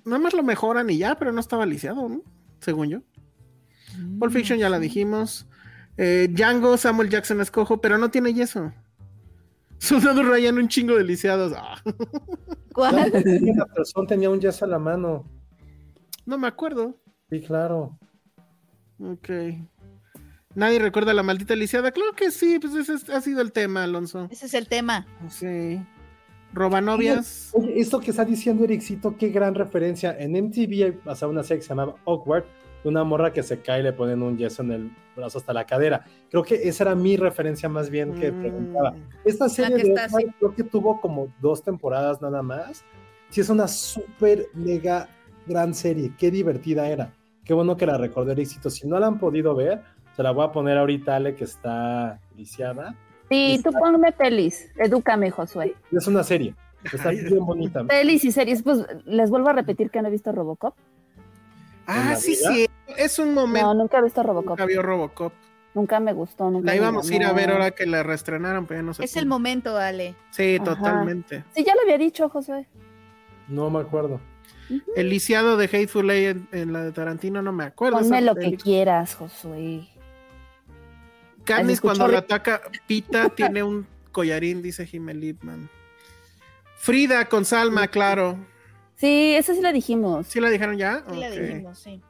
Nada 0.04 0.18
más 0.20 0.32
lo 0.32 0.42
mejoran 0.42 0.88
y 0.90 0.98
ya, 0.98 1.16
pero 1.18 1.32
no 1.32 1.40
estaba 1.40 1.66
lisiado, 1.66 2.08
¿no? 2.08 2.22
Según 2.60 2.88
yo. 2.88 2.98
Mejorado. 3.96 4.18
Pulp 4.18 4.32
Fiction 4.32 4.58
ya 4.58 4.68
la 4.68 4.78
dijimos. 4.78 5.46
Eh, 5.96 6.28
Django, 6.30 6.76
Samuel 6.76 7.10
Jackson 7.10 7.40
escojo, 7.40 7.80
pero 7.80 7.98
no 7.98 8.10
tiene 8.10 8.32
yeso. 8.34 8.72
Soldado 9.78 10.22
Ryan, 10.22 10.58
un 10.58 10.68
chingo 10.68 10.94
de 10.96 11.04
lisiados. 11.04 11.52
Ah, 11.56 11.82
¿Cuál? 12.72 12.96
La 13.56 13.66
persona 13.66 14.06
tenía 14.06 14.30
un 14.30 14.40
yeso 14.40 14.64
a 14.64 14.68
la 14.68 14.78
mano. 14.78 15.24
no 16.24 16.38
me 16.38 16.46
acuerdo. 16.46 16.96
Sí, 17.30 17.40
claro. 17.40 17.98
Ok. 19.00 19.28
Nadie 20.54 20.78
recuerda 20.78 21.12
la 21.14 21.22
maldita 21.22 21.56
lisiada. 21.56 21.90
Claro 21.90 22.12
que 22.12 22.30
sí, 22.30 22.58
pues 22.60 22.74
ese 22.74 22.94
es- 22.94 23.08
ha 23.10 23.20
sido 23.20 23.40
el 23.40 23.52
tema, 23.52 23.84
Alonso. 23.84 24.28
Ese 24.30 24.46
es 24.46 24.54
el 24.54 24.68
tema. 24.68 25.06
Sí. 25.28 25.80
Robanovias. 26.52 27.50
Oye, 27.54 27.80
esto 27.80 27.98
que 28.00 28.10
está 28.10 28.24
diciendo 28.24 28.62
Ericito, 28.64 29.16
qué 29.16 29.30
gran 29.30 29.54
referencia. 29.54 30.14
En 30.18 30.36
MTV 30.36 31.00
sea, 31.16 31.28
una 31.28 31.42
serie 31.42 31.60
que 31.60 31.62
se 31.62 31.70
llamaba 31.70 31.94
Awkward, 32.06 32.44
una 32.84 33.04
morra 33.04 33.32
que 33.32 33.42
se 33.42 33.60
cae 33.60 33.80
y 33.80 33.82
le 33.82 33.92
ponen 33.92 34.22
un 34.22 34.36
yeso 34.36 34.62
en 34.62 34.72
el 34.72 34.90
brazo 35.16 35.38
hasta 35.38 35.52
la 35.52 35.64
cadera. 35.66 36.04
Creo 36.30 36.42
que 36.42 36.54
esa 36.68 36.84
era 36.84 36.94
mi 36.94 37.16
referencia 37.16 37.68
más 37.68 37.90
bien 37.90 38.14
que 38.14 38.32
Mm. 38.32 38.40
preguntaba. 38.40 38.94
Esta 39.24 39.48
serie 39.48 39.76
de 39.76 39.82
está 39.92 40.08
creo 40.38 40.54
que 40.54 40.64
tuvo 40.64 41.00
como 41.00 41.28
dos 41.40 41.62
temporadas 41.62 42.20
nada 42.22 42.42
más. 42.42 42.84
Sí, 43.30 43.40
es 43.40 43.48
una 43.48 43.68
súper 43.68 44.46
mega 44.54 45.08
gran 45.46 45.74
serie. 45.74 46.12
Qué 46.18 46.30
divertida 46.30 46.88
era. 46.88 47.12
Qué 47.44 47.54
bueno 47.54 47.76
que 47.76 47.86
la 47.86 47.98
recordé 47.98 48.32
Ericito. 48.32 48.70
Si 48.70 48.86
no 48.86 48.98
la 49.00 49.06
han 49.08 49.18
podido 49.18 49.54
ver, 49.54 49.82
se 50.16 50.22
la 50.22 50.30
voy 50.30 50.44
a 50.44 50.52
poner 50.52 50.78
ahorita 50.78 51.16
Ale 51.16 51.34
que 51.34 51.44
está 51.44 52.20
viciada. 52.36 52.94
Sí, 53.30 53.60
tú 53.64 53.70
ponme 53.72 54.12
pelis. 54.12 54.70
Edúcame, 54.76 55.30
Josué. 55.30 55.74
Es 55.90 56.06
una 56.06 56.22
serie. 56.22 56.54
Está 56.92 57.10
bien 57.10 57.44
bonita. 57.46 57.84
Pelis 57.84 58.24
y 58.24 58.32
series. 58.32 58.62
Pues 58.62 58.84
les 59.06 59.30
vuelvo 59.30 59.48
a 59.48 59.52
repetir 59.54 59.90
que 59.90 60.02
no 60.02 60.08
he 60.08 60.10
visto 60.10 60.30
Robocop. 60.32 60.74
¿En 61.94 62.08
Ah, 62.08 62.16
sí, 62.16 62.30
vida? 62.32 62.52
sí. 62.52 62.66
Es 62.96 63.18
un 63.18 63.34
momento. 63.34 63.68
No, 63.68 63.74
nunca 63.74 63.98
he 63.98 64.02
visto 64.02 64.22
Robocop. 64.22 64.50
Nunca 64.50 64.66
vio 64.66 64.82
Robocop. 64.82 65.32
Nunca 65.74 66.00
me 66.00 66.12
gustó. 66.12 66.50
Nunca 66.50 66.66
La 66.66 66.76
íbamos 66.76 67.10
a 67.10 67.14
ir 67.14 67.24
a 67.24 67.32
ver 67.32 67.50
ahora 67.50 67.70
que 67.70 67.86
la 67.86 68.02
reestrenaron, 68.02 68.66
pero 68.66 68.80
ya 68.80 68.82
no 68.84 68.94
sé. 68.94 69.04
Es 69.04 69.16
el 69.16 69.26
momento, 69.26 69.76
Ale. 69.76 70.14
Sí, 70.30 70.56
Ajá. 70.56 70.64
totalmente. 70.74 71.44
Sí, 71.54 71.64
ya 71.64 71.74
lo 71.74 71.80
había 71.82 71.96
dicho, 71.98 72.28
Josué. 72.28 72.66
No 73.48 73.70
me 73.70 73.80
acuerdo. 73.80 74.20
El 74.96 75.08
lisiado 75.10 75.56
de 75.56 75.64
Hateful 75.66 76.10
Eight 76.10 76.36
en, 76.52 76.60
en 76.60 76.72
la 76.72 76.84
de 76.84 76.92
Tarantino 76.92 77.42
no 77.42 77.52
me 77.52 77.64
acuerdo. 77.64 77.98
Ponme 77.98 78.20
lo 78.22 78.34
que 78.34 78.56
quieras, 78.56 79.14
Josué. 79.14 79.88
Katniss 81.44 81.80
cuando 81.80 82.06
la 82.08 82.18
ataca 82.18 82.60
Pita 82.86 83.28
tiene 83.34 83.62
un 83.62 83.86
collarín, 84.12 84.62
dice 84.62 84.86
Jimmel 84.86 85.20
Lipman. 85.20 85.68
Frida 86.76 87.26
con 87.28 87.44
Salma, 87.44 87.88
claro. 87.88 88.36
Sí, 89.02 89.34
esa 89.34 89.52
sí 89.52 89.60
la 89.60 89.72
dijimos. 89.72 90.28
¿Sí 90.28 90.38
la 90.38 90.48
dijeron 90.48 90.76
ya? 90.78 91.02
Sí, 91.10 91.16
la 91.16 91.28
dijimos, 91.28 91.76
sí. 91.76 92.00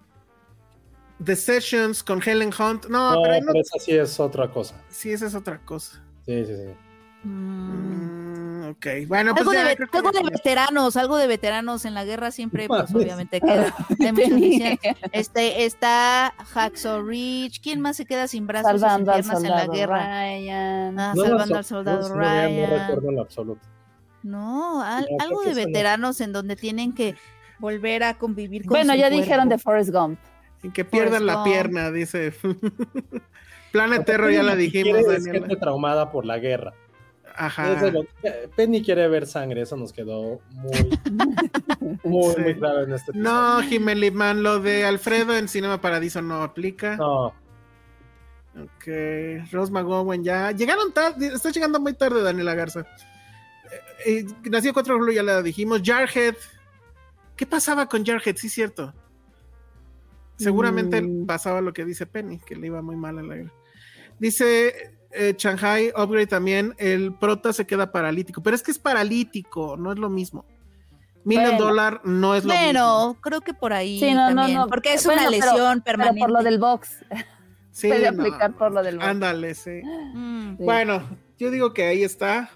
The 1.24 1.36
Sessions 1.36 2.02
con 2.02 2.20
Helen 2.22 2.50
Hunt. 2.50 2.84
No, 2.90 3.14
No, 3.14 3.22
pero, 3.22 3.34
esa 3.54 3.78
sí 3.78 3.92
es 3.92 4.20
otra 4.20 4.50
cosa. 4.50 4.78
sí, 4.90 5.10
esa 5.10 5.26
es 5.26 5.34
otra 5.34 5.58
cosa. 5.64 6.04
Sí, 6.26 6.44
sí, 6.44 6.54
sí. 6.54 7.26
Mm. 7.26 8.72
Ok, 8.72 8.86
bueno, 9.06 9.32
pues 9.34 9.40
algo 9.40 9.52
de, 9.52 9.58
ya, 9.70 9.74
creo 9.76 9.88
que 9.88 9.96
algo 9.96 10.10
de 10.10 10.22
veteranos, 10.22 10.96
algo 10.98 11.16
de 11.16 11.26
veteranos 11.28 11.86
en 11.86 11.94
la 11.94 12.04
guerra 12.04 12.30
siempre, 12.30 12.68
pues 12.68 12.94
obviamente 12.94 13.40
queda. 13.40 13.74
Este, 15.12 15.64
está 15.64 16.34
Hacksaw 16.52 17.02
Ridge. 17.02 17.62
¿Quién 17.62 17.80
más 17.80 17.96
se 17.96 18.04
queda 18.04 18.28
sin 18.28 18.46
brazos 18.46 18.82
Salvando 18.82 19.12
y 19.12 19.14
sin 19.14 19.22
piernas 19.22 19.44
en 19.44 19.50
la 19.50 19.58
soldado 19.60 19.72
guerra? 19.72 20.24
Ryan. 20.26 21.00
Ah, 21.00 21.12
No, 21.16 21.22
salvando 21.24 21.56
al 21.56 21.64
soldado 21.64 22.14
Ryan. 22.14 22.70
No 22.70 22.78
recuerdo 22.86 23.10
en 23.12 23.18
absoluto. 23.18 23.66
No, 24.22 24.82
al- 24.82 25.06
No, 25.10 25.24
algo 25.24 25.42
de 25.42 25.50
no. 25.50 25.56
veteranos 25.56 26.20
en 26.20 26.32
donde 26.32 26.56
tienen 26.56 26.94
que 26.94 27.14
volver 27.58 28.02
a 28.04 28.14
convivir 28.18 28.62
con 28.62 28.70
Bueno, 28.70 28.92
su 28.94 28.98
ya 28.98 29.08
cuerpo. 29.08 29.22
dijeron 29.24 29.48
de 29.48 29.58
Forrest 29.58 29.90
Gump. 29.90 30.18
Sin 30.60 30.72
que 30.72 30.84
pierdan 30.84 31.26
la 31.26 31.34
Gump. 31.34 31.46
pierna, 31.46 31.90
dice. 31.90 32.32
Planet 33.72 34.04
Terror 34.04 34.30
ya 34.30 34.42
la 34.42 34.54
dijimos, 34.54 35.06
Daniela. 35.06 35.32
gente 35.40 35.56
traumada 35.56 36.10
por 36.12 36.24
la 36.26 36.38
guerra. 36.38 36.72
Ajá. 37.34 37.72
Es 37.72 37.80
de 37.80 37.92
lo- 37.92 38.04
Penny 38.56 38.82
quiere 38.82 39.08
ver 39.08 39.26
sangre, 39.26 39.62
eso 39.62 39.76
nos 39.76 39.92
quedó 39.92 40.40
muy, 40.50 40.72
muy, 42.04 42.34
Sí. 42.34 42.40
muy 42.42 42.54
claro 42.56 42.82
en 42.82 42.92
este. 42.92 43.12
No, 43.14 43.62
Jiménez 43.62 44.00
Lipman, 44.00 44.42
lo 44.42 44.60
de 44.60 44.84
Alfredo 44.84 45.34
en 45.36 45.48
Cinema 45.48 45.80
Paradiso 45.80 46.20
no 46.20 46.42
aplica. 46.42 46.96
No, 46.96 47.28
Ok, 48.54 48.86
Rose 49.50 49.72
McGowan 49.72 50.22
ya. 50.22 50.50
Llegaron 50.52 50.92
tarde, 50.92 51.28
está 51.28 51.50
llegando 51.50 51.80
muy 51.80 51.94
tarde 51.94 52.22
Daniela 52.22 52.54
Garza. 52.54 52.84
Eh, 54.04 54.24
eh, 54.24 54.26
nació 54.50 54.72
4 54.72 54.94
de 54.94 55.00
julio, 55.00 55.14
ya 55.14 55.22
la 55.22 55.42
dijimos. 55.42 55.80
Jarhead. 55.84 56.34
¿Qué 57.36 57.46
pasaba 57.46 57.86
con 57.88 58.04
Jarhead? 58.04 58.36
Sí, 58.36 58.48
cierto. 58.48 58.92
Seguramente 60.36 61.00
Mm. 61.00 61.26
pasaba 61.26 61.60
lo 61.60 61.72
que 61.72 61.84
dice 61.84 62.06
Penny, 62.06 62.38
que 62.38 62.56
le 62.56 62.66
iba 62.66 62.82
muy 62.82 62.96
mal 62.96 63.18
a 63.18 63.22
la 63.22 63.34
guerra. 63.36 63.52
Dice 64.18 64.92
eh, 65.14 65.34
Shanghai 65.36 65.92
Upgrade 65.96 66.26
también, 66.26 66.74
el 66.78 67.12
prota 67.14 67.52
se 67.52 67.66
queda 67.66 67.92
paralítico, 67.92 68.42
pero 68.42 68.56
es 68.56 68.62
que 68.62 68.70
es 68.70 68.78
paralítico, 68.78 69.76
no 69.76 69.92
es 69.92 69.98
lo 69.98 70.08
mismo. 70.08 70.44
Million 71.24 71.50
Bueno. 71.50 71.64
Dollar 71.66 72.00
no 72.04 72.34
es 72.34 72.44
lo 72.44 72.50
mismo. 72.52 72.64
Bueno, 72.64 73.16
creo 73.20 73.40
que 73.42 73.52
por 73.54 73.72
ahí 73.72 74.00
Sí, 74.00 74.12
no, 74.14 74.30
no, 74.30 74.36
también, 74.36 74.58
no. 74.58 74.66
porque 74.68 74.94
es 74.94 75.04
Bueno, 75.04 75.20
una 75.22 75.30
lesión 75.30 75.82
Pero 75.82 75.84
permanente. 75.84 76.20
por 76.20 76.30
lo 76.30 76.42
del 76.42 76.58
box. 76.58 77.04
Sí, 77.70 77.88
puede 77.88 78.10
no. 78.10 78.22
aplicar 78.22 78.52
por 78.56 78.72
lo 78.72 78.82
del 78.82 78.96
box. 78.96 79.06
Ándale, 79.08 79.54
sí. 79.54 79.82
Mm. 80.14 80.56
Sí. 80.56 80.62
Bueno, 80.64 81.02
yo 81.38 81.50
digo 81.50 81.72
que 81.72 81.84
ahí 81.86 82.02
está. 82.02 82.50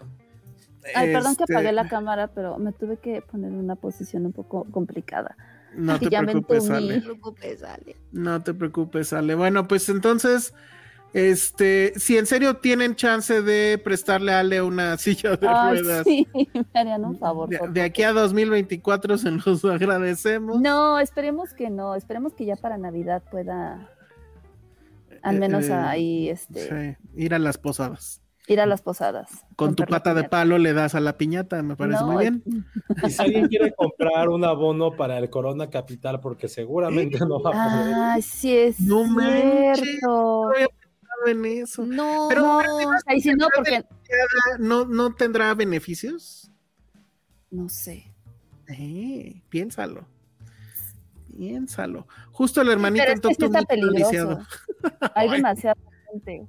Ay, 0.95 1.13
perdón 1.13 1.37
que 1.37 1.45
Este, 1.45 1.55
apagué 1.55 1.73
la 1.73 1.89
cámara, 1.89 2.29
pero 2.29 2.59
me 2.59 2.73
tuve 2.73 2.99
que 2.99 3.23
poner 3.23 3.51
en 3.51 3.57
una 3.59 3.75
posición 3.77 4.27
un 4.27 4.33
poco 4.33 4.65
complicada. 4.71 5.37
No 5.75 5.99
te 5.99 6.09
preocupes, 6.11 6.69
entumí. 6.69 6.69
No 6.69 6.89
te 6.89 6.95
Ale. 6.95 7.01
preocupes, 7.03 7.63
Ale. 7.63 7.97
No 8.13 8.43
te 8.43 8.55
preocupes, 8.55 9.13
Ale. 9.13 9.35
Bueno, 9.35 9.69
pues 9.69 9.89
entonces, 9.89 10.55
este, 11.13 11.93
si 11.97 12.17
en 12.19 12.27
serio 12.27 12.57
tienen 12.59 12.95
chance 12.95 13.43
de 13.43 13.79
prestarle 13.83 14.33
a 14.33 14.41
Ale 14.41 14.63
una 14.63 14.97
silla 14.99 15.37
de 15.37 15.47
Ay, 15.49 15.81
ruedas, 15.83 16.05
sí, 16.05 16.27
me 16.75 16.81
harían 16.81 17.05
un 17.05 17.19
favor. 17.19 17.49
de, 17.73 17.83
aquí 17.83 18.03
a 18.03 18.13
2024 18.13 19.19
se 19.19 19.31
los 19.31 19.65
agradecemos. 19.65 20.61
No, 20.61 20.99
esperemos 20.99 21.53
que 21.53 21.69
no, 21.71 21.95
esperemos 21.95 22.33
que 22.35 22.47
ya 22.47 22.57
para 22.57 22.79
Navidad 22.79 23.23
pueda 23.31 23.91
al 25.23 25.37
Eh, 25.37 25.41
menos 25.41 25.69
eh, 25.69 25.73
ahí 25.75 26.29
este 26.29 26.97
Sí, 27.15 27.23
ir 27.23 27.35
a 27.35 27.39
las 27.39 27.59
posadas. 27.59 28.23
Ir 28.49 28.61
a 28.61 28.67
las 28.67 28.83
posadas. 28.83 29.45
Con 29.57 29.75
tu 29.75 29.85
pata 29.85 30.15
de 30.15 30.25
palo 30.25 30.59
le 30.59 30.73
das 30.73 30.95
a 30.95 31.01
la 31.01 31.17
piñata, 31.17 31.63
me 31.63 31.77
parece 31.77 32.01
No, 32.01 32.07
muy 32.13 32.25
bien. 32.25 32.43
y 33.05 33.11
si 33.11 33.23
alguien 33.23 33.49
quiere 33.49 33.75
comprar 33.75 34.29
un 34.29 34.45
abono 34.45 34.97
para 34.97 35.19
el 35.19 35.29
Corona 35.31 35.69
Capital, 35.71 36.21
porque 36.21 36.49
seguramente 36.49 37.19
no 37.21 37.41
va 37.43 37.51
a 37.51 37.53
poder. 37.81 37.95
Ay, 37.95 38.23
sí 38.23 38.57
es 38.57 38.81
No 38.81 39.05
cierto. 39.21 40.51
pensado 40.55 41.27
en 41.27 41.45
eso. 41.45 41.87
No, 41.87 42.27
Pero- 42.29 42.43
No, 42.43 42.61
ahí 43.07 43.21
sí 43.21 43.33
no, 43.35 43.49
porque 43.55 43.85
¿No, 44.59 44.85
no 44.85 45.15
tendrá 45.15 45.53
beneficios? 45.55 46.51
no 47.51 47.69
sé. 47.69 48.13
Eh, 48.69 49.43
piénsalo. 49.49 50.07
Piénsalo. 51.37 52.07
Justo 52.33 52.61
el 52.63 52.69
hermanito 52.71 53.03
Pero 53.05 53.13
en 53.13 53.19
es 53.19 53.37
que 53.39 53.47
sí 53.47 53.53
está 53.53 53.63
peligroso. 53.63 54.39
Hay 55.15 55.29
Ay. 55.31 55.37
demasiada 55.37 55.77
gente. 56.13 56.47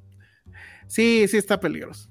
Sí, 0.87 1.27
sí 1.27 1.37
está 1.37 1.59
peligroso. 1.59 2.09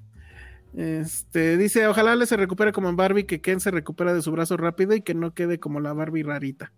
Este, 0.75 1.57
dice, 1.57 1.87
ojalá 1.87 2.15
le 2.15 2.25
se 2.25 2.37
recupere 2.37 2.71
como 2.71 2.89
en 2.89 2.95
Barbie, 2.95 3.25
que 3.25 3.41
Ken 3.41 3.59
se 3.59 3.71
recupera 3.71 4.13
de 4.13 4.21
su 4.21 4.31
brazo 4.31 4.57
rápido 4.57 4.93
y 4.93 5.01
que 5.01 5.13
no 5.15 5.33
quede 5.33 5.59
como 5.59 5.79
la 5.79 5.93
Barbie 5.93 6.23
rarita. 6.23 6.71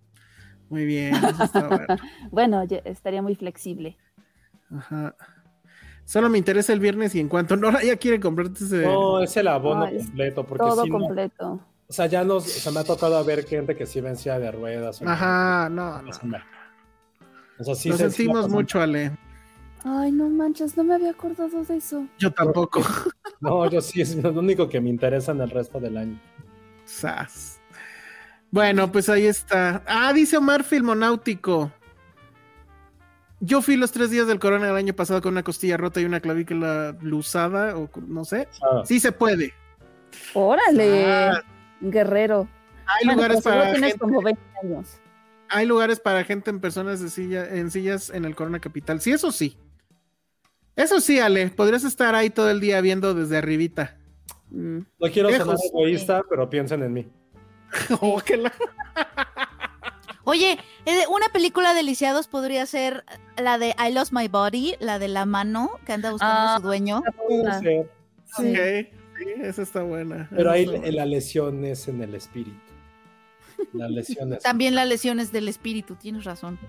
Muy 0.69 0.85
bien, 0.85 1.15
eso 1.15 1.43
está 1.43 1.67
bueno. 1.67 1.85
Bueno, 2.31 2.63
ya 2.63 2.77
estaría 2.85 3.21
muy 3.21 3.35
flexible. 3.35 3.97
Ajá. 4.75 5.15
Solo 6.05 6.29
me 6.29 6.37
interesa 6.37 6.73
el 6.73 6.79
viernes 6.79 7.13
y 7.15 7.19
en 7.19 7.27
cuanto 7.27 7.55
Nora 7.57 7.83
ya 7.83 7.95
quiere 7.97 8.19
comprarte 8.19 8.63
ese... 8.63 8.83
No, 8.83 9.21
es 9.21 9.35
el 9.37 9.47
abono 9.47 9.87
completo, 9.91 10.45
porque 10.45 10.63
Todo 10.63 10.83
si 10.83 10.89
no, 10.89 10.97
completo. 10.99 11.59
o 11.87 11.93
sea, 11.93 12.05
ya 12.07 12.23
nos, 12.23 12.45
o 12.45 12.59
sea, 12.59 12.71
me 12.71 12.79
ha 12.79 12.83
tocado 12.83 13.23
ver 13.25 13.45
gente 13.45 13.75
que 13.75 13.85
sí 13.85 13.99
vencía 14.01 14.39
de 14.39 14.51
ruedas. 14.51 15.01
o- 15.01 15.07
Ajá, 15.09 15.69
no, 15.69 16.01
no. 16.01 16.09
o 16.09 17.63
sea, 17.63 17.75
sí 17.75 17.91
se- 17.91 17.97
sí 17.97 18.11
sentimos 18.15 18.47
mucho, 18.49 18.81
Ale. 18.81 19.17
Ay, 19.83 20.11
no 20.11 20.29
manches, 20.29 20.75
no 20.75 20.83
me 20.83 20.95
había 20.95 21.11
acordado 21.11 21.63
de 21.63 21.77
eso. 21.77 22.05
Yo 22.17 22.31
tampoco. 22.31 22.81
No, 23.41 23.69
yo 23.69 23.79
sí, 23.79 24.01
es 24.01 24.15
lo 24.17 24.31
único 24.31 24.67
que 24.67 24.81
me 24.81 24.89
interesa 24.89 25.31
en 25.31 25.39
el 25.39 25.49
resto 25.49 25.79
del 25.79 25.95
año. 25.95 26.19
Sas. 26.83 27.61
Bueno, 28.51 28.91
pues 28.91 29.07
ahí 29.07 29.25
está. 29.27 29.81
Ah, 29.87 30.11
dice 30.11 30.35
Omar 30.35 30.65
Filmonáutico. 30.65 31.71
Yo 33.39 33.61
fui 33.61 33.77
los 33.77 33.93
tres 33.93 34.09
días 34.09 34.27
del 34.27 34.39
corona 34.39 34.67
el 34.69 34.75
año 34.75 34.93
pasado 34.93 35.21
con 35.21 35.31
una 35.31 35.43
costilla 35.43 35.77
rota 35.77 36.01
y 36.01 36.05
una 36.05 36.19
clavícula 36.19 36.97
luzada, 36.99 37.77
o 37.77 37.89
no 38.07 38.25
sé. 38.25 38.49
Ah, 38.61 38.81
Sí 38.83 38.99
se 38.99 39.13
puede. 39.13 39.53
Órale, 40.33 41.05
Ah, 41.05 41.41
guerrero. 41.79 42.49
hay 42.87 43.05
Bueno, 43.05 43.21
lugares 43.21 43.41
para 43.41 43.71
tienes 43.71 43.91
gente, 43.91 43.99
como 43.99 44.21
20 44.21 44.41
años. 44.63 44.99
hay 45.47 45.65
lugares 45.65 46.01
para 46.01 46.25
gente 46.25 46.49
en 46.49 46.59
personas 46.59 46.99
de 46.99 47.09
silla, 47.09 47.47
en 47.55 47.71
sillas 47.71 48.09
en 48.09 48.25
el 48.25 48.35
Corona 48.35 48.59
Capital. 48.59 48.99
Sí, 48.99 49.13
eso 49.13 49.31
sí. 49.31 49.57
Eso 50.79 50.99
sí, 51.01 51.19
Ale, 51.19 51.49
podrías 51.49 51.83
estar 51.83 52.15
ahí 52.15 52.29
todo 52.29 52.49
el 52.49 52.59
día 52.59 52.79
viendo 52.81 53.13
desde 53.13 53.37
arribita. 53.37 53.97
Mm. 54.51 54.79
no 54.99 55.11
quiero 55.11 55.29
Lejos. 55.29 55.45
sonar 55.45 55.59
egoísta, 55.65 56.21
pero 56.29 56.49
piensen 56.49 56.81
en 56.83 56.93
mí. 56.93 57.07
Oh, 58.01 58.19
la- 58.37 58.51
Oye, 60.23 60.57
eh, 60.85 61.03
una 61.09 61.29
película 61.29 61.73
de 61.73 61.83
lisiados 61.83 62.27
podría 62.27 62.65
ser 62.65 63.03
la 63.37 63.57
de 63.57 63.75
I 63.79 63.91
Lost 63.93 64.11
My 64.13 64.27
Body, 64.27 64.75
la 64.79 64.99
de 64.99 65.07
la 65.07 65.25
mano 65.25 65.71
que 65.85 65.93
anda 65.93 66.11
buscando 66.11 66.33
Ah. 66.35 66.55
a 66.55 66.57
su 66.57 66.63
dueño. 66.63 67.01
Puede 67.27 67.47
Ah. 67.47 67.59
ser, 67.59 67.91
Sí. 68.37 68.51
Ok, 68.51 68.87
sí, 69.17 69.25
esa 69.41 69.61
está 69.63 69.81
buena. 69.83 70.27
pero 70.35 70.51
ahí 70.51 70.65
buena. 70.65 70.91
la 70.91 71.05
lesión 71.05 71.65
es 71.65 71.87
en 71.87 72.01
el 72.03 72.13
espíritu. 72.15 72.57
La 73.73 73.89
lesión 73.89 74.33
es. 74.33 74.43
También 74.43 74.75
las 74.75 74.87
lesiones 74.87 75.31
del 75.31 75.47
espíritu, 75.47 75.95
tienes 75.95 76.23
razón. 76.25 76.59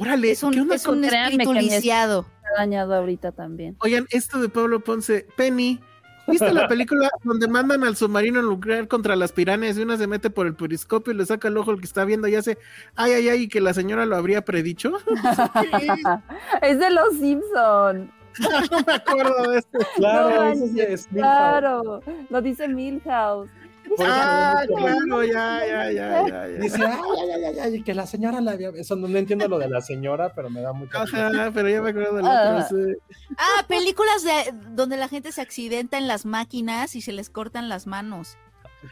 Órale, 0.00 0.30
Es 0.30 0.42
un, 0.42 0.52
¿qué 0.52 0.60
onda 0.60 0.74
es 0.74 0.84
con- 0.84 0.98
un 0.98 1.04
créanme 1.08 1.42
espíritu 1.44 1.52
es- 1.66 1.74
lisiado. 1.76 2.26
Dañado 2.56 2.94
ahorita 2.96 3.30
también. 3.32 3.76
Oigan, 3.80 4.06
esto 4.10 4.40
de 4.40 4.48
Pablo 4.48 4.80
Ponce, 4.80 5.24
Penny, 5.36 5.78
¿viste 6.26 6.52
la 6.52 6.66
película 6.68 7.08
donde 7.22 7.46
mandan 7.46 7.84
al 7.84 7.94
submarino 7.96 8.42
nuclear 8.42 8.88
contra 8.88 9.14
las 9.14 9.30
pirañas 9.32 9.78
y 9.78 9.82
una 9.82 9.96
se 9.96 10.06
mete 10.08 10.30
por 10.30 10.46
el 10.48 10.54
periscopio 10.56 11.12
y 11.12 11.16
le 11.16 11.26
saca 11.26 11.46
el 11.48 11.56
ojo 11.56 11.70
el 11.70 11.78
que 11.78 11.86
está 11.86 12.04
viendo 12.04 12.26
y 12.26 12.34
hace 12.34 12.58
ay, 12.96 13.12
ay, 13.12 13.28
ay, 13.28 13.42
y 13.42 13.48
que 13.48 13.60
la 13.60 13.72
señora 13.72 14.04
lo 14.06 14.16
habría 14.16 14.44
predicho? 14.44 14.92
es 16.62 16.78
de 16.78 16.90
los 16.90 17.12
Simpson. 17.20 18.10
no 18.40 18.80
me 18.86 18.92
acuerdo 18.94 19.50
de 19.52 19.58
esto. 19.58 19.78
Claro, 19.96 20.30
No 20.30 20.42
eso 20.52 20.64
es 20.64 20.70
manches, 20.72 21.12
Milhouse. 21.12 21.12
Claro, 21.12 22.02
lo 22.30 22.42
dice 22.42 22.68
Milhouse. 22.68 23.50
Ah, 23.98 24.62
claro, 24.66 25.24
ya, 25.24 25.60
ya, 25.66 25.92
ya, 25.92 26.28
ya. 26.28 26.46
Dice, 26.46 26.84
ay, 26.84 26.92
ay, 27.34 27.44
ay, 27.44 27.58
ay, 27.58 27.82
que 27.82 27.92
la 27.94 28.06
señora 28.06 28.40
la 28.40 28.52
había. 28.52 28.68
Eso 28.70 28.94
no, 28.96 29.08
no 29.08 29.18
entiendo 29.18 29.48
lo 29.48 29.58
de 29.58 29.68
la 29.68 29.80
señora, 29.80 30.32
pero 30.34 30.48
me 30.48 30.60
da 30.60 30.72
mucha. 30.72 31.02
Ajá, 31.02 31.50
pero 31.52 31.68
ya 31.68 31.82
me 31.82 31.90
acuerdo 31.90 32.16
del 32.16 32.26
Ah. 32.26 32.64
otro. 32.64 32.78
sí. 32.78 32.96
Ah, 33.36 33.64
películas 33.66 34.22
de, 34.22 34.54
donde 34.70 34.96
la 34.96 35.08
gente 35.08 35.32
se 35.32 35.40
accidenta 35.40 35.98
en 35.98 36.06
las 36.06 36.24
máquinas 36.24 36.94
y 36.94 37.00
se 37.00 37.12
les 37.12 37.30
cortan 37.30 37.68
las 37.68 37.86
manos 37.86 38.36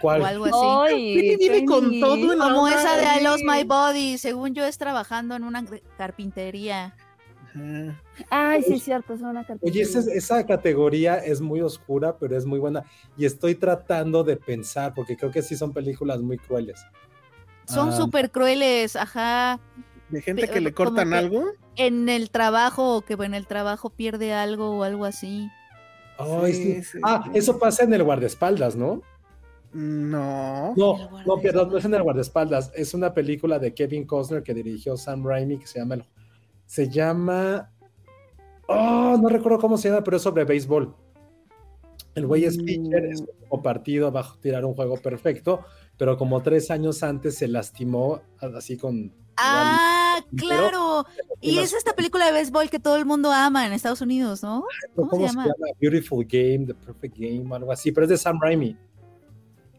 ¿Cuál? 0.01 0.23
o 0.23 0.27
algo 0.27 0.45
así. 0.47 0.95
Ay, 0.95 1.37
viene 1.37 1.65
con 1.65 2.01
todo 2.01 2.35
la 2.35 2.45
Como 2.45 2.69
esa 2.69 2.97
de 2.97 3.21
I 3.21 3.25
Lost. 3.25 3.45
My 3.45 3.65
Body, 3.65 4.19
según 4.19 4.55
yo 4.55 4.65
es 4.65 4.79
trabajando 4.79 5.37
en 5.37 5.45
una 5.45 5.65
carpintería. 5.97 6.95
Ajá. 7.55 8.03
Ay, 8.31 8.63
sí, 8.63 8.75
es 8.75 8.83
cierto, 8.83 9.15
es 9.15 9.21
una 9.21 9.45
carpintería. 9.45 9.71
Oye, 9.73 9.83
esa, 9.83 10.13
esa 10.13 10.47
categoría 10.47 11.17
es 11.17 11.41
muy 11.41 11.61
oscura, 11.61 12.17
pero 12.19 12.37
es 12.37 12.45
muy 12.47 12.59
buena. 12.59 12.85
Y 13.17 13.25
estoy 13.25 13.55
tratando 13.55 14.25
de 14.25 14.37
pensar, 14.37 14.93
porque 14.95 15.17
creo 15.17 15.31
que 15.31 15.43
sí 15.43 15.57
son 15.57 15.73
películas 15.73 16.21
muy 16.21 16.39
crueles. 16.39 16.81
Son 17.67 17.91
Ah. 17.91 17.97
súper 17.97 18.31
crueles, 18.31 18.97
ajá. 18.97 19.61
De 20.09 20.23
gente 20.23 20.49
que 20.49 20.61
le 20.61 20.73
cortan 20.73 21.11
que- 21.11 21.17
algo. 21.17 21.45
En 21.77 22.09
el 22.09 22.31
trabajo, 22.31 22.97
o 22.97 23.03
que 23.03 23.13
en 23.15 23.35
el 23.35 23.47
trabajo 23.47 23.91
pierde 23.91 24.33
algo 24.33 24.71
o 24.79 24.83
algo 24.83 25.05
así. 25.05 25.49
Ay, 26.19 26.53
Sí, 26.55 26.63
sí. 26.75 26.83
sí, 26.83 26.99
Ah, 27.05 27.23
sí. 27.25 27.31
eso 27.39 27.59
pasa 27.59 27.85
en 27.85 27.93
el 27.95 28.03
guardaespaldas, 28.03 28.75
¿no? 28.75 29.03
No. 29.73 30.75
No, 30.77 30.95
El 30.97 31.03
no, 31.03 31.09
guardaespaldas. 31.09 31.43
perdón, 31.43 31.71
no 31.71 31.79
es 31.79 31.85
en 31.85 31.95
el 31.95 32.03
guardaespaldas. 32.03 32.73
Es 32.75 32.95
una 32.95 33.13
película 33.15 33.59
de 33.59 33.75
Kevin 33.75 34.05
Costner 34.07 34.43
que 34.43 34.55
dirigió 34.55 34.97
Sam 34.97 35.25
Raimi 35.25 35.59
que 35.59 35.67
se 35.67 35.79
llama. 35.79 35.99
Se 36.69 36.89
llama. 36.89 37.73
Oh, 38.69 39.17
no 39.21 39.29
recuerdo 39.29 39.59
cómo 39.59 39.79
se 39.79 39.89
llama, 39.89 40.05
pero 40.05 40.19
es 40.19 40.23
sobre 40.23 40.45
béisbol. 40.45 40.95
El 42.15 42.27
güey 42.27 42.45
es 42.45 42.59
pitcher, 42.59 43.07
es 43.07 43.25
como 43.49 43.63
partido, 43.63 44.13
va 44.13 44.21
a 44.21 44.37
tirar 44.41 44.65
un 44.65 44.75
juego 44.75 44.97
perfecto, 44.99 45.65
pero 45.97 46.19
como 46.19 46.43
tres 46.43 46.71
años 46.71 47.03
antes 47.03 47.37
se 47.37 47.49
lastimó 47.49 48.21
así 48.55 48.77
con. 48.77 49.15
Ah, 49.39 50.21
claro. 50.37 51.07
Y 51.41 51.59
es 51.59 51.73
esta 51.73 51.95
película 51.95 52.27
de 52.27 52.33
béisbol 52.33 52.69
que 52.69 52.79
todo 52.79 52.97
el 52.97 53.07
mundo 53.07 53.33
ama 53.33 53.67
en 53.67 53.73
Estados 53.73 54.03
Unidos, 54.03 54.43
¿no? 54.43 54.65
¿Cómo, 54.95 55.09
¿cómo 55.09 55.23
se 55.23 55.29
se, 55.29 55.35
llama? 55.35 55.47
llama? 55.47 55.73
Beautiful 55.81 56.27
Game, 56.29 56.67
The 56.67 56.75
Perfect 56.75 57.17
Game, 57.17 57.57
algo 57.57 57.73
así, 57.73 57.93
pero 57.93 58.05
es 58.05 58.11
de 58.11 58.19
Sam 58.19 58.39
Raimi. 58.43 58.77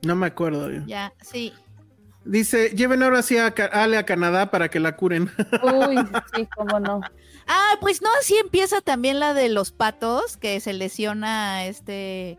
No 0.01 0.15
me 0.15 0.27
acuerdo. 0.27 0.71
yo. 0.71 0.81
Ya, 0.87 1.13
sí. 1.21 1.53
Dice, 2.25 2.69
lleven 2.75 3.01
ahora 3.01 3.21
sí 3.23 3.37
a 3.37 3.47
Ale 3.47 3.97
a 3.97 4.05
Canadá 4.05 4.51
para 4.51 4.69
que 4.69 4.79
la 4.79 4.95
curen. 4.95 5.29
Uy, 5.63 5.97
sí, 6.35 6.47
cómo 6.55 6.79
no. 6.79 7.01
Ah, 7.47 7.77
pues 7.81 8.01
no, 8.01 8.09
así 8.19 8.35
empieza 8.37 8.81
también 8.81 9.19
la 9.19 9.33
de 9.33 9.49
los 9.49 9.71
patos, 9.71 10.37
que 10.37 10.59
se 10.59 10.73
lesiona 10.73 11.65
este. 11.65 12.37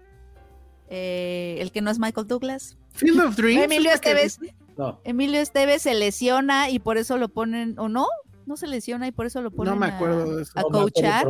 eh, 0.88 1.56
el 1.60 1.72
que 1.72 1.80
no 1.80 1.90
es 1.90 1.98
Michael 1.98 2.26
Douglas. 2.28 2.76
Field 2.92 3.20
of 3.20 3.36
Dreams. 3.36 3.64
Emilio 3.64 3.90
¿es 3.90 3.96
la 3.96 4.00
que 4.00 4.22
Esteves. 4.22 4.54
No, 4.76 5.00
Emilio 5.04 5.40
Esteves 5.40 5.82
se 5.82 5.94
lesiona 5.94 6.70
y 6.70 6.78
por 6.78 6.96
eso 6.96 7.16
lo 7.18 7.28
ponen, 7.28 7.78
¿o 7.78 7.88
no? 7.88 8.06
No 8.46 8.56
se 8.56 8.66
lesiona 8.66 9.06
y 9.08 9.12
por 9.12 9.26
eso 9.26 9.42
lo 9.42 9.50
ponen 9.50 9.74
No 9.74 9.80
me 9.80 9.86
a- 9.86 9.96
acuerdo 9.96 10.36
de 10.36 10.42
eso. 10.42 10.52
a 10.56 10.62
no 10.62 10.68
coachar. 10.68 11.28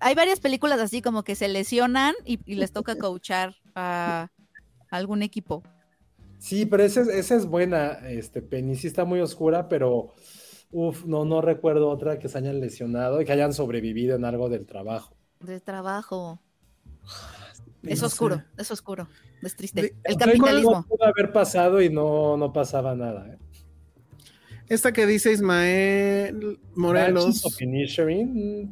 Hay 0.00 0.14
varias 0.14 0.38
películas 0.38 0.78
así 0.80 1.02
como 1.02 1.24
que 1.24 1.34
se 1.34 1.48
lesionan 1.48 2.14
y, 2.24 2.38
y 2.46 2.54
les 2.54 2.72
toca 2.72 2.96
coachar 2.96 3.56
a 3.74 4.28
algún 4.90 5.22
equipo. 5.22 5.62
Sí, 6.38 6.66
pero 6.66 6.82
esa 6.84 7.00
es, 7.02 7.08
esa 7.08 7.34
es 7.34 7.46
buena, 7.46 7.92
este, 8.08 8.42
Penny, 8.42 8.76
sí 8.76 8.86
está 8.86 9.04
muy 9.04 9.20
oscura, 9.20 9.68
pero 9.68 10.12
uf, 10.70 11.04
no, 11.04 11.24
no 11.24 11.40
recuerdo 11.40 11.88
otra 11.90 12.18
que 12.18 12.28
se 12.28 12.38
hayan 12.38 12.60
lesionado 12.60 13.20
y 13.20 13.24
que 13.24 13.32
hayan 13.32 13.52
sobrevivido 13.52 14.14
en 14.16 14.24
algo 14.24 14.48
del 14.48 14.64
trabajo. 14.66 15.16
De 15.40 15.60
trabajo. 15.60 16.40
Es 17.82 18.02
oscuro, 18.02 18.42
es 18.56 18.70
oscuro, 18.70 19.08
es 19.42 19.56
triste. 19.56 19.82
De- 19.82 19.96
El 20.04 20.16
capitalismo. 20.16 20.84
pudo 20.88 21.04
haber 21.04 21.32
pasado 21.32 21.80
y 21.80 21.88
no, 21.90 22.36
no 22.36 22.52
pasaba 22.52 22.94
nada. 22.94 23.26
¿eh? 23.34 23.38
Esta 24.68 24.92
que 24.92 25.06
dice 25.06 25.32
Ismael 25.32 26.58
Morelos. 26.74 27.42
mm, 27.60 28.62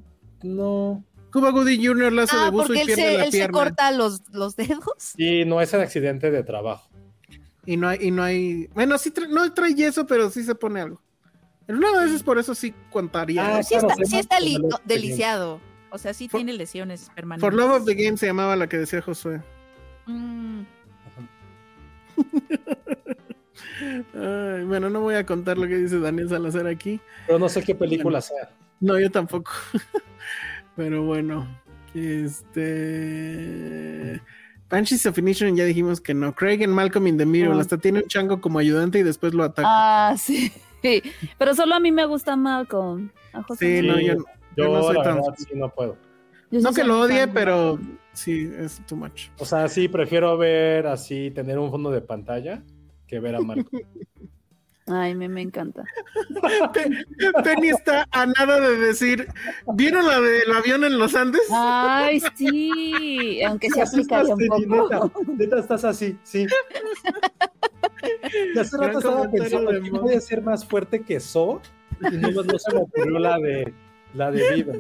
no. 0.42 1.04
Cuba 1.32 1.50
Goody 1.50 1.84
Jr. 1.84 2.12
lazo 2.12 2.36
de 2.38 2.42
Ah, 2.46 2.50
buzo 2.50 2.66
porque 2.68 2.78
y 2.78 2.82
él, 2.82 2.94
se, 2.94 3.16
la 3.18 3.24
él 3.24 3.30
se 3.32 3.38
pierna. 3.38 3.52
corta 3.58 3.90
los, 3.92 4.22
los 4.32 4.56
dedos. 4.56 4.82
Sí, 4.98 5.44
no 5.44 5.60
es 5.60 5.72
un 5.72 5.80
accidente 5.80 6.30
de 6.30 6.42
trabajo. 6.42 6.88
Y 7.66 7.76
no 7.76 7.88
hay, 7.88 7.98
y 8.00 8.10
no 8.10 8.22
hay. 8.22 8.68
Bueno, 8.74 8.96
sí 8.96 9.10
tra- 9.10 9.28
no 9.28 9.52
trae 9.52 9.74
yeso, 9.74 10.06
pero 10.06 10.30
sí 10.30 10.42
se 10.44 10.54
pone 10.54 10.80
algo. 10.80 11.02
En 11.68 11.76
una 11.76 11.90
de 11.98 12.04
veces 12.06 12.22
por 12.22 12.38
eso 12.38 12.54
sí 12.54 12.72
contaría. 12.92 13.56
Ah, 13.58 13.62
Sí 13.62 13.74
claro, 13.74 13.88
está, 13.90 14.04
sí 14.04 14.18
está 14.18 14.38
no, 14.40 14.78
deliciado. 14.84 15.60
O 15.90 15.98
sea, 15.98 16.14
sí 16.14 16.28
For- 16.28 16.38
tiene 16.38 16.52
lesiones 16.52 17.10
permanentes. 17.14 17.40
For 17.40 17.52
Love 17.54 17.80
of 17.82 17.84
the 17.86 17.94
Game 17.94 18.16
se 18.16 18.26
llamaba 18.26 18.54
la 18.56 18.68
que 18.68 18.78
decía 18.78 19.02
Josué. 19.02 19.42
Mm, 20.06 20.62
Ay, 24.14 24.64
bueno, 24.64 24.88
no 24.90 25.00
voy 25.00 25.14
a 25.16 25.26
contar 25.26 25.58
lo 25.58 25.66
que 25.66 25.76
dice 25.76 25.98
Daniel 25.98 26.28
Salazar 26.28 26.66
aquí. 26.66 27.00
Pero 27.26 27.38
no 27.38 27.48
sé 27.48 27.62
qué 27.62 27.74
película 27.74 28.20
sea. 28.20 28.50
No, 28.80 28.98
yo 28.98 29.10
tampoco. 29.10 29.50
Pero 30.76 31.02
bueno, 31.04 31.46
este. 32.96 34.20
Banshees 34.68 35.06
of 35.06 35.16
Inisherin 35.18 35.56
ya 35.56 35.64
dijimos 35.64 36.00
que 36.00 36.12
no. 36.14 36.34
Craig 36.34 36.62
en 36.62 36.70
Malcolm 36.70 37.06
in 37.06 37.16
the 37.18 37.26
Middle 37.26 37.52
Ah. 37.54 37.60
hasta 37.60 37.78
tiene 37.78 38.00
un 38.00 38.06
chango 38.08 38.40
como 38.40 38.58
ayudante 38.58 38.98
y 38.98 39.02
después 39.02 39.32
lo 39.34 39.44
ataca. 39.44 39.68
Ah, 39.68 40.16
sí. 40.18 40.52
Pero 41.38 41.54
solo 41.54 41.74
a 41.74 41.80
mí 41.80 41.90
me 41.92 42.04
gusta 42.06 42.36
Malcolm. 42.36 43.10
A 43.32 43.42
José 43.42 43.80
sí, 43.80 43.86
no. 43.86 43.94
no, 43.94 44.00
yo, 44.00 44.14
Yo, 44.14 44.24
yo 44.56 44.68
no 44.72 44.82
soy 44.82 44.96
la 44.96 45.02
tan. 45.02 45.14
verdad, 45.16 45.34
sí, 45.36 45.46
no 45.54 45.68
puedo. 45.68 45.96
Yo 46.50 46.60
No 46.60 46.72
que 46.72 46.84
lo 46.84 47.00
odie, 47.00 47.26
pero 47.28 47.74
Malcolm. 47.76 47.98
sí, 48.12 48.50
es 48.58 48.80
too 48.86 48.96
much. 48.96 49.28
O 49.38 49.44
sea, 49.44 49.68
sí, 49.68 49.88
prefiero 49.88 50.36
ver 50.38 50.86
así, 50.86 51.30
tener 51.32 51.58
un 51.58 51.70
fondo 51.70 51.90
de 51.90 52.00
pantalla 52.02 52.62
que 53.06 53.18
ver 53.20 53.34
a 53.36 53.40
Marco. 53.40 53.70
Ay, 54.88 55.16
me, 55.16 55.28
me 55.28 55.42
encanta. 55.42 55.82
Penny 57.44 57.68
está 57.70 58.06
a 58.12 58.26
nada 58.26 58.60
de 58.60 58.76
decir, 58.76 59.26
¿vieron 59.74 60.06
la 60.06 60.20
del 60.20 60.52
avión 60.52 60.84
en 60.84 60.98
los 60.98 61.14
Andes? 61.16 61.42
Ay, 61.50 62.20
sí. 62.36 63.42
Aunque 63.42 63.68
se 63.70 63.82
aplicaría 63.82 64.34
un 64.34 64.68
poco. 64.68 65.12
Neta, 65.26 65.32
neta 65.36 65.58
estás 65.58 65.84
así, 65.84 66.16
sí. 66.22 66.46
Y 68.54 68.58
hace 68.58 68.76
rato 68.76 68.98
estaba 68.98 69.30
pensando 69.30 69.70
que 70.06 70.20
ser 70.20 70.42
más 70.42 70.64
fuerte 70.64 71.02
que 71.02 71.18
So 71.18 71.60
y 72.00 72.16
no, 72.16 72.30
no 72.30 72.58
se 72.58 72.74
me 72.74 72.80
ocurrió 72.80 73.18
la 73.18 73.38
de 73.38 73.72
la 74.14 74.30
de 74.30 74.54
Viva. 74.54 74.74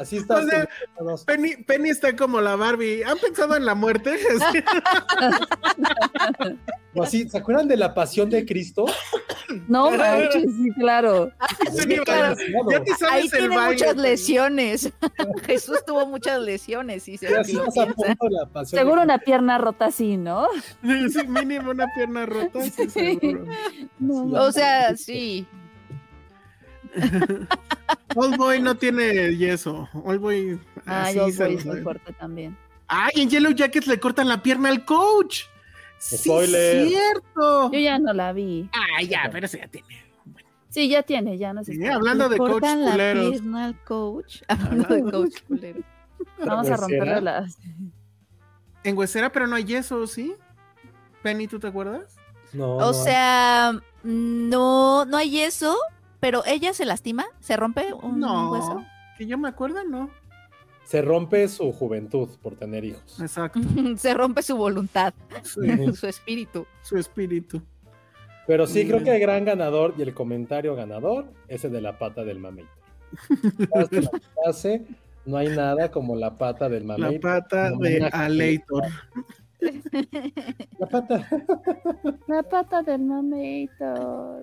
Así 0.00 0.16
está. 0.18 0.36
O 0.36 0.42
sea, 0.46 0.68
Penny, 1.26 1.56
Penny 1.64 1.90
está 1.90 2.14
como 2.16 2.40
la 2.40 2.56
Barbie. 2.56 3.02
¿Han 3.04 3.18
pensado 3.18 3.56
en 3.56 3.64
la 3.64 3.74
muerte? 3.74 4.18
O 6.94 7.02
así, 7.02 7.26
¿se 7.26 7.38
acuerdan 7.38 7.68
de 7.68 7.78
la 7.78 7.94
pasión 7.94 8.28
de 8.28 8.44
Cristo? 8.44 8.84
No 9.66 9.90
manches, 9.90 10.42
sí, 10.42 10.68
claro. 10.78 11.30
Penny, 11.74 11.96
claro. 12.00 12.36
Ya 12.70 12.84
te 12.84 12.90
Ahí 12.92 12.96
sabes 12.98 13.24
el 13.24 13.30
tiene 13.38 13.56
baile. 13.56 13.72
muchas 13.72 13.88
Penny. 13.94 14.02
lesiones. 14.02 14.92
Jesús 15.46 15.78
tuvo 15.86 16.04
muchas 16.06 16.38
lesiones. 16.40 17.08
Y 17.08 17.16
se 17.16 17.28
sí 17.44 17.54
la. 17.54 18.64
Seguro 18.66 18.96
de 18.96 19.04
una 19.04 19.16
pierna 19.18 19.56
rota 19.56 19.86
así, 19.86 20.18
¿no? 20.18 20.48
Sí, 20.82 21.26
mínimo 21.26 21.70
una 21.70 21.86
pierna 21.94 22.26
rota. 22.26 22.60
sí, 22.62 22.90
seguro. 22.90 23.46
No, 23.98 24.42
O 24.44 24.52
sea, 24.52 24.94
sí. 24.94 25.46
Old 28.16 28.36
Boy 28.36 28.60
no 28.60 28.74
tiene 28.76 29.36
yeso. 29.36 29.88
Old 30.04 30.20
Boy. 30.20 30.60
Ay, 30.86 31.10
así 31.10 31.18
Old 31.20 31.34
se 31.34 31.52
es 31.54 31.66
muy 31.66 31.80
fuerte 31.80 32.12
también. 32.14 32.56
Ay, 32.86 33.10
en 33.22 33.30
Yellow 33.30 33.52
Jackets 33.52 33.86
le 33.86 33.98
cortan 33.98 34.28
la 34.28 34.42
pierna 34.42 34.68
al 34.68 34.84
coach. 34.84 35.44
Sí, 35.98 36.16
Spoiler. 36.18 36.88
cierto. 36.88 37.72
Yo 37.72 37.78
ya 37.78 37.98
no 37.98 38.12
la 38.12 38.32
vi. 38.32 38.68
Ay, 38.98 39.08
ya, 39.08 39.28
pero 39.32 39.46
eso 39.46 39.56
ya 39.56 39.68
tiene. 39.68 39.86
Sí, 40.68 40.88
ya 40.88 41.02
tiene, 41.02 41.38
ya 41.38 41.52
no 41.52 41.62
sé. 41.64 41.72
Sí, 41.74 41.86
hablando 41.86 42.28
de 42.28 42.38
coach 42.38 42.50
cortan 42.52 42.84
la 42.84 42.90
culeros. 42.92 43.30
pierna 43.30 43.64
al 43.66 43.84
coach. 43.84 44.42
Hablando 44.48 44.94
de 44.94 45.02
coach 45.10 45.34
culero. 45.46 45.80
Vamos 46.44 46.68
a 46.70 46.76
romperle 46.76 47.20
las. 47.20 47.58
En 48.84 48.96
Huesera, 48.98 49.30
pero 49.30 49.46
no 49.46 49.54
hay 49.54 49.64
yeso, 49.64 50.06
¿sí? 50.06 50.34
Penny, 51.22 51.46
¿tú 51.46 51.58
te 51.60 51.68
acuerdas? 51.68 52.16
No, 52.52 52.76
O 52.76 52.80
no, 52.80 52.92
sea, 52.92 53.72
no, 54.02 55.04
no 55.04 55.16
hay 55.16 55.40
eso, 55.40 55.76
pero 56.22 56.44
ella 56.46 56.72
se 56.72 56.84
lastima, 56.84 57.24
se 57.40 57.56
rompe 57.56 57.92
un 57.92 58.20
No. 58.20 58.52
hueso. 58.52 58.84
Que 59.18 59.26
yo 59.26 59.36
me 59.38 59.48
acuerdo, 59.48 59.82
no. 59.82 60.08
Se 60.84 61.02
rompe 61.02 61.48
su 61.48 61.72
juventud 61.72 62.28
por 62.40 62.54
tener 62.54 62.84
hijos. 62.84 63.20
Exacto. 63.20 63.58
se 63.96 64.14
rompe 64.14 64.42
su 64.42 64.56
voluntad, 64.56 65.12
Su, 65.42 65.60
su 65.96 66.06
espíritu. 66.06 66.64
su 66.82 66.96
espíritu. 66.96 67.60
Pero 68.46 68.68
sí, 68.68 68.86
creo 68.86 69.02
que 69.02 69.14
el 69.14 69.20
gran 69.20 69.44
ganador 69.44 69.94
y 69.98 70.02
el 70.02 70.14
comentario 70.14 70.76
ganador 70.76 71.26
es 71.48 71.64
el 71.64 71.72
de 71.72 71.80
la 71.80 71.98
pata 71.98 72.22
del 72.24 72.40
la 72.40 73.86
frase, 74.42 74.86
no 75.26 75.36
hay 75.38 75.48
nada 75.48 75.90
como 75.90 76.14
la 76.14 76.38
pata 76.38 76.68
del 76.68 76.86
La 76.86 76.98
mamey. 76.98 77.18
pata 77.18 77.70
de 77.72 78.08
Aleitor. 78.12 78.84
La 80.78 80.86
pata. 80.86 81.28
La 82.28 82.42
pata 82.44 82.82
del 82.82 83.00
mamito. 83.02 84.40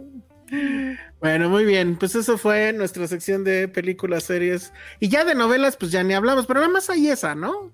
Bueno, 1.19 1.49
muy 1.49 1.65
bien. 1.65 1.97
Pues 1.97 2.15
eso 2.15 2.37
fue 2.37 2.73
nuestra 2.73 3.07
sección 3.07 3.43
de 3.43 3.67
películas, 3.67 4.23
series. 4.23 4.73
Y 4.99 5.09
ya 5.09 5.25
de 5.25 5.35
novelas, 5.35 5.77
pues 5.77 5.91
ya 5.91 6.03
ni 6.03 6.13
hablamos. 6.13 6.45
Pero 6.47 6.61
nada 6.61 6.71
más 6.71 6.89
hay 6.89 7.07
esa, 7.09 7.35
¿no? 7.35 7.71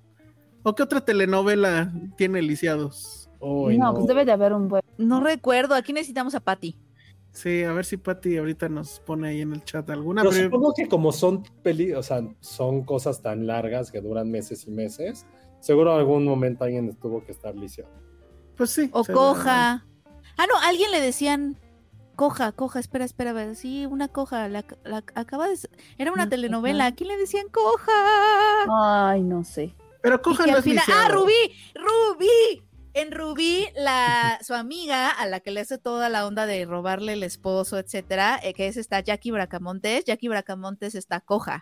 ¿O 0.64 0.74
qué 0.76 0.84
otra 0.84 1.02
telenovela 1.02 1.92
tiene 2.18 2.42
lisiados? 2.42 3.30
No, 3.40 3.70
no. 3.70 3.94
pues 3.94 4.08
debe 4.08 4.26
de 4.26 4.32
haber 4.32 4.54
un 4.54 4.68
buen. 4.68 4.82
No 4.98 5.22
recuerdo, 5.22 5.76
aquí 5.76 5.94
necesitamos 5.94 6.34
a 6.34 6.40
Patty. 6.40 6.76
Sí, 7.32 7.64
a 7.64 7.74
ver 7.74 7.86
si 7.86 7.98
Patti 7.98 8.38
ahorita 8.38 8.70
nos 8.70 9.02
pone 9.02 9.28
ahí 9.28 9.42
en 9.42 9.54
el 9.54 9.64
chat 9.64 9.90
alguna. 9.90 10.22
Pero 10.22 10.32
pero- 10.32 10.44
supongo 10.46 10.74
que 10.76 10.88
como 10.88 11.12
son 11.12 11.44
peli, 11.62 11.94
o 11.94 12.02
sea, 12.02 12.22
son 12.40 12.84
cosas 12.84 13.22
tan 13.22 13.46
largas 13.46 13.92
que 13.92 14.00
duran 14.02 14.32
meses 14.32 14.66
y 14.68 14.72
meses, 14.72 15.26
seguro 15.60 15.94
en 15.94 16.00
algún 16.00 16.26
momento 16.26 16.64
alguien 16.64 16.96
tuvo 16.96 17.24
que 17.26 17.34
estar 17.34 17.54
lisiado. 17.54 17.92
Pues 18.56 18.70
sí. 18.72 18.90
O 18.94 19.04
coja. 19.04 19.86
Ah, 20.38 20.46
no, 20.48 20.58
alguien 20.64 20.92
le 20.92 21.02
decían 21.02 21.58
coja, 22.16 22.52
coja, 22.52 22.80
espera, 22.80 23.06
espera, 23.06 23.32
a 23.32 23.34
ver, 23.34 23.56
sí, 23.56 23.86
una 23.86 24.08
coja, 24.08 24.48
la, 24.50 24.66
la- 24.84 25.04
acaba 25.16 25.48
de... 25.48 25.58
Era 25.98 26.12
una 26.12 26.28
telenovela, 26.30 26.86
coja. 26.86 26.88
¿a 26.88 26.96
quién 26.96 27.08
le 27.10 27.18
decían 27.18 27.48
coja? 27.50 27.92
Ay, 29.12 29.22
no 29.24 29.44
sé. 29.44 29.76
Pero 30.02 30.22
coja 30.22 30.46
no 30.46 30.58
es 30.58 30.64
final- 30.64 30.86
¡Ah. 30.88 31.08
Rubí! 31.10 31.34
¡Rubí! 31.76 32.62
En 32.94 33.12
Rubí, 33.12 33.68
la, 33.76 34.40
su 34.42 34.54
amiga, 34.54 35.10
a 35.10 35.26
la 35.28 35.42
que 35.42 35.52
le 35.52 35.60
hace 35.60 35.78
toda 35.78 36.08
la 36.08 36.26
onda 36.26 36.46
de 36.46 36.64
robarle 36.66 37.12
el 37.14 37.24
esposo, 37.24 37.78
etcétera, 37.78 38.40
eh, 38.42 38.54
que 38.54 38.68
es 38.68 38.78
esta 38.78 39.02
Jackie 39.02 39.32
Bracamontes. 39.32 40.06
Jackie 40.06 40.30
Bracamontes 40.30 40.96
está 40.96 41.20
coja. 41.20 41.62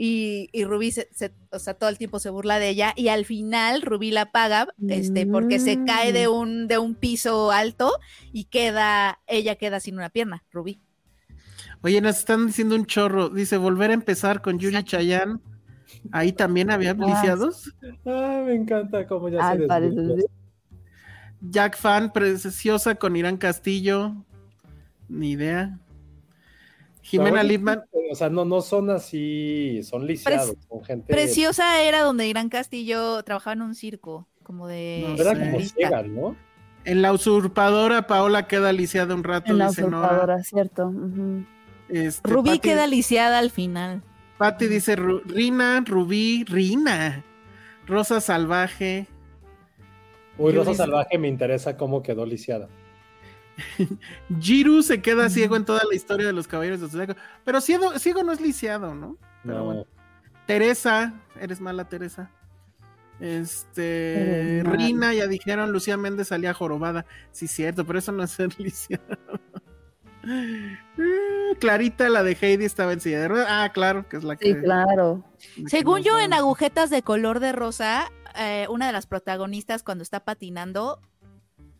Y, 0.00 0.48
y 0.52 0.64
Rubí 0.64 0.92
se, 0.92 1.08
se- 1.12 1.34
o 1.50 1.58
sea, 1.58 1.74
todo 1.74 1.90
el 1.90 1.98
tiempo 1.98 2.20
se 2.20 2.30
burla 2.30 2.60
de 2.60 2.68
ella 2.68 2.92
y 2.94 3.08
al 3.08 3.24
final 3.24 3.82
Rubí 3.82 4.12
la 4.12 4.30
paga 4.30 4.68
este, 4.88 5.26
porque 5.26 5.58
se 5.58 5.84
cae 5.84 6.12
de 6.12 6.28
un, 6.28 6.68
de 6.68 6.78
un 6.78 6.94
piso 6.94 7.50
alto 7.50 7.90
y 8.32 8.44
queda, 8.44 9.18
ella 9.26 9.56
queda 9.56 9.80
sin 9.80 9.96
una 9.96 10.08
pierna, 10.10 10.44
Rubí. 10.52 10.80
Oye, 11.82 12.00
nos 12.00 12.18
están 12.18 12.46
diciendo 12.46 12.76
un 12.76 12.86
chorro. 12.86 13.28
Dice, 13.28 13.56
volver 13.56 13.90
a 13.90 13.94
empezar 13.94 14.40
con 14.40 14.58
Yuri 14.58 14.82
Chayanne. 14.84 15.40
Ahí 16.12 16.32
también 16.32 16.70
había 16.70 16.94
lisiados. 16.94 17.74
Ah, 18.06 18.42
me 18.46 18.54
encanta 18.54 19.06
cómo 19.06 19.28
ya 19.28 19.48
Al 19.48 19.66
se. 19.66 20.26
Jack 21.40 21.76
Fan, 21.76 22.12
preciosa 22.12 22.94
con 22.96 23.16
Irán 23.16 23.36
Castillo. 23.36 24.14
Ni 25.08 25.30
idea. 25.32 25.78
Jimena 27.08 27.30
Pero, 27.38 27.48
Lipman. 27.48 27.84
O 28.10 28.14
sea, 28.14 28.28
no, 28.30 28.44
no 28.44 28.60
son 28.60 28.90
así, 28.90 29.80
son 29.82 30.06
lisiados, 30.06 30.54
son 30.68 30.84
gente. 30.84 31.12
Preciosa 31.12 31.82
era 31.82 32.02
donde 32.02 32.26
Irán 32.26 32.48
Castillo 32.48 33.22
trabajaba 33.22 33.54
en 33.54 33.62
un 33.62 33.74
circo, 33.74 34.26
como 34.42 34.66
de... 34.68 35.04
No 35.08 35.14
Era 35.22 35.32
como 35.38 35.60
ciega, 35.60 36.02
¿no? 36.02 36.36
En 36.84 37.02
la 37.02 37.12
usurpadora, 37.12 38.06
Paola 38.06 38.46
queda 38.46 38.72
lisiada 38.72 39.14
un 39.14 39.24
rato, 39.24 39.50
En 39.52 39.58
la 39.58 39.68
dice 39.68 39.82
usurpadora, 39.84 40.42
cierto. 40.42 40.92
Este, 41.88 42.28
Rubí 42.30 42.50
Pati- 42.50 42.60
queda 42.60 42.86
lisiada 42.86 43.38
al 43.38 43.50
final. 43.50 44.02
Pati 44.38 44.66
dice 44.68 44.96
Ru- 44.96 45.22
Rina, 45.24 45.82
Rubí, 45.86 46.44
Rina. 46.44 47.24
Rosa 47.86 48.20
Salvaje. 48.20 49.06
Uy, 50.38 50.52
Rosa 50.52 50.70
dice- 50.70 50.82
Salvaje 50.82 51.18
me 51.18 51.28
interesa 51.28 51.76
cómo 51.76 52.02
quedó 52.02 52.24
lisiada. 52.24 52.68
Jiru 54.40 54.82
se 54.82 55.00
queda 55.02 55.28
ciego 55.28 55.56
en 55.56 55.64
toda 55.64 55.82
la 55.88 55.94
historia 55.94 56.26
de 56.26 56.32
los 56.32 56.46
caballeros 56.48 56.80
de 56.80 56.88
Zodiaco. 56.88 57.14
Pero 57.44 57.60
ciego, 57.60 57.98
ciego 57.98 58.22
no 58.22 58.32
es 58.32 58.40
lisiado, 58.40 58.94
¿no? 58.94 59.16
Pero 59.42 59.58
No. 59.58 59.64
bueno. 59.64 59.86
Teresa, 60.46 61.12
eres 61.40 61.60
mala, 61.60 61.88
Teresa. 61.88 62.30
Este, 63.20 64.54
Eres 64.60 64.64
mala. 64.64 64.76
Rina, 64.76 65.14
ya 65.14 65.26
dijeron, 65.26 65.72
Lucía 65.72 65.96
Méndez 65.96 66.28
salía 66.28 66.54
jorobada. 66.54 67.04
Sí, 67.32 67.48
cierto, 67.48 67.84
pero 67.84 67.98
eso 67.98 68.12
no 68.12 68.22
es 68.22 68.30
ser 68.30 68.48
lisiado. 68.60 69.18
Eh, 70.26 71.56
Clarita, 71.58 72.08
la 72.08 72.22
de 72.22 72.36
Heidi, 72.40 72.64
estaba 72.64 72.92
en 72.92 73.00
silla 73.00 73.20
de 73.20 73.28
ruedas. 73.28 73.48
Ah, 73.50 73.70
claro, 73.72 74.08
que 74.08 74.16
es 74.18 74.24
la 74.24 74.36
que. 74.36 74.54
Sí, 74.54 74.60
claro. 74.60 75.24
Según 75.66 76.02
yo, 76.02 76.18
en 76.18 76.32
agujetas 76.32 76.90
de 76.90 77.02
color 77.02 77.40
de 77.40 77.52
rosa, 77.52 78.10
eh, 78.36 78.66
una 78.70 78.86
de 78.86 78.92
las 78.92 79.06
protagonistas 79.06 79.82
cuando 79.82 80.02
está 80.02 80.20
patinando, 80.24 81.00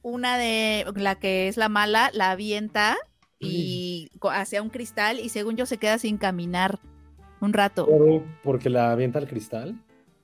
una 0.03 0.39
de 0.39 0.85
la 0.97 1.17
que 1.17 1.49
es 1.49 1.57
la 1.57 1.69
mala, 1.69 2.11
la 2.15 2.31
avienta 2.31 2.97
y 3.41 4.11
hacia 4.23 4.63
un 4.63 4.71
cristal 4.71 5.21
y 5.21 5.29
según 5.29 5.57
yo 5.57 5.67
se 5.67 5.79
queda 5.79 5.99
sin 5.99 6.19
caminar 6.19 6.79
un 7.41 7.53
rato. 7.53 7.87
Pero 7.87 8.25
porque 8.43 8.69
la 8.71 8.91
avienta 8.91 9.19
al 9.19 9.29
cristal. 9.29 9.75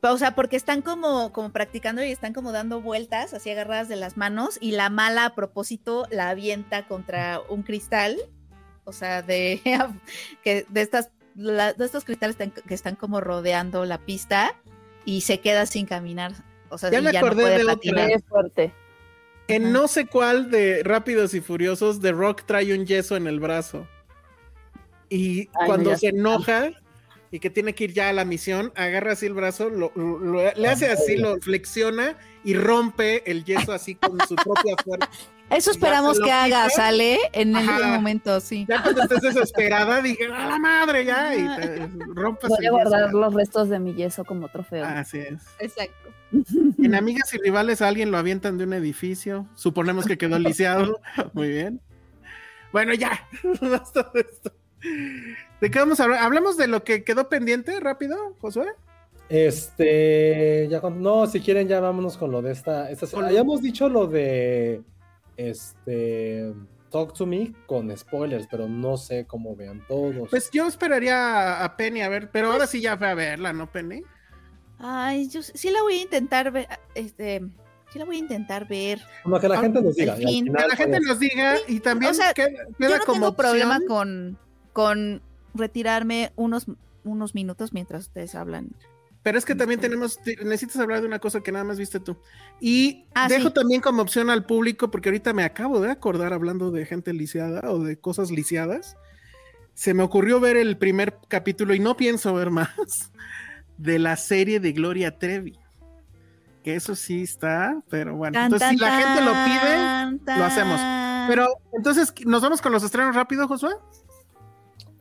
O 0.02 0.18
sea, 0.18 0.34
porque 0.34 0.56
están 0.56 0.82
como, 0.82 1.32
como 1.32 1.50
practicando 1.50 2.04
y 2.04 2.10
están 2.10 2.34
como 2.34 2.52
dando 2.52 2.80
vueltas 2.82 3.32
así 3.32 3.50
agarradas 3.50 3.88
de 3.88 3.96
las 3.96 4.16
manos 4.18 4.58
y 4.60 4.72
la 4.72 4.90
mala 4.90 5.24
a 5.26 5.34
propósito 5.34 6.06
la 6.10 6.28
avienta 6.30 6.86
contra 6.86 7.40
un 7.48 7.62
cristal. 7.62 8.16
O 8.84 8.92
sea, 8.92 9.22
de, 9.22 9.62
que 10.44 10.66
de 10.68 10.80
estas 10.82 11.10
la- 11.36 11.72
de 11.72 11.84
estos 11.86 12.04
cristales 12.04 12.36
tan- 12.36 12.50
que 12.50 12.74
están 12.74 12.96
como 12.96 13.20
rodeando 13.20 13.84
la 13.86 13.98
pista 13.98 14.54
y 15.06 15.22
se 15.22 15.40
queda 15.40 15.64
sin 15.66 15.86
caminar. 15.86 16.32
O 16.68 16.76
sea, 16.78 16.90
Ya 16.90 17.00
me 17.00 17.12
ya 17.12 17.20
no 17.20 17.26
acordé 17.26 17.42
puede 17.42 17.56
de 17.58 17.62
otra. 17.62 17.74
patinar. 17.74 18.08
Qué 18.08 18.18
fuerte. 18.20 18.72
En 19.48 19.72
no 19.72 19.88
sé 19.88 20.06
cuál 20.06 20.50
de 20.50 20.82
Rápidos 20.82 21.34
y 21.34 21.40
Furiosos, 21.40 22.00
The 22.00 22.12
Rock 22.12 22.42
trae 22.46 22.72
un 22.78 22.86
yeso 22.86 23.16
en 23.16 23.26
el 23.26 23.40
brazo. 23.40 23.86
Y 25.10 25.48
Ay, 25.60 25.66
cuando 25.66 25.96
se 25.96 26.08
enoja 26.08 26.70
y 27.30 27.40
que 27.40 27.50
tiene 27.50 27.74
que 27.74 27.84
ir 27.84 27.92
ya 27.92 28.08
a 28.08 28.12
la 28.12 28.24
misión, 28.24 28.72
agarra 28.74 29.12
así 29.12 29.26
el 29.26 29.34
brazo, 29.34 29.68
lo- 29.68 29.92
lo- 29.96 30.18
lo- 30.18 30.52
le 30.52 30.68
hace 30.68 30.86
así, 30.86 31.16
lo 31.16 31.36
flexiona 31.40 32.16
y 32.42 32.54
rompe 32.54 33.28
el 33.30 33.44
yeso 33.44 33.72
así 33.72 33.96
con 33.96 34.18
su 34.26 34.34
propia 34.36 34.76
fuerza. 34.82 35.08
Eso 35.50 35.70
esperamos 35.70 36.18
que 36.18 36.32
haga, 36.32 36.68
sale 36.70 37.18
en 37.32 37.54
Ajá. 37.54 37.76
ese 37.76 37.86
momento, 37.86 38.40
sí. 38.40 38.66
Ya 38.68 38.82
cuando 38.82 39.02
estés 39.02 39.20
desesperada, 39.20 40.00
dije, 40.02 40.26
¡a 40.26 40.46
la 40.48 40.58
madre 40.58 41.04
ya! 41.04 41.34
Y 41.36 41.46
te 41.60 41.88
rompas 42.14 42.48
Voy 42.48 42.58
el 42.60 42.66
a 42.66 42.70
guardar 42.70 43.06
yeso. 43.06 43.18
los 43.20 43.34
restos 43.34 43.68
de 43.68 43.78
mi 43.78 43.94
yeso 43.94 44.24
como 44.24 44.48
trofeo. 44.48 44.84
Así 44.84 45.18
es. 45.18 45.42
Exacto. 45.60 46.10
En 46.82 46.94
Amigas 46.94 47.32
y 47.34 47.38
Rivales 47.38 47.82
a 47.82 47.88
alguien 47.88 48.10
lo 48.10 48.18
avientan 48.18 48.58
de 48.58 48.64
un 48.64 48.72
edificio. 48.72 49.46
Suponemos 49.54 50.06
que 50.06 50.18
quedó 50.18 50.38
lisiado. 50.38 51.00
Muy 51.34 51.48
bien. 51.48 51.80
Bueno, 52.72 52.92
ya. 52.94 53.28
Basta 53.60 54.10
de 54.14 54.20
esto. 54.22 54.52
¿De 55.60 55.70
qué 55.70 55.78
vamos 55.78 56.00
a 56.00 56.04
hablar? 56.04 56.20
¿Hablamos 56.24 56.56
de 56.56 56.66
lo 56.66 56.82
que 56.82 57.04
quedó 57.04 57.28
pendiente 57.28 57.78
rápido, 57.78 58.34
Josué? 58.40 58.66
Este, 59.28 60.66
ya 60.68 60.80
no, 60.80 61.26
si 61.26 61.40
quieren 61.40 61.68
ya 61.68 61.80
vámonos 61.80 62.16
con 62.18 62.30
lo 62.30 62.42
de 62.42 62.52
esta, 62.52 62.90
esta 62.90 63.06
lo- 63.18 63.26
Habíamos 63.26 63.62
dicho 63.62 63.88
lo 63.88 64.06
de 64.06 64.82
este 65.36 66.52
Talk 66.94 67.12
to 67.12 67.26
Me 67.26 67.52
con 67.66 67.96
spoilers, 67.96 68.46
pero 68.48 68.68
no 68.68 68.96
sé 68.96 69.26
cómo 69.26 69.56
vean 69.56 69.84
todos. 69.88 70.28
Pues 70.30 70.48
yo 70.52 70.68
esperaría 70.68 71.64
a, 71.64 71.76
Penny 71.76 72.02
a 72.02 72.08
ver, 72.08 72.30
pero 72.30 72.52
ahora 72.52 72.68
sí 72.68 72.80
ya 72.80 72.96
fue 72.96 73.08
a 73.08 73.14
verla, 73.14 73.52
¿no, 73.52 73.70
Penny? 73.70 74.02
Ay, 74.78 75.28
yo 75.28 75.42
sí 75.42 75.70
la 75.70 75.82
voy 75.82 75.94
a 75.94 76.02
intentar 76.02 76.52
ver, 76.52 76.68
este, 76.94 77.40
sí 77.92 77.98
la 77.98 78.04
voy 78.04 78.16
a 78.16 78.18
intentar 78.20 78.68
ver. 78.68 79.00
Como 79.24 79.40
que 79.40 79.48
la 79.48 79.58
gente 79.58 79.82
nos 79.82 79.96
diga. 79.96 80.14
Que 80.14 80.42
la 80.68 80.76
gente 80.76 81.00
nos 81.00 81.18
diga 81.18 81.56
y 81.66 81.80
también 81.80 82.12
o 82.12 82.14
sea, 82.14 82.32
queda, 82.32 82.48
queda 82.78 82.90
Yo 82.90 82.98
no 82.98 83.04
como 83.04 83.20
tengo 83.20 83.36
problema 83.36 83.80
con, 83.88 84.38
con 84.72 85.20
retirarme 85.52 86.32
unos, 86.36 86.66
unos 87.02 87.34
minutos 87.34 87.72
mientras 87.72 88.02
ustedes 88.02 88.36
hablan. 88.36 88.70
Pero 89.24 89.38
es 89.38 89.44
que 89.44 89.54
también 89.56 89.80
tenemos, 89.80 90.18
te- 90.22 90.36
necesitas 90.44 90.76
hablar 90.80 91.00
de 91.00 91.06
una 91.08 91.18
cosa 91.18 91.40
que 91.40 91.50
nada 91.50 91.64
más 91.64 91.78
viste 91.78 91.98
tú. 91.98 92.16
Y 92.60 93.06
Ah, 93.14 93.26
dejo 93.26 93.48
sí. 93.48 93.54
también 93.54 93.80
como 93.80 94.02
opción 94.02 94.30
al 94.30 94.44
público, 94.46 94.90
porque 94.90 95.08
ahorita 95.08 95.32
me 95.32 95.42
acabo 95.44 95.80
de 95.80 95.90
acordar 95.90 96.32
hablando 96.32 96.70
de 96.70 96.84
gente 96.86 97.12
lisiada 97.12 97.62
o 97.72 97.80
de 97.82 97.98
cosas 97.98 98.30
lisiadas. 98.30 98.96
Se 99.72 99.92
me 99.94 100.02
ocurrió 100.04 100.38
ver 100.38 100.56
el 100.56 100.76
primer 100.78 101.18
capítulo 101.26 101.74
y 101.74 101.80
no 101.80 101.96
pienso 101.96 102.32
ver 102.34 102.50
más 102.50 102.68
de 103.78 103.98
la 103.98 104.16
serie 104.16 104.60
de 104.60 104.72
Gloria 104.72 105.18
Trevi. 105.18 105.58
Que 106.62 106.76
eso 106.76 106.94
sí 106.94 107.22
está, 107.22 107.82
pero 107.90 108.14
bueno. 108.16 108.34
Tan, 108.34 108.44
entonces, 108.44 108.68
si 108.70 108.76
la 108.76 109.00
gente 109.00 109.20
lo 109.24 109.32
pide, 109.32 110.18
tan, 110.24 110.38
lo 110.38 110.44
hacemos. 110.44 110.80
pero 111.28 111.48
entonces, 111.72 112.12
¿nos 112.24 112.40
vamos 112.42 112.62
con 112.62 112.72
los 112.72 112.82
estrenos 112.82 113.14
rápido, 113.16 113.48
Josué? 113.48 113.72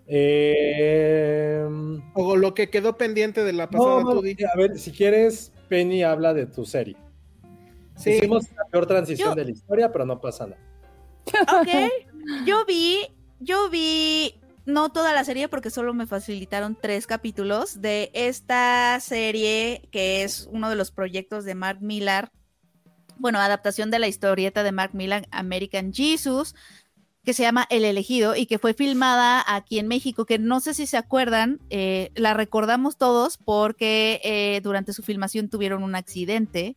Eh, 0.07 1.65
O 2.13 2.35
lo 2.35 2.53
que 2.53 2.69
quedó 2.69 2.97
pendiente 2.97 3.43
de 3.43 3.53
la 3.53 3.69
pasada 3.69 4.01
no, 4.03 4.19
a 4.19 4.57
ver, 4.57 4.77
si 4.77 4.91
quieres, 4.91 5.51
Penny 5.69 6.03
habla 6.03 6.33
de 6.33 6.45
tu 6.45 6.65
serie. 6.65 6.97
Sí. 7.95 8.11
Hicimos 8.11 8.43
la 8.55 8.65
peor 8.65 8.85
transición 8.85 9.29
Yo- 9.29 9.35
de 9.35 9.45
la 9.45 9.51
historia, 9.51 9.91
pero 9.91 10.05
no 10.05 10.19
pasa 10.19 10.47
nada. 10.47 10.61
Ok, 11.59 11.69
yo 12.45 12.65
vi, 12.65 13.07
yo 13.39 13.69
vi, 13.69 14.41
no 14.65 14.91
toda 14.91 15.13
la 15.13 15.23
serie 15.23 15.47
porque 15.47 15.69
solo 15.69 15.93
me 15.93 16.07
facilitaron 16.07 16.77
tres 16.79 17.07
capítulos 17.07 17.81
de 17.81 18.11
esta 18.13 18.99
serie 18.99 19.87
que 19.91 20.23
es 20.23 20.47
uno 20.51 20.69
de 20.69 20.75
los 20.75 20.91
proyectos 20.91 21.45
de 21.45 21.55
Mark 21.55 21.79
Millar, 21.81 22.29
bueno, 23.17 23.39
adaptación 23.39 23.91
de 23.91 23.99
la 23.99 24.07
historieta 24.07 24.63
de 24.63 24.71
Mark 24.71 24.93
Millar, 24.93 25.27
American 25.31 25.93
Jesus, 25.93 26.55
que 27.23 27.33
se 27.33 27.43
llama 27.43 27.65
El 27.69 27.85
elegido 27.85 28.35
y 28.35 28.45
que 28.45 28.59
fue 28.59 28.73
filmada 28.73 29.43
aquí 29.47 29.79
en 29.79 29.87
México, 29.87 30.25
que 30.25 30.39
no 30.39 30.59
sé 30.59 30.73
si 30.73 30.85
se 30.87 30.97
acuerdan, 30.97 31.59
eh, 31.69 32.11
la 32.15 32.33
recordamos 32.33 32.97
todos 32.97 33.37
porque 33.37 34.19
eh, 34.23 34.59
durante 34.61 34.91
su 34.93 35.03
filmación 35.03 35.49
tuvieron 35.49 35.83
un 35.83 35.95
accidente 35.95 36.75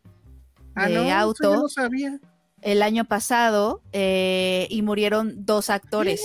Ah, 0.75 0.89
de 0.89 0.95
no, 0.95 1.11
auto 1.15 1.55
yo 1.55 1.61
no 1.63 1.69
sabía. 1.69 2.21
el 2.63 2.83
año 2.83 3.05
pasado 3.07 3.81
eh, 3.93 4.67
y 4.71 4.83
murieron 4.83 5.47
dos 5.47 5.71
actores. 5.71 6.21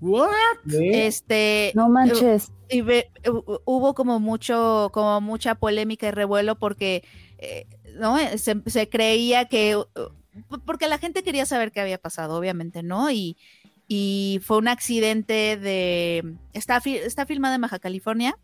¿What? 0.00 0.28
¿Eh? 0.72 1.06
Este 1.06 1.72
No 1.74 1.88
manches. 1.88 2.52
y 2.68 2.80
ve- 2.82 3.10
hubo 3.64 3.94
como 3.94 4.20
mucho, 4.20 4.90
como 4.92 5.20
mucha 5.20 5.54
polémica 5.54 6.08
y 6.08 6.10
revuelo 6.10 6.56
porque 6.58 7.02
eh, 7.38 7.66
no 7.94 8.18
se, 8.36 8.60
se 8.66 8.88
creía 8.88 9.46
que 9.46 9.80
porque 10.64 10.88
la 10.88 10.98
gente 10.98 11.22
quería 11.22 11.46
saber 11.46 11.72
qué 11.72 11.80
había 11.80 11.98
pasado, 11.98 12.36
obviamente, 12.36 12.82
¿no? 12.82 13.10
Y, 13.10 13.36
y 13.88 14.40
fue 14.42 14.58
un 14.58 14.68
accidente 14.68 15.56
de 15.56 16.34
está, 16.52 16.80
fi- 16.80 16.96
está 16.96 17.26
filmada 17.26 17.54
en 17.56 17.60
Baja 17.60 17.78
California 17.78 18.36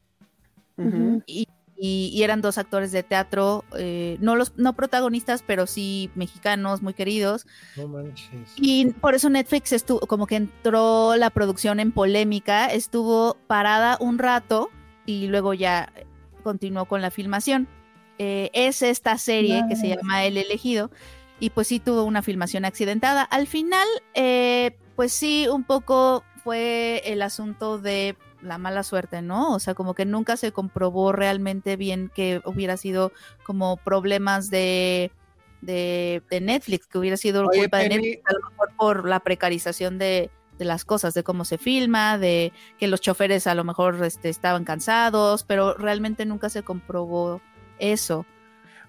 Ujú. 0.77 1.23
y, 1.27 1.49
y- 1.77 2.11
y 2.13 2.23
eran 2.23 2.41
dos 2.41 2.59
actores 2.59 2.91
de 2.93 3.03
teatro, 3.03 3.65
eh, 3.77 4.17
no 4.21 4.37
los 4.37 4.57
no 4.57 4.75
protagonistas, 4.75 5.43
pero 5.47 5.67
sí 5.67 6.11
mexicanos 6.15 6.83
muy 6.83 6.93
queridos. 6.93 7.47
No 7.77 7.89
manches. 7.89 8.53
Y 8.57 8.87
por 8.95 9.15
eso 9.15 9.31
Netflix 9.31 9.73
estuvo, 9.73 10.01
como 10.01 10.27
que 10.27 10.37
entró 10.37 11.17
la 11.17 11.31
producción 11.31 11.81
en 11.81 11.93
polémica, 11.93 12.67
estuvo 12.67 13.37
parada 13.47 13.97
un 14.01 14.19
rato 14.19 14.71
y 15.07 15.29
luego 15.29 15.55
ya 15.55 15.93
continuó 16.43 16.85
con 16.87 17.01
la 17.01 17.11
filmación. 17.11 17.69
Eh, 18.21 18.51
es 18.53 18.83
esta 18.83 19.17
serie 19.17 19.63
que 19.69 19.77
se 19.77 19.83
Nice. 19.87 19.97
llama 19.97 20.25
El 20.25 20.37
elegido 20.37 20.91
y 21.41 21.51
pues 21.51 21.69
sí 21.69 21.81
tuvo 21.81 22.05
una 22.05 22.23
filmación 22.23 22.65
accidentada. 22.65 23.23
Al 23.23 23.47
final, 23.47 23.87
eh, 24.15 24.77
pues 24.97 25.13
sí, 25.13 25.47
un 25.49 25.65
poco 25.65 26.25
fue 26.43 27.03
el 27.05 27.23
asunto 27.23 27.79
de 27.79 28.17
la 28.43 28.59
mala 28.59 28.83
suerte, 28.83 29.23
¿no? 29.23 29.55
O 29.55 29.61
sea, 29.61 29.75
como 29.75 29.95
que 29.95 30.05
nunca 30.05 30.37
se 30.37 30.53
comprobó 30.53 31.13
realmente 31.13 31.77
bien 31.77 32.11
que 32.15 32.41
hubiera 32.45 32.77
sido 32.77 33.13
como 33.45 33.77
problemas 33.77 34.51
de, 34.51 35.11
de, 35.61 36.23
de 36.31 36.41
Netflix, 36.41 36.87
que 36.87 36.99
hubiera 36.99 37.17
sido 37.17 37.47
Oye, 37.47 37.61
culpa 37.61 37.79
de. 37.79 37.89
Netflix, 37.89 38.23
a 38.27 38.33
lo 38.33 38.51
mejor 38.51 38.69
por 38.77 39.09
la 39.09 39.21
precarización 39.21 39.99
de, 39.99 40.31
de 40.59 40.65
las 40.65 40.85
cosas, 40.85 41.15
de 41.15 41.23
cómo 41.23 41.45
se 41.45 41.59
filma, 41.59 42.19
de 42.19 42.53
que 42.79 42.89
los 42.89 43.01
choferes 43.01 43.47
a 43.47 43.55
lo 43.55 43.65
mejor 43.65 44.03
este, 44.05 44.29
estaban 44.29 44.65
cansados, 44.65 45.45
pero 45.45 45.75
realmente 45.75 46.27
nunca 46.27 46.49
se 46.51 46.63
comprobó 46.63 47.41
eso. 47.79 48.27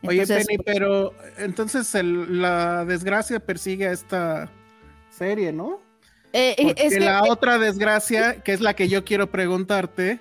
Oye, 0.04 0.22
Entonces, 0.22 0.48
Penny, 0.48 0.58
pero 0.64 1.14
entonces 1.38 1.94
el- 1.96 2.42
la 2.42 2.86
desgracia 2.86 3.40
persigue 3.40 3.88
a 3.88 3.92
esta 3.92 4.50
serie, 5.10 5.52
¿no? 5.52 5.80
eh, 6.32 6.54
eh, 6.58 6.64
Porque 6.68 6.88
es 6.88 6.94
que- 6.94 7.00
la 7.00 7.24
otra 7.24 7.58
desgracia, 7.58 8.42
que 8.44 8.54
es 8.54 8.62
la 8.62 8.76
que 8.76 8.88
yo 8.88 9.04
quiero 9.04 9.32
preguntarte, 9.32 10.20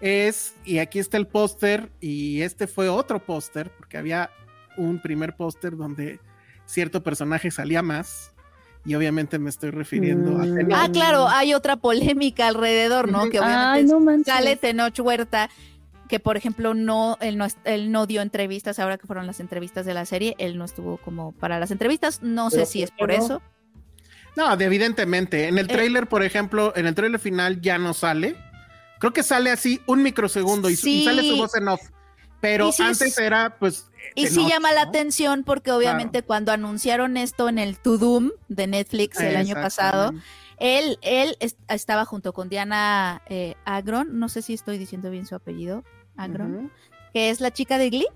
es, 0.00 0.54
y 0.64 0.78
aquí 0.78 0.98
está 0.98 1.16
el 1.16 1.26
póster, 1.28 1.90
y 2.00 2.42
este 2.42 2.66
fue 2.66 2.88
otro 2.88 3.20
póster, 3.24 3.70
porque 3.70 3.96
había 3.96 4.30
un 4.76 5.00
primer 5.00 5.36
póster 5.36 5.76
donde 5.76 6.18
cierto 6.66 7.02
personaje 7.04 7.50
salía 7.52 7.82
más, 7.82 8.32
y 8.84 8.96
obviamente 8.96 9.38
me 9.38 9.48
estoy 9.48 9.70
refiriendo 9.70 10.32
a 10.38 10.44
Mm. 10.44 10.72
Ah, 10.74 10.88
claro, 10.92 11.28
hay 11.28 11.54
otra 11.54 11.76
polémica 11.76 12.48
alrededor, 12.48 13.08
¿no? 13.10 13.30
Que 13.30 13.38
Ay, 13.38 13.44
obviamente 13.44 13.92
no 13.92 14.00
manches. 14.00 14.26
sale 14.34 14.56
Tenoch 14.56 14.98
Huerta, 14.98 15.48
que 16.08 16.20
por 16.20 16.36
ejemplo 16.36 16.74
no 16.74 17.16
él, 17.20 17.36
no, 17.38 17.46
él 17.64 17.90
no 17.92 18.06
dio 18.06 18.20
entrevistas, 18.22 18.78
ahora 18.78 18.98
que 18.98 19.06
fueron 19.06 19.26
las 19.26 19.40
entrevistas 19.40 19.86
de 19.86 19.94
la 19.94 20.04
serie, 20.04 20.34
él 20.38 20.58
no 20.58 20.64
estuvo 20.64 20.98
como 20.98 21.32
para 21.32 21.58
las 21.58 21.70
entrevistas, 21.70 22.20
no 22.22 22.50
sé 22.50 22.56
¿Pero 22.58 22.66
si 22.66 22.82
es 22.82 22.90
por 22.90 23.08
no? 23.08 23.14
eso. 23.24 23.42
No, 24.36 24.56
de- 24.56 24.64
evidentemente. 24.64 25.48
En 25.48 25.58
el 25.58 25.66
Eh. 25.70 25.72
tráiler, 25.72 26.08
por 26.08 26.22
ejemplo, 26.24 26.72
en 26.76 26.86
el 26.86 26.94
tráiler 26.94 27.20
final 27.20 27.60
ya 27.60 27.78
no 27.78 27.94
sale. 27.94 28.36
Creo 28.98 29.12
que 29.12 29.22
sale 29.22 29.50
así 29.50 29.80
un 29.86 30.02
microsegundo 30.02 30.68
y, 30.70 30.76
sale 30.76 31.22
su 31.28 31.36
voz 31.36 31.54
en 31.56 31.68
off. 31.68 31.80
Pero 32.40 32.70
antes 32.78 33.00
es- 33.02 33.18
era, 33.18 33.56
pues. 33.58 33.86
Y 34.14 34.26
sí 34.26 34.46
llama 34.48 34.72
la 34.72 34.82
atención 34.82 35.44
porque 35.44 35.72
obviamente 35.72 36.22
cuando 36.22 36.52
anunciaron 36.52 37.16
esto 37.16 37.48
en 37.48 37.58
el 37.58 37.78
To 37.78 37.96
Doom 37.96 38.32
de 38.48 38.66
Netflix 38.66 39.18
el 39.20 39.36
año 39.36 39.54
pasado. 39.54 40.12
Él, 40.58 40.98
él 41.02 41.36
est- 41.40 41.58
estaba 41.68 42.04
junto 42.04 42.32
con 42.32 42.48
Diana 42.48 43.22
eh, 43.28 43.54
Agron, 43.64 44.18
no 44.18 44.28
sé 44.28 44.42
si 44.42 44.54
estoy 44.54 44.78
diciendo 44.78 45.10
bien 45.10 45.26
su 45.26 45.34
apellido, 45.34 45.84
Agron. 46.16 46.70
Que 47.12 47.30
es 47.30 47.40
la 47.40 47.52
chica 47.52 47.78
de 47.78 47.90
Glee, 47.90 48.06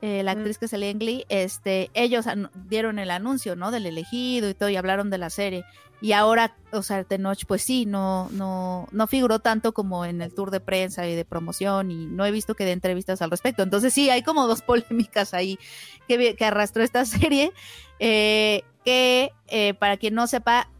eh, 0.00 0.22
la 0.22 0.34
Mm. 0.34 0.38
actriz 0.38 0.58
que 0.58 0.68
salía 0.68 0.90
en 0.90 0.98
Glee, 0.98 1.24
este, 1.28 1.90
ellos 1.94 2.26
dieron 2.68 2.98
el 2.98 3.10
anuncio, 3.10 3.56
¿no? 3.56 3.70
Del 3.70 3.86
elegido 3.86 4.48
y 4.48 4.54
todo, 4.54 4.68
y 4.68 4.76
hablaron 4.76 5.10
de 5.10 5.18
la 5.18 5.30
serie. 5.30 5.64
Y 6.00 6.12
ahora, 6.12 6.56
o 6.70 6.84
sea, 6.84 7.02
Tenoch, 7.02 7.44
pues 7.48 7.62
sí, 7.62 7.84
no, 7.84 8.28
no, 8.30 8.86
no 8.92 9.06
figuró 9.08 9.40
tanto 9.40 9.72
como 9.74 10.04
en 10.04 10.22
el 10.22 10.32
tour 10.32 10.52
de 10.52 10.60
prensa 10.60 11.08
y 11.08 11.16
de 11.16 11.24
promoción, 11.24 11.90
y 11.90 12.06
no 12.06 12.24
he 12.24 12.30
visto 12.30 12.54
que 12.54 12.64
dé 12.64 12.70
entrevistas 12.70 13.20
al 13.22 13.32
respecto. 13.32 13.64
Entonces 13.64 13.92
sí, 13.92 14.08
hay 14.08 14.22
como 14.22 14.46
dos 14.46 14.62
polémicas 14.62 15.34
ahí 15.34 15.58
que, 16.06 16.36
que 16.36 16.44
arrastró 16.44 16.84
esta 16.84 17.04
serie, 17.04 17.52
eh, 17.98 18.62
que 18.84 19.32
eh, 19.48 19.74
para 19.74 19.96
quien 19.96 20.14
no 20.14 20.28
sepa, 20.28 20.70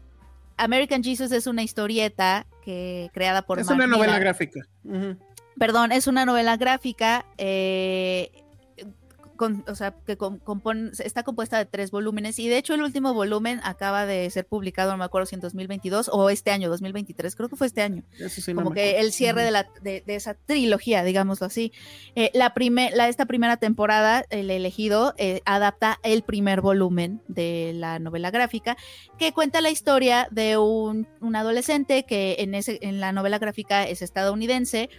American 0.59 1.01
Jesus 1.03 1.31
es 1.31 1.47
una 1.47 1.63
historieta 1.63 2.45
que 2.63 3.09
creada 3.13 3.41
por 3.41 3.59
Es 3.59 3.67
Mark 3.67 3.77
una 3.77 3.87
novela 3.87 4.19
gráfica. 4.19 4.59
Perdón, 5.57 5.91
es 5.91 6.07
una 6.07 6.25
novela 6.25 6.57
gráfica, 6.57 7.25
eh, 7.37 8.31
con- 9.39 9.63
o 9.69 9.73
sea, 9.75 9.95
que 10.05 10.17
compone- 10.17 10.91
está 11.01 11.23
compuesta 11.23 11.57
de 11.57 11.65
tres 11.65 11.91
volúmenes 11.91 12.37
y 12.39 12.49
de 12.49 12.57
hecho 12.57 12.73
el 12.73 12.81
último 12.83 13.13
volumen 13.13 13.61
acaba 13.63 14.05
de 14.05 14.29
ser 14.31 14.45
publicado, 14.45 14.91
no 14.91 14.97
me 14.97 15.05
acuerdo 15.05 15.25
si 15.27 15.35
en 15.35 15.39
2022 15.41 16.09
o 16.11 16.29
este 16.29 16.51
año, 16.51 16.69
2023, 16.69 17.35
creo 17.37 17.47
que 17.47 17.55
fue 17.55 17.67
este 17.67 17.81
año. 17.81 18.03
Eso 18.19 18.41
sí, 18.41 18.53
no 18.53 18.61
como 18.63 18.73
que 18.75 18.99
el 18.99 19.13
cierre 19.13 19.43
de, 19.43 19.51
la, 19.51 19.65
de, 19.81 20.03
de 20.05 20.15
esa 20.15 20.33
trilogía, 20.33 21.03
digámoslo 21.05 21.47
así. 21.47 21.71
Eh, 22.15 22.31
la, 22.33 22.53
prime- 22.53 22.91
la 22.93 23.07
esta 23.07 23.25
primera 23.25 23.55
temporada, 23.55 24.25
El 24.29 24.51
elegido, 24.51 25.13
eh, 25.17 25.41
adapta 25.45 25.99
el 26.03 26.23
primer 26.23 26.59
volumen 26.59 27.21
de 27.29 27.71
la 27.75 27.97
novela 27.99 28.31
gráfica, 28.31 28.75
que 29.17 29.31
cuenta 29.31 29.61
la 29.61 29.69
historia 29.69 30.27
de 30.31 30.57
un, 30.57 31.07
un 31.21 31.35
adolescente 31.37 32.03
que 32.03 32.35
en, 32.39 32.55
ese, 32.55 32.77
en 32.81 32.99
la 32.99 33.13
novela 33.13 33.39
gráfica 33.39 33.87
es 33.87 34.01
estadounidense 34.01 34.89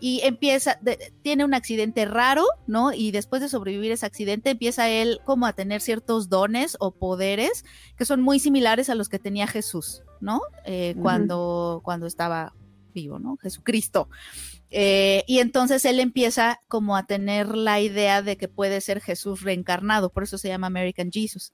y 0.00 0.20
empieza, 0.24 0.78
de- 0.80 1.12
tiene 1.22 1.44
un 1.44 1.54
accidente 1.54 2.04
raro, 2.06 2.44
¿no? 2.66 2.92
Y 2.92 3.10
después 3.10 3.42
de 3.42 3.48
sobrevivir 3.48 3.92
ese 3.92 4.06
accidente 4.06 4.50
empieza 4.50 4.88
él 4.88 5.20
como 5.24 5.46
a 5.46 5.52
tener 5.52 5.80
ciertos 5.80 6.28
dones 6.28 6.76
o 6.80 6.90
poderes 6.92 7.64
que 7.96 8.04
son 8.04 8.22
muy 8.22 8.40
similares 8.40 8.88
a 8.90 8.94
los 8.94 9.08
que 9.08 9.18
tenía 9.18 9.46
Jesús, 9.46 10.02
¿no? 10.20 10.40
Eh, 10.64 10.94
cuando, 11.02 11.80
cuando 11.84 12.06
estaba 12.06 12.54
vivo, 12.94 13.18
¿no? 13.18 13.36
Jesucristo. 13.36 14.08
Eh, 14.72 15.24
y 15.26 15.40
entonces 15.40 15.84
él 15.84 15.98
empieza 15.98 16.60
como 16.68 16.96
a 16.96 17.04
tener 17.04 17.56
la 17.56 17.80
idea 17.80 18.22
de 18.22 18.36
que 18.36 18.46
puede 18.48 18.80
ser 18.80 19.00
Jesús 19.00 19.42
reencarnado, 19.42 20.10
por 20.10 20.22
eso 20.22 20.38
se 20.38 20.48
llama 20.48 20.68
American 20.68 21.10
Jesus. 21.10 21.52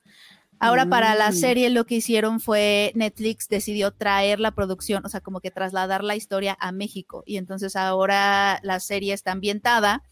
Ahora 0.59 0.87
para 0.87 1.15
la 1.15 1.31
Mm. 1.31 1.35
serie 1.35 1.71
lo 1.71 1.85
que 1.85 1.97
hicieron 1.97 2.41
fue 2.41 2.93
Netflix 2.95 3.49
decidió 3.49 3.91
traer 3.91 4.41
la 4.41 4.53
producción, 4.53 5.05
o 5.05 5.09
sea, 5.09 5.21
como 5.21 5.41
que 5.41 5.51
trasladar 5.51 6.03
la 6.03 6.17
historia 6.17 6.57
a 6.61 6.73
México. 6.73 7.23
Y 7.27 7.37
entonces 7.37 7.77
ahora 7.77 8.59
la 8.63 8.81
serie 8.81 9.13
está 9.13 9.33
ambientada 9.33 10.03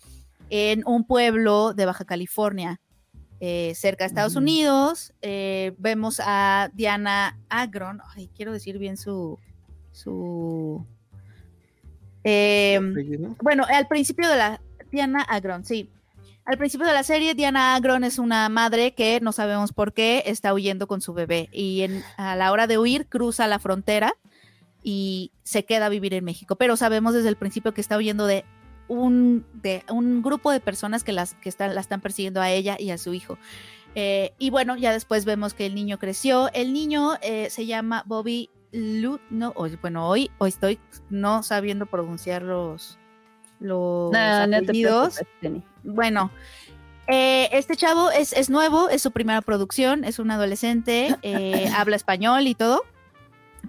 en 0.51 0.83
un 0.87 1.07
pueblo 1.07 1.73
de 1.73 1.87
Baja 1.87 2.05
California, 2.05 2.81
eh, 3.41 3.73
cerca 3.75 4.05
de 4.05 4.09
Estados. 4.09 4.37
Unidos. 4.37 5.15
Eh, 5.23 5.73
vemos 5.79 6.21
a 6.25 6.71
Diana 6.75 7.39
Agron, 7.49 8.01
ay, 8.15 8.29
quiero 8.37 8.53
decir 8.53 8.79
bien 8.79 8.97
su... 8.97 9.39
su 9.93 10.85
eh, 12.23 12.77
Apellido. 12.77 13.37
bueno, 13.43 13.65
al 13.69 13.87
principio 13.89 14.29
de 14.29 14.37
la 14.37 14.61
Diana 14.91 15.23
Agron, 15.23 15.65
sí. 15.65 15.91
Al 16.47 16.59
principio 16.59 16.87
de 16.87 16.93
la 16.93 17.03
serie, 17.05 17.35
Diana 17.35 17.75
Agron 17.75 18.05
es 18.05 18.19
una 18.19 18.49
madre 18.51 18.93
que 18.93 19.19
no 19.21 19.33
sabemos 19.33 19.73
por 19.73 19.95
qué 19.95 20.23
está 20.27 20.53
huyendo 20.53 20.87
con 20.87 21.01
su 21.01 21.15
bebé 21.15 21.49
y 21.53 21.83
en- 21.83 22.03
a 22.19 22.37
la 22.37 22.53
hora 22.53 22.67
de 22.67 22.77
huir 22.77 23.07
cruza 23.07 23.47
la 23.47 23.59
frontera 23.59 24.13
y 24.83 25.33
se 25.43 25.65
queda 25.65 25.87
a 25.87 25.89
vivir 25.89 26.13
en 26.13 26.25
México. 26.25 26.57
Pero 26.57 26.77
sabemos 26.77 27.15
desde 27.15 27.31
el 27.31 27.37
principio 27.37 27.73
que 27.73 27.81
está 27.81 27.97
huyendo 27.97 28.27
de 28.27 28.45
un, 28.89 29.47
de 29.55 29.85
un 29.89 30.21
grupo 30.21 30.51
de 30.51 30.61
personas 30.61 31.03
que, 31.03 31.13
las, 31.13 31.33
que 31.35 31.49
están, 31.49 31.75
la 31.75 31.81
están 31.81 32.03
persiguiendo 32.03 32.43
a 32.43 32.51
ella 32.51 32.77
y 32.79 32.91
a 32.91 32.99
su 32.99 33.15
hijo. 33.15 33.39
Eh, 33.95 34.35
y 34.39 34.51
bueno, 34.51 34.77
ya 34.77 34.93
después 34.93 35.25
vemos 35.25 35.55
que 35.55 35.65
el 35.65 35.75
niño 35.75 35.99
creció. 35.99 36.51
El 36.53 36.75
niño 36.75 37.13
eh, 37.23 37.49
se 37.49 37.65
llama 37.65 38.03
Bobby 38.07 38.51
Lu, 38.73 39.19
no, 39.31 39.55
bueno, 39.81 40.09
hoy, 40.09 40.31
hoy 40.39 40.49
estoy 40.49 40.79
no 41.09 41.43
sabiendo 41.43 41.87
pronunciar 41.87 42.43
los, 42.43 42.99
los 43.61 44.13
No, 44.13 44.63
te. 45.41 45.63
Bueno, 45.83 46.31
eh, 47.07 47.51
este 47.53 47.77
chavo 47.77 48.11
es, 48.11 48.33
es 48.33 48.49
nuevo, 48.49 48.89
es 48.89 49.03
su 49.03 49.11
primera 49.11 49.43
producción, 49.43 50.05
es 50.05 50.19
un 50.19 50.31
adolescente, 50.31 51.17
eh, 51.23 51.69
habla 51.77 51.97
español 51.97 52.47
y 52.47 52.55
todo, 52.55 52.83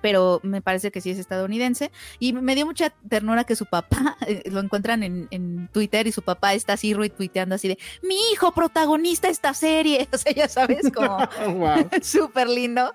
pero 0.02 0.40
me 0.44 0.62
parece 0.62 0.90
que 0.90 1.02
sí 1.02 1.10
es 1.10 1.20
estadounidense. 1.20 1.92
Y 2.20 2.32
me 2.32 2.56
dio 2.56 2.66
mucha 2.66 2.92
ternura 3.10 3.44
que 3.44 3.58
su 3.58 3.66
papá, 3.66 4.16
eh, 4.28 4.44
lo 4.50 4.62
encuentran 4.62 5.04
en, 5.04 5.28
en 5.32 5.68
Twitter 5.74 6.08
y 6.08 6.14
su 6.14 6.22
papá 6.22 6.54
está 6.54 6.74
así 6.74 6.94
retuiteando 6.94 7.56
así 7.56 7.68
de, 7.68 7.78
mi 8.02 8.16
hijo 8.32 8.54
protagonista 8.54 9.28
esta 9.28 9.54
serie, 9.54 10.08
o 10.14 10.18
sea, 10.18 10.32
ya 10.32 10.48
sabes, 10.48 10.90
como 10.94 11.18
Wow. 11.46 11.90
súper 12.02 12.48
lindo. 12.48 12.94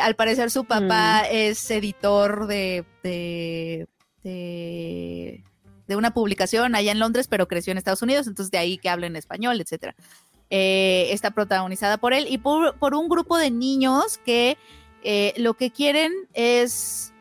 Al 0.00 0.16
parecer 0.16 0.50
su 0.50 0.64
papá 0.64 1.22
es 1.30 1.70
editor 1.70 2.46
de, 2.46 2.84
de, 3.02 3.86
de, 4.24 5.44
de 5.88 5.96
una 5.96 6.12
publicación 6.14 6.74
allá 6.74 6.92
en 6.92 6.98
Londres, 6.98 7.26
pero 7.28 7.48
creció 7.48 7.70
en 7.72 7.78
Estados 7.78 8.02
Unidos, 8.02 8.26
entonces 8.26 8.50
de 8.50 8.58
ahí 8.58 8.78
que 8.78 8.88
habla 8.88 9.06
en 9.06 9.16
español, 9.16 9.60
etcétera. 9.60 9.94
Eh, 10.50 11.08
está 11.12 11.30
protagonizada 11.30 11.96
por 11.98 12.12
él 12.12 12.26
y 12.28 12.38
por, 12.38 12.76
por 12.78 12.94
un 12.94 13.08
grupo 13.08 13.38
de 13.38 13.50
niños 13.50 14.18
que 14.24 14.58
eh, 15.02 15.32
lo 15.38 15.54
que 15.54 15.70
quieren 15.70 16.12
es 16.34 17.12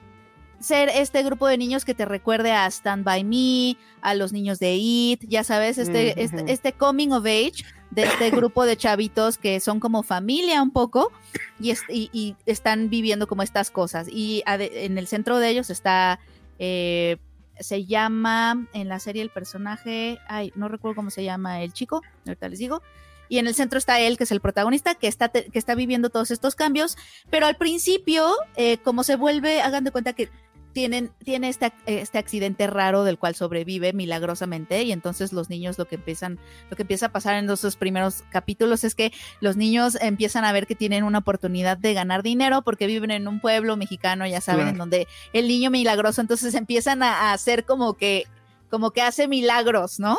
ser 0.59 0.89
este 0.89 1.23
grupo 1.23 1.47
de 1.47 1.57
niños 1.57 1.85
que 1.85 1.95
te 1.95 2.05
recuerde 2.05 2.51
a 2.51 2.67
Stand 2.67 3.03
By 3.03 3.23
Me, 3.23 3.77
a 4.01 4.13
los 4.13 4.31
niños 4.33 4.59
de 4.59 4.75
It, 4.75 5.21
ya 5.27 5.43
sabes, 5.43 5.77
este, 5.79 6.13
Mm, 6.15 6.19
este, 6.19 6.51
este 6.51 6.73
coming 6.73 7.09
of 7.11 7.25
age 7.25 7.63
de 7.89 8.03
este 8.03 8.29
grupo 8.31 8.65
de 8.65 8.77
chavitos 8.77 9.37
que 9.39 9.59
son 9.59 9.79
como 9.79 10.03
familia 10.03 10.61
un 10.61 10.69
poco 10.71 11.11
y, 11.59 11.71
es- 11.71 11.81
y- 11.89 12.09
y 12.13 12.35
están 12.45 12.89
viviendo 12.91 13.27
como 13.27 13.41
estas 13.43 13.71
cosas. 13.71 14.07
Y 14.07 14.43
en 14.45 14.97
el 14.99 15.07
centro 15.07 15.39
de 15.39 15.49
ellos 15.49 15.69
está, 15.71 16.19
eh, 16.59 17.17
se 17.61 17.85
llama 17.85 18.67
en 18.73 18.89
la 18.89 18.99
serie 18.99 19.21
el 19.21 19.29
personaje, 19.29 20.19
ay, 20.27 20.51
no 20.55 20.67
recuerdo 20.67 20.95
cómo 20.95 21.09
se 21.09 21.23
llama 21.23 21.61
el 21.61 21.73
chico, 21.73 22.01
ahorita 22.25 22.49
les 22.49 22.59
digo. 22.59 22.81
Y 23.29 23.37
en 23.37 23.47
el 23.47 23.55
centro 23.55 23.77
está 23.77 23.99
él, 24.01 24.17
que 24.17 24.25
es 24.25 24.31
el 24.33 24.41
protagonista, 24.41 24.95
que 24.95 25.07
está, 25.07 25.29
que 25.29 25.49
está 25.53 25.73
viviendo 25.73 26.09
todos 26.09 26.31
estos 26.31 26.53
cambios. 26.53 26.97
Pero 27.29 27.45
al 27.45 27.55
principio, 27.55 28.29
eh, 28.57 28.77
como 28.79 29.03
se 29.03 29.15
vuelve, 29.15 29.61
hagan 29.61 29.85
de 29.85 29.91
cuenta 29.91 30.11
que 30.11 30.29
tienen, 30.73 31.11
tiene 31.23 31.49
este, 31.49 31.73
este 31.85 32.17
accidente 32.17 32.67
raro 32.67 33.03
del 33.03 33.17
cual 33.17 33.35
sobrevive 33.35 33.93
milagrosamente 33.93 34.83
y 34.83 34.91
entonces 34.91 35.33
los 35.33 35.49
niños 35.49 35.77
lo 35.77 35.85
que 35.85 35.95
empiezan, 35.95 36.39
lo 36.69 36.75
que 36.75 36.83
empieza 36.83 37.07
a 37.07 37.11
pasar 37.11 37.35
en 37.35 37.49
esos 37.49 37.75
primeros 37.75 38.23
capítulos 38.31 38.83
es 38.83 38.95
que 38.95 39.11
los 39.39 39.57
niños 39.57 39.97
empiezan 40.01 40.45
a 40.45 40.51
ver 40.51 40.67
que 40.67 40.75
tienen 40.75 41.03
una 41.03 41.19
oportunidad 41.19 41.77
de 41.77 41.93
ganar 41.93 42.23
dinero 42.23 42.61
porque 42.61 42.87
viven 42.87 43.11
en 43.11 43.27
un 43.27 43.39
pueblo 43.39 43.77
mexicano, 43.77 44.25
ya 44.27 44.41
saben, 44.41 44.67
en 44.67 44.77
donde 44.77 45.07
el 45.33 45.47
niño 45.47 45.69
milagroso, 45.71 46.21
entonces 46.21 46.53
empiezan 46.55 47.03
a, 47.03 47.33
hacer 47.33 47.65
como 47.65 47.95
que, 47.95 48.25
como 48.69 48.91
que 48.91 49.01
hace 49.01 49.27
milagros, 49.27 49.99
¿no? 49.99 50.17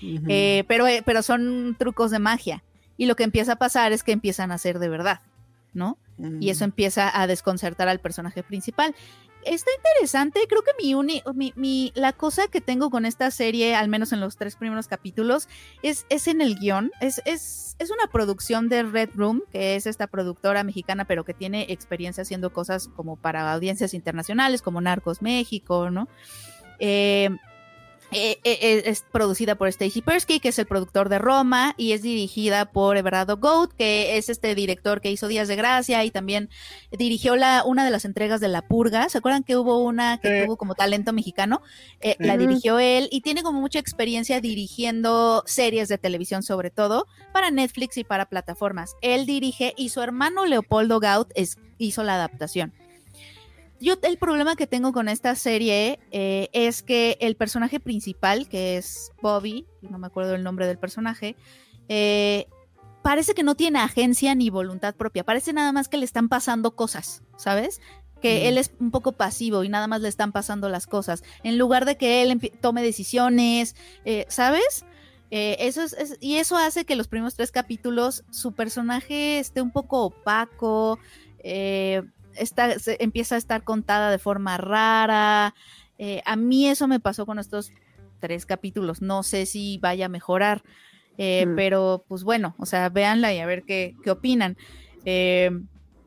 Eh, 0.00 0.64
pero, 0.68 0.86
eh, 0.86 1.02
pero 1.04 1.22
son 1.22 1.76
trucos 1.78 2.10
de 2.10 2.18
magia. 2.18 2.62
Y 2.96 3.06
lo 3.06 3.16
que 3.16 3.24
empieza 3.24 3.52
a 3.52 3.56
pasar 3.56 3.92
es 3.92 4.02
que 4.02 4.12
empiezan 4.12 4.50
a 4.50 4.58
ser 4.58 4.78
de 4.78 4.88
verdad, 4.88 5.20
¿no? 5.72 5.98
Y 6.40 6.50
eso 6.50 6.64
empieza 6.64 7.20
a 7.20 7.28
desconcertar 7.28 7.88
al 7.88 8.00
personaje 8.00 8.42
principal 8.42 8.94
está 9.54 9.70
interesante. 9.76 10.40
Creo 10.48 10.62
que 10.62 10.72
mi, 10.82 10.94
uni, 10.94 11.22
mi, 11.56 11.92
la 11.94 12.12
cosa 12.12 12.48
que 12.48 12.60
tengo 12.60 12.90
con 12.90 13.04
esta 13.04 13.30
serie, 13.30 13.74
al 13.74 13.88
menos 13.88 14.12
en 14.12 14.20
los 14.20 14.36
tres 14.36 14.56
primeros 14.56 14.88
capítulos, 14.88 15.48
es, 15.82 16.06
es 16.08 16.28
en 16.28 16.40
el 16.40 16.58
guion. 16.58 16.90
Es, 17.00 17.20
es, 17.24 17.76
es, 17.78 17.90
una 17.90 18.06
producción 18.10 18.68
de 18.68 18.82
Red 18.82 19.10
Room, 19.14 19.42
que 19.50 19.76
es 19.76 19.86
esta 19.86 20.06
productora 20.06 20.64
mexicana, 20.64 21.04
pero 21.04 21.24
que 21.24 21.34
tiene 21.34 21.66
experiencia 21.70 22.22
haciendo 22.22 22.52
cosas 22.52 22.88
como 22.96 23.16
para 23.16 23.52
audiencias 23.52 23.94
internacionales, 23.94 24.62
como 24.62 24.80
Narcos 24.80 25.22
México, 25.22 25.90
¿no? 25.90 26.08
Eh, 26.78 27.30
eh, 28.10 28.38
eh, 28.42 28.58
eh, 28.62 28.82
es 28.86 29.04
producida 29.12 29.56
por 29.56 29.68
Stacy 29.68 30.00
Persky, 30.00 30.40
que 30.40 30.48
es 30.48 30.58
el 30.58 30.64
productor 30.66 31.10
de 31.10 31.18
Roma, 31.18 31.74
y 31.76 31.92
es 31.92 32.00
dirigida 32.00 32.64
por 32.64 32.96
Everardo 32.96 33.36
Goat, 33.36 33.72
que 33.72 34.16
es 34.16 34.30
este 34.30 34.54
director 34.54 35.02
que 35.02 35.10
hizo 35.10 35.28
Días 35.28 35.46
de 35.46 35.56
Gracia 35.56 36.02
y 36.04 36.10
también 36.10 36.48
dirigió 36.90 37.36
la, 37.36 37.64
una 37.66 37.84
de 37.84 37.90
las 37.90 38.06
entregas 38.06 38.40
de 38.40 38.48
La 38.48 38.62
Purga. 38.62 39.10
¿Se 39.10 39.18
acuerdan 39.18 39.42
que 39.42 39.58
hubo 39.58 39.84
una 39.84 40.18
que 40.18 40.44
tuvo 40.44 40.56
como 40.56 40.74
talento 40.74 41.12
mexicano? 41.12 41.60
La 42.18 42.38
dirigió 42.38 42.78
él 42.78 43.08
y 43.10 43.20
tiene 43.20 43.42
como 43.42 43.60
mucha 43.60 43.78
experiencia 43.78 44.40
dirigiendo 44.40 45.42
series 45.46 45.88
de 45.88 45.98
televisión, 45.98 46.42
sobre 46.42 46.70
todo 46.70 47.06
para 47.32 47.50
Netflix 47.50 47.98
y 47.98 48.04
para 48.04 48.26
plataformas. 48.26 48.94
Él 49.02 49.26
dirige 49.26 49.74
y 49.76 49.90
su 49.90 50.00
hermano 50.00 50.46
Leopoldo 50.46 50.98
Gaut 50.98 51.30
hizo 51.76 52.02
la 52.02 52.14
adaptación. 52.14 52.72
Yo 53.80 53.94
el 54.02 54.18
problema 54.18 54.56
que 54.56 54.66
tengo 54.66 54.92
con 54.92 55.08
esta 55.08 55.34
serie 55.34 56.00
eh, 56.10 56.48
es 56.52 56.82
que 56.82 57.16
el 57.20 57.36
personaje 57.36 57.78
principal, 57.78 58.48
que 58.48 58.76
es 58.76 59.12
Bobby, 59.22 59.66
no 59.82 59.98
me 59.98 60.08
acuerdo 60.08 60.34
el 60.34 60.42
nombre 60.42 60.66
del 60.66 60.78
personaje, 60.78 61.36
eh, 61.88 62.48
parece 63.02 63.34
que 63.34 63.44
no 63.44 63.54
tiene 63.54 63.78
agencia 63.78 64.34
ni 64.34 64.50
voluntad 64.50 64.96
propia. 64.96 65.24
Parece 65.24 65.52
nada 65.52 65.72
más 65.72 65.88
que 65.88 65.96
le 65.96 66.04
están 66.04 66.28
pasando 66.28 66.74
cosas, 66.74 67.22
¿sabes? 67.36 67.80
Que 68.20 68.48
él 68.48 68.58
es 68.58 68.72
un 68.80 68.90
poco 68.90 69.12
pasivo 69.12 69.62
y 69.62 69.68
nada 69.68 69.86
más 69.86 70.00
le 70.00 70.08
están 70.08 70.32
pasando 70.32 70.68
las 70.68 70.88
cosas. 70.88 71.22
En 71.44 71.56
lugar 71.56 71.84
de 71.84 71.96
que 71.96 72.22
él 72.22 72.52
tome 72.60 72.82
decisiones, 72.82 73.76
eh, 74.04 74.26
¿sabes? 74.28 74.84
eso 75.30 75.82
es, 75.82 76.16
y 76.20 76.36
eso 76.36 76.56
hace 76.56 76.86
que 76.86 76.96
los 76.96 77.06
primeros 77.06 77.34
tres 77.34 77.52
capítulos 77.52 78.24
su 78.30 78.52
personaje 78.52 79.38
esté 79.38 79.60
un 79.60 79.70
poco 79.70 80.04
opaco. 80.04 80.98
Eh, 81.40 82.02
empieza 82.98 83.34
a 83.34 83.38
estar 83.38 83.64
contada 83.64 84.10
de 84.10 84.18
forma 84.18 84.56
rara. 84.56 85.54
Eh, 85.98 86.22
a 86.24 86.36
mí 86.36 86.68
eso 86.68 86.88
me 86.88 87.00
pasó 87.00 87.26
con 87.26 87.38
estos 87.38 87.72
tres 88.20 88.46
capítulos. 88.46 89.02
No 89.02 89.22
sé 89.22 89.46
si 89.46 89.78
vaya 89.78 90.06
a 90.06 90.08
mejorar, 90.08 90.62
eh, 91.16 91.46
mm. 91.46 91.56
pero 91.56 92.04
pues 92.08 92.24
bueno, 92.24 92.54
o 92.58 92.66
sea, 92.66 92.88
véanla 92.88 93.32
y 93.34 93.40
a 93.40 93.46
ver 93.46 93.64
qué, 93.64 93.96
qué 94.02 94.10
opinan. 94.10 94.56
Eh, 95.04 95.50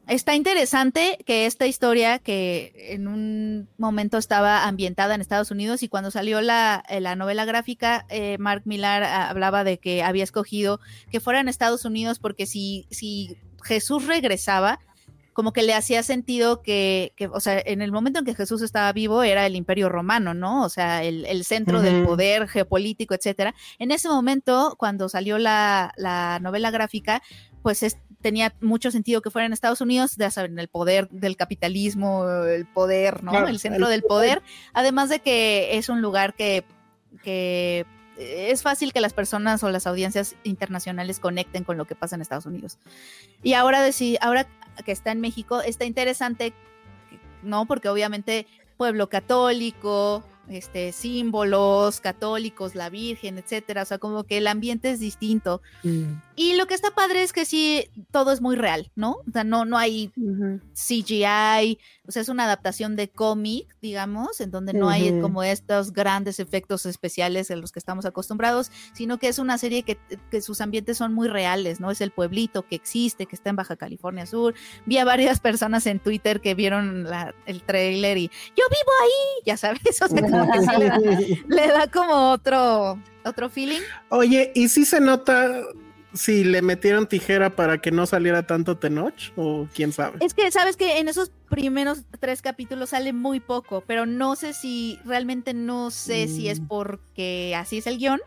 está 0.07 0.35
interesante 0.35 1.17
que 1.25 1.45
esta 1.45 1.67
historia 1.67 2.19
que 2.19 2.73
en 2.89 3.07
un 3.07 3.69
momento 3.77 4.17
estaba 4.17 4.67
ambientada 4.67 5.15
en 5.15 5.21
Estados 5.21 5.51
Unidos 5.51 5.83
y 5.83 5.89
cuando 5.89 6.11
salió 6.11 6.41
la, 6.41 6.83
la 6.99 7.15
novela 7.15 7.45
gráfica, 7.45 8.05
Mark 8.39 8.63
Millar 8.65 9.03
hablaba 9.03 9.63
de 9.63 9.77
que 9.77 10.03
había 10.03 10.23
escogido 10.23 10.79
que 11.11 11.19
fuera 11.19 11.39
en 11.39 11.47
Estados 11.47 11.85
Unidos 11.85 12.19
porque 12.19 12.45
si, 12.45 12.87
si 12.89 13.37
Jesús 13.63 14.05
regresaba, 14.05 14.79
como 15.33 15.53
que 15.53 15.63
le 15.63 15.73
hacía 15.73 16.03
sentido 16.03 16.61
que, 16.61 17.13
o 17.31 17.39
sea, 17.39 17.61
en 17.65 17.81
el 17.81 17.91
momento 17.91 18.19
en 18.19 18.25
que 18.25 18.35
Jesús 18.35 18.61
estaba 18.61 18.91
vivo 18.91 19.23
era 19.23 19.45
el 19.45 19.55
imperio 19.55 19.89
romano, 19.89 20.33
¿no? 20.33 20.63
O 20.63 20.69
sea, 20.69 21.03
el, 21.03 21.43
centro 21.45 21.81
del 21.81 22.05
poder 22.05 22.47
geopolítico, 22.47 23.13
etcétera. 23.13 23.55
En 23.79 23.91
ese 23.91 24.09
momento, 24.09 24.75
cuando 24.77 25.09
salió 25.09 25.37
la, 25.37 25.93
novela 26.41 26.71
gráfica, 26.71 27.21
pues 27.61 27.97
tenía 28.21 28.53
mucho 28.61 28.91
sentido 28.91 29.21
que 29.21 29.31
fuera 29.31 29.45
en 29.45 29.53
Estados 29.53 29.81
Unidos, 29.81 30.15
ya 30.17 30.29
saben, 30.31 30.59
el 30.59 30.67
poder 30.67 31.09
del 31.09 31.37
capitalismo, 31.37 32.27
el 32.45 32.65
poder, 32.65 33.23
¿no? 33.23 33.47
el 33.47 33.59
centro 33.59 33.87
del 33.87 34.03
poder. 34.03 34.41
Además 34.73 35.09
de 35.09 35.19
que 35.19 35.77
es 35.77 35.89
un 35.89 36.01
lugar 36.01 36.33
que, 36.33 36.65
que 37.23 37.85
es 38.21 38.61
fácil 38.61 38.93
que 38.93 39.01
las 39.01 39.13
personas 39.13 39.63
o 39.63 39.69
las 39.69 39.87
audiencias 39.87 40.35
internacionales 40.43 41.19
conecten 41.19 41.63
con 41.63 41.77
lo 41.77 41.85
que 41.85 41.95
pasa 41.95 42.15
en 42.15 42.21
Estados 42.21 42.45
Unidos. 42.45 42.77
Y 43.43 43.53
ahora, 43.53 43.83
ahora 44.21 44.47
que 44.85 44.91
está 44.91 45.11
en 45.11 45.21
México, 45.21 45.61
está 45.61 45.85
interesante, 45.85 46.53
¿no? 47.43 47.65
Porque 47.65 47.89
obviamente 47.89 48.47
pueblo 48.77 49.09
católico, 49.09 50.23
este, 50.49 50.91
símbolos 50.91 52.01
católicos, 52.01 52.75
la 52.75 52.89
Virgen, 52.89 53.37
etcétera. 53.37 53.83
O 53.83 53.85
sea, 53.85 53.97
como 53.99 54.23
que 54.23 54.37
el 54.37 54.47
ambiente 54.47 54.91
es 54.91 54.99
distinto. 54.99 55.61
Mm. 55.83 56.13
Y 56.35 56.55
lo 56.55 56.65
que 56.67 56.73
está 56.73 56.91
padre 56.91 57.23
es 57.23 57.31
que 57.31 57.45
sí, 57.45 57.87
todo 58.11 58.31
es 58.31 58.41
muy 58.41 58.55
real, 58.55 58.91
¿no? 58.95 59.17
O 59.27 59.31
sea, 59.31 59.43
no, 59.43 59.65
no 59.65 59.77
hay 59.77 60.11
CGI, 60.73 61.77
es 62.17 62.29
una 62.29 62.45
adaptación 62.45 62.95
de 62.95 63.09
cómic, 63.09 63.75
digamos, 63.81 64.41
en 64.41 64.51
donde 64.51 64.73
no 64.73 64.89
hay 64.89 65.19
como 65.21 65.43
estos 65.43 65.93
grandes 65.93 66.39
efectos 66.39 66.85
especiales 66.85 67.49
en 67.49 67.61
los 67.61 67.71
que 67.71 67.79
estamos 67.79 68.05
acostumbrados, 68.05 68.71
sino 68.93 69.17
que 69.17 69.27
es 69.27 69.39
una 69.39 69.57
serie 69.57 69.83
que, 69.83 69.97
sus 70.41 70.61
ambientes 70.61 70.97
son 70.97 71.13
muy 71.13 71.27
reales, 71.27 71.79
¿no? 71.79 71.91
Es 71.91 72.01
el 72.01 72.11
pueblito 72.11 72.63
que 72.63 72.75
existe, 72.75 73.25
que 73.25 73.35
está 73.35 73.49
en 73.49 73.55
Baja 73.55 73.75
California 73.75 74.25
Sur. 74.25 74.53
Vi 74.85 74.97
a 74.97 75.05
varias 75.05 75.39
personas 75.41 75.85
en 75.85 75.99
Twitter 75.99 76.41
que 76.41 76.55
vieron 76.55 77.07
el 77.45 77.63
trailer 77.63 78.17
y 78.17 78.27
yo 78.27 78.63
vivo 78.69 78.91
ahí, 79.03 79.43
ya 79.45 79.57
sabes, 79.57 79.81
o 80.01 80.07
sea, 80.07 80.21
como 80.21 80.51
que 80.51 80.59
le, 80.77 80.85
da, 80.85 80.97
le 81.47 81.67
da 81.67 81.87
como 81.87 82.31
otro, 82.31 82.99
otro 83.25 83.49
feeling. 83.49 83.81
Oye, 84.09 84.51
¿y 84.55 84.69
si 84.69 84.85
se 84.85 84.99
nota 84.99 85.63
si 86.13 86.43
le 86.43 86.61
metieron 86.61 87.07
tijera 87.07 87.55
para 87.55 87.79
que 87.79 87.91
no 87.91 88.05
saliera 88.05 88.45
tanto 88.45 88.77
Tenoch 88.77 89.31
o 89.35 89.67
quién 89.73 89.91
sabe. 89.91 90.17
Es 90.21 90.33
que 90.33 90.51
sabes 90.51 90.77
que 90.77 90.99
en 90.99 91.07
esos 91.07 91.31
primeros 91.49 92.03
tres 92.19 92.41
capítulos 92.41 92.89
sale 92.89 93.13
muy 93.13 93.39
poco, 93.39 93.83
pero 93.85 94.05
no 94.05 94.35
sé 94.35 94.53
si 94.53 94.99
realmente 95.05 95.53
no 95.53 95.91
sé 95.91 96.27
si 96.27 96.49
es 96.49 96.59
mm. 96.59 96.67
porque 96.67 97.55
así 97.55 97.77
es 97.77 97.87
el 97.87 97.97
guion. 97.97 98.19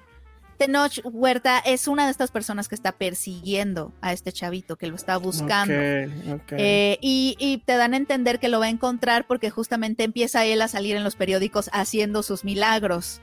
Tenoch 0.57 1.01
Huerta 1.05 1.59
es 1.59 1.89
una 1.89 2.05
de 2.05 2.13
estas 2.13 2.31
personas 2.31 2.69
que 2.69 2.77
está 2.77 2.93
persiguiendo 2.93 3.93
a 4.01 4.13
este 4.13 4.33
chavito, 4.33 4.77
que 4.77 4.87
lo 4.87 4.95
está 4.95 5.17
buscando. 5.17 5.75
Eh, 5.77 6.99
y, 7.01 7.37
y, 7.41 7.59
te 7.59 7.77
dan 7.77 7.93
a 7.93 7.97
entender 7.97 8.39
que 8.39 8.49
lo 8.49 8.61
va 8.61 8.67
a 8.67 8.71
encontrar 8.71 9.27
porque 9.27 9.51
justamente 9.51 10.05
empieza 10.05 10.45
él 10.45 10.63
a 10.63 10.69
salir 10.69 10.95
en 10.95 11.03
los 11.03 11.17
periódicos 11.17 11.71
haciendo 11.73 12.23
sus 12.23 12.45
milagros. 12.45 13.21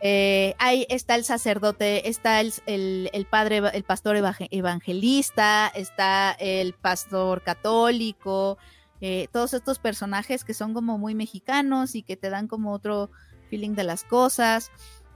Eh, 0.00 0.54
ahí 0.58 0.86
está 0.88 1.14
el 1.16 1.24
sacerdote, 1.24 2.08
está 2.08 2.40
el, 2.40 2.52
el, 2.66 3.26
padre, 3.26 3.62
el 3.72 3.82
pastor 3.82 4.16
evangelista, 4.16 5.70
está 5.74 6.32
el 6.32 6.74
pastor 6.74 7.42
católico, 7.42 8.58
eh, 9.00 9.28
todos 9.32 9.54
estos 9.54 9.78
personajes 9.78 10.44
que 10.44 10.54
son 10.54 10.74
como 10.74 10.98
muy 10.98 11.14
mexicanos 11.14 11.94
y 11.94 12.02
que 12.02 12.16
te 12.16 12.30
dan 12.30 12.46
como 12.46 12.72
otro 12.72 13.10
feeling 13.50 13.74
de 13.74 13.84
las 13.84 14.04
cosas. 14.04 14.70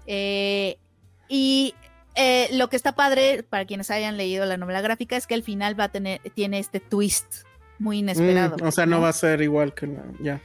Eh, 0.07 0.79
y 1.29 1.75
lo 2.53 2.69
que 2.69 2.77
está 2.77 2.95
padre, 2.95 3.45
para 3.45 3.65
quienes 3.65 3.91
hayan 3.91 4.17
leído 4.17 4.45
la 4.45 4.57
novela 4.57 4.81
gráfica, 4.81 5.17
es 5.17 5.27
que 5.27 5.35
el 5.35 5.45
final 5.45 5.79
va 5.79 5.85
a 5.85 5.89
tener, 5.91 6.21
tiene 6.35 6.59
este 6.59 6.81
twist 6.81 7.45
muy 7.79 7.99
inesperado. 7.99 8.57
Mm, 8.59 8.67
o 8.67 8.71
sea, 8.73 8.87
¿no? 8.87 9.01
va 9.01 9.09
a 9.09 9.13
ser 9.13 9.41
igual 9.41 9.73
que 9.73 9.89
ya. 10.21 10.41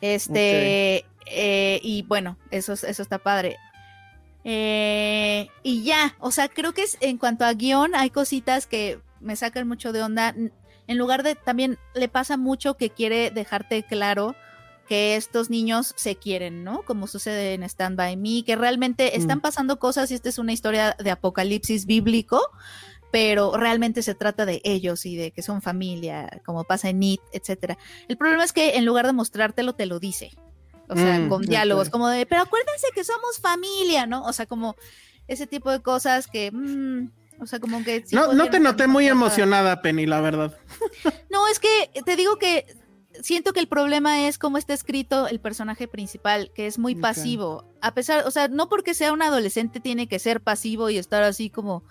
Este, 0.00 1.04
eh, 1.26 1.80
y 1.82 2.02
bueno, 2.02 2.36
eso, 2.50 2.72
eso 2.72 3.02
está 3.02 3.18
padre. 3.18 3.56
Eh, 4.44 5.48
y 5.62 5.82
ya, 5.82 6.16
o 6.20 6.30
sea, 6.30 6.48
creo 6.48 6.72
que 6.72 6.82
es, 6.82 6.96
en 7.00 7.18
cuanto 7.18 7.44
a 7.44 7.52
guion, 7.52 7.94
hay 7.94 8.10
cositas 8.10 8.66
que 8.66 9.00
me 9.20 9.36
sacan 9.36 9.68
mucho 9.68 9.92
de 9.92 10.02
onda. 10.02 10.34
En 10.86 10.98
lugar 10.98 11.22
de, 11.22 11.34
también 11.34 11.78
le 11.94 12.08
pasa 12.08 12.36
mucho 12.36 12.76
que 12.76 12.90
quiere 12.90 13.30
dejarte 13.30 13.82
claro 13.82 14.34
que 14.88 15.16
estos 15.16 15.50
niños 15.50 15.92
se 15.96 16.16
quieren, 16.16 16.64
¿no? 16.64 16.82
Como 16.82 17.06
sucede 17.06 17.52
en 17.52 17.62
Stand 17.62 17.96
By 17.96 18.16
Me, 18.16 18.42
que 18.42 18.56
realmente 18.56 19.12
mm. 19.12 19.20
están 19.20 19.40
pasando 19.40 19.78
cosas 19.78 20.10
y 20.10 20.14
esta 20.14 20.30
es 20.30 20.38
una 20.38 20.54
historia 20.54 20.96
de 20.98 21.10
apocalipsis 21.10 21.84
bíblico, 21.84 22.40
pero 23.10 23.56
realmente 23.56 24.02
se 24.02 24.14
trata 24.14 24.46
de 24.46 24.60
ellos 24.64 25.06
y 25.06 25.16
de 25.16 25.30
que 25.30 25.42
son 25.42 25.62
familia, 25.62 26.40
como 26.44 26.64
pasa 26.64 26.88
en 26.88 27.02
It, 27.02 27.20
etcétera. 27.32 27.78
El 28.08 28.16
problema 28.16 28.44
es 28.44 28.52
que 28.52 28.76
en 28.76 28.84
lugar 28.84 29.06
de 29.06 29.12
mostrártelo, 29.12 29.74
te 29.74 29.86
lo 29.86 29.98
dice 29.98 30.32
o 30.88 30.96
sea, 30.96 31.18
mm, 31.18 31.28
con 31.28 31.42
diálogos, 31.42 31.90
como 31.90 32.08
de, 32.08 32.26
pero 32.26 32.42
acuérdense 32.42 32.86
que 32.94 33.04
somos 33.04 33.38
familia, 33.40 34.06
¿no? 34.06 34.24
O 34.24 34.32
sea, 34.32 34.46
como 34.46 34.76
ese 35.26 35.46
tipo 35.46 35.70
de 35.70 35.80
cosas 35.80 36.26
que, 36.26 36.50
mm, 36.50 37.10
o 37.40 37.46
sea, 37.46 37.60
como 37.60 37.84
que... 37.84 38.04
no, 38.12 38.32
no 38.32 38.48
te 38.48 38.58
noté 38.58 38.86
muy 38.86 39.06
emocionada, 39.06 39.82
Penny, 39.82 40.06
la 40.06 40.20
verdad. 40.20 40.56
No, 41.30 41.46
es 41.46 41.60
que 41.60 42.02
te 42.04 42.16
digo 42.16 42.36
que 42.36 42.66
siento 43.22 43.52
que 43.52 43.60
el 43.60 43.68
problema 43.68 44.26
es 44.26 44.38
cómo 44.38 44.58
está 44.58 44.74
escrito 44.74 45.28
el 45.28 45.40
personaje 45.40 45.86
principal, 45.86 46.50
que 46.54 46.66
es 46.66 46.78
muy 46.78 46.94
pasivo. 46.94 47.64
A 47.80 47.94
pesar, 47.94 48.26
o 48.26 48.30
sea, 48.30 48.48
no 48.48 48.68
porque 48.68 48.94
sea 48.94 49.12
un 49.12 49.22
adolescente 49.22 49.78
tiene 49.78 50.08
que 50.08 50.18
ser 50.18 50.40
pasivo 50.40 50.90
y 50.90 50.98
estar 50.98 51.22
así 51.22 51.50
como 51.50 51.84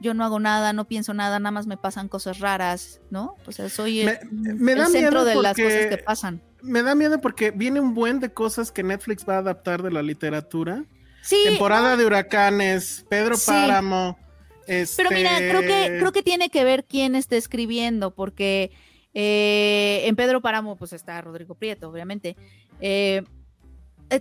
yo 0.00 0.14
no 0.14 0.24
hago 0.24 0.38
nada, 0.40 0.72
no 0.72 0.86
pienso 0.86 1.14
nada, 1.14 1.38
nada 1.38 1.50
más 1.52 1.66
me 1.66 1.76
pasan 1.76 2.08
cosas 2.08 2.38
raras, 2.40 3.00
¿no? 3.10 3.34
O 3.46 3.52
sea, 3.52 3.68
soy 3.68 4.00
el, 4.00 4.06
Me- 4.30 4.54
me 4.54 4.72
el 4.72 4.78
da 4.78 4.86
centro 4.86 5.24
de 5.24 5.34
las 5.36 5.56
cosas 5.56 5.86
que 5.86 5.98
pasan. 5.98 6.42
Me 6.62 6.82
da 6.82 6.94
miedo 6.94 7.20
porque 7.20 7.50
viene 7.50 7.80
un 7.80 7.94
buen 7.94 8.20
de 8.20 8.32
cosas 8.32 8.72
que 8.72 8.82
Netflix 8.82 9.24
va 9.28 9.36
a 9.36 9.38
adaptar 9.38 9.82
de 9.82 9.90
la 9.90 10.02
literatura. 10.02 10.84
Sí, 11.22 11.38
Temporada 11.44 11.96
de 11.96 12.04
huracanes, 12.06 13.04
Pedro 13.08 13.36
Sí. 13.36 13.46
Páramo. 13.50 14.18
Este... 14.66 15.02
Pero 15.02 15.10
mira, 15.16 15.36
creo 15.38 15.60
que, 15.60 15.96
creo 15.98 16.12
que 16.12 16.22
tiene 16.22 16.50
que 16.50 16.64
ver 16.64 16.84
quién 16.84 17.14
está 17.14 17.36
escribiendo, 17.36 18.12
porque 18.14 18.72
eh, 19.14 20.02
en 20.06 20.16
Pedro 20.16 20.40
Páramo 20.40 20.76
pues 20.76 20.92
está 20.92 21.20
Rodrigo 21.20 21.54
Prieto, 21.54 21.88
obviamente. 21.88 22.36
Eh, 22.80 23.22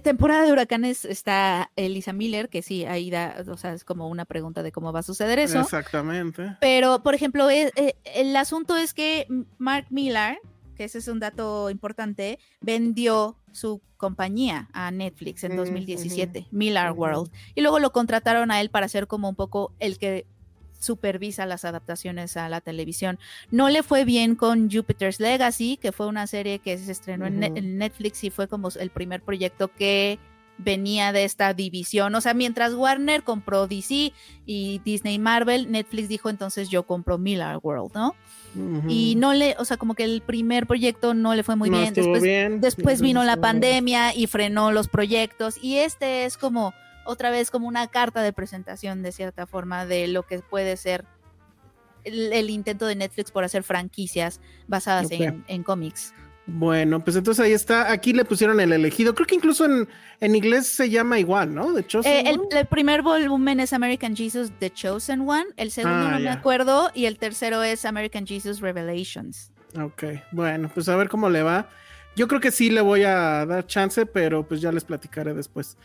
temporada 0.02 0.44
de 0.46 0.52
huracanes 0.52 1.06
está 1.06 1.72
Elisa 1.76 2.14
Miller, 2.14 2.50
que 2.50 2.62
sí, 2.62 2.86
ahí 2.86 3.10
da, 3.10 3.44
o 3.48 3.58
sea, 3.58 3.74
es 3.74 3.84
como 3.84 4.08
una 4.10 4.26
pregunta 4.26 4.64
de 4.64 4.72
cómo 4.72 4.92
va 4.92 5.00
a 5.00 5.04
suceder 5.04 5.40
eso. 5.40 5.60
Exactamente. 5.62 6.58
Pero, 6.60 7.04
por 7.04 7.14
ejemplo, 7.16 7.50
eh, 7.50 7.72
eh, 7.76 7.96
el 8.16 8.36
asunto 8.36 8.76
es 8.78 8.94
que 8.94 9.28
Mark 9.58 9.88
Millar, 9.90 10.38
que 10.76 10.84
ese 10.86 10.98
es 10.98 11.08
un 11.08 11.20
dato 11.20 11.70
importante, 11.70 12.40
vendió 12.62 13.38
su 13.52 13.82
compañía 13.98 14.70
a 14.74 14.92
Netflix 14.92 15.44
en 15.46 15.54
Mm, 15.54 15.58
2017, 15.58 16.48
Millar 16.52 16.92
ujú. 16.92 17.02
World. 17.02 17.32
Y 17.56 17.62
luego 17.62 17.80
lo 17.80 17.92
contrataron 17.92 18.52
a 18.52 18.60
él 18.62 18.70
para 18.70 18.88
ser 18.90 19.08
como 19.08 19.30
un 19.30 19.36
poco 19.36 19.74
el 19.80 19.98
que 19.98 20.26
supervisa 20.86 21.46
las 21.46 21.66
adaptaciones 21.66 22.38
a 22.38 22.48
la 22.48 22.62
televisión. 22.62 23.20
No 23.52 23.70
le 23.70 23.84
fue 23.84 24.06
bien 24.06 24.36
con 24.36 24.72
Jupiter's 24.72 25.20
Legacy, 25.20 25.78
que 25.78 25.92
fue 25.92 26.08
una 26.08 26.28
serie 26.28 26.60
que 26.60 26.78
se 26.78 26.92
estrenó 26.92 27.26
en, 27.26 27.78
Netflix 27.78 28.24
y 28.24 28.30
fue 28.30 28.48
como 28.48 28.70
el 28.70 28.90
primer 28.90 29.22
proyecto 29.22 29.70
que 29.70 30.20
venía 30.58 31.12
de 31.12 31.26
esta 31.26 31.54
división. 31.54 32.16
O 32.16 32.22
sea, 32.22 32.34
mientras 32.34 32.74
Warner 32.74 33.24
compró 33.24 33.68
DC 33.68 34.14
y 34.46 34.80
Disney 34.86 35.20
Marvel, 35.20 35.72
Netflix 35.72 36.08
dijo 36.08 36.30
entonces 36.30 36.70
yo 36.70 36.84
compro 36.84 37.18
Miller 37.18 37.58
World, 37.62 37.92
¿no? 37.94 38.16
Y 38.88 39.16
no 39.18 39.34
le, 39.34 39.56
o 39.60 39.66
sea, 39.66 39.76
como 39.76 39.96
que 39.96 40.06
el 40.06 40.22
primer 40.22 40.66
proyecto 40.66 41.14
no 41.14 41.36
le 41.36 41.44
fue 41.44 41.58
muy 41.58 41.70
No 41.70 41.78
bien. 41.78 41.94
Después, 41.94 42.24
bien. 42.24 42.62
después 42.62 43.00
Sí, 43.00 43.04
vino 43.04 43.22
la 43.26 43.36
pandemia 43.36 44.16
y 44.16 44.28
frenó 44.28 44.72
los 44.72 44.88
proyectos. 44.88 45.62
Y 45.62 45.76
este 45.76 46.24
es 46.24 46.38
como 46.38 46.74
otra 47.06 47.30
vez 47.30 47.52
como 47.52 47.68
una 47.68 47.88
carta 47.88 48.22
de 48.22 48.34
presentación 48.34 49.04
de 49.04 49.12
cierta 49.12 49.48
forma 49.48 49.86
de 49.86 50.08
lo 50.08 50.24
que 50.24 50.40
puede 50.40 50.78
ser 50.78 51.06
el, 52.04 52.34
el 52.34 52.50
intento 52.50 52.86
de 52.86 52.96
Netflix 52.96 53.32
por 53.32 53.44
hacer 53.44 53.64
franquicias 53.64 54.42
basadas 54.68 55.10
en, 55.12 55.44
en 55.48 55.64
cómics. 55.64 56.14
Bueno, 56.48 57.04
pues 57.04 57.16
entonces 57.16 57.44
ahí 57.44 57.54
está. 57.54 57.92
Aquí 57.92 58.14
le 58.14 58.24
pusieron 58.24 58.60
el 58.60 58.72
elegido. 58.72 59.16
Creo 59.16 59.26
que 59.26 59.34
incluso 59.34 59.66
en, 59.66 59.88
en 60.20 60.36
inglés 60.36 60.68
se 60.68 60.92
llama 60.92 61.18
igual, 61.18 61.56
¿no? 61.56 61.74
De 61.74 61.82
hecho, 61.82 62.02
Eh, 62.04 62.30
el, 62.30 62.40
el 62.52 62.68
primer 62.68 63.02
volumen 63.02 63.60
es 63.60 63.74
American 63.74 64.16
Jesus 64.16 64.52
The 64.60 64.70
Chosen 64.70 65.22
One, 65.28 65.46
el 65.58 65.72
segundo 65.72 66.06
Ah, 66.06 66.12
no 66.12 66.20
me 66.20 66.30
acuerdo 66.30 66.92
y 66.94 67.06
el 67.06 67.18
tercero 67.18 67.64
es 67.64 67.84
American 67.84 68.28
Jesus 68.28 68.60
Revelations. 68.60 69.52
Ok, 69.82 70.04
bueno, 70.32 70.70
pues 70.72 70.88
a 70.88 70.96
ver 70.96 71.10
cómo 71.10 71.32
le 71.32 71.42
va. 71.42 71.68
Yo 72.16 72.28
creo 72.28 72.40
que 72.40 72.52
sí 72.52 72.70
le 72.70 72.82
voy 72.82 73.04
a 73.04 73.46
dar 73.46 73.66
chance, 73.66 74.06
pero 74.06 74.48
pues 74.48 74.62
ya 74.62 74.72
les 74.72 74.86
platicaré 74.86 75.34
después. 75.34 75.78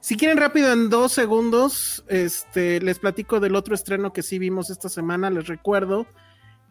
Si 0.00 0.16
quieren 0.16 0.38
rápido 0.38 0.72
en 0.72 0.90
dos 0.90 1.12
segundos, 1.12 2.04
este, 2.08 2.80
les 2.80 2.98
platico 2.98 3.40
del 3.40 3.56
otro 3.56 3.74
estreno 3.74 4.12
que 4.12 4.22
sí 4.22 4.38
vimos 4.38 4.70
esta 4.70 4.88
semana. 4.88 5.30
Les 5.30 5.46
recuerdo 5.46 6.06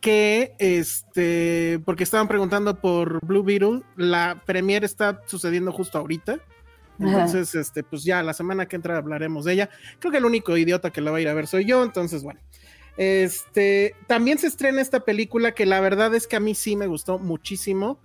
que, 0.02 0.56
este, 0.60 1.80
porque 1.86 2.04
estaban 2.04 2.28
preguntando 2.28 2.80
por 2.80 3.26
Blue 3.26 3.44
Beetle, 3.44 3.82
la 3.96 4.42
premiere 4.46 4.86
está 4.86 5.22
sucediendo 5.26 5.72
justo 5.72 5.98
ahorita. 5.98 6.40
Entonces, 7.00 7.54
este, 7.54 7.84
pues 7.84 8.04
ya 8.04 8.24
la 8.24 8.34
semana 8.34 8.66
que 8.66 8.76
entra 8.76 8.98
hablaremos 8.98 9.46
de 9.46 9.54
ella. 9.54 9.70
Creo 10.00 10.12
que 10.12 10.18
el 10.18 10.26
único 10.26 10.58
idiota 10.58 10.92
que 10.92 11.02
la 11.02 11.12
va 11.12 11.18
a 11.18 11.22
ir 11.22 11.28
a 11.28 11.34
ver 11.34 11.46
soy 11.46 11.66
yo, 11.66 11.84
entonces 11.84 12.24
bueno. 12.24 12.40
Este, 12.98 13.96
también 14.08 14.40
se 14.40 14.48
estrena 14.48 14.82
esta 14.82 15.02
película 15.02 15.54
que 15.54 15.68
la 15.68 15.80
verdad 15.80 16.16
es 16.16 16.26
que 16.26 16.36
a 16.36 16.40
mí 16.40 16.56
sí 16.56 16.76
me 16.76 16.88
gustó 16.88 17.20
muchísimo 17.20 18.00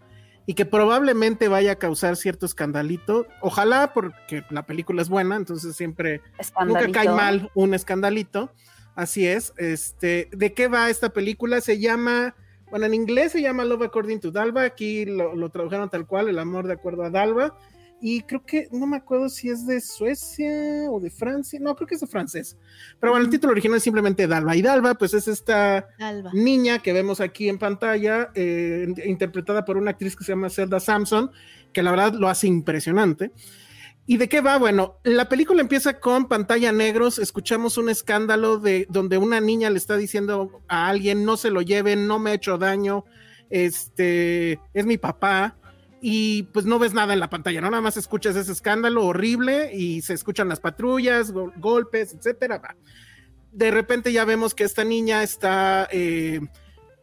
y 0.46 0.54
que 0.54 0.66
probablemente 0.66 1.48
vaya 1.48 1.72
a 1.72 1.76
causar 1.76 2.16
cierto 2.16 2.46
escandalito. 2.46 3.26
Ojalá 3.40 3.92
porque 3.92 4.44
la 4.50 4.66
película 4.66 5.02
es 5.02 5.08
buena, 5.08 5.36
entonces 5.36 5.76
siempre 5.76 6.20
nunca 6.66 6.90
cae 6.90 7.08
mal 7.08 7.50
un 7.54 7.74
escandalito. 7.74 8.52
Así 8.94 9.26
es. 9.26 9.54
Este, 9.56 10.28
¿de 10.32 10.52
qué 10.52 10.68
va 10.68 10.90
esta 10.90 11.10
película? 11.10 11.60
Se 11.60 11.78
llama, 11.78 12.34
bueno, 12.70 12.86
en 12.86 12.94
inglés 12.94 13.32
se 13.32 13.40
llama 13.40 13.64
Love 13.64 13.84
According 13.84 14.20
to 14.20 14.30
Dalva. 14.30 14.64
Aquí 14.64 15.04
lo, 15.06 15.34
lo 15.34 15.50
tradujeron 15.50 15.88
tal 15.88 16.06
cual, 16.06 16.28
el 16.28 16.38
amor 16.38 16.66
de 16.66 16.74
acuerdo 16.74 17.04
a 17.04 17.10
Dalva. 17.10 17.56
Y 18.04 18.22
creo 18.22 18.44
que 18.44 18.66
no 18.72 18.84
me 18.84 18.96
acuerdo 18.96 19.28
si 19.28 19.48
es 19.48 19.64
de 19.64 19.80
Suecia 19.80 20.90
o 20.90 20.98
de 20.98 21.08
Francia. 21.08 21.60
No, 21.62 21.76
creo 21.76 21.86
que 21.86 21.94
es 21.94 22.00
de 22.00 22.08
francés. 22.08 22.58
Pero 22.98 23.12
bueno, 23.12 23.24
el 23.24 23.30
título 23.30 23.52
original 23.52 23.76
es 23.76 23.84
simplemente 23.84 24.26
Dalva. 24.26 24.56
Y 24.56 24.60
Dalva, 24.60 24.94
pues 24.94 25.14
es 25.14 25.28
esta 25.28 25.86
niña 26.32 26.80
que 26.80 26.92
vemos 26.92 27.20
aquí 27.20 27.48
en 27.48 27.58
pantalla, 27.58 28.32
eh, 28.34 28.92
interpretada 29.06 29.64
por 29.64 29.76
una 29.76 29.92
actriz 29.92 30.16
que 30.16 30.24
se 30.24 30.32
llama 30.32 30.50
Zelda 30.50 30.80
Samson, 30.80 31.30
que 31.72 31.84
la 31.84 31.92
verdad 31.92 32.14
lo 32.14 32.28
hace 32.28 32.48
impresionante. 32.48 33.30
¿Y 34.04 34.16
de 34.16 34.28
qué 34.28 34.40
va? 34.40 34.58
Bueno, 34.58 34.96
la 35.04 35.28
película 35.28 35.60
empieza 35.60 36.00
con 36.00 36.26
pantalla 36.26 36.72
negros, 36.72 37.20
escuchamos 37.20 37.78
un 37.78 37.88
escándalo 37.88 38.58
de 38.58 38.88
donde 38.90 39.16
una 39.16 39.40
niña 39.40 39.70
le 39.70 39.78
está 39.78 39.96
diciendo 39.96 40.60
a 40.66 40.88
alguien 40.88 41.24
no 41.24 41.36
se 41.36 41.52
lo 41.52 41.62
lleven, 41.62 42.08
no 42.08 42.18
me 42.18 42.30
ha 42.30 42.34
hecho 42.34 42.58
daño, 42.58 43.04
este 43.48 44.58
es 44.74 44.86
mi 44.86 44.98
papá 44.98 45.56
y 46.04 46.42
pues 46.52 46.66
no 46.66 46.80
ves 46.80 46.94
nada 46.94 47.12
en 47.14 47.20
la 47.20 47.30
pantalla, 47.30 47.60
¿no? 47.60 47.70
Nada 47.70 47.80
más 47.80 47.96
escuchas 47.96 48.34
ese 48.34 48.50
escándalo 48.50 49.06
horrible 49.06 49.72
y 49.72 50.02
se 50.02 50.14
escuchan 50.14 50.48
las 50.48 50.58
patrullas, 50.58 51.32
gol- 51.32 51.52
golpes, 51.58 52.12
etcétera. 52.12 52.60
De 53.52 53.70
repente 53.70 54.12
ya 54.12 54.24
vemos 54.24 54.52
que 54.52 54.64
esta 54.64 54.82
niña 54.82 55.22
está 55.22 55.88
eh, 55.92 56.40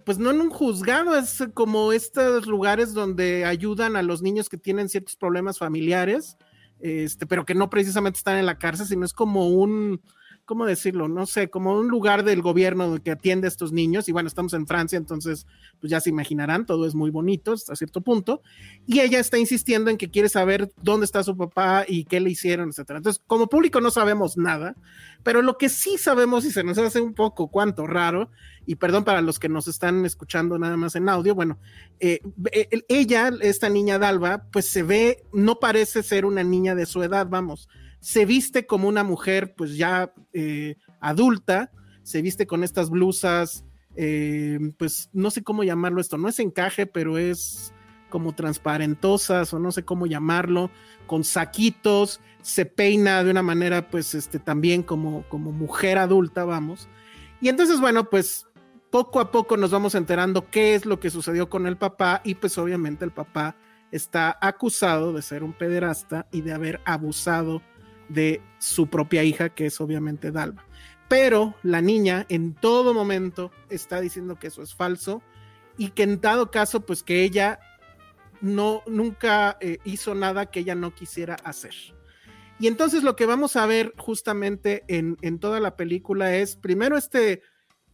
pues 0.04 0.18
no 0.18 0.32
en 0.32 0.42
un 0.42 0.50
juzgado, 0.50 1.16
es 1.18 1.44
como 1.54 1.94
estos 1.94 2.46
lugares 2.46 2.94
donde 2.94 3.46
ayudan 3.46 3.96
a 3.96 4.04
los 4.04 4.22
niños 4.22 4.50
que 4.50 4.58
tienen 4.58 4.90
ciertos 4.90 5.16
problemas 5.16 5.58
familiares, 5.58 6.36
este, 6.82 7.26
pero 7.26 7.46
que 7.46 7.56
no 7.56 7.70
precisamente 7.70 8.18
están 8.18 8.38
en 8.38 8.48
la 8.48 8.58
cárcel, 8.58 8.88
sino 8.88 9.06
es 9.06 9.14
como 9.14 9.48
un, 9.50 10.02
¿cómo 10.50 10.66
decirlo? 10.66 11.08
No 11.08 11.28
sé, 11.28 11.52
como 11.52 11.78
un 11.78 11.90
lugar 11.90 12.24
del 12.24 12.42
gobierno 12.42 12.98
que 13.04 13.12
atiende 13.12 13.46
a 13.46 13.50
estos 13.50 13.72
niños. 13.72 14.10
Y 14.10 14.12
bueno, 14.12 14.26
estamos 14.26 14.56
en 14.56 14.66
Francia, 14.66 14.98
entonces, 14.98 15.46
pues 15.80 15.92
ya 15.92 16.00
se 16.00 16.10
imaginarán, 16.10 16.66
todo 16.66 16.88
es 16.88 16.96
muy 16.96 17.12
bonito 17.12 17.54
hasta 17.54 17.76
cierto 17.76 18.02
punto. 18.02 18.42
Y 18.88 19.00
ella 19.00 19.20
está 19.20 19.38
insistiendo 19.38 19.92
en 19.92 19.98
que 19.98 20.10
quiere 20.10 20.28
saber 20.28 20.72
dónde 20.82 21.06
está 21.06 21.24
su 21.24 21.38
papá 21.38 21.86
y 21.88 22.06
qué 22.06 22.20
le 22.20 22.32
hicieron, 22.32 22.70
etcétera. 22.70 22.98
Entonces, 22.98 23.22
como 23.28 23.46
público 23.46 23.80
no 23.80 23.92
sabemos 23.92 24.38
nada, 24.38 24.76
pero 25.22 25.44
lo 25.44 25.60
que 25.60 25.70
sí 25.70 26.00
sabemos 26.00 26.44
y 26.46 26.52
se 26.52 26.64
nos 26.64 26.80
hace 26.80 27.00
un 27.00 27.14
poco 27.14 27.50
cuanto 27.50 27.86
raro, 27.86 28.32
y 28.66 28.74
perdón 28.74 29.04
para 29.04 29.22
los 29.22 29.38
que 29.38 29.50
nos 29.50 29.68
están 29.68 30.04
escuchando 30.04 30.58
nada 30.58 30.78
más 30.78 30.96
en 30.96 31.10
audio, 31.10 31.36
bueno, 31.36 31.60
eh, 32.00 32.22
eh, 32.52 32.70
ella, 32.88 33.30
esta 33.42 33.70
niña 33.70 34.00
Dalva, 34.00 34.46
pues 34.52 34.68
se 34.68 34.82
ve, 34.82 35.24
no 35.32 35.60
parece 35.60 36.02
ser 36.02 36.26
una 36.26 36.44
niña 36.44 36.74
de 36.74 36.88
su 36.88 37.04
edad, 37.04 37.28
vamos, 37.30 37.70
se 38.00 38.26
viste 38.26 38.66
como 38.66 38.88
una 38.88 39.04
mujer 39.04 39.54
pues 39.56 39.78
ya 39.78 40.14
eh, 40.34 40.76
adulta, 41.00 41.72
se 42.04 42.22
viste 42.22 42.48
con 42.48 42.64
estas 42.64 42.90
blusas, 42.90 43.66
eh, 43.96 44.60
pues 44.78 45.10
no 45.14 45.32
sé 45.32 45.44
cómo 45.44 45.64
llamarlo 45.64 46.02
esto, 46.02 46.18
no 46.18 46.30
es 46.30 46.40
encaje, 46.40 46.86
pero 46.86 47.18
es 47.18 47.74
como 48.10 48.34
transparentosas 48.34 49.54
o 49.54 49.60
no 49.60 49.72
sé 49.72 49.84
cómo 49.84 50.08
llamarlo, 50.08 50.72
con 51.06 51.24
saquitos, 51.24 52.22
se 52.42 52.66
peina 52.66 53.24
de 53.24 53.32
una 53.32 53.44
manera 53.44 53.90
pues 53.90 54.16
este 54.16 54.40
también 54.40 54.84
como, 54.84 55.28
como 55.30 55.52
mujer 55.52 55.98
adulta, 55.98 56.46
vamos. 56.46 56.88
Y 57.42 57.50
entonces, 57.50 57.80
bueno, 57.80 58.10
pues 58.10 58.48
poco 58.90 59.20
a 59.20 59.32
poco 59.32 59.56
nos 59.58 59.72
vamos 59.72 59.96
enterando 59.96 60.50
qué 60.50 60.76
es 60.76 60.86
lo 60.86 61.00
que 61.00 61.10
sucedió 61.10 61.50
con 61.50 61.68
el 61.68 61.78
papá 61.78 62.22
y 62.24 62.36
pues 62.36 62.58
obviamente 62.58 63.06
el 63.06 63.12
papá 63.12 63.56
está 63.92 64.38
acusado 64.42 65.14
de 65.14 65.22
ser 65.22 65.44
un 65.44 65.54
pederasta 65.54 66.28
y 66.32 66.42
de 66.42 66.54
haber 66.54 66.82
abusado 66.86 67.62
de 68.10 68.42
su 68.60 68.88
propia 68.88 69.24
hija, 69.24 69.50
que 69.50 69.68
es 69.68 69.80
obviamente 69.80 70.32
Dalva. 70.32 70.66
Pero 71.08 71.56
la 71.64 71.82
niña 71.82 72.26
en 72.30 72.54
todo 72.54 72.94
momento 72.94 73.52
está 73.70 74.02
diciendo 74.02 74.38
que 74.38 74.48
eso 74.48 74.62
es 74.62 74.76
falso 74.76 75.22
y 75.78 75.90
que 75.92 76.04
en 76.04 76.22
dado 76.22 76.52
caso, 76.52 76.86
pues 76.86 77.04
que 77.04 77.24
ella 77.24 77.60
no 78.42 78.84
nunca 78.86 79.58
eh, 79.60 79.80
hizo 79.86 80.14
nada 80.14 80.48
que 80.48 80.60
ella 80.60 80.76
no 80.76 80.94
quisiera 80.94 81.36
hacer. 81.44 81.74
Y 82.60 82.68
entonces 82.68 83.04
lo 83.04 83.16
que 83.16 83.26
vamos 83.26 83.56
a 83.56 83.66
ver 83.66 83.94
justamente 83.98 84.84
en, 84.88 85.18
en 85.22 85.40
toda 85.40 85.60
la 85.60 85.78
película 85.78 86.36
es 86.36 86.58
primero 86.58 86.98
este, 86.98 87.42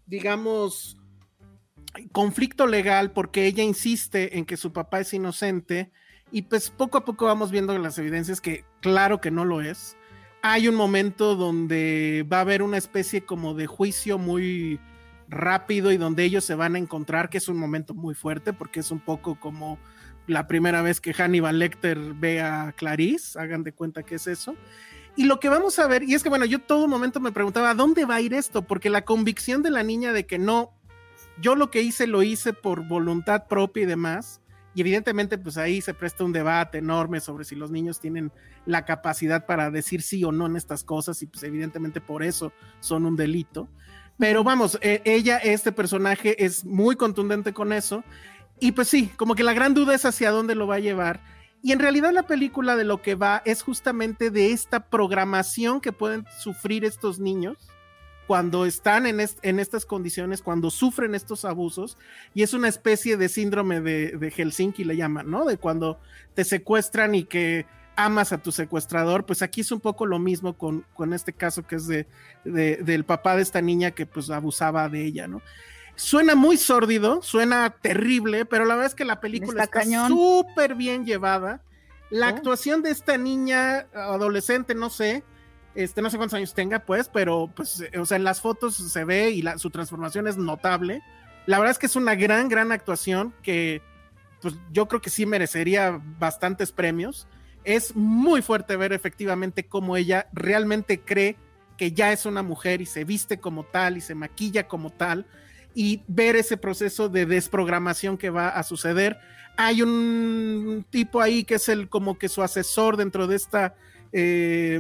digamos, 0.08 0.98
conflicto 2.12 2.68
legal 2.68 3.12
porque 3.12 3.46
ella 3.46 3.64
insiste 3.64 4.38
en 4.38 4.46
que 4.46 4.58
su 4.58 4.74
papá 4.74 5.00
es 5.00 5.14
inocente 5.14 5.92
y 6.32 6.44
pues 6.44 6.70
poco 6.70 6.98
a 6.98 7.06
poco 7.06 7.26
vamos 7.26 7.52
viendo 7.52 7.78
las 7.78 7.98
evidencias 7.98 8.42
que 8.42 8.66
claro 8.82 9.22
que 9.22 9.32
no 9.32 9.46
lo 9.46 9.62
es. 9.62 9.96
Hay 10.48 10.68
un 10.68 10.76
momento 10.76 11.36
donde 11.36 12.24
va 12.32 12.38
a 12.38 12.42
haber 12.42 12.62
una 12.62 12.78
especie 12.78 13.26
como 13.26 13.56
de 13.56 13.66
juicio 13.66 14.20
muy 14.20 14.80
rápido 15.28 15.92
y 15.92 15.98
donde 15.98 16.24
ellos 16.24 16.46
se 16.46 16.54
van 16.54 16.76
a 16.76 16.78
encontrar, 16.78 17.32
que 17.32 17.40
es 17.40 17.48
un 17.48 17.58
momento 17.58 17.96
muy 17.96 18.14
fuerte 18.14 18.54
porque 18.54 18.82
es 18.82 18.92
un 18.92 19.00
poco 19.00 19.40
como 19.40 19.80
la 20.28 20.46
primera 20.46 20.84
vez 20.84 21.02
que 21.02 21.16
Hannibal 21.16 21.58
Lecter 21.58 21.98
ve 22.14 22.42
a 22.42 22.76
Clarice, 22.78 23.40
hagan 23.40 23.64
de 23.64 23.72
cuenta 23.72 24.04
que 24.04 24.14
es 24.16 24.28
eso. 24.28 24.56
Y 25.16 25.24
lo 25.24 25.40
que 25.40 25.50
vamos 25.50 25.80
a 25.80 25.88
ver, 25.88 26.04
y 26.04 26.14
es 26.14 26.22
que 26.22 26.30
bueno, 26.30 26.46
yo 26.46 26.60
todo 26.60 26.88
momento 26.88 27.20
me 27.20 27.32
preguntaba, 27.32 27.72
¿a 27.72 27.74
dónde 27.74 28.06
va 28.06 28.14
a 28.14 28.22
ir 28.22 28.36
esto? 28.36 28.62
Porque 28.62 28.92
la 28.92 29.04
convicción 29.04 29.64
de 29.64 29.72
la 29.72 29.82
niña 29.82 30.14
de 30.14 30.28
que 30.28 30.38
no, 30.38 30.74
yo 31.42 31.56
lo 31.56 31.72
que 31.72 31.82
hice 31.82 32.06
lo 32.06 32.22
hice 32.22 32.54
por 32.54 32.88
voluntad 32.88 33.48
propia 33.48 33.82
y 33.82 33.88
demás, 33.88 34.42
y 34.76 34.82
evidentemente 34.82 35.38
pues 35.38 35.58
ahí 35.58 35.82
se 35.82 35.94
presta 35.94 36.24
un 36.24 36.34
debate 36.34 36.78
enorme 36.78 37.20
sobre 37.22 37.46
si 37.46 37.56
los 37.56 37.72
niños 37.72 38.00
tienen 38.00 38.32
la 38.66 38.86
capacidad 38.86 39.46
para 39.46 39.72
decir 39.72 40.02
sí 40.02 40.24
o 40.24 40.32
no 40.32 40.46
en 40.46 40.56
estas 40.56 40.84
cosas, 40.84 41.22
y 41.24 41.28
pues 41.28 41.44
evidentemente 41.44 42.02
por 42.02 42.22
eso 42.22 42.52
son 42.82 43.06
un 43.06 43.16
delito. 43.16 43.68
Pero 44.18 44.44
vamos, 44.44 44.78
eh, 44.82 45.02
ella, 45.06 45.38
este 45.38 45.72
personaje 45.72 46.46
es 46.46 46.64
muy 46.64 46.96
contundente 46.96 47.54
con 47.54 47.74
eso, 47.74 48.04
y 48.60 48.74
pues 48.74 48.88
sí, 48.88 49.10
como 49.18 49.36
que 49.36 49.44
la 49.44 49.54
gran 49.54 49.74
duda 49.74 49.96
es 49.96 50.06
hacia 50.06 50.32
dónde 50.32 50.56
lo 50.56 50.68
va 50.68 50.76
a 50.76 50.80
llevar 50.80 51.22
y 51.66 51.72
en 51.72 51.80
realidad 51.80 52.12
la 52.12 52.28
película 52.28 52.76
de 52.76 52.84
lo 52.84 53.02
que 53.02 53.16
va 53.16 53.42
es 53.44 53.64
justamente 53.64 54.30
de 54.30 54.52
esta 54.52 54.88
programación 54.88 55.82
que 55.82 55.92
pueden 55.92 56.24
sufrir 56.38 56.86
estos 56.86 57.18
niños 57.18 57.58
cuando 58.28 58.66
están 58.66 59.06
en, 59.06 59.20
en 59.42 59.60
estas 59.60 59.86
condiciones, 59.86 60.42
cuando 60.42 60.72
sufren 60.72 61.16
estos 61.16 61.46
abusos, 61.46 61.98
y 62.34 62.44
es 62.44 62.54
una 62.54 62.68
especie 62.68 63.18
de 63.18 63.30
síndrome 63.30 63.82
de, 63.82 64.32
Helsinki, 64.36 64.84
le 64.84 64.98
llaman, 64.98 65.30
¿no? 65.30 65.46
De 65.46 65.58
cuando 65.58 66.00
te 66.34 66.44
secuestran 66.44 67.16
y 67.16 67.26
que 67.26 67.66
amas 67.96 68.34
a 68.34 68.40
tu 68.40 68.52
secuestrador, 68.52 69.26
pues 69.26 69.42
aquí 69.42 69.62
es 69.62 69.72
un 69.72 69.80
poco 69.80 70.06
lo 70.06 70.20
mismo 70.20 70.58
con, 70.58 70.86
con 70.94 71.14
este 71.14 71.34
caso 71.34 71.66
que 71.66 71.76
es 71.76 71.88
de, 71.88 72.08
del 72.44 73.06
papá 73.06 73.36
de 73.36 73.42
esta 73.42 73.62
niña 73.62 73.92
que 73.92 74.06
pues 74.06 74.30
abusaba 74.30 74.90
de 74.90 75.06
ella, 75.06 75.28
¿no? 75.28 75.42
Suena 75.96 76.36
muy 76.36 76.58
sórdido, 76.58 77.22
suena 77.22 77.70
terrible, 77.70 78.46
pero 78.46 78.66
la 78.66 78.76
verdad 78.76 78.88
es 78.88 78.96
que 78.96 79.06
la 79.06 79.22
película 79.22 79.64
está 79.64 79.84
súper 80.10 80.76
bien 80.76 81.06
llevada. 81.06 81.62
La 82.10 82.28
oh. 82.28 82.30
actuación 82.30 82.82
de 82.84 82.92
esta 82.92 83.18
niña, 83.18 83.88
adolescente, 83.94 84.76
no 84.76 84.90
sé, 84.90 85.24
este, 85.76 86.02
no 86.02 86.10
sé 86.10 86.18
cuántos 86.18 86.38
años 86.38 86.54
tenga, 86.54 86.80
pues, 86.80 87.10
pero, 87.10 87.52
pues, 87.54 87.82
eh, 87.82 88.00
o 88.00 88.06
sea, 88.06 88.18
en 88.18 88.24
las 88.24 88.42
fotos 88.42 88.76
se 88.76 89.04
ve 89.04 89.32
y 89.32 89.44
su 89.58 89.70
transformación 89.70 90.28
es 90.28 90.38
notable. 90.38 91.02
La 91.46 91.60
verdad 91.60 91.72
es 91.72 91.80
que 91.80 91.86
es 91.86 91.96
una 91.96 92.16
gran, 92.16 92.50
gran 92.50 92.72
actuación 92.72 93.34
que, 93.44 93.82
pues, 94.42 94.56
yo 94.72 94.88
creo 94.88 95.02
que 95.02 95.10
sí 95.10 95.26
merecería 95.26 96.02
bastantes 96.18 96.72
premios. 96.72 97.28
Es 97.66 97.96
muy 97.96 98.42
fuerte 98.42 98.78
ver 98.78 98.94
efectivamente 98.94 99.66
cómo 99.66 99.98
ella 99.98 100.28
realmente 100.34 101.02
cree 101.02 101.36
que 101.78 101.92
ya 101.92 102.14
es 102.14 102.26
una 102.26 102.42
mujer 102.42 102.82
y 102.82 102.86
se 102.86 103.04
viste 103.04 103.40
como 103.40 103.66
tal 103.66 103.98
y 103.98 104.02
se 104.02 104.16
maquilla 104.16 104.68
como 104.68 104.92
tal 104.92 105.26
y 105.74 106.04
ver 106.08 106.38
ese 106.38 106.56
proceso 106.56 107.10
de 107.10 107.26
desprogramación 107.26 108.18
que 108.18 108.30
va 108.30 108.48
a 108.48 108.64
suceder. 108.64 109.20
Hay 109.58 109.82
un 109.82 110.86
tipo 110.90 111.22
ahí 111.22 111.44
que 111.44 111.56
es 111.56 111.68
el 111.68 111.90
como 111.90 112.18
que 112.18 112.30
su 112.30 112.42
asesor 112.42 112.96
dentro 112.96 113.28
de 113.28 113.36
esta 113.36 113.76
eh, 114.14 114.80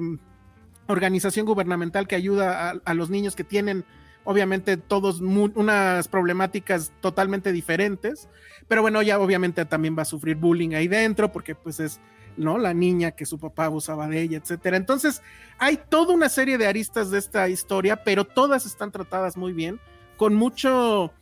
organización 0.87 1.45
gubernamental 1.45 2.07
que 2.07 2.15
ayuda 2.15 2.73
a, 2.83 2.93
los 2.93 3.09
niños 3.09 3.35
que 3.35 3.43
tienen 3.43 3.85
obviamente 4.23 4.77
todos 4.77 5.21
unas 5.21 6.07
problemáticas 6.07 6.91
totalmente 6.99 7.51
diferentes, 7.51 8.27
pero 8.67 8.81
bueno, 8.81 9.01
ella 9.01 9.19
obviamente 9.19 9.65
también 9.65 9.95
va 9.97 10.01
a 10.01 10.05
sufrir 10.05 10.35
bullying 10.35 10.73
ahí 10.73 10.87
dentro 10.87 11.31
porque 11.31 11.53
pues 11.55 11.79
es 11.79 11.99
¿no? 12.37 12.57
La 12.57 12.73
niña 12.73 13.11
que 13.11 13.25
su 13.25 13.39
papá 13.39 13.65
abusaba 13.65 14.07
de 14.07 14.21
ella, 14.21 14.37
etcétera. 14.37 14.77
Entonces, 14.77 15.21
hay 15.57 15.79
toda 15.89 16.13
una 16.13 16.29
serie 16.29 16.57
de 16.57 16.67
aristas 16.67 17.09
de 17.11 17.19
esta 17.19 17.47
historia, 17.49 18.03
pero 18.03 18.25
todas 18.25 18.65
están 18.65 18.91
tratadas 18.91 19.37
muy 19.37 19.53
bien 19.53 19.79
con 20.17 20.33
mucho, 20.33 21.13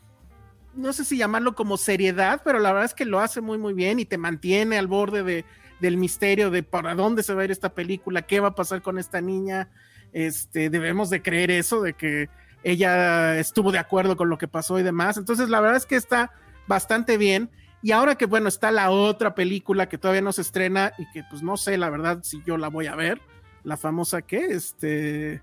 no 0.76 0.94
sé 0.94 1.06
si 1.06 1.18
llamarlo 1.18 1.56
como 1.56 1.78
seriedad, 1.78 2.42
pero 2.44 2.60
la 2.60 2.72
verdad 2.72 2.86
es 2.86 2.94
que 2.94 3.06
lo 3.06 3.20
hace 3.20 3.42
muy, 3.42 3.58
muy 3.58 3.74
bien 3.74 4.00
y 4.00 4.06
te 4.06 4.18
mantiene 4.18 4.78
al 4.78 4.88
borde 4.88 5.24
de, 5.24 5.46
del 5.80 5.98
misterio 5.98 6.52
de 6.52 6.64
para 6.64 6.96
dónde 6.96 7.24
se 7.24 7.34
va 7.34 7.42
a 7.42 7.46
ir 7.46 7.52
esta 7.52 7.74
película, 7.74 8.22
qué 8.24 8.40
va 8.40 8.50
a 8.50 8.56
pasar 8.56 8.82
con 8.82 8.98
esta 8.98 9.22
niña. 9.22 9.70
Este, 10.12 10.70
debemos 10.70 11.10
de 11.10 11.22
creer 11.22 11.52
eso, 11.52 11.82
de 11.82 11.94
que 11.94 12.30
ella 12.64 13.38
estuvo 13.40 13.72
de 13.72 13.80
acuerdo 13.80 14.16
con 14.16 14.30
lo 14.30 14.38
que 14.38 14.48
pasó 14.48 14.80
y 14.80 14.84
demás. 14.84 15.18
Entonces, 15.18 15.50
la 15.50 15.60
verdad 15.60 15.78
es 15.78 15.86
que 15.86 15.96
está 15.96 16.32
bastante 16.68 17.18
bien. 17.18 17.50
Y 17.82 17.92
ahora 17.92 18.16
que, 18.16 18.26
bueno, 18.26 18.48
está 18.48 18.72
la 18.72 18.92
otra 18.92 19.36
película 19.36 19.90
que 19.90 19.98
todavía 19.98 20.22
no 20.22 20.32
se 20.32 20.42
estrena 20.42 20.94
y 20.98 21.10
que, 21.12 21.24
pues, 21.30 21.44
no 21.44 21.58
sé, 21.58 21.78
la 21.78 21.90
verdad, 21.90 22.20
si 22.24 22.42
yo 22.46 22.58
la 22.58 22.70
voy 22.70 22.88
a 22.88 22.96
ver, 22.96 23.20
la 23.64 23.76
famosa 23.76 24.22
que, 24.22 24.46
este, 24.46 25.42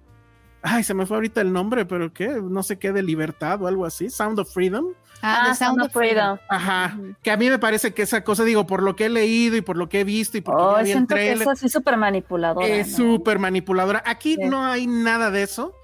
Ay, 0.62 0.85
se 0.85 0.93
me 0.93 1.07
fue 1.07 1.16
ahorita 1.16 1.40
el 1.40 1.52
nombre, 1.52 1.86
pero 1.86 2.12
¿qué? 2.12 2.28
No 2.28 2.62
sé 2.62 2.78
qué 2.78 2.93
de 2.93 3.02
libertad 3.02 3.62
o 3.62 3.66
algo 3.66 3.86
así. 3.86 4.11
Sound 4.11 4.39
of 4.39 4.52
Freedom. 4.52 4.89
Ah, 5.22 5.48
ah 5.48 5.55
Sound, 5.55 5.82
of 5.82 5.92
Freedom. 5.92 6.38
Ajá. 6.48 6.98
Que 7.22 7.30
a 7.30 7.36
mí 7.36 7.48
me 7.48 7.59
parece 7.59 7.92
que 7.92 8.02
esa 8.02 8.24
cosa, 8.24 8.44
digo, 8.44 8.66
por 8.66 8.82
lo 8.82 8.97
que 8.97 9.06
he 9.06 9.09
leído 9.09 9.56
y 9.56 9.60
por 9.60 9.76
lo 9.76 9.88
que 9.88 10.01
he 10.01 10.05
visto 10.05 10.38
y 10.38 10.40
por 10.40 10.56
oh, 10.59 10.82
vi 10.82 10.92
el 10.92 11.06
trailer. 11.06 11.47
Que 11.47 11.66
es 11.66 11.72
súper 11.72 11.97
manipuladora. 11.97 12.66
Es 12.66 12.94
súper 12.94 13.38
manipuladora. 13.38 14.02
Aquí 14.06 14.36
no 14.36 14.64
hay 14.64 14.86
nada 14.86 15.30
de 15.30 15.42
eso. 15.42 15.74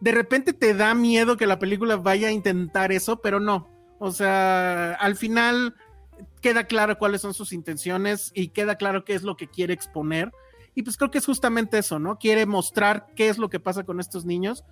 De 0.00 0.12
repente 0.12 0.52
te 0.52 0.74
da 0.74 0.94
miedo 0.94 1.36
que 1.36 1.46
la 1.46 1.58
película 1.58 1.96
vaya 1.96 2.28
a 2.28 2.32
intentar 2.32 2.92
eso, 2.92 3.20
pero 3.20 3.40
no. 3.40 3.68
O 3.98 4.10
sea, 4.10 4.92
al 4.94 5.16
final 5.16 5.74
queda 6.40 6.64
claro 6.64 6.98
cuáles 6.98 7.22
son 7.22 7.34
sus 7.34 7.52
intenciones 7.52 8.30
y 8.34 8.48
queda 8.48 8.76
claro 8.76 9.04
qué 9.04 9.14
es 9.14 9.22
lo 9.22 9.36
que 9.36 9.48
quiere 9.48 9.74
exponer 9.74 10.32
y 10.76 10.82
pues 10.82 10.98
creo 10.98 11.10
que 11.10 11.18
es 11.18 11.26
justamente 11.26 11.78
eso, 11.78 11.98
¿no? 11.98 12.18
Quiere 12.18 12.44
mostrar 12.44 13.06
qué 13.16 13.30
es 13.30 13.38
lo 13.38 13.48
que 13.48 13.58
pasa 13.58 13.84
con 13.84 13.98
estos 13.98 14.26
niños, 14.26 14.62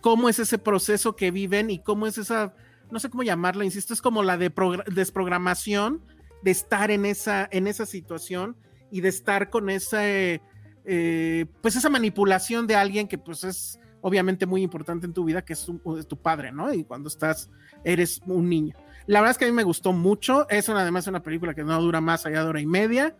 cómo 0.00 0.28
es 0.28 0.40
ese 0.40 0.58
proceso 0.58 1.14
que 1.14 1.30
viven 1.30 1.70
y 1.70 1.78
cómo 1.78 2.08
es 2.08 2.18
esa, 2.18 2.54
no 2.90 2.98
sé 2.98 3.10
cómo 3.10 3.22
llamarla, 3.22 3.64
insisto, 3.64 3.94
es 3.94 4.02
como 4.02 4.22
la 4.22 4.36
de 4.36 4.52
desprogramación 4.86 6.02
de 6.42 6.50
estar 6.50 6.90
en 6.90 7.06
esa, 7.06 7.48
en 7.50 7.66
esa 7.66 7.86
situación 7.86 8.56
y 8.90 9.00
de 9.00 9.08
estar 9.08 9.50
con 9.50 9.70
esa, 9.70 10.00
eh, 10.06 11.46
pues 11.62 11.76
esa 11.76 11.88
manipulación 11.88 12.66
de 12.66 12.76
alguien 12.76 13.08
que 13.08 13.18
pues 13.18 13.44
es 13.44 13.78
obviamente 14.00 14.44
muy 14.44 14.62
importante 14.62 15.06
en 15.06 15.14
tu 15.14 15.24
vida, 15.24 15.42
que 15.42 15.54
es 15.54 15.64
tu, 15.64 15.78
tu, 16.04 16.16
padre, 16.16 16.52
¿no? 16.52 16.72
Y 16.72 16.84
cuando 16.84 17.08
estás, 17.08 17.50
eres 17.84 18.20
un 18.26 18.48
niño. 18.48 18.76
La 19.06 19.20
verdad 19.20 19.32
es 19.32 19.38
que 19.38 19.46
a 19.46 19.48
mí 19.48 19.54
me 19.54 19.62
gustó 19.62 19.92
mucho, 19.92 20.46
es 20.50 20.68
una, 20.68 20.82
además 20.82 21.06
una 21.06 21.22
película 21.22 21.54
que 21.54 21.64
no 21.64 21.80
dura 21.80 22.02
más 22.02 22.26
allá 22.26 22.42
de 22.42 22.48
hora 22.48 22.60
y 22.60 22.66
media 22.66 23.16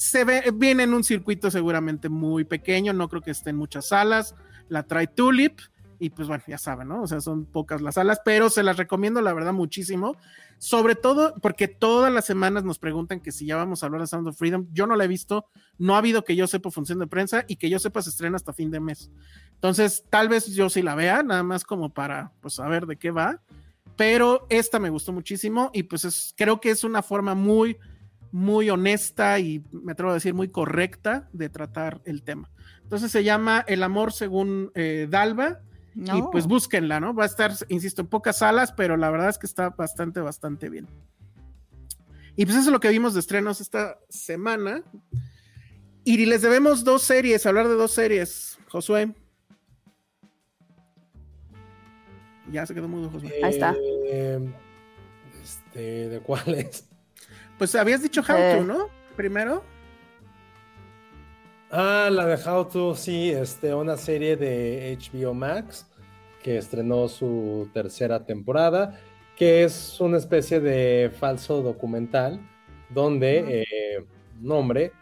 se 0.00 0.24
ve, 0.24 0.50
viene 0.54 0.84
en 0.84 0.94
un 0.94 1.04
circuito 1.04 1.50
seguramente 1.50 2.08
muy 2.08 2.44
pequeño, 2.44 2.94
no 2.94 3.10
creo 3.10 3.20
que 3.20 3.32
esté 3.32 3.50
en 3.50 3.56
muchas 3.56 3.88
salas, 3.88 4.34
la 4.70 4.84
trae 4.84 5.06
Tulip 5.06 5.60
y 6.00 6.10
pues 6.10 6.26
bueno, 6.26 6.42
ya 6.48 6.58
saben, 6.58 6.88
¿no? 6.88 7.02
O 7.02 7.06
sea, 7.06 7.20
son 7.20 7.44
pocas 7.44 7.82
las 7.82 7.96
salas, 7.96 8.20
pero 8.24 8.48
se 8.48 8.62
las 8.62 8.78
recomiendo 8.78 9.20
la 9.20 9.34
verdad 9.34 9.52
muchísimo, 9.52 10.16
sobre 10.58 10.94
todo 10.94 11.34
porque 11.42 11.68
todas 11.68 12.12
las 12.12 12.24
semanas 12.24 12.64
nos 12.64 12.78
preguntan 12.78 13.20
que 13.20 13.30
si 13.30 13.46
ya 13.46 13.56
vamos 13.56 13.82
a 13.82 13.86
hablar 13.86 14.00
de 14.00 14.06
Sound 14.06 14.26
of 14.26 14.38
Freedom, 14.38 14.66
yo 14.72 14.86
no 14.86 14.96
la 14.96 15.04
he 15.04 15.08
visto, 15.08 15.46
no 15.78 15.94
ha 15.94 15.98
habido 15.98 16.24
que 16.24 16.34
yo 16.34 16.46
sepa 16.46 16.70
función 16.70 16.98
de 16.98 17.06
prensa 17.06 17.44
y 17.46 17.56
que 17.56 17.68
yo 17.68 17.78
sepa 17.78 18.00
se 18.00 18.10
estrena 18.10 18.36
hasta 18.36 18.54
fin 18.54 18.70
de 18.70 18.80
mes. 18.80 19.10
Entonces, 19.54 20.04
tal 20.08 20.28
vez 20.28 20.46
yo 20.46 20.70
sí 20.70 20.80
la 20.80 20.94
vea, 20.94 21.22
nada 21.22 21.42
más 21.42 21.64
como 21.64 21.92
para 21.92 22.32
pues 22.40 22.54
saber 22.54 22.86
de 22.86 22.96
qué 22.96 23.10
va, 23.10 23.42
pero 23.96 24.46
esta 24.48 24.78
me 24.78 24.88
gustó 24.88 25.12
muchísimo 25.12 25.70
y 25.74 25.82
pues 25.82 26.06
es, 26.06 26.34
creo 26.36 26.60
que 26.60 26.70
es 26.70 26.82
una 26.82 27.02
forma 27.02 27.34
muy 27.34 27.76
muy 28.32 28.70
honesta 28.70 29.38
y 29.38 29.64
me 29.72 29.92
atrevo 29.92 30.12
a 30.12 30.14
decir 30.14 30.34
muy 30.34 30.48
correcta 30.48 31.28
de 31.32 31.48
tratar 31.48 32.00
el 32.04 32.22
tema. 32.22 32.50
Entonces 32.82 33.12
se 33.12 33.24
llama 33.24 33.64
El 33.66 33.82
amor 33.82 34.12
según 34.12 34.70
eh, 34.74 35.06
Dalva. 35.08 35.60
Y 35.94 36.22
pues 36.30 36.46
búsquenla, 36.46 37.00
¿no? 37.00 37.14
Va 37.14 37.24
a 37.24 37.26
estar, 37.26 37.52
insisto, 37.68 38.02
en 38.02 38.08
pocas 38.08 38.38
salas, 38.38 38.72
pero 38.72 38.96
la 38.96 39.10
verdad 39.10 39.28
es 39.28 39.38
que 39.38 39.46
está 39.46 39.70
bastante, 39.70 40.20
bastante 40.20 40.68
bien. 40.68 40.86
Y 42.36 42.44
pues 42.44 42.56
eso 42.56 42.68
es 42.68 42.72
lo 42.72 42.80
que 42.80 42.88
vimos 42.88 43.14
de 43.14 43.20
estrenos 43.20 43.60
esta 43.60 43.98
semana. 44.08 44.82
Y 46.04 46.24
les 46.26 46.42
debemos 46.42 46.84
dos 46.84 47.02
series, 47.02 47.44
hablar 47.44 47.68
de 47.68 47.74
dos 47.74 47.92
series. 47.92 48.58
Josué. 48.68 49.12
Ya 52.50 52.66
se 52.66 52.74
quedó 52.74 52.88
mudo, 52.88 53.10
Josué. 53.10 53.32
Ahí 53.42 53.50
está. 53.50 53.74
Eh, 53.78 54.52
este, 55.42 56.08
¿De 56.08 56.20
cuáles? 56.20 56.88
Pues 57.58 57.74
habías 57.74 58.02
dicho 58.02 58.22
How 58.22 58.58
to, 58.58 58.64
¿no? 58.64 58.88
Primero. 59.16 59.62
Ah, 61.72 62.08
la 62.10 62.26
de 62.26 62.34
How 62.34 62.64
to, 62.64 62.96
sí, 62.96 63.30
este, 63.30 63.72
una 63.72 63.96
serie 63.96 64.36
de 64.36 64.98
HBO 64.98 65.34
Max 65.34 65.86
que 66.42 66.58
estrenó 66.58 67.06
su 67.06 67.68
tercera 67.72 68.24
temporada, 68.24 68.98
que 69.36 69.62
es 69.62 70.00
una 70.00 70.18
especie 70.18 70.58
de 70.58 71.12
falso 71.16 71.62
documental 71.62 72.40
donde 72.88 73.62
eh, 73.62 74.04
un 74.42 74.50
hombre 74.50 74.92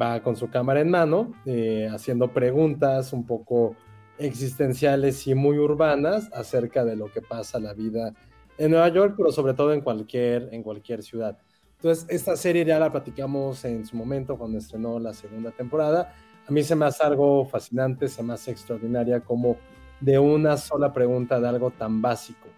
va 0.00 0.22
con 0.22 0.34
su 0.34 0.48
cámara 0.48 0.80
en 0.80 0.88
mano 0.88 1.34
eh, 1.44 1.90
haciendo 1.92 2.32
preguntas 2.32 3.12
un 3.12 3.26
poco 3.26 3.76
existenciales 4.16 5.26
y 5.26 5.34
muy 5.34 5.58
urbanas 5.58 6.30
acerca 6.32 6.86
de 6.86 6.96
lo 6.96 7.12
que 7.12 7.20
pasa 7.20 7.58
la 7.58 7.74
vida 7.74 8.14
en 8.56 8.70
Nueva 8.70 8.88
York, 8.88 9.14
pero 9.18 9.30
sobre 9.30 9.52
todo 9.52 9.74
en 9.74 9.82
cualquier, 9.82 10.48
en 10.52 10.62
cualquier 10.62 11.02
ciudad. 11.02 11.36
Entonces, 11.84 12.06
esta 12.08 12.34
serie 12.34 12.64
ya 12.64 12.78
la 12.78 12.90
platicamos 12.90 13.62
en 13.66 13.84
su 13.84 13.94
momento 13.94 14.38
cuando 14.38 14.56
estrenó 14.56 14.98
la 14.98 15.12
segunda 15.12 15.50
temporada. 15.50 16.14
A 16.48 16.50
mí 16.50 16.62
se 16.62 16.74
me 16.74 16.86
hace 16.86 17.04
algo 17.04 17.44
fascinante, 17.44 18.08
se 18.08 18.22
me 18.22 18.32
hace 18.32 18.52
extraordinaria 18.52 19.20
como 19.20 19.58
de 20.00 20.18
una 20.18 20.56
sola 20.56 20.94
pregunta 20.94 21.38
de 21.38 21.46
algo 21.46 21.72
tan 21.72 22.00
básico 22.00 22.48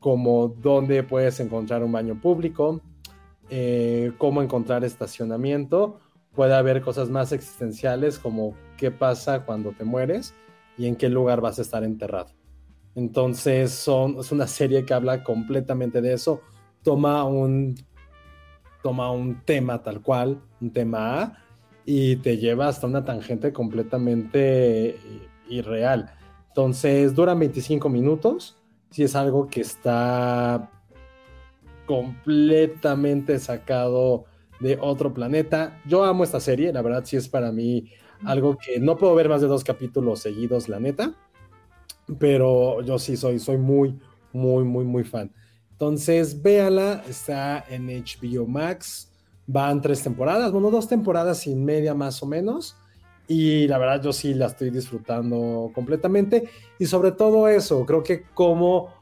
como 0.00 0.48
dónde 0.48 1.02
puedes 1.02 1.40
encontrar 1.40 1.84
un 1.84 1.92
baño 1.92 2.18
público, 2.18 2.80
eh, 3.50 4.12
cómo 4.16 4.42
encontrar 4.42 4.82
estacionamiento, 4.82 5.98
puede 6.34 6.54
haber 6.54 6.80
cosas 6.80 7.10
más 7.10 7.32
existenciales 7.32 8.18
como 8.18 8.54
qué 8.78 8.90
pasa 8.90 9.44
cuando 9.44 9.72
te 9.72 9.84
mueres 9.84 10.32
y 10.78 10.86
en 10.86 10.96
qué 10.96 11.10
lugar 11.10 11.42
vas 11.42 11.58
a 11.58 11.62
estar 11.62 11.84
enterrado. 11.84 12.30
Entonces 12.94 13.72
son, 13.72 14.20
es 14.20 14.32
una 14.32 14.46
serie 14.46 14.86
que 14.86 14.94
habla 14.94 15.22
completamente 15.22 16.00
de 16.00 16.14
eso, 16.14 16.40
toma 16.82 17.24
un, 17.24 17.74
toma 18.84 19.10
un 19.10 19.40
tema 19.46 19.82
tal 19.82 20.02
cual, 20.02 20.42
un 20.60 20.70
tema 20.70 21.22
A, 21.22 21.38
y 21.86 22.16
te 22.16 22.36
lleva 22.36 22.68
hasta 22.68 22.86
una 22.86 23.02
tangente 23.02 23.50
completamente 23.50 24.90
eh, 24.90 24.98
irreal. 25.48 26.12
Entonces 26.48 27.14
duran 27.14 27.38
25 27.38 27.88
minutos, 27.88 28.58
si 28.90 29.02
es 29.02 29.16
algo 29.16 29.48
que 29.48 29.62
está 29.62 30.70
completamente 31.86 33.38
sacado 33.38 34.26
de 34.60 34.76
otro 34.78 35.14
planeta. 35.14 35.80
Yo 35.86 36.04
amo 36.04 36.22
esta 36.22 36.38
serie, 36.38 36.70
la 36.70 36.82
verdad 36.82 37.04
sí 37.06 37.16
es 37.16 37.26
para 37.26 37.52
mí 37.52 37.90
algo 38.22 38.58
que 38.58 38.80
no 38.80 38.98
puedo 38.98 39.14
ver 39.14 39.30
más 39.30 39.40
de 39.40 39.46
dos 39.46 39.64
capítulos 39.64 40.20
seguidos, 40.20 40.68
la 40.68 40.78
neta, 40.78 41.14
pero 42.18 42.82
yo 42.82 42.98
sí 42.98 43.16
soy, 43.16 43.38
soy 43.38 43.56
muy, 43.56 43.98
muy, 44.34 44.62
muy, 44.64 44.84
muy 44.84 45.04
fan. 45.04 45.32
Entonces, 45.74 46.40
véala, 46.40 47.02
está 47.08 47.64
en 47.68 47.88
HBO 47.88 48.46
Max, 48.46 49.10
van 49.48 49.82
tres 49.82 50.04
temporadas, 50.04 50.52
bueno, 50.52 50.70
dos 50.70 50.88
temporadas 50.88 51.48
y 51.48 51.56
media 51.56 51.94
más 51.94 52.22
o 52.22 52.26
menos, 52.26 52.76
y 53.26 53.66
la 53.66 53.78
verdad 53.78 54.00
yo 54.00 54.12
sí 54.12 54.34
la 54.34 54.46
estoy 54.46 54.70
disfrutando 54.70 55.72
completamente, 55.74 56.48
y 56.78 56.86
sobre 56.86 57.10
todo 57.10 57.48
eso, 57.48 57.84
creo 57.86 58.04
que 58.04 58.22
como, 58.34 58.94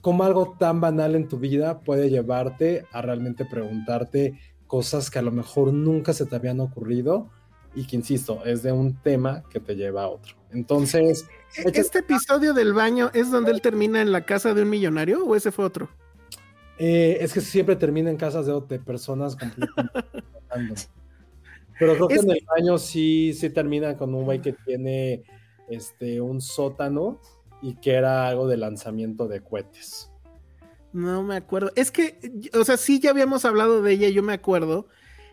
como 0.00 0.22
algo 0.22 0.54
tan 0.56 0.80
banal 0.80 1.16
en 1.16 1.26
tu 1.26 1.36
vida 1.36 1.80
puede 1.80 2.08
llevarte 2.10 2.86
a 2.92 3.02
realmente 3.02 3.44
preguntarte 3.44 4.38
cosas 4.68 5.10
que 5.10 5.18
a 5.18 5.22
lo 5.22 5.32
mejor 5.32 5.72
nunca 5.72 6.12
se 6.12 6.26
te 6.26 6.36
habían 6.36 6.60
ocurrido 6.60 7.28
y 7.74 7.88
que, 7.88 7.96
insisto, 7.96 8.44
es 8.44 8.62
de 8.62 8.70
un 8.70 8.94
tema 9.02 9.42
que 9.50 9.58
te 9.58 9.74
lleva 9.74 10.04
a 10.04 10.08
otro. 10.08 10.36
Entonces... 10.52 11.26
¿Este 11.56 11.98
episodio 11.98 12.54
del 12.54 12.72
baño 12.72 13.10
es 13.14 13.32
donde 13.32 13.50
él 13.50 13.60
termina 13.60 14.00
en 14.00 14.12
la 14.12 14.24
casa 14.24 14.54
de 14.54 14.62
un 14.62 14.70
millonario 14.70 15.24
o 15.24 15.34
ese 15.34 15.50
fue 15.50 15.64
otro? 15.64 15.88
Eh, 16.82 17.18
es 17.20 17.34
que 17.34 17.42
siempre 17.42 17.76
termina 17.76 18.08
en 18.08 18.16
casas 18.16 18.46
de, 18.46 18.78
personas 18.78 19.36
completamente... 19.36 20.02
Pero 21.78 21.94
creo 21.94 22.08
que 22.08 22.14
en 22.16 22.30
el 22.30 22.44
baño 22.46 22.78
sí, 22.78 23.32
sí 23.34 23.48
termina 23.50 23.96
con 23.96 24.14
un 24.14 24.24
güey 24.24 24.40
que 24.40 24.52
tiene 24.52 25.22
este, 25.68 26.20
un 26.20 26.40
sótano 26.40 27.20
y 27.62 27.74
que 27.76 27.92
era 27.92 28.28
algo 28.28 28.46
de 28.48 28.58
lanzamiento 28.58 29.28
de 29.28 29.40
cohetes. 29.40 30.10
No 30.92 31.22
me 31.22 31.36
acuerdo. 31.36 31.70
Es 31.76 31.90
que, 31.90 32.18
o 32.52 32.64
sea, 32.64 32.76
sí 32.76 33.00
ya 33.00 33.10
habíamos 33.10 33.46
hablado 33.46 33.82
de 33.82 33.92
ella, 33.92 34.08
yo 34.10 34.22
me 34.22 34.34
acuerdo. 34.34 34.88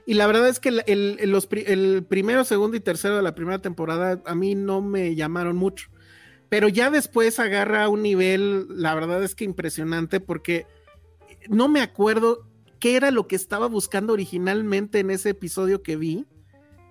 Y 0.05 0.13
la 0.13 0.27
verdad 0.27 0.47
es 0.47 0.61
que 0.61 0.69
el, 0.69 2.05
primero, 2.07 2.45
segundo 2.45 2.77
y 2.77 2.81
tercero 2.81 3.17
de 3.17 3.23
la 3.23 3.35
primera 3.35 3.59
temporada 3.59 4.21
a 4.25 4.35
mí 4.35 4.55
no 4.55 4.81
me 4.81 5.15
llamaron 5.15 5.57
mucho. 5.57 5.89
Pero 6.47 6.69
ya 6.69 6.89
después 6.89 7.39
agarra 7.39 7.89
un 7.89 8.03
nivel, 8.03 8.67
la 8.69 8.95
verdad 8.95 9.21
es 9.21 9.35
que 9.35 9.43
impresionante, 9.43 10.21
porque 10.21 10.65
no 11.49 11.67
me 11.67 11.81
acuerdo 11.81 12.47
qué 12.79 12.95
era 12.95 13.11
lo 13.11 13.27
que 13.27 13.35
estaba 13.35 13.67
buscando 13.67 14.13
originalmente 14.13 14.99
en 14.99 15.11
ese 15.11 15.29
episodio 15.29 15.81
que 15.81 15.95
vi. 15.95 16.25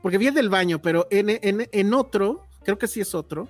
Porque 0.03 0.19
vi 0.19 0.29
el 0.29 0.35
del 0.35 0.49
baño, 0.49 0.81
pero 0.81 1.09
en, 1.11 1.29
en 1.41 1.95
otro, 1.95 2.47
creo 2.63 2.79
que 2.79 2.87
sí 2.87 3.01
es 3.01 3.15
otro, 3.15 3.49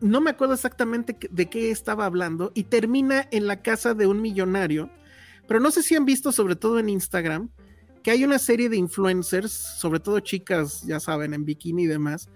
no 0.00 0.20
me 0.20 0.30
acuerdo 0.30 0.52
exactamente 0.52 1.16
de 1.30 1.48
qué 1.48 1.70
estaba 1.70 2.04
hablando 2.04 2.52
y 2.54 2.64
termina 2.64 3.26
en 3.30 3.46
la 3.46 3.62
casa 3.62 3.94
de 3.94 4.06
un 4.06 4.20
millonario, 4.20 4.90
pero 5.48 5.60
no 5.60 5.70
sé 5.70 5.82
si 5.82 5.94
han 5.94 6.04
visto, 6.04 6.32
sobre 6.32 6.56
todo 6.56 6.78
en 6.78 6.90
Instagram, 6.90 7.48
que 8.02 8.10
hay 8.10 8.24
una 8.24 8.38
serie 8.38 8.68
de 8.68 8.76
influencers, 8.76 9.52
sobre 9.52 10.00
todo 10.00 10.20
chicas, 10.20 10.82
ya 10.82 11.00
saben, 11.00 11.32
en 11.32 11.46
bikini 11.46 11.84
y 11.84 11.86
demás, 11.86 12.28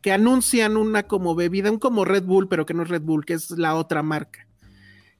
que 0.00 0.12
anuncian 0.12 0.76
una 0.76 1.08
como 1.08 1.34
bebida, 1.34 1.72
un 1.72 1.80
como 1.80 2.04
Red 2.04 2.24
Bull, 2.24 2.48
pero 2.48 2.64
que 2.64 2.74
no 2.74 2.84
es 2.84 2.88
Red 2.88 3.02
Bull, 3.02 3.24
que 3.24 3.34
es 3.34 3.50
la 3.50 3.74
otra 3.74 4.04
marca. 4.04 4.46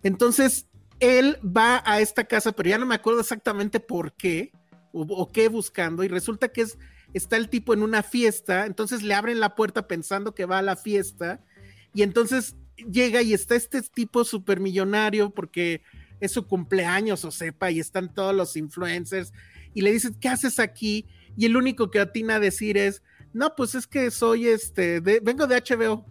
Entonces, 0.05 0.69
él 1.01 1.39
va 1.45 1.83
a 1.85 2.01
esta 2.01 2.25
casa, 2.25 2.53
pero 2.53 2.69
ya 2.69 2.79
no 2.79 2.87
me 2.87 2.95
acuerdo 2.95 3.21
exactamente 3.21 3.81
por 3.81 4.13
qué 4.15 4.53
o, 4.93 5.03
o 5.03 5.33
qué 5.33 5.49
buscando, 5.49 6.05
y 6.05 6.09
resulta 6.09 6.49
que 6.49 6.63
es, 6.63 6.79
está 7.15 7.37
el 7.37 7.49
tipo 7.49 7.75
en 7.75 7.83
una 7.83 8.03
fiesta, 8.03 8.67
entonces 8.67 9.03
le 9.03 9.15
abren 9.15 9.41
la 9.41 9.55
puerta 9.55 9.87
pensando 9.87 10.35
que 10.35 10.47
va 10.47 10.59
a 10.59 10.63
la 10.63 10.77
fiesta, 10.77 11.41
y 11.95 12.03
entonces 12.03 12.57
llega 12.77 13.23
y 13.23 13.33
está 13.33 13.55
este 13.55 13.83
tipo 13.83 14.25
supermillonario 14.25 15.31
porque 15.31 15.83
es 16.21 16.33
su 16.33 16.47
cumpleaños 16.47 17.25
o 17.25 17.31
sepa 17.31 17.71
y 17.71 17.81
están 17.81 18.13
todos 18.13 18.35
los 18.35 18.57
influencers 18.57 19.33
y 19.75 19.83
le 19.83 19.93
dicen, 19.93 20.15
¿qué 20.21 20.29
haces 20.29 20.59
aquí? 20.59 21.07
Y 21.37 21.47
el 21.47 21.57
único 21.57 21.91
que 21.91 22.01
atina 22.01 22.37
a 22.37 22.41
decir 22.41 22.79
es, 22.79 23.03
no, 23.33 23.55
pues 23.55 23.75
es 23.75 23.87
que 23.87 24.11
soy 24.11 24.49
este, 24.49 25.01
vengo 25.01 25.47
de 25.47 25.57
HBO. 25.57 26.07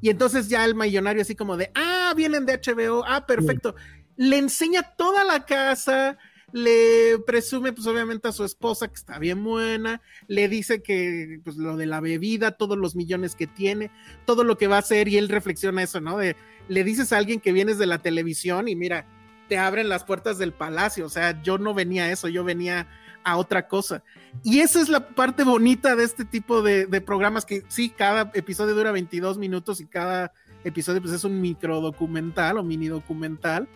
Y 0.00 0.10
entonces 0.10 0.48
ya 0.48 0.64
el 0.64 0.74
millonario 0.74 1.22
así 1.22 1.34
como 1.34 1.56
de, 1.56 1.70
ah, 1.74 2.12
vienen 2.16 2.46
de 2.46 2.60
HBO, 2.60 3.04
ah, 3.06 3.26
perfecto. 3.26 3.74
Le 4.16 4.38
enseña 4.38 4.82
toda 4.82 5.24
la 5.24 5.44
casa, 5.44 6.18
le 6.52 7.18
presume 7.26 7.72
pues 7.72 7.86
obviamente 7.86 8.28
a 8.28 8.32
su 8.32 8.44
esposa 8.44 8.86
que 8.88 8.94
está 8.94 9.18
bien 9.18 9.42
buena, 9.42 10.00
le 10.28 10.48
dice 10.48 10.82
que 10.82 11.40
pues 11.42 11.56
lo 11.56 11.76
de 11.76 11.86
la 11.86 12.00
bebida, 12.00 12.52
todos 12.52 12.78
los 12.78 12.94
millones 12.94 13.34
que 13.34 13.46
tiene, 13.46 13.90
todo 14.24 14.44
lo 14.44 14.56
que 14.56 14.68
va 14.68 14.76
a 14.76 14.80
hacer 14.80 15.08
y 15.08 15.16
él 15.16 15.28
reflexiona 15.28 15.82
eso, 15.82 16.00
¿no? 16.00 16.18
Le 16.20 16.84
dices 16.84 17.12
a 17.12 17.18
alguien 17.18 17.40
que 17.40 17.52
vienes 17.52 17.76
de 17.78 17.86
la 17.86 17.98
televisión 17.98 18.68
y 18.68 18.76
mira, 18.76 19.06
te 19.48 19.58
abren 19.58 19.88
las 19.88 20.04
puertas 20.04 20.38
del 20.38 20.52
palacio, 20.52 21.06
o 21.06 21.08
sea, 21.08 21.42
yo 21.42 21.58
no 21.58 21.74
venía 21.74 22.04
a 22.04 22.12
eso, 22.12 22.28
yo 22.28 22.44
venía 22.44 22.86
a 23.24 23.36
otra 23.36 23.66
cosa. 23.66 24.04
Y 24.42 24.60
esa 24.60 24.80
es 24.80 24.88
la 24.88 25.08
parte 25.08 25.42
bonita 25.42 25.96
de 25.96 26.04
este 26.04 26.24
tipo 26.24 26.62
de, 26.62 26.86
de 26.86 27.00
programas 27.00 27.44
que 27.44 27.64
sí, 27.68 27.90
cada 27.90 28.30
episodio 28.34 28.74
dura 28.74 28.92
22 28.92 29.38
minutos 29.38 29.80
y 29.80 29.86
cada 29.86 30.32
episodio 30.62 31.02
pues 31.02 31.12
es 31.12 31.24
un 31.24 31.40
micro 31.40 31.80
documental 31.80 32.58
o 32.58 32.62
mini 32.62 32.88
documental, 32.88 33.68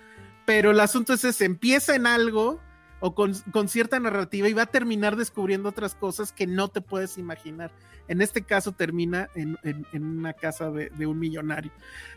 pero 0.49 0.71
el 0.71 0.81
asunto 0.81 1.13
es 1.13 1.25
ese, 1.25 1.45
empieza 1.45 1.95
en 1.95 2.07
algo 2.07 2.59
o 3.01 3.15
con, 3.15 3.35
cierta 3.69 4.01
narrativa 4.01 4.49
y 4.49 4.55
va 4.55 4.63
a 4.63 4.67
terminar 4.67 5.15
descubriendo 5.15 5.69
otras 5.69 5.95
cosas 5.95 6.33
que 6.33 6.47
no 6.47 6.69
te 6.69 6.81
puedes 6.81 7.19
imaginar. 7.19 7.71
En 8.09 8.23
este 8.23 8.41
caso 8.41 8.73
termina 8.73 9.29
en, 9.35 9.59
una 9.93 10.33
casa 10.33 10.71
de, 10.71 11.07
un 11.07 11.19
millonario. 11.19 11.71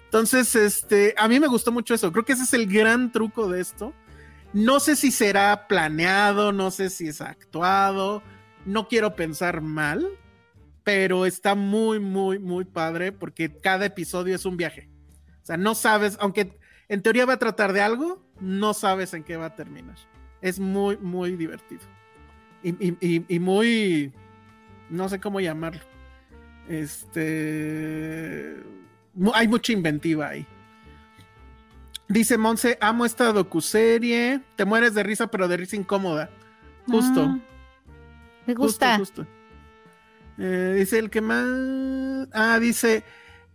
Entonces, 0.05 0.55
este, 0.55 1.13
a 1.17 1.27
mí 1.27 1.41
me 1.41 1.47
gustó 1.47 1.73
mucho 1.73 1.93
eso. 1.93 2.13
Creo 2.13 2.23
que 2.23 2.31
ese 2.31 2.43
es 2.43 2.53
el 2.53 2.67
gran 2.67 3.11
truco 3.11 3.49
de 3.49 3.59
esto. 3.59 3.93
No 4.53 4.79
sé 4.79 4.95
si 4.95 5.11
será 5.11 5.67
planeado, 5.67 6.53
no 6.53 6.71
sé 6.71 6.89
si 6.89 7.09
es 7.09 7.19
actuado, 7.19 8.23
no 8.65 8.87
quiero 8.87 9.13
pensar 9.17 9.59
mal, 9.59 10.07
pero 10.85 11.25
está 11.25 11.53
muy, 11.53 11.99
muy, 11.99 12.39
muy 12.39 12.63
padre 12.63 13.11
porque 13.11 13.59
cada 13.59 13.87
episodio 13.87 14.33
es 14.33 14.45
un 14.45 14.55
viaje. 14.55 14.89
O 15.43 15.45
sea, 15.45 15.57
no 15.57 15.75
sabes, 15.75 16.15
aunque 16.21 16.60
en 16.91 17.01
teoría 17.01 17.26
va 17.26 17.35
a 17.35 17.39
tratar 17.39 17.72
de 17.72 17.80
algo, 17.80 18.22
no 18.41 18.73
sabes 18.73 19.13
en 19.13 19.23
qué 19.23 19.38
va 19.38 19.45
a 19.45 19.55
terminar. 19.55 19.95
Es 20.41 20.59
muy, 20.59 20.97
muy 20.97 21.38
divertido. 21.38 21.80
Y, 22.63 23.39
muy. 23.39 24.11
No 24.89 25.07
sé 25.07 25.22
cómo 25.22 25.39
llamarlo. 25.39 25.80
Este. 26.68 28.57
Hay 29.34 29.47
mucha 29.47 29.72
inventiva 29.72 30.27
ahí. 30.27 30.45
Dice 32.09 32.38
Monse, 32.38 32.77
amo 32.81 33.05
esta 33.05 33.31
docuserie. 33.31 34.41
Te 34.57 34.65
mueres 34.65 34.93
de 34.93 35.03
risa, 35.03 35.27
pero 35.27 35.47
de 35.47 35.55
risa 35.55 35.77
incómoda. 35.77 36.30
Justo. 36.88 37.22
Ah, 37.22 37.39
me 38.47 38.53
gusta. 38.53 38.99
Eh, 40.38 40.76
dice 40.77 40.99
el 40.99 41.09
que 41.09 41.22
más. 41.22 42.27
Ah, 42.34 42.59
dice. 42.59 43.05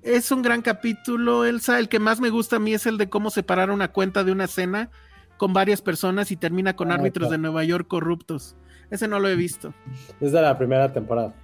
Es 0.03 0.31
un 0.31 0.43
gran 0.43 0.63
capítulo, 0.63 1.45
Elsa. 1.45 1.79
El 1.79 1.89
que 1.89 1.99
más 1.99 2.21
me 2.21 2.31
gusta 2.31 2.57
a 2.57 2.59
mí 2.61 2.75
es 2.75 2.87
el 2.87 2.99
de 2.99 3.09
cómo 3.09 3.31
separar 3.31 3.71
una 3.71 3.93
cuenta 3.93 4.25
de 4.25 4.33
una 4.33 4.47
cena 4.47 4.91
con 5.37 5.53
varias 5.53 5.83
personas 5.83 6.31
y 6.31 6.37
termina 6.37 6.77
con 6.77 6.91
ah, 6.91 6.95
árbitros 6.95 7.31
de 7.31 7.39
Nueva 7.39 7.65
York 7.65 7.87
corruptos. 7.89 8.57
Ese 8.91 9.09
no 9.09 9.19
lo 9.19 9.29
he 9.29 9.37
visto. 9.37 9.75
Es 10.21 10.33
de 10.33 10.41
la 10.41 10.57
primera 10.57 10.93
temporada. 10.93 11.35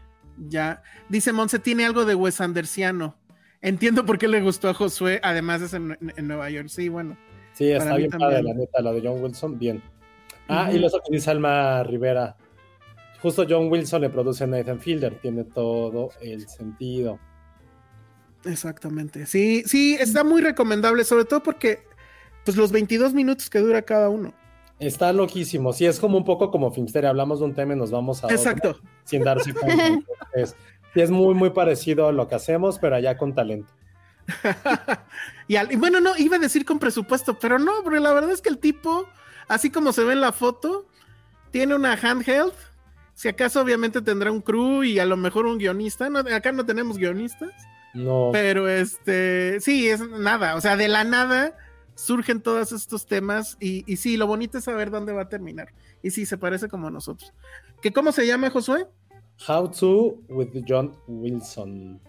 Ya. 0.49 0.83
Dice 1.09 1.33
Monse, 1.33 1.59
tiene 1.59 1.85
algo 1.85 2.05
de 2.05 2.15
Wes 2.15 2.41
Andersiano. 2.41 3.17
Entiendo 3.61 4.05
por 4.05 4.19
qué 4.19 4.29
le 4.29 4.41
gustó 4.41 4.69
a 4.69 4.75
Josué, 4.75 5.21
además 5.23 5.63
es 5.63 5.75
en, 5.75 5.97
Nueva 6.23 6.51
York. 6.51 6.69
Sí, 6.69 6.89
bueno. 6.89 7.17
Sí, 7.53 7.71
está 7.71 7.97
bien 7.97 8.11
padre, 8.11 8.43
la 8.43 8.55
neta, 8.55 8.81
la 8.81 8.93
de 8.93 9.03
John 9.03 9.23
Wilson, 9.23 9.59
bien. 9.59 9.83
Ah, 10.49 10.71
y 10.73 10.79
lo 10.79 10.89
que 10.89 10.99
dice 11.11 11.31
Alma 11.31 11.83
Rivera. 11.85 12.37
Justo 13.21 13.47
John 13.49 13.71
Wilson 13.71 14.01
le 14.01 14.11
produce 14.11 14.45
a 14.45 14.47
Nathan 14.49 14.81
Fielder, 14.81 15.21
tiene 15.21 15.45
todo 15.45 16.11
el 16.21 16.49
sentido. 16.49 17.21
Exactamente. 18.45 19.27
Sí, 19.27 19.63
sí, 19.67 19.97
está 19.99 20.25
muy 20.25 20.41
recomendable, 20.41 21.05
sobre 21.05 21.25
todo 21.25 21.43
porque 21.43 21.81
pues 22.45 22.57
los 22.57 22.73
22 22.73 23.15
minutos 23.15 23.49
que 23.49 23.61
dura 23.61 23.83
cada 23.83 24.09
uno. 24.09 24.35
Está 24.79 25.13
loquísimo. 25.13 25.73
Sí, 25.73 25.87
es 25.87 26.01
como 26.01 26.19
un 26.19 26.25
poco 26.25 26.51
como 26.51 26.73
Filmsteria. 26.73 27.11
Hablamos 27.11 27.39
de 27.39 27.45
un 27.45 27.55
tema 27.55 27.75
y 27.75 27.77
nos 27.77 27.91
vamos 27.91 28.25
a. 28.25 28.29
Exacto. 28.29 28.81
sin 29.05 29.23
darse 29.23 29.55
cuenta. 29.55 30.01
es, 30.35 30.57
es 30.95 31.11
muy, 31.11 31.35
muy 31.35 31.51
parecido 31.51 32.09
a 32.09 32.13
lo 32.13 32.27
que 32.27 32.35
hacemos, 32.35 32.79
pero 32.79 32.97
allá 32.97 33.17
con 33.17 33.35
talento. 33.35 33.73
y, 35.49 35.77
bueno, 35.77 36.01
no, 36.01 36.17
iba 36.17 36.37
a 36.37 36.41
decir 36.41 36.65
con 36.65 36.79
presupuesto, 36.79 37.39
pero 37.39 37.59
no, 37.59 37.83
porque 37.85 38.01
la 38.01 38.13
verdad 38.13 38.31
es 38.31 38.41
que 38.41 38.49
el 38.49 38.59
tipo, 38.59 39.07
así 39.49 39.71
como 39.71 39.93
se 39.93 40.05
ve 40.05 40.15
en 40.15 40.21
la 40.21 40.33
foto, 40.33 40.87
tiene 41.51 41.75
una 41.75 41.95
handheld. 41.95 42.53
Si 43.15 43.29
acaso 43.29 43.61
obviamente 43.61 44.01
tendrá 44.01 44.33
un 44.33 44.41
crew 44.41 44.83
y 44.83 44.99
a 44.99 45.05
lo 45.05 45.17
mejor 45.17 45.47
un 45.47 45.59
guionista. 45.59 46.09
No, 46.09 46.21
acá 46.21 46.51
no 46.51 46.67
tenemos 46.67 46.99
guionistas. 46.99 47.53
No. 47.95 48.31
Pero 48.33 48.69
este, 48.69 49.61
sí, 49.61 49.89
es 49.89 50.01
nada. 50.01 50.57
O 50.57 50.61
sea, 50.61 50.77
de 50.77 50.89
la 50.89 51.05
nada 51.05 51.57
surgen 51.95 52.41
todos 52.41 52.73
estos 52.73 53.07
temas 53.07 53.57
y, 53.61 53.85
y 53.91 53.97
sí, 53.97 54.17
lo 54.17 54.27
bonito 54.27 54.59
es 54.59 54.65
saber 54.65 54.91
dónde 54.91 55.13
va 55.13 55.23
a 55.23 55.29
terminar. 55.29 55.69
Y 56.03 56.11
sí, 56.11 56.27
se 56.27 56.39
parece 56.39 56.69
como 56.69 56.89
a 56.89 56.91
nosotros. 56.91 57.33
¿Que 57.81 57.93
¿Cómo 57.93 58.13
se 58.13 58.27
llama, 58.27 58.51
Josué? 58.51 58.87
How 59.49 59.69
to 59.71 60.19
with 60.29 60.51
John 60.67 60.93
Wilson. 61.07 62.01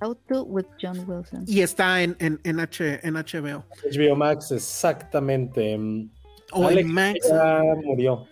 How 0.00 0.14
to 0.28 0.42
with 0.44 0.66
John 0.80 0.98
Wilson. 1.08 1.44
Y 1.46 1.60
está 1.62 2.02
en, 2.02 2.16
en, 2.18 2.40
en, 2.44 2.60
H, 2.60 3.00
en 3.02 3.14
HBO. 3.14 3.64
HBO 3.92 4.16
Max, 4.16 4.50
exactamente. 4.50 5.78
O 6.52 6.66
Ale 6.66 6.82
en 6.82 6.92
Max. 6.92 7.18
ya 7.28 7.62
murió. 7.84 8.26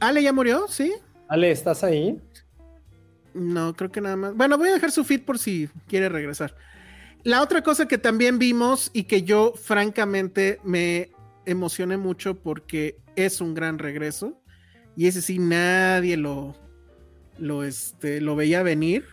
Ale 0.00 0.22
ya 0.22 0.32
murió, 0.32 0.66
¿sí? 0.68 0.92
Ale, 1.28 1.50
¿estás 1.50 1.82
ahí? 1.84 2.20
No, 3.36 3.74
creo 3.74 3.92
que 3.92 4.00
nada 4.00 4.16
más. 4.16 4.34
Bueno, 4.34 4.56
voy 4.56 4.70
a 4.70 4.72
dejar 4.72 4.90
su 4.90 5.04
feed 5.04 5.22
por 5.22 5.38
si 5.38 5.68
quiere 5.86 6.08
regresar. 6.08 6.56
La 7.22 7.42
otra 7.42 7.62
cosa 7.62 7.86
que 7.86 7.98
también 7.98 8.38
vimos 8.38 8.90
y 8.92 9.04
que 9.04 9.22
yo 9.22 9.52
francamente 9.54 10.58
me 10.64 11.10
emocioné 11.44 11.96
mucho 11.96 12.40
porque 12.40 12.98
es 13.14 13.40
un 13.40 13.54
gran 13.54 13.78
regreso 13.78 14.40
y 14.96 15.06
ese 15.06 15.20
sí 15.22 15.38
nadie 15.38 16.16
lo 16.16 16.54
lo 17.38 17.64
este 17.64 18.20
lo 18.20 18.36
veía 18.36 18.62
venir 18.62 19.04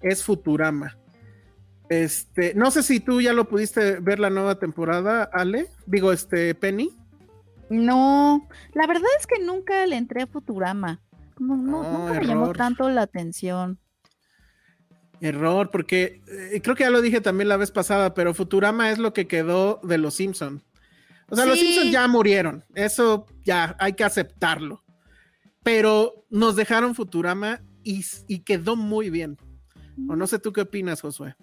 es 0.00 0.24
Futurama. 0.24 0.98
Este, 1.88 2.54
no 2.54 2.70
sé 2.70 2.82
si 2.82 3.00
tú 3.00 3.20
ya 3.20 3.32
lo 3.32 3.48
pudiste 3.48 4.00
ver 4.00 4.18
la 4.18 4.30
nueva 4.30 4.58
temporada, 4.58 5.24
Ale, 5.24 5.66
digo 5.86 6.10
este 6.10 6.54
Penny. 6.54 6.90
No, 7.70 8.48
la 8.72 8.86
verdad 8.86 9.08
es 9.20 9.26
que 9.26 9.44
nunca 9.44 9.86
le 9.86 9.96
entré 9.96 10.22
a 10.22 10.26
Futurama. 10.26 11.00
No, 11.38 11.56
no, 11.56 11.82
No, 11.82 11.98
nunca 11.98 12.20
me 12.20 12.26
llamó 12.26 12.52
tanto 12.52 12.88
la 12.90 13.02
atención. 13.02 13.78
Error, 15.20 15.70
porque 15.70 16.20
eh, 16.26 16.60
creo 16.62 16.74
que 16.74 16.82
ya 16.82 16.90
lo 16.90 17.00
dije 17.00 17.20
también 17.20 17.48
la 17.48 17.56
vez 17.56 17.70
pasada, 17.70 18.12
pero 18.12 18.34
Futurama 18.34 18.90
es 18.90 18.98
lo 18.98 19.12
que 19.12 19.28
quedó 19.28 19.80
de 19.84 19.98
los 19.98 20.14
Simpson. 20.14 20.62
O 21.30 21.36
sea, 21.36 21.46
los. 21.46 21.58
Simpson 21.58 21.90
ya 21.90 22.08
murieron. 22.08 22.64
Eso 22.74 23.26
ya 23.44 23.76
hay 23.78 23.92
que 23.92 24.04
aceptarlo. 24.04 24.82
Pero 25.62 26.26
nos 26.28 26.56
dejaron 26.56 26.96
Futurama 26.96 27.62
y, 27.84 28.04
y 28.26 28.40
quedó 28.40 28.74
muy 28.74 29.10
bien. 29.10 29.38
O 30.08 30.16
no 30.16 30.26
sé 30.26 30.40
tú 30.40 30.52
qué 30.52 30.62
opinas, 30.62 31.00
Josué. 31.00 31.36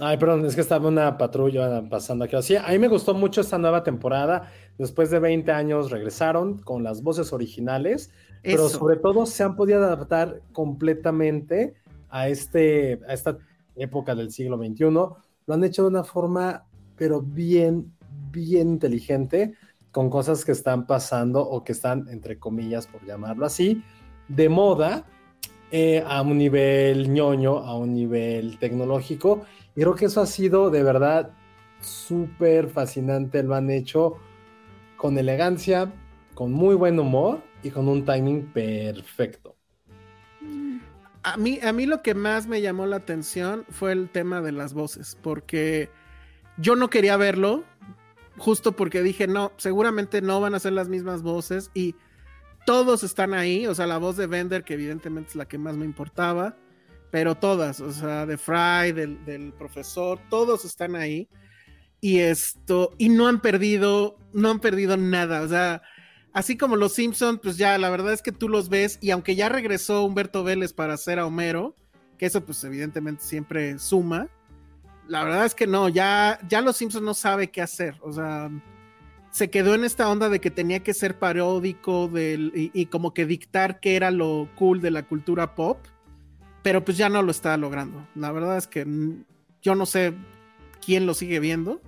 Ay, 0.00 0.16
perdón, 0.16 0.44
es 0.44 0.54
que 0.54 0.60
estaba 0.60 0.88
una 0.88 1.16
patrulla 1.16 1.82
pasando 1.88 2.24
aquí. 2.24 2.36
Sí, 2.42 2.56
a 2.56 2.66
mí 2.68 2.78
me 2.78 2.88
gustó 2.88 3.14
mucho 3.14 3.40
esta 3.40 3.58
nueva 3.58 3.84
temporada. 3.84 4.50
Después 4.78 5.10
de 5.10 5.20
20 5.20 5.52
años 5.52 5.90
regresaron 5.90 6.58
con 6.58 6.82
las 6.82 7.02
voces 7.02 7.32
originales, 7.32 8.10
pero 8.42 8.68
sobre 8.68 8.96
todo 8.96 9.24
se 9.24 9.42
han 9.42 9.56
podido 9.56 9.82
adaptar 9.84 10.42
completamente 10.52 11.74
a, 12.10 12.28
este, 12.28 13.00
a 13.08 13.14
esta 13.14 13.38
época 13.76 14.14
del 14.14 14.32
siglo 14.32 14.58
XXI. 14.58 14.84
Lo 14.84 15.18
han 15.48 15.64
hecho 15.64 15.82
de 15.82 15.88
una 15.88 16.04
forma, 16.04 16.66
pero 16.96 17.22
bien, 17.22 17.92
bien 18.30 18.68
inteligente, 18.68 19.54
con 19.92 20.10
cosas 20.10 20.44
que 20.44 20.52
están 20.52 20.86
pasando 20.86 21.40
o 21.40 21.62
que 21.62 21.72
están, 21.72 22.08
entre 22.08 22.38
comillas, 22.38 22.88
por 22.88 23.04
llamarlo 23.06 23.46
así, 23.46 23.82
de 24.26 24.48
moda 24.48 25.06
eh, 25.70 26.02
a 26.06 26.20
un 26.22 26.36
nivel 26.36 27.12
ñoño, 27.12 27.58
a 27.58 27.76
un 27.76 27.94
nivel 27.94 28.58
tecnológico. 28.58 29.42
Y 29.76 29.82
creo 29.82 29.94
que 29.94 30.06
eso 30.06 30.20
ha 30.20 30.26
sido 30.26 30.70
de 30.70 30.82
verdad 30.82 31.30
súper 31.80 32.68
fascinante. 32.68 33.42
Lo 33.44 33.54
han 33.54 33.70
hecho 33.70 34.16
con 35.04 35.18
elegancia, 35.18 35.92
con 36.32 36.50
muy 36.50 36.74
buen 36.74 36.98
humor 36.98 37.42
y 37.62 37.68
con 37.68 37.88
un 37.88 38.06
timing 38.06 38.46
perfecto. 38.54 39.54
A 41.22 41.36
mí, 41.36 41.60
a 41.62 41.74
mí 41.74 41.84
lo 41.84 42.00
que 42.00 42.14
más 42.14 42.46
me 42.46 42.62
llamó 42.62 42.86
la 42.86 42.96
atención 42.96 43.66
fue 43.68 43.92
el 43.92 44.08
tema 44.08 44.40
de 44.40 44.52
las 44.52 44.72
voces, 44.72 45.18
porque 45.20 45.90
yo 46.56 46.74
no 46.74 46.88
quería 46.88 47.18
verlo, 47.18 47.64
justo 48.38 48.72
porque 48.72 49.02
dije, 49.02 49.26
no, 49.26 49.52
seguramente 49.58 50.22
no 50.22 50.40
van 50.40 50.54
a 50.54 50.58
ser 50.58 50.72
las 50.72 50.88
mismas 50.88 51.20
voces 51.20 51.70
y 51.74 51.96
todos 52.64 53.02
están 53.04 53.34
ahí, 53.34 53.66
o 53.66 53.74
sea, 53.74 53.86
la 53.86 53.98
voz 53.98 54.16
de 54.16 54.26
Bender, 54.26 54.64
que 54.64 54.72
evidentemente 54.72 55.28
es 55.28 55.36
la 55.36 55.46
que 55.46 55.58
más 55.58 55.76
me 55.76 55.84
importaba, 55.84 56.56
pero 57.10 57.34
todas, 57.34 57.78
o 57.80 57.92
sea, 57.92 58.24
de 58.24 58.38
Fry, 58.38 58.92
del, 58.92 59.22
del 59.26 59.52
profesor, 59.52 60.18
todos 60.30 60.64
están 60.64 60.96
ahí 60.96 61.28
y 62.04 62.18
esto, 62.18 62.90
y 62.98 63.08
no 63.08 63.28
han 63.28 63.40
perdido, 63.40 64.18
no 64.34 64.50
han 64.50 64.60
perdido 64.60 64.98
nada, 64.98 65.40
o 65.40 65.48
sea, 65.48 65.80
así 66.34 66.54
como 66.54 66.76
los 66.76 66.92
Simpsons, 66.92 67.40
pues 67.42 67.56
ya 67.56 67.78
la 67.78 67.88
verdad 67.88 68.12
es 68.12 68.20
que 68.20 68.30
tú 68.30 68.50
los 68.50 68.68
ves 68.68 68.98
y 69.00 69.10
aunque 69.10 69.36
ya 69.36 69.48
regresó 69.48 70.04
Humberto 70.04 70.44
Vélez 70.44 70.74
para 70.74 70.92
hacer 70.92 71.18
a 71.18 71.24
Homero, 71.24 71.74
que 72.18 72.26
eso 72.26 72.44
pues 72.44 72.62
evidentemente 72.62 73.24
siempre 73.24 73.78
suma, 73.78 74.28
la 75.08 75.24
verdad 75.24 75.46
es 75.46 75.54
que 75.54 75.66
no, 75.66 75.88
ya, 75.88 76.38
ya 76.46 76.60
los 76.60 76.76
Simpsons 76.76 77.06
no 77.06 77.14
sabe 77.14 77.50
qué 77.50 77.62
hacer, 77.62 77.96
o 78.02 78.12
sea, 78.12 78.50
se 79.30 79.48
quedó 79.48 79.74
en 79.74 79.84
esta 79.84 80.10
onda 80.10 80.28
de 80.28 80.42
que 80.42 80.50
tenía 80.50 80.80
que 80.80 80.92
ser 80.92 81.18
paródico 81.18 82.08
del, 82.08 82.52
y, 82.54 82.70
y 82.74 82.84
como 82.84 83.14
que 83.14 83.24
dictar 83.24 83.80
qué 83.80 83.96
era 83.96 84.10
lo 84.10 84.50
cool 84.56 84.82
de 84.82 84.90
la 84.90 85.04
cultura 85.04 85.54
pop, 85.54 85.78
pero 86.62 86.84
pues 86.84 86.98
ya 86.98 87.08
no 87.08 87.22
lo 87.22 87.30
está 87.30 87.56
logrando. 87.56 88.06
La 88.14 88.30
verdad 88.30 88.58
es 88.58 88.66
que 88.66 88.86
yo 89.62 89.74
no 89.74 89.86
sé 89.86 90.12
quién 90.84 91.06
lo 91.06 91.14
sigue 91.14 91.40
viendo, 91.40 91.80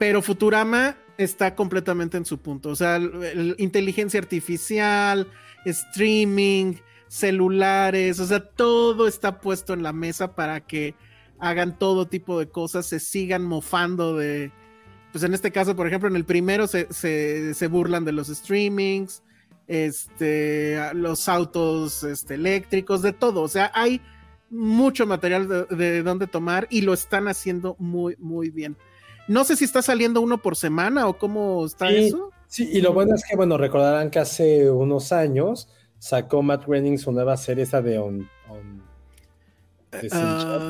pero 0.00 0.22
Futurama 0.22 0.96
está 1.18 1.54
completamente 1.54 2.16
en 2.16 2.24
su 2.24 2.38
punto. 2.38 2.70
O 2.70 2.74
sea, 2.74 2.96
el- 2.96 3.22
el- 3.22 3.54
inteligencia 3.58 4.18
artificial, 4.18 5.28
streaming, 5.66 6.76
celulares, 7.06 8.18
o 8.18 8.26
sea, 8.26 8.40
todo 8.40 9.06
está 9.06 9.42
puesto 9.42 9.74
en 9.74 9.82
la 9.82 9.92
mesa 9.92 10.34
para 10.34 10.60
que 10.62 10.94
hagan 11.38 11.78
todo 11.78 12.08
tipo 12.08 12.38
de 12.38 12.48
cosas, 12.48 12.86
se 12.86 12.98
sigan 12.98 13.44
mofando 13.44 14.16
de, 14.16 14.50
pues 15.12 15.22
en 15.22 15.34
este 15.34 15.52
caso, 15.52 15.76
por 15.76 15.86
ejemplo, 15.86 16.08
en 16.08 16.16
el 16.16 16.24
primero 16.24 16.66
se, 16.66 16.90
se- 16.90 17.52
se 17.52 17.66
burlan 17.66 18.06
de 18.06 18.12
los 18.12 18.28
streamings, 18.28 19.22
este, 19.68 20.78
los 20.94 21.28
autos 21.28 22.04
este, 22.04 22.34
eléctricos, 22.36 23.02
de 23.02 23.12
todo. 23.12 23.42
O 23.42 23.48
sea, 23.48 23.70
hay 23.74 24.00
mucho 24.48 25.06
material 25.06 25.46
de, 25.46 25.76
de 25.76 26.02
donde 26.02 26.26
tomar 26.26 26.66
y 26.70 26.80
lo 26.80 26.94
están 26.94 27.28
haciendo 27.28 27.76
muy, 27.78 28.16
muy 28.18 28.48
bien. 28.48 28.78
No 29.30 29.44
sé 29.44 29.54
si 29.56 29.64
está 29.64 29.80
saliendo 29.80 30.20
uno 30.20 30.38
por 30.42 30.56
semana 30.56 31.06
o 31.06 31.16
cómo 31.16 31.64
está 31.64 31.88
Sí. 31.88 31.96
eso. 32.08 32.30
Sí, 32.48 32.68
y 32.72 32.80
lo 32.80 32.92
bueno 32.92 33.14
es 33.14 33.22
que, 33.24 33.36
bueno, 33.36 33.56
recordarán 33.56 34.10
que 34.10 34.18
hace 34.18 34.68
unos 34.68 35.12
años 35.12 35.68
sacó 36.00 36.42
Matt 36.42 36.66
Groening 36.66 36.98
su 36.98 37.12
nueva 37.12 37.36
serie, 37.36 37.62
esa 37.64 37.80
de 37.80 37.98
On... 37.98 38.28
on- 38.48 38.82
Ah, 39.92 39.98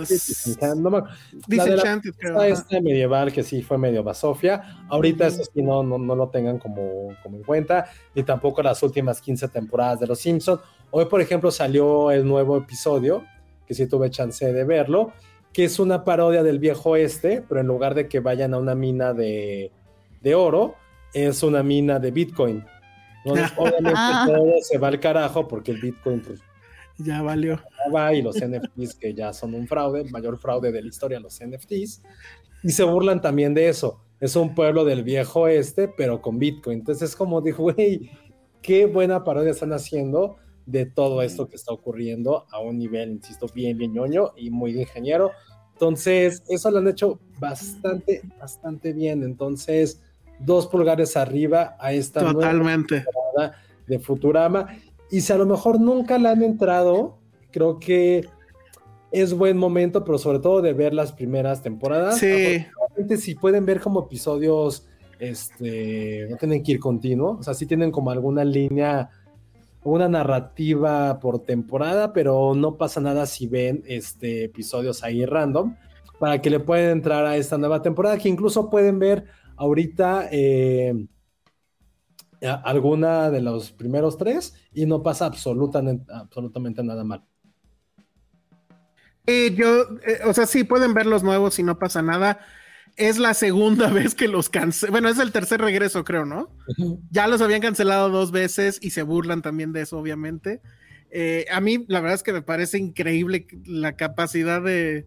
Disenchanted, 0.00 0.08
Disenchanted, 0.08 0.80
no. 0.82 0.90
La 0.90 1.08
Disenchanted, 1.46 2.12
este 2.52 2.80
medieval 2.80 3.30
que 3.30 3.42
sí 3.42 3.60
fue 3.62 3.76
medio 3.76 4.02
basofia. 4.02 4.82
Ahorita 4.88 5.26
eso 5.26 5.42
sí 5.44 5.62
no, 5.62 5.82
no, 5.82 5.98
no 5.98 6.14
lo 6.16 6.28
tengan 6.30 6.58
como, 6.58 7.08
como 7.22 7.36
en 7.36 7.42
cuenta, 7.42 7.90
ni 8.14 8.22
tampoco 8.22 8.62
las 8.62 8.82
últimas 8.82 9.20
15 9.20 9.48
temporadas 9.48 10.00
de 10.00 10.06
Los 10.06 10.20
Simpsons. 10.20 10.62
Hoy, 10.90 11.04
por 11.04 11.20
ejemplo, 11.20 11.50
salió 11.50 12.10
el 12.10 12.26
nuevo 12.26 12.56
episodio, 12.56 13.22
que 13.66 13.74
sí 13.74 13.86
tuve 13.86 14.08
chance 14.10 14.50
de 14.52 14.64
verlo, 14.64 15.12
que 15.52 15.64
es 15.64 15.78
una 15.78 16.04
parodia 16.04 16.42
del 16.42 16.58
viejo 16.58 16.96
este, 16.96 17.42
pero 17.48 17.60
en 17.60 17.66
lugar 17.66 17.94
de 17.94 18.08
que 18.08 18.20
vayan 18.20 18.54
a 18.54 18.58
una 18.58 18.74
mina 18.74 19.12
de, 19.12 19.70
de 20.20 20.34
oro, 20.34 20.76
es 21.12 21.42
una 21.42 21.62
mina 21.62 21.98
de 21.98 22.10
Bitcoin. 22.10 22.64
Entonces, 23.24 23.52
obviamente 23.58 23.92
Ah. 23.94 24.24
todo 24.28 24.52
se 24.62 24.78
va 24.78 24.88
al 24.88 25.00
carajo 25.00 25.48
porque 25.48 25.72
el 25.72 25.80
Bitcoin 25.80 26.20
pues, 26.22 26.40
Ya 26.98 27.20
valió. 27.22 27.60
va 27.94 28.14
y 28.14 28.22
los 28.22 28.36
NFTs 28.36 28.94
que 28.94 29.12
ya 29.14 29.32
son 29.32 29.54
un 29.54 29.66
fraude, 29.66 30.02
el 30.02 30.10
mayor 30.10 30.38
fraude 30.38 30.70
de 30.72 30.82
la 30.82 30.88
historia, 30.88 31.18
los 31.20 31.40
NFTs, 31.40 32.02
y 32.62 32.70
se 32.70 32.84
burlan 32.84 33.20
también 33.20 33.52
de 33.54 33.68
eso. 33.68 34.00
Es 34.20 34.36
un 34.36 34.54
pueblo 34.54 34.84
del 34.84 35.02
viejo 35.02 35.48
este, 35.48 35.88
pero 35.88 36.20
con 36.20 36.38
Bitcoin. 36.38 36.78
Entonces 36.80 37.10
es 37.10 37.16
como 37.16 37.40
dijo, 37.40 37.62
güey, 37.64 38.10
qué 38.62 38.84
buena 38.86 39.24
parodia 39.24 39.50
están 39.50 39.72
haciendo 39.72 40.36
de 40.66 40.86
todo 40.86 41.22
esto 41.22 41.48
que 41.48 41.56
está 41.56 41.72
ocurriendo 41.72 42.46
a 42.50 42.60
un 42.60 42.78
nivel, 42.78 43.10
insisto, 43.12 43.46
bien, 43.54 43.76
bien 43.76 43.92
ñoño 43.92 44.32
y 44.36 44.50
muy 44.50 44.72
de 44.72 44.82
ingeniero. 44.82 45.32
Entonces, 45.72 46.42
eso 46.48 46.70
lo 46.70 46.78
han 46.78 46.88
hecho 46.88 47.18
bastante, 47.38 48.22
bastante 48.38 48.92
bien. 48.92 49.22
Entonces, 49.22 50.00
dos 50.38 50.66
pulgares 50.66 51.16
arriba 51.16 51.76
a 51.78 51.92
esta 51.92 52.20
nueva 52.20 52.34
Totalmente. 52.40 53.02
temporada 53.02 53.56
de 53.86 53.98
Futurama. 53.98 54.68
Y 55.10 55.22
si 55.22 55.32
a 55.32 55.36
lo 55.36 55.46
mejor 55.46 55.80
nunca 55.80 56.18
la 56.18 56.32
han 56.32 56.42
entrado, 56.42 57.18
creo 57.50 57.78
que 57.78 58.28
es 59.10 59.34
buen 59.34 59.56
momento, 59.56 60.04
pero 60.04 60.18
sobre 60.18 60.38
todo 60.38 60.62
de 60.62 60.72
ver 60.72 60.94
las 60.94 61.12
primeras 61.12 61.62
temporadas. 61.62 62.18
Sí. 62.18 62.66
Si 63.18 63.34
pueden 63.34 63.64
ver 63.64 63.80
como 63.80 64.00
episodios, 64.04 64.86
este, 65.18 66.26
no 66.30 66.36
tienen 66.36 66.62
que 66.62 66.72
ir 66.72 66.80
continuo, 66.80 67.38
o 67.38 67.42
sea, 67.42 67.54
sí 67.54 67.66
tienen 67.66 67.90
como 67.90 68.10
alguna 68.10 68.44
línea, 68.44 69.10
una 69.82 70.08
narrativa 70.08 71.20
por 71.20 71.44
temporada, 71.44 72.12
pero 72.12 72.54
no 72.54 72.76
pasa 72.76 73.00
nada 73.00 73.26
si 73.26 73.46
ven 73.46 73.82
este, 73.86 74.44
episodios 74.44 75.02
ahí 75.02 75.24
random, 75.24 75.76
para 76.18 76.40
que 76.42 76.50
le 76.50 76.60
puedan 76.60 76.90
entrar 76.90 77.24
a 77.24 77.36
esta 77.36 77.58
nueva 77.58 77.82
temporada, 77.82 78.18
que 78.18 78.28
incluso 78.28 78.70
pueden 78.70 78.98
ver 78.98 79.26
ahorita. 79.56 80.28
eh, 80.30 81.06
alguna 82.40 83.30
de 83.30 83.40
los 83.40 83.70
primeros 83.70 84.16
tres 84.16 84.54
y 84.72 84.86
no 84.86 85.02
pasa 85.02 85.26
absolutamente, 85.26 86.10
absolutamente 86.12 86.82
nada 86.82 87.04
mal. 87.04 87.22
Yo, 89.26 89.82
eh, 90.04 90.20
o 90.26 90.32
sea, 90.32 90.46
sí 90.46 90.64
pueden 90.64 90.92
ver 90.92 91.06
los 91.06 91.22
nuevos 91.22 91.58
y 91.58 91.62
no 91.62 91.78
pasa 91.78 92.02
nada. 92.02 92.40
Es 93.00 93.18
la 93.18 93.32
segunda 93.32 93.88
vez 93.92 94.14
que 94.14 94.28
los 94.28 94.50
cancelan. 94.50 94.92
Bueno, 94.92 95.08
es 95.08 95.18
el 95.18 95.32
tercer 95.32 95.62
regreso, 95.62 96.04
creo, 96.04 96.26
¿no? 96.26 96.50
Ya 97.10 97.26
los 97.28 97.40
habían 97.40 97.62
cancelado 97.62 98.10
dos 98.10 98.30
veces 98.30 98.78
y 98.82 98.90
se 98.90 99.02
burlan 99.02 99.40
también 99.40 99.72
de 99.72 99.80
eso, 99.80 99.98
obviamente. 99.98 100.60
Eh, 101.10 101.46
a 101.50 101.62
mí, 101.62 101.86
la 101.88 102.00
verdad 102.00 102.16
es 102.16 102.22
que 102.22 102.34
me 102.34 102.42
parece 102.42 102.76
increíble 102.76 103.46
la 103.64 103.96
capacidad 103.96 104.60
de, 104.60 105.06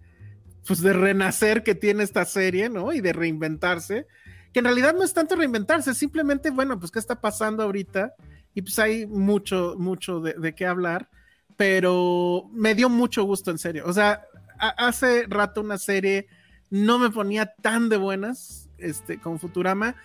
pues, 0.66 0.82
de 0.82 0.92
renacer 0.94 1.62
que 1.62 1.76
tiene 1.76 2.04
esta 2.04 2.26
serie, 2.26 2.68
¿no? 2.68 2.94
Y 2.94 3.00
de 3.00 3.14
reinventarse. 3.14 4.08
Que 4.52 4.60
en 4.60 4.66
realidad 4.66 4.96
no 4.96 5.04
es 5.04 5.14
tanto 5.14 5.36
reinventarse, 5.36 5.92
es 5.92 5.98
simplemente, 5.98 6.50
bueno, 6.50 6.80
pues, 6.80 6.92
¿qué 6.92 6.98
está 6.98 7.22
pasando 7.22 7.62
ahorita? 7.62 8.16
Y 8.56 8.64
pues 8.64 8.80
hay 8.80 9.06
mucho, 9.06 9.76
mucho 9.78 10.20
de, 10.20 10.34
de 10.34 10.56
qué 10.56 10.66
hablar. 10.66 11.10
Pero 11.58 12.50
me 12.54 12.74
dio 12.74 12.90
mucho 12.90 13.24
gusto, 13.24 13.52
en 13.52 13.60
serio. 13.60 13.84
O 13.86 13.94
sea, 13.94 14.26
hace 14.58 15.28
rato 15.30 15.62
una 15.62 15.78
serie 15.78 16.26
no 16.74 16.98
me 16.98 17.12
ponía 17.12 17.54
tan 17.62 17.88
de 17.88 17.98
buenas 17.98 18.68
este, 18.80 19.20
con 19.20 19.40
Futurama. 19.40 19.96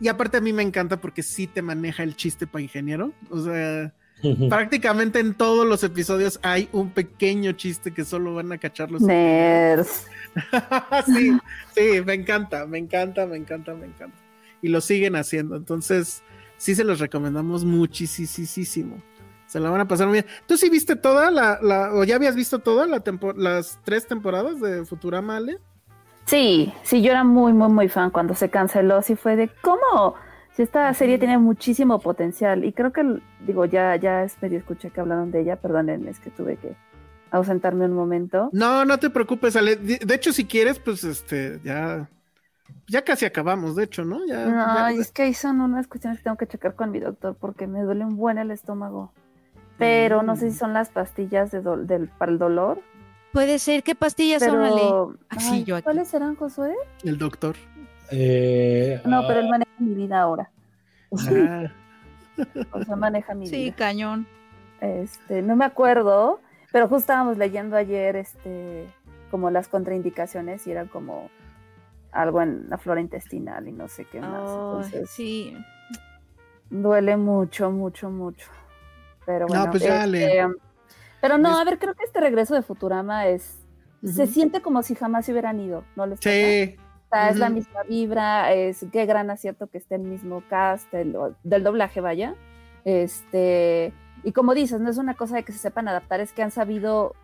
Y 0.00 0.08
aparte 0.08 0.38
a 0.38 0.40
mí 0.40 0.52
me 0.52 0.64
encanta 0.64 1.00
porque 1.00 1.22
sí 1.22 1.46
te 1.46 1.62
maneja 1.62 2.02
el 2.02 2.16
chiste 2.16 2.48
para 2.48 2.62
ingeniero. 2.62 3.12
O 3.30 3.40
sea, 3.40 3.94
prácticamente 4.48 5.20
en 5.20 5.34
todos 5.34 5.64
los 5.66 5.84
episodios 5.84 6.40
hay 6.42 6.68
un 6.72 6.90
pequeño 6.90 7.52
chiste 7.52 7.94
que 7.94 8.04
solo 8.04 8.34
van 8.34 8.50
a 8.50 8.58
cachar 8.58 8.90
los... 8.90 9.02
Nerds. 9.02 10.06
sí, 11.06 11.38
sí, 11.76 12.02
me 12.04 12.14
encanta, 12.14 12.66
me 12.66 12.78
encanta, 12.78 13.24
me 13.24 13.36
encanta, 13.36 13.72
me 13.74 13.86
encanta. 13.86 14.18
Y 14.60 14.68
lo 14.68 14.80
siguen 14.80 15.14
haciendo. 15.14 15.54
Entonces, 15.54 16.24
sí 16.56 16.74
se 16.74 16.82
los 16.82 16.98
recomendamos 16.98 17.64
muchísimo. 17.64 19.00
Se 19.46 19.60
la 19.60 19.70
van 19.70 19.80
a 19.82 19.86
pasar 19.88 20.08
muy 20.08 20.14
bien. 20.14 20.26
¿Tú 20.48 20.56
sí 20.56 20.68
viste 20.68 20.96
toda 20.96 21.30
la, 21.30 21.60
la 21.62 21.94
o 21.94 22.02
ya 22.02 22.16
habías 22.16 22.34
visto 22.34 22.58
todas 22.58 22.88
la 22.90 22.98
tempo- 23.00 23.32
las 23.32 23.78
tres 23.84 24.06
temporadas 24.08 24.60
de 24.60 24.84
Futurama, 24.84 25.36
Ale? 25.36 25.58
Sí, 26.26 26.72
sí, 26.82 27.02
yo 27.02 27.12
era 27.12 27.24
muy, 27.24 27.52
muy, 27.52 27.68
muy 27.68 27.88
fan 27.88 28.10
cuando 28.10 28.34
se 28.34 28.50
canceló. 28.50 29.02
Sí 29.02 29.16
fue 29.16 29.36
de 29.36 29.48
cómo. 29.62 30.14
Si 30.52 30.62
esta 30.62 30.92
serie 30.94 31.18
tiene 31.18 31.38
muchísimo 31.38 32.00
potencial. 32.00 32.64
Y 32.64 32.72
creo 32.72 32.92
que, 32.92 33.20
digo, 33.46 33.64
ya, 33.66 33.94
ya 33.96 34.24
es 34.24 34.40
medio 34.42 34.58
escuché 34.58 34.90
que 34.90 35.00
hablaron 35.00 35.30
de 35.30 35.40
ella. 35.40 35.56
Perdonen, 35.56 36.08
es 36.08 36.18
que 36.18 36.30
tuve 36.30 36.56
que 36.56 36.74
ausentarme 37.30 37.84
un 37.84 37.92
momento. 37.92 38.48
No, 38.52 38.84
no 38.84 38.98
te 38.98 39.10
preocupes, 39.10 39.54
Ale. 39.56 39.76
De 39.76 40.14
hecho, 40.14 40.32
si 40.32 40.46
quieres, 40.46 40.78
pues 40.78 41.04
este, 41.04 41.60
ya, 41.62 42.08
ya 42.88 43.02
casi 43.02 43.24
acabamos, 43.26 43.76
de 43.76 43.84
hecho, 43.84 44.04
¿no? 44.04 44.24
Ya, 44.26 44.46
No, 44.46 44.90
ya- 44.90 44.90
es 44.90 45.12
que 45.12 45.22
ahí 45.24 45.34
son 45.34 45.60
unas 45.60 45.86
cuestiones 45.86 46.18
que 46.18 46.24
tengo 46.24 46.36
que 46.36 46.46
checar 46.46 46.74
con 46.74 46.90
mi 46.90 47.00
doctor 47.00 47.36
porque 47.38 47.66
me 47.66 47.82
duele 47.82 48.04
un 48.04 48.16
buen 48.16 48.38
el 48.38 48.50
estómago. 48.50 49.12
Pero 49.78 50.22
no 50.22 50.36
sé 50.36 50.50
si 50.50 50.56
son 50.56 50.72
las 50.72 50.88
pastillas 50.88 51.50
de 51.50 51.60
del, 51.60 52.08
para 52.08 52.32
el 52.32 52.38
dolor. 52.38 52.80
Puede 53.36 53.58
ser, 53.58 53.82
¿qué 53.82 53.94
pastillas 53.94 54.42
son, 54.42 54.62
Ale? 54.62 54.76
Pero, 54.76 55.14
sí, 55.38 55.48
ay, 55.52 55.64
yo 55.64 55.76
aquí. 55.76 55.84
¿cuáles 55.84 56.08
serán, 56.08 56.36
Josué? 56.36 56.72
el 57.04 57.18
doctor. 57.18 57.54
Eh, 58.10 58.98
No, 59.04 59.26
pero 59.26 59.40
él 59.40 59.46
ah, 59.48 59.50
maneja 59.50 59.70
mi 59.78 59.94
vida 59.94 60.20
ahora. 60.22 60.50
Ah, 61.12 61.64
O 62.72 62.82
sea, 62.82 62.96
maneja 62.96 63.34
mi 63.34 63.46
Sí, 63.46 63.64
vida. 63.64 63.76
cañón. 63.76 64.26
Este, 64.80 65.42
no 65.42 65.54
me 65.54 65.66
acuerdo, 65.66 66.40
pero 66.72 66.84
justo 66.88 67.00
estábamos 67.00 67.36
leyendo 67.36 67.76
ayer, 67.76 68.16
este, 68.16 68.86
como 69.30 69.50
las 69.50 69.68
contraindicaciones 69.68 70.66
y 70.66 70.70
era 70.70 70.86
como 70.86 71.28
algo 72.12 72.40
en 72.40 72.70
la 72.70 72.78
flora 72.78 73.02
intestinal 73.02 73.68
y 73.68 73.72
no 73.72 73.86
sé 73.88 74.06
qué 74.06 74.18
más. 74.18 74.48
Entonces, 74.48 75.10
sí. 75.10 75.54
duele 76.70 77.18
mucho, 77.18 77.70
mucho, 77.70 78.08
mucho. 78.08 78.46
Pero 79.26 79.40
No, 79.40 79.48
bueno, 79.48 79.70
pues 79.72 79.82
ya, 79.82 80.06
este, 80.06 80.40
Ale. 80.40 80.54
Pero 81.28 81.38
no, 81.38 81.58
a 81.58 81.64
ver, 81.64 81.78
creo 81.78 81.94
que 81.94 82.04
este 82.04 82.20
regreso 82.20 82.54
de 82.54 82.62
Futurama 82.62 83.26
es, 83.28 83.58
se 84.04 84.26
siente 84.26 84.60
como 84.62 84.82
si 84.82 84.94
jamás 84.94 85.26
se 85.26 85.32
hubieran 85.32 85.58
ido, 85.60 85.84
¿no 85.96 86.06
les 86.06 86.20
sí, 86.20 86.76
O 87.06 87.08
sea, 87.10 87.30
es 87.30 87.36
la 87.38 87.50
misma 87.50 87.82
vibra, 87.88 88.52
es 88.52 88.84
qué 88.92 89.06
gran 89.06 89.30
acierto 89.30 89.66
que 89.68 89.78
esté 89.78 89.94
el 89.96 90.02
mismo 90.02 90.42
cast 90.48 90.92
el- 90.94 91.16
del 91.42 91.62
doblaje, 91.64 92.00
vaya. 92.00 92.34
Este, 92.84 93.92
y 94.22 94.32
como 94.32 94.54
dices, 94.54 94.80
no 94.80 94.90
es 94.90 94.98
una 94.98 95.14
cosa 95.14 95.36
de 95.36 95.42
que 95.44 95.52
se 95.52 95.58
sepan 95.58 95.88
adaptar, 95.88 96.20
es 96.20 96.32
que 96.32 96.42
han 96.42 96.50
sabido 96.50 97.14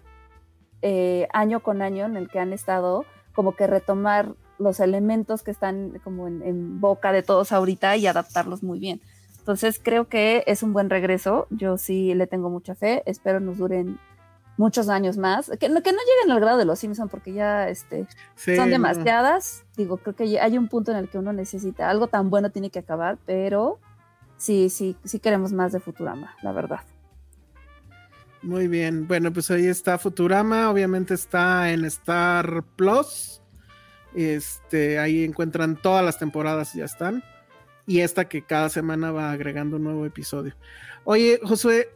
eh, 0.83 1.29
año 1.33 1.61
con 1.61 1.83
año 1.83 2.05
en 2.07 2.17
el 2.17 2.29
que 2.29 2.39
han 2.41 2.53
estado, 2.53 3.05
como 3.35 3.55
que 3.55 3.67
retomar 3.67 4.35
los 4.59 4.81
elementos 4.81 5.43
que 5.43 5.51
están 5.51 6.01
como 6.05 6.27
en, 6.29 6.43
en 6.43 6.81
boca 6.81 7.13
de 7.13 7.23
todos 7.23 7.53
ahorita 7.53 7.97
y 7.97 8.07
adaptarlos 8.07 8.63
muy 8.63 8.79
bien. 8.79 9.01
Entonces 9.43 9.81
creo 9.83 10.09
que 10.09 10.45
es 10.47 10.63
un 10.63 10.73
buen 10.73 10.89
regreso, 10.89 11.49
yo 11.51 11.77
sí 11.77 12.15
le 12.15 12.29
tengo 12.29 12.49
mucha 12.49 12.77
fe, 12.77 13.03
espero 13.07 13.41
nos 13.41 13.59
duren 13.59 13.99
muchos 14.57 14.89
años 14.89 15.17
más, 15.19 15.51
que, 15.59 15.69
no- 15.69 15.83
que 15.83 15.91
no 15.91 15.99
lleguen 15.99 16.31
al 16.31 16.39
grado 16.41 16.59
de 16.59 16.65
los 16.65 16.79
Simpson 16.79 17.09
porque 17.09 17.33
ya 17.33 17.69
este, 17.69 18.07
sí, 18.37 18.55
son 18.55 18.67
no. 18.67 18.73
demasiadas. 18.75 19.65
Digo, 19.77 19.97
creo 19.97 20.15
que 20.15 20.39
hay 20.39 20.57
un 20.59 20.69
punto 20.69 20.93
en 20.93 20.99
el 20.99 21.09
que 21.09 21.19
uno 21.19 21.33
necesita 21.33 21.91
algo 21.91 22.07
tan 22.07 22.31
bueno 22.31 22.51
tiene 22.51 22.71
que 22.71 22.79
acabar, 22.79 23.19
pero 23.27 23.81
sí, 24.37 24.71
sí, 24.71 24.95
sí 25.03 25.19
queremos 25.19 25.53
más 25.53 25.73
de 25.73 25.81
Futurama, 25.81 26.37
la 26.43 26.53
verdad. 26.53 26.81
Muy 28.43 28.69
bien, 28.69 29.09
bueno, 29.09 29.33
pues 29.33 29.51
ahí 29.51 29.67
está 29.67 29.99
Futurama, 29.99 30.71
obviamente 30.71 31.15
está 31.15 31.73
en 31.73 31.85
Star 31.87 32.63
Plus. 32.77 33.41
Este, 34.15 34.99
ahí 35.01 35.25
encuentran 35.25 35.75
todas 35.75 36.05
las 36.05 36.19
temporadas, 36.19 36.75
ya 36.75 36.85
están. 36.85 37.25
Y 37.87 38.01
esta 38.01 38.29
que 38.29 38.45
cada 38.45 38.69
semana 38.69 39.11
va 39.11 39.33
agregando 39.33 39.77
un 39.77 39.85
nuevo 39.85 40.07
episodio. 40.07 40.55
Oye, 41.05 41.41
Josué, 41.43 41.89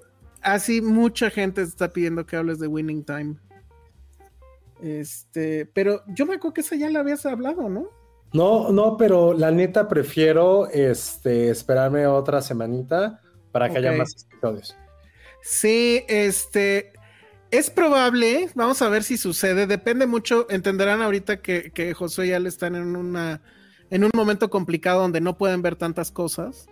así 0.43 0.81
mucha 0.81 1.31
gente 1.31 1.63
está 1.63 1.93
pidiendo 1.93 2.27
que 2.27 2.37
hables 2.37 2.59
de 2.59 2.67
Winning 2.67 3.05
Time. 3.05 3.37
Este, 4.83 5.67
pero 5.67 6.03
yo 6.09 6.27
me 6.27 6.35
acuerdo 6.35 6.55
que 6.55 6.61
esa 6.61 6.77
ya 6.77 6.91
la 6.91 7.01
habías 7.01 7.25
hablado, 7.25 7.69
¿no? 7.69 7.89
No, 8.33 8.71
no, 8.71 8.97
pero 8.97 9.33
la 9.33 9.51
neta 9.51 9.89
prefiero 9.89 10.69
este, 10.69 11.51
esperarme 11.51 12.07
otra 12.07 12.43
semanita 12.43 13.21
para 13.53 13.71
que 13.71 13.79
haya 13.79 13.93
más 13.93 14.27
episodios. 14.31 14.77
Sí, 15.43 16.05
este 16.09 16.93
es 17.51 17.71
probable, 17.71 18.51
vamos 18.55 18.83
a 18.83 18.89
ver 18.89 19.05
si 19.05 19.17
sucede, 19.17 19.67
depende 19.67 20.07
mucho, 20.07 20.47
entenderán 20.51 21.01
ahorita 21.01 21.41
que, 21.41 21.71
que 21.71 21.95
Josué 21.95 22.27
y 22.27 22.33
Ale 22.33 22.49
están 22.49 22.75
en 22.75 22.97
una 22.97 23.41
en 23.91 24.05
un 24.05 24.11
momento 24.15 24.51
complicado 24.51 25.01
donde 25.01 25.21
no 25.21 25.37
pueden 25.39 25.63
ver 25.63 25.77
tantas 25.77 26.11
cosas, 26.11 26.67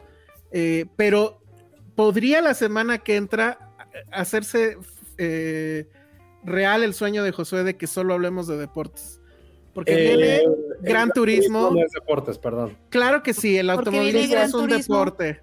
eh, 0.53 0.87
pero 0.97 1.41
podría 1.95 2.41
la 2.41 2.55
semana 2.55 2.99
que 2.99 3.17
entra 3.17 3.59
hacerse 4.11 4.77
eh, 5.19 5.87
real 6.45 6.83
el 6.83 6.95
sueño 6.95 7.23
de 7.23 7.33
Josué 7.33 7.63
de 7.65 7.77
que 7.77 7.87
solo 7.87 8.15
hablemos 8.15 8.47
de 8.47 8.57
deportes. 8.57 9.21
Porque 9.73 9.93
Eh, 9.93 10.17
viene 10.17 10.43
Gran 10.83 11.11
Turismo. 11.11 11.71
No 11.73 11.85
es 11.85 11.91
deportes, 11.93 12.39
perdón. 12.39 12.77
Claro 12.91 13.23
que 13.23 13.35
sí, 13.35 13.57
el 13.59 13.71
automovilismo 13.71 14.37
es 14.37 14.55
un 14.55 14.69
Turismo. 14.69 14.97
deporte. 14.97 15.41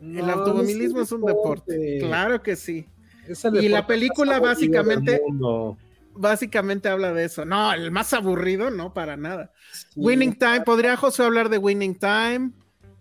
El 0.00 0.30
automovilismo 0.30 0.98
no 0.98 1.02
es 1.04 1.12
un 1.12 1.22
deporte. 1.22 1.98
Claro 2.00 2.42
que 2.42 2.56
sí. 2.56 2.86
Es 3.28 3.44
Y 3.44 3.68
la 3.68 3.86
película 3.86 4.40
básicamente- 4.40 5.20
mundo. 5.26 5.76
Básicamente 6.14 6.88
habla 6.88 7.12
de 7.12 7.24
eso. 7.24 7.44
No, 7.44 7.72
el 7.72 7.90
más 7.90 8.12
aburrido, 8.12 8.70
no, 8.70 8.92
para 8.94 9.16
nada. 9.16 9.52
Sí. 9.72 9.90
Winning 9.96 10.38
Time, 10.38 10.62
podría 10.62 10.96
José 10.96 11.22
hablar 11.24 11.48
de 11.48 11.58
Winning 11.58 11.98
Time. 11.98 12.50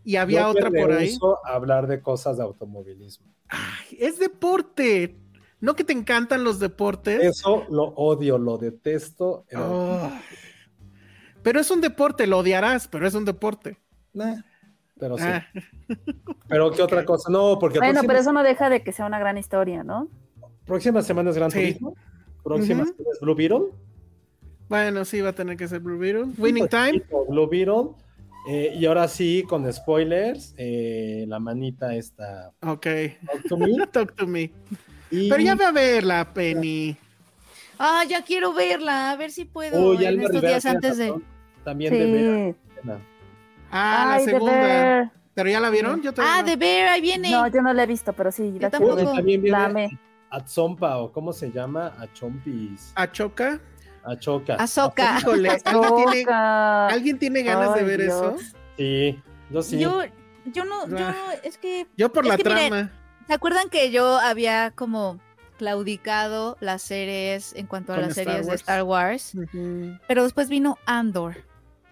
Y 0.03 0.15
había 0.15 0.41
Yo 0.41 0.49
otra 0.49 0.71
por 0.71 0.91
ahí. 0.93 1.15
hablar 1.45 1.85
de 1.88 2.01
cosas 2.01 2.38
de 2.38 2.43
automovilismo. 2.43 3.27
Ay, 3.49 3.97
es 3.99 4.17
deporte. 4.17 5.17
No 5.59 5.75
que 5.75 5.83
te 5.83 5.93
encantan 5.93 6.43
los 6.43 6.59
deportes. 6.59 7.21
Eso 7.21 7.67
lo 7.69 7.83
odio, 7.89 8.39
lo 8.39 8.57
detesto. 8.57 9.45
Oh. 9.55 10.09
Pero 11.43 11.59
es 11.59 11.69
un 11.69 11.81
deporte, 11.81 12.25
lo 12.25 12.39
odiarás, 12.39 12.88
pero 12.88 13.07
es 13.07 13.13
un 13.13 13.25
deporte. 13.25 13.77
Nah, 14.13 14.41
pero 14.99 15.17
sí. 15.17 15.23
Ah, 15.27 15.45
Pero 16.47 16.71
qué 16.71 16.81
otra 16.81 17.05
cosa. 17.05 17.29
No, 17.31 17.57
porque 17.59 17.77
Bueno, 17.77 17.93
próxima, 17.93 18.07
pero 18.07 18.19
eso 18.21 18.31
no 18.33 18.41
deja 18.43 18.69
de 18.69 18.83
que 18.83 18.91
sea 18.91 19.05
una 19.05 19.19
gran 19.19 19.38
historia, 19.38 19.83
¿no? 19.83 20.09
próxima 20.65 21.01
semana 21.01 21.29
es 21.31 21.35
Gran 21.35 21.51
Sí. 21.51 21.59
Turismo. 21.59 21.95
Próxima 22.43 22.84
Ujú. 22.84 22.91
semana 22.93 23.09
es 23.13 23.19
Blue 23.19 23.35
Beetle. 23.35 23.59
bueno, 24.69 25.05
sí, 25.05 25.22
va 25.22 25.30
a 25.30 25.34
tener 25.34 25.57
que 25.57 25.68
ser 25.68 25.80
Blue 25.80 25.97
Beetle. 25.97 26.26
Winning 26.38 26.68
Time. 26.68 27.03
Blue 27.30 27.47
Beetle. 27.47 27.89
Eh, 28.49 28.73
y 28.76 28.85
ahora 28.88 29.07
sí, 29.07 29.43
con 29.47 29.72
spoilers, 29.72 30.55
eh, 30.57 31.26
la 31.27 31.39
manita 31.39 31.93
está 31.93 32.51
Ok. 32.63 32.88
Talk 33.27 33.43
to 33.47 33.57
Me. 33.57 33.68
Talk 33.91 34.15
to 34.15 34.26
me. 34.27 34.51
Y, 35.11 35.30
Pero 35.30 35.43
ya 35.43 35.53
ve 35.55 35.65
a 35.65 35.72
verla, 35.72 36.34
Penny. 36.34 36.95
Ah, 37.77 38.03
ya 38.07 38.23
quiero 38.23 38.53
verla, 38.53 39.11
a 39.11 39.15
ver 39.15 39.30
si 39.31 39.45
puedo 39.45 39.91
Uy, 39.91 40.05
en 40.05 40.19
estos 40.22 40.35
Rivera 40.35 40.49
días 40.49 40.65
antes 40.65 40.97
de. 40.97 41.07
razón, 41.07 41.23
También 41.63 41.93
de 41.93 42.05
ver. 42.11 42.55
Sí. 42.84 42.89
Ah, 43.72 44.13
Ay, 44.13 44.19
la 44.26 44.31
segunda. 44.31 45.13
¿Pero 45.34 45.49
ya 45.49 45.59
la 45.59 45.69
vieron? 45.69 46.01
Yo 46.01 46.11
todavía 46.13 46.38
Ah, 46.38 46.41
no. 46.41 46.47
de 46.47 46.55
ver, 46.55 46.88
ahí 46.88 47.01
viene. 47.01 47.31
No, 47.31 47.47
yo 47.47 47.61
no 47.61 47.73
la 47.73 47.84
he 47.84 47.88
visto, 47.88 48.13
pero 48.13 48.31
sí, 48.31 48.57
la 48.59 48.69
tampoco. 48.69 48.95
También 48.97 49.41
viene 49.41 49.57
La 49.57 49.65
amé. 49.65 49.99
Atzompa, 50.31 50.97
o 50.97 51.11
¿cómo 51.11 51.33
se 51.33 51.51
llama? 51.51 51.93
Achompis. 51.99 52.91
¿Achoca? 52.95 53.59
Achoca. 54.03 54.55
Azoka. 54.55 55.17
Híjole, 55.19 55.49
¿alguien 55.49 55.95
tiene. 56.11 56.25
¿alguien 56.33 57.19
tiene 57.19 57.43
ganas 57.43 57.75
de 57.75 57.83
ver 57.83 58.01
Dios. 58.01 58.41
eso? 58.41 58.55
Sí, 58.77 59.21
yo 59.51 59.61
sí. 59.61 59.77
Yo, 59.79 60.01
yo 60.45 60.65
no, 60.65 60.87
yo 60.87 60.97
Ah. 60.97 61.11
no, 61.15 61.31
es 61.43 61.57
que. 61.57 61.85
Yo 61.97 62.11
por 62.11 62.25
la 62.25 62.37
que 62.37 62.43
miren, 62.49 62.69
trama. 62.69 62.91
¿Se 63.27 63.33
acuerdan 63.33 63.69
que 63.69 63.91
yo 63.91 64.17
había 64.17 64.71
como 64.71 65.19
claudicado 65.59 66.57
las 66.59 66.81
series 66.81 67.53
en 67.55 67.67
cuanto 67.67 67.93
a 67.93 67.97
Con 67.97 68.07
las 68.07 68.17
Star 68.17 68.25
series 68.25 68.47
de. 68.47 68.55
Star 68.55 68.83
Wars? 68.83 69.33
Pero 70.07 70.23
después 70.23 70.49
vino 70.49 70.77
Andor. 70.85 71.43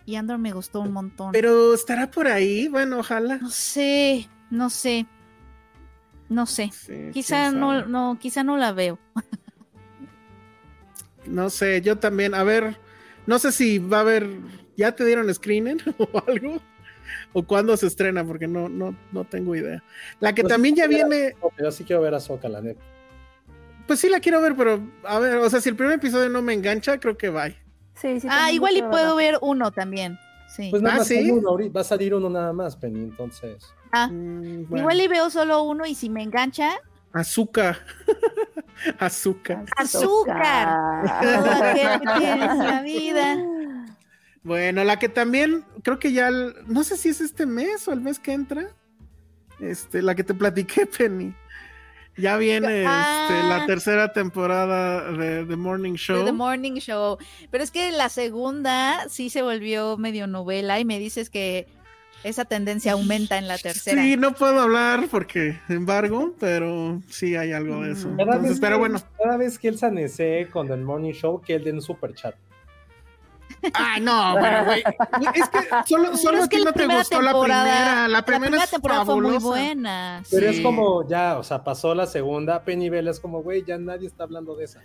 Y 0.05 0.15
Andor 0.15 0.39
me 0.39 0.51
gustó 0.53 0.79
un 0.79 0.91
montón. 0.91 1.31
Pero 1.33 1.75
estará 1.75 2.09
por 2.09 2.27
ahí, 2.27 2.67
bueno, 2.67 2.99
ojalá. 2.99 3.37
no 3.37 3.51
sé, 3.51 4.27
no 4.49 4.71
sé. 4.71 5.05
No 6.29 6.45
sé. 6.45 6.69
Sí, 6.71 7.09
Quizá 7.11 7.51
no, 7.51 7.85
no, 7.85 8.17
quizá 8.19 8.43
no 8.43 8.55
la 8.57 8.71
veo. 8.71 8.97
No 11.25 11.49
sé, 11.49 11.81
yo 11.81 11.97
también. 11.97 12.33
A 12.33 12.43
ver, 12.43 12.77
no 13.27 13.39
sé 13.39 13.51
si 13.51 13.77
va 13.79 13.97
a 13.97 14.01
haber. 14.01 14.27
¿Ya 14.77 14.93
te 14.95 15.05
dieron 15.05 15.31
screener 15.33 15.77
o 15.97 16.23
algo? 16.27 16.59
¿O 17.33 17.43
cuándo 17.43 17.75
se 17.77 17.87
estrena? 17.87 18.23
Porque 18.25 18.47
no, 18.47 18.69
no, 18.69 18.95
no 19.11 19.23
tengo 19.25 19.55
idea. 19.55 19.83
La 20.19 20.33
que 20.33 20.41
Pues 20.43 20.53
también 20.53 20.75
ya 20.75 20.87
viene, 20.87 21.35
pero 21.55 21.69
yo 21.69 21.71
sí 21.71 21.83
quiero 21.83 22.01
ver 22.01 22.13
a 22.13 22.19
Soca, 22.19 22.47
la 22.49 22.61
neta. 22.61 22.81
pues 23.87 23.99
sí 23.99 24.09
la 24.09 24.19
quiero 24.19 24.41
ver, 24.41 24.55
pero 24.55 24.79
a 25.03 25.19
ver, 25.19 25.35
o 25.37 25.49
sea, 25.49 25.59
si 25.59 25.69
el 25.69 25.75
primer 25.75 25.95
episodio 25.95 26.29
no 26.29 26.41
me 26.41 26.53
engancha, 26.53 26.99
creo 26.99 27.17
que 27.17 27.29
bye. 27.29 27.55
Sí, 27.95 28.19
sí. 28.21 28.27
ah, 28.31 28.51
igual 28.51 28.77
y 28.77 28.81
puedo 28.83 29.15
ver 29.15 29.37
uno 29.41 29.71
también. 29.71 30.17
Sí. 30.55 30.69
Pues 30.71 30.81
nada 30.81 30.95
Ah, 30.95 30.97
más 30.99 31.07
¿sí? 31.07 31.29
uno 31.29 31.49
ahorita, 31.49 31.73
va 31.73 31.81
a 31.81 31.83
salir 31.83 32.13
uno 32.15 32.29
nada 32.29 32.53
más, 32.53 32.75
Penny, 32.75 33.01
entonces. 33.01 33.73
Ah, 33.91 34.07
Mm, 34.07 34.65
bueno. 34.67 34.77
igual 34.83 35.01
y 35.01 35.07
veo 35.07 35.29
solo 35.29 35.63
uno 35.63 35.85
y 35.85 35.95
si 35.95 36.09
me 36.09 36.23
engancha, 36.23 36.77
Azúcar. 37.11 37.79
Azúcar. 38.99 39.65
azúcar. 39.77 40.67
Todo 41.21 41.51
aquel 41.51 41.99
que 41.99 42.19
tienes 42.19 42.51
en 42.51 42.57
la 42.67 42.81
vida. 42.81 43.37
Bueno, 44.43 44.83
la 44.83 44.97
que 44.99 45.09
también 45.09 45.65
creo 45.83 45.99
que 45.99 46.13
ya, 46.13 46.29
el- 46.29 46.55
no 46.67 46.83
sé 46.83 46.97
si 46.97 47.09
es 47.09 47.19
este 47.21 47.45
mes 47.45 47.87
o 47.87 47.93
el 47.93 48.01
mes 48.01 48.19
que 48.19 48.31
entra. 48.33 48.67
Este, 49.59 50.01
la 50.01 50.15
que 50.15 50.23
te 50.23 50.33
platiqué, 50.33 50.85
Penny. 50.97 51.33
Ya 52.17 52.37
viene 52.37 52.83
Ah. 52.87 53.27
este, 53.29 53.47
la 53.47 53.65
tercera 53.65 54.11
temporada 54.13 55.11
de 55.11 55.45
The 55.45 55.55
Morning 55.55 55.93
de 55.93 55.97
Show. 55.97 56.25
The 56.25 56.31
Morning 56.31 56.73
Show. 56.79 57.17
Pero 57.51 57.63
es 57.63 57.71
que 57.71 57.91
la 57.91 58.09
segunda 58.09 59.07
sí 59.09 59.29
se 59.29 59.41
volvió 59.41 59.97
medio 59.97 60.27
novela 60.27 60.79
y 60.79 60.85
me 60.85 60.99
dices 60.99 61.29
que 61.29 61.67
esa 62.23 62.45
tendencia 62.45 62.93
aumenta 62.93 63.37
en 63.37 63.47
la 63.47 63.57
tercera. 63.57 64.01
Sí, 64.01 64.17
no 64.17 64.33
puedo 64.33 64.59
hablar 64.61 65.07
porque 65.09 65.59
embargo, 65.69 66.33
pero 66.39 67.01
sí 67.09 67.35
hay 67.35 67.51
algo 67.53 67.81
de 67.81 67.93
eso. 67.93 68.09
Cada 68.17 68.23
Entonces, 68.35 68.49
vez, 68.51 68.59
pero 68.59 68.75
que, 68.75 68.79
bueno. 68.79 69.01
cada 69.17 69.37
vez 69.37 69.57
que 69.59 69.67
él 69.69 69.77
sanece 69.77 70.47
con 70.51 70.71
el 70.71 70.81
Morning 70.81 71.13
Show, 71.13 71.41
que 71.41 71.55
él 71.55 71.63
den 71.63 71.75
un 71.75 71.81
super 71.81 72.13
chat. 72.13 72.35
Ay, 73.73 73.99
no, 73.99 74.35
pero 74.39 74.65
güey. 74.65 74.83
Es 75.35 75.49
que 75.49 75.59
solo, 75.85 76.15
solo 76.17 76.37
es 76.37 76.47
que 76.47 76.59
la 76.59 76.65
no 76.65 76.71
te 76.71 76.79
primera 76.79 76.99
gustó 76.99 77.21
la 77.21 77.31
primera. 77.31 78.07
La 78.07 78.23
primera, 78.23 78.63
es 78.63 78.69
temporada 78.69 79.05
fue 79.05 79.19
muy 79.21 79.37
buena. 79.37 80.23
Pero 80.31 80.49
Sí. 80.51 80.57
es 80.57 80.61
como 80.63 81.07
ya, 81.07 81.37
o 81.37 81.43
sea, 81.43 81.63
pasó 81.63 81.93
la 81.93 82.05
segunda, 82.05 82.63
Penny 82.63 82.89
Bell 82.89 83.07
es 83.07 83.19
como, 83.19 83.41
güey, 83.41 83.63
ya 83.65 83.77
nadie 83.77 84.07
está 84.07 84.23
hablando 84.23 84.55
de 84.55 84.65
esa. 84.65 84.81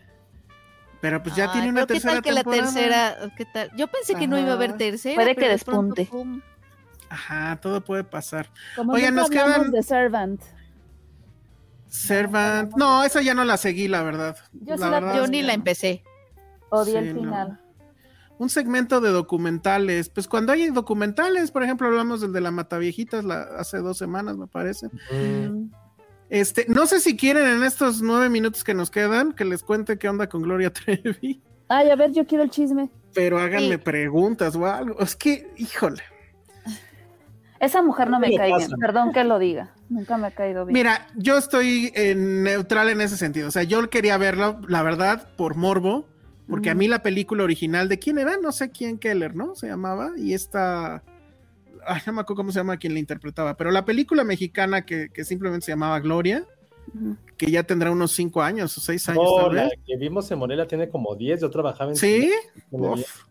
Pero 1.01 1.23
pues 1.23 1.37
ya 1.37 1.45
Ay, 1.45 1.51
tiene 1.53 1.69
una 1.69 1.87
pero 1.87 1.87
¿qué 1.87 1.93
tercera 1.95 2.15
tal 2.15 2.23
que 2.23 2.33
la 2.33 2.45
tercera? 2.45 3.17
¿qué 3.37 3.45
tal? 3.45 3.71
Yo 3.77 3.87
pensé 3.89 4.15
que 4.15 4.27
no 4.27 4.39
iba 4.39 4.51
a 4.51 4.55
haber 4.55 4.77
tercera. 4.77 5.15
Puede 5.17 5.35
que 5.35 5.41
pero 5.43 5.53
de 5.53 5.59
pronto, 5.59 5.95
despunte. 5.97 6.43
Ajá, 7.15 7.61
todo 7.61 7.83
puede 7.85 8.03
pasar. 8.05 8.51
Como 8.75 8.93
Oigan, 8.93 9.15
nunca 9.15 9.23
nos 9.23 9.31
quedan- 9.31 9.71
de 9.71 9.83
Servant. 9.85 10.43
Servant. 11.89 12.73
No, 12.77 13.05
esa 13.05 13.23
ya 13.23 13.35
no 13.35 13.45
la 13.45 13.57
seguí, 13.57 13.87
la 13.89 14.03
verdad. 14.03 14.37
Yo 14.53 14.75
sí 14.77 14.81
la- 14.81 14.91
verdad 14.91 15.15
Yo 15.17 15.27
ni 15.27 15.43
la 15.43 15.53
empecé. 15.55 16.03
Odié 16.71 16.93
Sí, 17.03 17.09
el 17.09 17.15
no. 17.15 17.21
final. 17.21 17.61
Un 18.39 18.51
segmento 18.51 19.01
de 19.01 19.11
documentales. 19.11 20.09
Pues 20.09 20.27
cuando 20.27 20.53
hay 20.53 20.71
documentales, 20.71 21.53
por 21.53 21.63
ejemplo, 21.63 21.87
hablamos 21.87 22.21
del 22.21 22.33
de 22.33 22.41
la 22.41 22.51
Mataviejitas 22.51 23.25
la, 23.25 23.43
hace 23.59 23.79
dos 23.79 23.97
semanas, 23.97 24.37
me 24.37 24.49
parece. 24.49 24.89
Mm. 25.13 25.71
Este, 26.31 26.67
no 26.69 26.87
sé 26.87 26.99
si 26.99 27.17
quieren 27.17 27.47
en 27.47 27.63
estos 27.63 28.03
nueve 28.03 28.29
minutos 28.29 28.65
que 28.65 28.75
nos 28.75 28.91
quedan 28.91 29.33
que 29.33 29.45
les 29.45 29.63
cuente 29.63 29.99
qué 29.99 30.09
onda 30.09 30.29
con 30.29 30.43
Gloria 30.43 30.73
Trevi, 30.73 31.43
Ay, 31.69 31.91
a 31.91 31.97
ver, 31.97 32.11
yo 32.13 32.27
quiero 32.27 32.43
el 32.43 32.51
chisme. 32.51 32.91
pero 33.15 33.39
háganme 33.39 33.73
Sí. 33.73 33.77
preguntas 33.79 34.57
o 34.57 34.67
algo. 34.67 34.99
Es 35.01 35.15
que, 35.15 35.49
híjole. 35.57 36.03
Esa 37.65 37.83
mujer 37.83 38.11
no 38.11 38.21
¿Qué 38.21 38.31
me 38.31 38.37
cae 38.37 38.51
pasa? 38.51 38.67
bien. 38.67 38.79
Perdón 38.79 39.13
que 39.13 39.25
lo 39.25 39.39
diga. 39.39 39.75
Nunca 39.89 40.19
me 40.19 40.27
ha 40.27 40.31
caído 40.31 40.67
bien. 40.67 40.75
Mira, 40.75 41.07
yo 41.17 41.39
estoy 41.39 41.93
en 41.95 42.43
neutral 42.43 42.89
en 42.91 43.01
ese 43.01 43.17
sentido. 43.17 43.49
O 43.49 43.51
sea, 43.51 43.63
yo 43.63 43.89
quería 43.89 44.19
verlo, 44.19 44.61
la 44.69 44.83
verdad, 44.83 45.29
por 45.37 45.57
morbo, 45.57 46.07
porque 46.49 46.69
a 46.69 46.75
mí 46.75 46.89
la 46.89 47.03
película 47.03 47.43
original 47.43 47.89
de 47.89 47.99
quién 47.99 48.19
era, 48.19 48.37
no 48.37 48.53
sé 48.53 48.71
quién 48.71 48.99
Keller, 48.99 49.35
¿no? 49.35 49.55
Se 49.55 49.67
llamaba, 49.67 50.13
y 50.17 50.35
esta. 50.35 51.03
Ay, 51.87 52.01
no 52.07 52.13
me 52.13 52.21
acuerdo 52.21 52.41
cómo 52.41 52.53
se 52.53 52.61
llama 52.61 52.77
quien 52.77 52.93
la 52.95 52.99
interpretaba, 53.01 53.57
pero 53.57 53.71
la 53.71 53.85
película 53.85 54.25
mexicana 54.25 54.85
que, 54.85 55.09
que 55.11 55.25
simplemente 55.25 55.67
se 55.67 55.73
llamaba 55.73 56.01
Gloria, 56.01 56.45
que 57.37 57.51
ya 57.51 57.63
tendrá 57.63 57.91
unos 57.91 58.13
cinco 58.13 58.43
años 58.43 58.77
o 58.77 58.81
seis 58.81 59.09
años 59.09 59.23
Oh, 59.27 59.47
tal 59.47 59.57
la 59.57 59.71
que 59.87 59.97
vimos 59.97 60.31
en 60.31 60.39
Morelia 60.39 60.67
tiene 60.67 60.89
como 60.89 61.15
10, 61.15 61.41
yo 61.41 61.51
trabajaba 61.51 61.91
en 61.91 61.97
Sí, 61.97 62.21
cine, 62.23 62.35
Uf. 62.71 63.25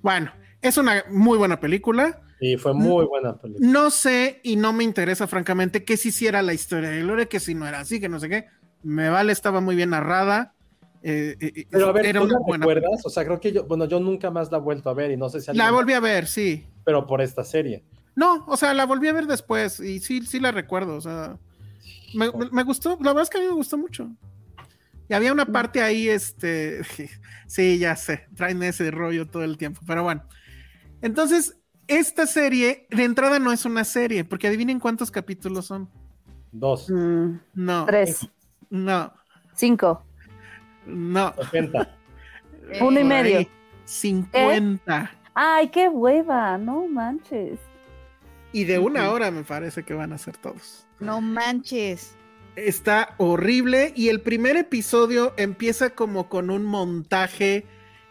Bueno, 0.00 0.32
es 0.62 0.76
una 0.78 1.04
muy 1.10 1.38
buena 1.38 1.58
película. 1.60 2.20
Y 2.52 2.56
fue 2.56 2.74
muy 2.74 3.06
buena 3.06 3.36
película. 3.40 3.70
No 3.70 3.90
sé 3.90 4.40
y 4.42 4.56
no 4.56 4.72
me 4.72 4.84
interesa, 4.84 5.26
francamente, 5.26 5.84
que 5.84 5.96
si 5.96 6.08
hiciera 6.08 6.42
la 6.42 6.54
historia 6.54 6.90
de 6.90 7.02
Gloria, 7.02 7.26
que 7.26 7.40
si 7.40 7.54
no 7.54 7.66
era 7.66 7.80
así, 7.80 8.00
que 8.00 8.08
no 8.08 8.18
sé 8.20 8.28
qué. 8.28 8.46
Me 8.82 9.08
vale, 9.08 9.32
estaba 9.32 9.60
muy 9.60 9.76
bien 9.76 9.90
narrada. 9.90 10.54
eh, 11.02 11.36
eh, 11.40 11.52
eh, 11.56 11.66
Pero 11.70 11.88
a 11.88 11.92
ver, 11.92 12.06
era 12.06 12.20
¿tú 12.20 12.24
una 12.24 12.34
la 12.34 12.40
buena 12.46 12.66
recuerdas? 12.66 13.04
O 13.04 13.10
sea, 13.10 13.24
creo 13.24 13.40
que 13.40 13.52
yo, 13.52 13.64
bueno, 13.66 13.84
yo 13.86 14.00
nunca 14.00 14.30
más 14.30 14.50
la 14.50 14.58
he 14.58 14.60
vuelto 14.60 14.90
a 14.90 14.94
ver 14.94 15.10
y 15.12 15.16
no 15.16 15.28
sé 15.28 15.40
si 15.40 15.52
La 15.52 15.70
volví 15.70 15.92
a 15.92 16.00
ver, 16.00 16.26
sí. 16.26 16.64
pero 16.84 17.06
por 17.06 17.20
esta 17.20 17.44
serie. 17.44 17.84
No, 18.16 18.44
o 18.46 18.56
sea, 18.56 18.74
la 18.74 18.86
volví 18.86 19.08
a 19.08 19.12
ver 19.12 19.26
después 19.26 19.80
y 19.80 19.98
sí, 20.00 20.24
sí 20.26 20.38
la 20.40 20.52
recuerdo. 20.52 20.96
O 20.96 21.00
sea, 21.00 21.38
me, 22.14 22.30
me- 22.32 22.50
me 22.52 22.62
gustó, 22.64 22.98
la 23.02 23.12
verdad 23.12 23.24
es 23.24 23.30
que 23.30 23.38
a 23.38 23.42
mí 23.42 23.48
me 23.48 23.54
gustó 23.54 23.78
mucho. 23.78 24.10
Y 25.08 25.14
había 25.14 25.32
una 25.32 25.46
parte 25.46 25.82
ahí, 25.82 26.08
este, 26.08 26.82
sí, 27.46 27.78
ya 27.78 27.96
sé, 27.96 28.26
traen 28.36 28.62
ese 28.62 28.90
rollo 28.90 29.28
todo 29.28 29.44
el 29.44 29.58
tiempo, 29.58 29.80
pero 29.86 30.02
bueno. 30.02 30.24
Entonces, 31.02 31.58
esta 31.88 32.26
serie, 32.26 32.86
de 32.90 33.04
entrada 33.04 33.38
no 33.38 33.52
es 33.52 33.64
una 33.64 33.84
serie, 33.84 34.24
porque 34.24 34.46
adivinen 34.48 34.80
cuántos 34.80 35.10
capítulos 35.10 35.66
son. 35.66 35.88
Dos, 36.52 36.88
Mm, 36.88 37.38
No, 37.54 37.84
tres, 37.86 38.28
no, 38.70 39.12
cinco, 39.54 40.04
no. 40.86 41.32
80. 41.36 41.96
Eh, 42.70 42.78
uno 42.82 43.00
y 43.00 43.04
medio. 43.04 43.38
ahí, 43.38 43.48
50. 43.84 45.10
Ay, 45.34 45.68
qué 45.68 45.88
hueva, 45.88 46.56
no 46.58 46.86
manches. 46.86 47.58
Y 48.52 48.64
de 48.64 48.78
una 48.78 49.10
hora 49.10 49.30
me 49.32 49.42
parece 49.42 49.82
que 49.82 49.94
van 49.94 50.12
a 50.12 50.18
ser 50.18 50.36
todos. 50.36 50.86
No 51.00 51.20
manches. 51.20 52.14
Está 52.54 53.14
horrible 53.18 53.92
y 53.96 54.10
el 54.10 54.20
primer 54.20 54.56
episodio 54.56 55.34
empieza 55.36 55.90
como 55.90 56.28
con 56.28 56.50
un 56.50 56.64
montaje 56.64 57.66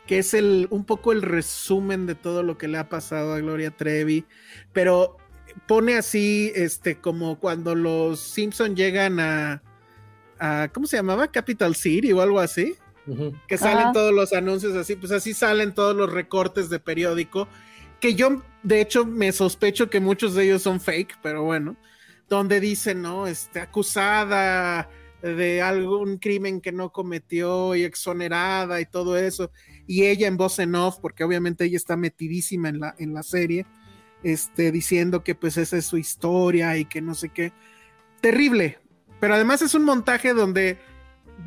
que 0.08 0.20
es 0.20 0.34
el 0.34 0.68
un 0.70 0.86
poco 0.86 1.12
el 1.12 1.22
resumen 1.22 2.06
de 2.06 2.16
todo 2.16 2.44
lo 2.44 2.58
que 2.58 2.68
le 2.68 2.78
ha 2.78 2.90
pasado 2.90 3.34
a 3.34 3.40
Gloria 3.40 3.72
Trevi, 3.72 4.26
pero 4.74 5.18
pone 5.68 5.96
así 5.96 6.52
este 6.56 7.00
como 7.00 7.40
cuando 7.40 7.76
los 7.76 8.20
Simpson 8.20 8.76
llegan 8.76 9.20
a, 9.20 9.62
a 10.40 10.70
¿cómo 10.74 10.88
se 10.88 10.98
llamaba? 10.98 11.32
Capital 11.32 11.76
City 11.76 12.12
o 12.12 12.22
algo 12.22 12.40
así, 12.40 12.76
que 13.48 13.58
salen 13.58 13.86
Ajá. 13.86 13.92
todos 13.94 14.14
los 14.14 14.34
anuncios 14.34 14.76
así, 14.76 14.96
pues 14.96 15.12
así 15.12 15.34
salen 15.34 15.74
todos 15.74 15.96
los 15.96 16.12
recortes 16.12 16.70
de 16.70 16.80
periódico 16.80 17.48
que 18.04 18.16
yo 18.16 18.42
de 18.64 18.82
hecho 18.82 19.06
me 19.06 19.32
sospecho 19.32 19.90
que 19.90 20.02
muchos 20.02 20.36
de 20.36 20.44
ellos 20.44 20.62
son 20.62 20.82
fake, 20.82 21.20
pero 21.22 21.44
bueno, 21.44 21.78
donde 22.28 22.60
dicen, 22.60 23.02
¿no? 23.02 23.28
Este, 23.28 23.62
acusada 23.62 24.90
de 25.22 25.62
algún 25.62 26.18
crimen 26.18 26.60
que 26.60 26.74
no 26.74 26.92
cometió 26.92 27.76
y 27.76 27.84
exonerada 27.86 28.82
y 28.82 28.86
todo 28.86 29.18
eso, 29.18 29.52
y 29.88 30.06
ella 30.06 30.28
en 30.28 30.38
voz 30.38 30.60
en 30.60 30.76
off, 30.76 30.98
porque 31.02 31.24
obviamente 31.24 31.66
ella 31.66 31.78
está 31.78 31.98
metidísima 31.98 32.70
en 32.70 32.80
la, 32.80 32.96
en 32.98 33.14
la 33.14 33.24
serie, 33.24 33.66
este, 34.24 34.72
diciendo 34.72 35.24
que 35.24 35.36
pues 35.36 35.58
esa 35.58 35.78
es 35.78 35.86
su 35.86 35.98
historia 35.98 36.78
y 36.78 36.86
que 36.86 37.02
no 37.02 37.16
sé 37.16 37.30
qué. 37.30 37.52
Terrible, 38.22 38.80
pero 39.20 39.36
además 39.36 39.62
es 39.62 39.76
un 39.76 39.84
montaje 39.84 40.34
donde 40.34 40.78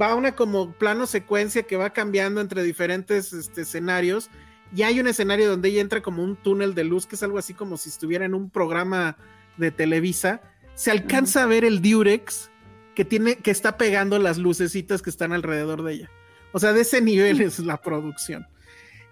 va 0.00 0.14
una 0.14 0.32
como 0.32 0.72
plano 0.72 1.06
secuencia 1.06 1.62
que 1.62 1.76
va 1.76 1.90
cambiando 1.90 2.40
entre 2.40 2.62
diferentes 2.62 3.32
este, 3.32 3.62
escenarios 3.62 4.30
y 4.74 4.82
hay 4.82 5.00
un 5.00 5.06
escenario 5.06 5.48
donde 5.48 5.68
ella 5.68 5.80
entra 5.80 6.02
como 6.02 6.22
un 6.22 6.36
túnel 6.36 6.74
de 6.74 6.84
luz, 6.84 7.06
que 7.06 7.14
es 7.14 7.22
algo 7.22 7.38
así 7.38 7.54
como 7.54 7.76
si 7.76 7.88
estuviera 7.88 8.24
en 8.24 8.34
un 8.34 8.50
programa 8.50 9.16
de 9.56 9.70
Televisa. 9.70 10.42
Se 10.74 10.90
alcanza 10.90 11.42
a 11.42 11.46
ver 11.46 11.64
el 11.64 11.80
Durex 11.80 12.50
que 12.94 13.04
tiene, 13.04 13.36
que 13.36 13.50
está 13.50 13.76
pegando 13.76 14.18
las 14.18 14.38
lucecitas 14.38 15.02
que 15.02 15.10
están 15.10 15.32
alrededor 15.32 15.82
de 15.82 15.92
ella. 15.92 16.10
O 16.56 16.58
sea, 16.58 16.72
de 16.72 16.80
ese 16.80 17.02
nivel 17.02 17.42
es 17.42 17.58
la 17.58 17.82
producción. 17.82 18.46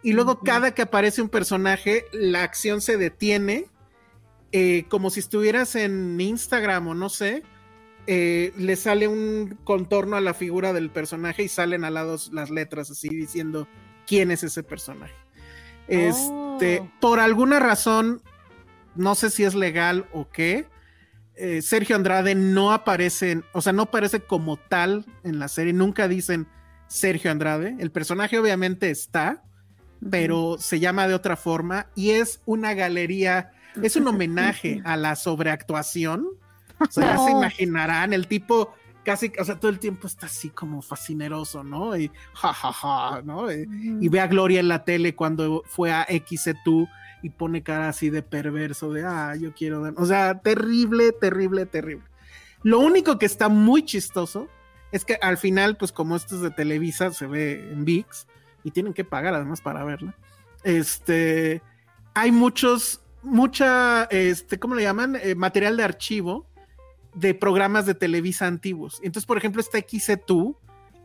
Y 0.02 0.14
luego 0.14 0.40
cada 0.40 0.72
que 0.72 0.80
aparece 0.80 1.20
un 1.20 1.28
personaje, 1.28 2.06
la 2.10 2.42
acción 2.42 2.80
se 2.80 2.96
detiene, 2.96 3.66
eh, 4.50 4.86
como 4.88 5.10
si 5.10 5.20
estuvieras 5.20 5.74
en 5.74 6.18
Instagram 6.18 6.88
o 6.88 6.94
no 6.94 7.10
sé, 7.10 7.42
eh, 8.06 8.54
le 8.56 8.76
sale 8.76 9.08
un 9.08 9.58
contorno 9.62 10.16
a 10.16 10.22
la 10.22 10.32
figura 10.32 10.72
del 10.72 10.88
personaje 10.88 11.42
y 11.42 11.48
salen 11.48 11.84
al 11.84 11.92
lado 11.92 12.16
las 12.32 12.48
letras 12.48 12.90
así 12.90 13.10
diciendo 13.10 13.68
quién 14.06 14.30
es 14.30 14.42
ese 14.42 14.62
personaje. 14.62 15.12
Este, 15.86 16.80
Oh. 16.80 16.90
por 16.98 17.20
alguna 17.20 17.60
razón, 17.60 18.22
no 18.94 19.14
sé 19.14 19.28
si 19.28 19.44
es 19.44 19.54
legal 19.54 20.08
o 20.14 20.30
qué, 20.30 20.66
eh, 21.34 21.60
Sergio 21.60 21.94
Andrade 21.94 22.34
no 22.34 22.72
aparece, 22.72 23.42
o 23.52 23.60
sea, 23.60 23.74
no 23.74 23.82
aparece 23.82 24.20
como 24.20 24.56
tal 24.56 25.04
en 25.24 25.38
la 25.38 25.48
serie, 25.48 25.74
nunca 25.74 26.08
dicen 26.08 26.48
Sergio 26.94 27.32
Andrade. 27.32 27.74
El 27.80 27.90
personaje 27.90 28.38
obviamente 28.38 28.88
está, 28.88 29.42
pero 30.10 30.56
se 30.60 30.78
llama 30.78 31.08
de 31.08 31.14
otra 31.14 31.36
forma 31.36 31.88
y 31.96 32.10
es 32.10 32.40
una 32.46 32.72
galería, 32.74 33.50
es 33.82 33.96
un 33.96 34.06
homenaje 34.06 34.80
a 34.84 34.96
la 34.96 35.16
sobreactuación. 35.16 36.24
O 36.78 36.86
sea, 36.88 37.16
ya 37.16 37.18
se 37.18 37.30
imaginarán, 37.32 38.12
el 38.12 38.28
tipo 38.28 38.74
casi, 39.04 39.32
o 39.40 39.44
sea, 39.44 39.58
todo 39.58 39.72
el 39.72 39.80
tiempo 39.80 40.06
está 40.06 40.26
así 40.26 40.50
como 40.50 40.82
fascineroso, 40.82 41.64
¿no? 41.64 41.96
Y 41.96 42.12
jajaja, 42.32 43.22
¿no? 43.22 43.50
Y, 43.50 43.66
y 44.00 44.08
ve 44.08 44.20
a 44.20 44.28
Gloria 44.28 44.60
en 44.60 44.68
la 44.68 44.84
tele 44.84 45.16
cuando 45.16 45.64
fue 45.66 45.92
a 45.92 46.06
XC2 46.06 46.88
y 47.22 47.30
pone 47.30 47.64
cara 47.64 47.88
así 47.88 48.08
de 48.08 48.22
perverso, 48.22 48.92
de, 48.92 49.04
ah, 49.04 49.34
yo 49.34 49.52
quiero 49.52 49.82
dar. 49.82 49.94
O 49.96 50.06
sea, 50.06 50.38
terrible, 50.40 51.10
terrible, 51.10 51.66
terrible. 51.66 52.04
Lo 52.62 52.78
único 52.78 53.18
que 53.18 53.26
está 53.26 53.48
muy 53.48 53.84
chistoso 53.84 54.48
es 54.94 55.04
que 55.04 55.18
al 55.20 55.38
final, 55.38 55.76
pues 55.76 55.90
como 55.90 56.14
esto 56.14 56.36
es 56.36 56.40
de 56.40 56.52
Televisa, 56.52 57.10
se 57.10 57.26
ve 57.26 57.68
en 57.72 57.84
VIX 57.84 58.28
y 58.62 58.70
tienen 58.70 58.94
que 58.94 59.02
pagar 59.02 59.34
además 59.34 59.60
para 59.60 59.82
verla. 59.82 60.14
Este, 60.62 61.62
hay 62.14 62.30
muchos, 62.30 63.02
mucha, 63.20 64.04
este, 64.04 64.60
¿cómo 64.60 64.76
le 64.76 64.84
llaman? 64.84 65.16
Eh, 65.20 65.34
material 65.34 65.76
de 65.76 65.82
archivo 65.82 66.46
de 67.12 67.34
programas 67.34 67.86
de 67.86 67.94
Televisa 67.94 68.46
antiguos. 68.46 69.00
Entonces, 69.02 69.26
por 69.26 69.36
ejemplo, 69.36 69.60
está 69.60 69.78
XC2, 69.78 70.56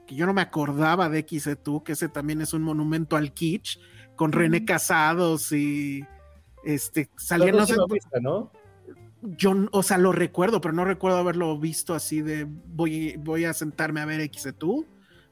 que 0.05 0.13
yo 0.13 0.27
no 0.27 0.35
me 0.35 0.41
acordaba 0.41 1.09
de 1.09 1.25
XC2, 1.25 1.81
que 1.81 1.93
ese 1.93 2.09
también 2.09 2.41
es 2.41 2.53
un 2.53 2.61
monumento 2.61 3.15
al 3.15 3.33
kitsch, 3.33 3.79
con 4.15 4.31
René 4.31 4.65
Casados 4.65 5.51
y 5.51 6.05
este, 6.63 7.09
salían, 7.17 7.55
no 7.55 7.65
sé, 7.65 7.75
¿no? 8.21 8.51
Yo, 9.21 9.53
o 9.71 9.83
sea, 9.83 9.97
lo 9.97 10.11
recuerdo, 10.11 10.61
pero 10.61 10.73
no 10.73 10.85
recuerdo 10.85 11.17
haberlo 11.17 11.57
visto 11.59 11.93
así 11.93 12.21
de 12.21 12.45
voy, 12.47 13.15
voy 13.17 13.45
a 13.45 13.53
sentarme 13.53 14.01
a 14.01 14.05
ver 14.05 14.21
XC2. 14.21 14.85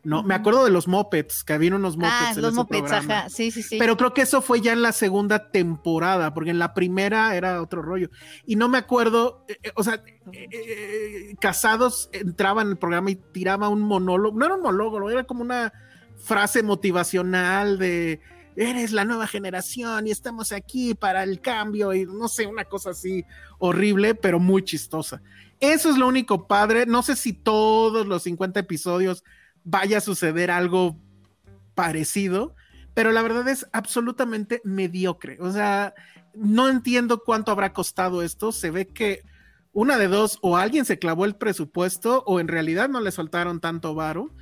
No, 0.03 0.23
me 0.23 0.35
acuerdo 0.35 0.63
de 0.63 0.71
los 0.71 0.87
mopeds, 0.87 1.43
que 1.43 1.51
había 1.51 1.75
unos 1.75 1.97
mopeds. 1.97 2.13
Ah, 2.13 2.31
en 2.33 2.41
los 2.41 2.51
ese 2.51 2.55
mopeds, 2.55 2.81
programa. 2.81 3.19
ajá. 3.19 3.29
Sí, 3.29 3.51
sí, 3.51 3.61
sí. 3.61 3.77
Pero 3.77 3.97
creo 3.97 4.13
que 4.13 4.21
eso 4.21 4.41
fue 4.41 4.61
ya 4.61 4.71
en 4.71 4.81
la 4.81 4.93
segunda 4.93 5.51
temporada, 5.51 6.33
porque 6.33 6.51
en 6.51 6.59
la 6.59 6.73
primera 6.73 7.35
era 7.35 7.61
otro 7.61 7.81
rollo. 7.81 8.09
Y 8.45 8.55
no 8.55 8.69
me 8.69 8.77
acuerdo, 8.77 9.43
eh, 9.49 9.57
eh, 9.63 9.71
o 9.75 9.83
sea, 9.83 10.01
eh, 10.31 10.47
eh, 10.51 11.35
Casados 11.41 12.09
entraba 12.13 12.61
en 12.61 12.69
el 12.69 12.77
programa 12.77 13.11
y 13.11 13.15
tiraba 13.15 13.67
un 13.67 13.81
monólogo, 13.81 14.37
no 14.37 14.45
era 14.45 14.55
un 14.55 14.61
monólogo, 14.61 15.09
era 15.09 15.25
como 15.25 15.41
una 15.41 15.73
frase 16.15 16.63
motivacional 16.63 17.77
de 17.77 18.21
eres 18.57 18.91
la 18.91 19.05
nueva 19.05 19.27
generación 19.27 20.07
y 20.07 20.11
estamos 20.11 20.51
aquí 20.51 20.95
para 20.95 21.23
el 21.23 21.39
cambio 21.41 21.93
y 21.93 22.05
no 22.05 22.27
sé, 22.27 22.47
una 22.47 22.65
cosa 22.65 22.89
así 22.89 23.23
horrible, 23.59 24.15
pero 24.15 24.39
muy 24.39 24.63
chistosa. 24.63 25.21
Eso 25.59 25.91
es 25.91 25.97
lo 25.97 26.07
único 26.07 26.47
padre. 26.47 26.87
No 26.87 27.03
sé 27.03 27.15
si 27.15 27.33
todos 27.33 28.07
los 28.07 28.23
50 28.23 28.59
episodios 28.59 29.23
vaya 29.63 29.99
a 29.99 30.01
suceder 30.01 30.49
algo 30.49 30.97
parecido, 31.75 32.55
pero 32.95 33.11
la 33.11 33.21
verdad 33.21 33.47
es 33.47 33.67
absolutamente 33.73 34.59
mediocre. 34.63 35.37
O 35.39 35.51
sea, 35.51 35.93
no 36.33 36.67
entiendo 36.67 37.23
cuánto 37.23 37.51
habrá 37.51 37.73
costado 37.73 38.23
esto. 38.23 38.51
Se 38.51 38.71
ve 38.71 38.87
que 38.87 39.21
una 39.71 39.99
de 39.99 40.07
dos, 40.07 40.39
o 40.41 40.57
alguien 40.57 40.85
se 40.85 40.97
clavó 40.97 41.25
el 41.25 41.35
presupuesto, 41.35 42.23
o 42.25 42.39
en 42.39 42.47
realidad 42.47 42.89
no 42.89 43.01
le 43.01 43.11
soltaron 43.11 43.59
tanto 43.59 43.93
varo. 43.93 44.33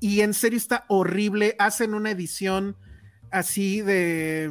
Y 0.00 0.22
en 0.22 0.34
serio 0.34 0.56
está 0.56 0.86
horrible. 0.88 1.54
Hacen 1.60 1.94
una 1.94 2.10
edición 2.10 2.76
así 3.30 3.80
de. 3.80 4.50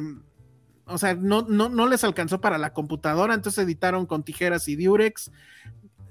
O 0.86 0.98
sea, 0.98 1.14
no, 1.14 1.42
no, 1.42 1.68
no 1.68 1.86
les 1.86 2.02
alcanzó 2.02 2.40
para 2.40 2.58
la 2.58 2.72
computadora, 2.72 3.34
entonces 3.34 3.64
editaron 3.64 4.06
con 4.06 4.24
tijeras 4.24 4.66
y 4.68 4.76
diurex. 4.76 5.30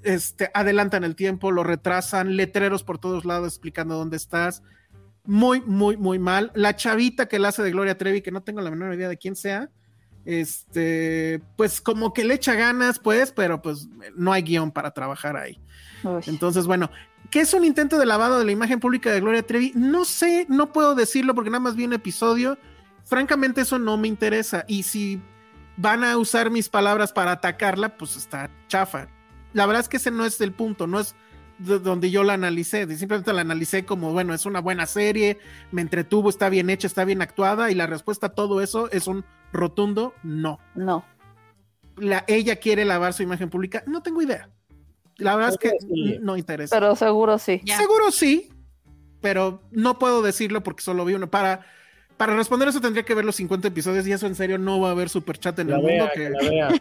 Este, 0.02 0.50
adelantan 0.54 1.04
el 1.04 1.14
tiempo, 1.14 1.50
lo 1.50 1.62
retrasan, 1.62 2.36
letreros 2.36 2.82
por 2.82 2.98
todos 2.98 3.26
lados 3.26 3.48
explicando 3.48 3.96
dónde 3.96 4.16
estás. 4.16 4.62
Muy, 5.24 5.60
muy, 5.60 5.98
muy 5.98 6.18
mal. 6.18 6.50
La 6.54 6.76
chavita 6.76 7.26
que 7.26 7.38
la 7.38 7.48
hace 7.48 7.62
de 7.62 7.70
Gloria 7.70 7.98
Trevi, 7.98 8.22
que 8.22 8.30
no 8.30 8.42
tengo 8.42 8.62
la 8.62 8.70
menor 8.70 8.94
idea 8.94 9.10
de 9.10 9.18
quién 9.18 9.36
sea, 9.36 9.68
este, 10.24 11.42
pues 11.56 11.82
como 11.82 12.14
que 12.14 12.24
le 12.24 12.34
echa 12.34 12.54
ganas, 12.54 12.98
pues, 12.98 13.32
pero 13.32 13.60
pues 13.60 13.88
no 14.16 14.32
hay 14.32 14.42
guion 14.42 14.70
para 14.70 14.92
trabajar 14.92 15.36
ahí. 15.36 15.60
Uy. 16.02 16.22
Entonces, 16.26 16.66
bueno, 16.66 16.90
¿qué 17.30 17.40
es 17.40 17.52
un 17.54 17.64
intento 17.64 17.98
de 17.98 18.06
lavado 18.06 18.38
de 18.38 18.44
la 18.44 18.52
imagen 18.52 18.80
pública 18.80 19.12
de 19.12 19.20
Gloria 19.20 19.46
Trevi? 19.46 19.72
No 19.74 20.04
sé, 20.04 20.46
no 20.48 20.72
puedo 20.72 20.94
decirlo 20.94 21.34
porque 21.34 21.50
nada 21.50 21.60
más 21.60 21.76
vi 21.76 21.84
un 21.84 21.92
episodio. 21.92 22.58
Francamente, 23.04 23.62
eso 23.62 23.78
no 23.78 23.96
me 23.96 24.08
interesa. 24.08 24.64
Y 24.68 24.84
si 24.84 25.20
van 25.76 26.04
a 26.04 26.16
usar 26.18 26.50
mis 26.50 26.68
palabras 26.68 27.12
para 27.12 27.32
atacarla, 27.32 27.96
pues 27.96 28.16
está 28.16 28.50
chafa. 28.68 29.08
La 29.52 29.66
verdad 29.66 29.82
es 29.82 29.88
que 29.88 29.96
ese 29.96 30.10
no 30.10 30.24
es 30.24 30.40
el 30.40 30.52
punto, 30.52 30.86
no 30.86 31.00
es 31.00 31.14
de 31.58 31.78
donde 31.78 32.10
yo 32.10 32.24
la 32.24 32.34
analicé. 32.34 32.86
Simplemente 32.96 33.32
la 33.32 33.42
analicé 33.42 33.84
como, 33.84 34.12
bueno, 34.12 34.34
es 34.34 34.46
una 34.46 34.60
buena 34.60 34.86
serie, 34.86 35.38
me 35.72 35.82
entretuvo, 35.82 36.30
está 36.30 36.48
bien 36.48 36.70
hecha, 36.70 36.86
está 36.86 37.04
bien 37.04 37.22
actuada. 37.22 37.70
Y 37.70 37.74
la 37.74 37.86
respuesta 37.86 38.28
a 38.28 38.34
todo 38.34 38.60
eso 38.60 38.90
es 38.90 39.06
un 39.06 39.24
rotundo 39.52 40.14
no. 40.22 40.58
No. 40.74 41.04
La, 41.96 42.24
ella 42.28 42.56
quiere 42.56 42.84
lavar 42.84 43.12
su 43.12 43.22
imagen 43.22 43.50
pública, 43.50 43.82
no 43.86 44.02
tengo 44.02 44.22
idea. 44.22 44.48
La 45.20 45.36
verdad 45.36 45.52
es 45.52 45.58
que 45.58 45.70
sí. 45.80 46.18
no 46.20 46.36
interesa. 46.36 46.74
Pero 46.76 46.96
seguro 46.96 47.38
sí. 47.38 47.60
Seguro 47.66 48.10
sí, 48.10 48.50
pero 49.20 49.62
no 49.70 49.98
puedo 49.98 50.22
decirlo 50.22 50.62
porque 50.62 50.82
solo 50.82 51.04
vi 51.04 51.14
uno. 51.14 51.30
Para, 51.30 51.60
para 52.16 52.34
responder 52.36 52.68
eso 52.68 52.80
tendría 52.80 53.04
que 53.04 53.14
ver 53.14 53.24
los 53.24 53.36
50 53.36 53.68
episodios 53.68 54.06
y 54.06 54.12
eso 54.12 54.26
en 54.26 54.34
serio 54.34 54.58
no 54.58 54.80
va 54.80 54.88
a 54.88 54.92
haber 54.92 55.08
superchat 55.08 55.58
en 55.58 55.68
La 55.70 55.76
el 55.76 55.82
mundo. 55.82 56.04
vea, 56.04 56.10
Que... 56.12 56.20
que 56.20 56.30
la 56.30 56.50
vea. 56.50 56.68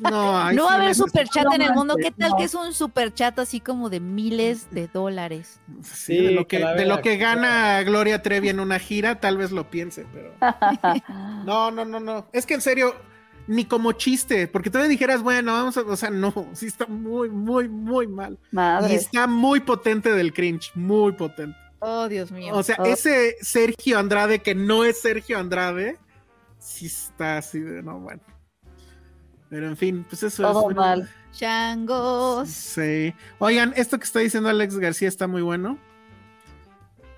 No, 0.00 0.10
no 0.44 0.50
sí 0.50 0.56
va 0.58 0.72
a 0.72 0.74
haber 0.74 0.88
necesito- 0.90 1.06
superchat 1.06 1.46
en 1.54 1.62
el 1.62 1.72
mundo. 1.72 1.94
¿Qué 1.96 2.10
tal 2.10 2.30
no. 2.32 2.36
que 2.36 2.44
es 2.44 2.54
un 2.54 2.74
superchat 2.74 3.38
así 3.38 3.60
como 3.60 3.88
de 3.90 4.00
miles 4.00 4.70
de 4.72 4.88
dólares? 4.88 5.60
Sí, 5.82 6.16
Sí, 6.18 6.24
de 6.24 6.30
lo 6.32 6.46
que 6.48 6.58
de 6.58 6.84
lo 6.84 7.00
que 7.00 7.16
gana 7.16 7.80
Gloria 7.84 8.20
Trevi 8.22 8.48
en 8.48 8.58
una 8.60 8.80
gira, 8.80 9.20
tal 9.20 9.36
vez 9.38 9.50
lo 9.52 9.70
piense, 9.70 10.04
pero. 10.12 10.34
No, 11.44 11.70
no, 11.70 11.84
no, 11.84 12.00
no. 12.00 12.26
Es 12.32 12.44
que 12.44 12.54
en 12.54 12.60
serio, 12.60 12.94
ni 13.48 13.64
como 13.64 13.92
chiste, 13.92 14.46
porque 14.46 14.70
tú 14.70 14.78
le 14.78 14.86
dijeras, 14.88 15.22
bueno, 15.22 15.52
vamos 15.52 15.76
a. 15.76 15.80
O 15.80 15.96
sea, 15.96 16.10
no, 16.10 16.32
sí 16.52 16.66
está 16.66 16.86
muy, 16.86 17.28
muy, 17.30 17.68
muy 17.68 18.06
mal. 18.06 18.38
Y 18.52 18.54
Madre. 18.54 18.94
está 18.94 19.26
muy 19.26 19.60
potente 19.60 20.12
del 20.12 20.32
cringe, 20.32 20.70
muy 20.76 21.12
potente. 21.12 21.56
Oh, 21.80 22.08
Dios 22.08 22.30
mío. 22.30 22.54
O 22.54 22.62
sea, 22.62 22.76
Oh. 22.78 22.84
ese 22.86 23.36
Sergio 23.40 23.98
Andrade 23.98 24.40
que 24.40 24.54
no 24.54 24.84
es 24.84 25.00
Sergio 25.00 25.38
Andrade, 25.38 25.96
sí 26.58 26.86
está 26.86 27.38
así 27.38 27.60
de 27.60 27.82
no, 27.82 27.98
bueno. 28.00 28.22
Pero 29.50 29.66
en 29.66 29.76
fin, 29.76 30.04
pues 30.08 30.22
eso 30.22 30.42
Todo 30.42 30.70
es. 30.70 30.76
mal. 30.76 31.10
Changos. 31.32 32.48
Sí. 32.48 33.14
Oigan, 33.38 33.72
esto 33.76 33.98
que 33.98 34.04
está 34.04 34.18
diciendo 34.18 34.48
Alex 34.48 34.76
García 34.76 35.08
está 35.08 35.26
muy 35.26 35.40
bueno. 35.42 35.78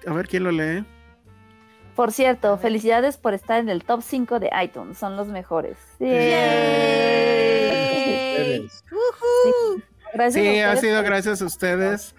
A 0.07 0.13
ver 0.13 0.29
quién 0.29 0.45
lo 0.45 0.51
lee. 0.53 0.85
Por 1.95 2.13
cierto, 2.13 2.57
felicidades 2.59 3.17
por 3.17 3.35
estar 3.35 3.61
en 3.61 3.69
el 3.69 3.85
top 3.85 4.03
5 4.03 4.41
de 4.41 4.51
iTunes. 4.63 4.99
Son 4.99 5.17
los 5.17 5.29
mejores. 5.29 5.77
Sí. 5.99 6.07
Yay. 6.07 7.41
Ustedes. 8.61 8.85
Ujú. 8.91 9.83
Gracias 10.13 10.45
Sí, 10.45 10.59
ha 10.61 10.77
sido 10.77 11.03
gracias 11.03 11.43
a 11.43 11.47
ustedes. 11.47 12.15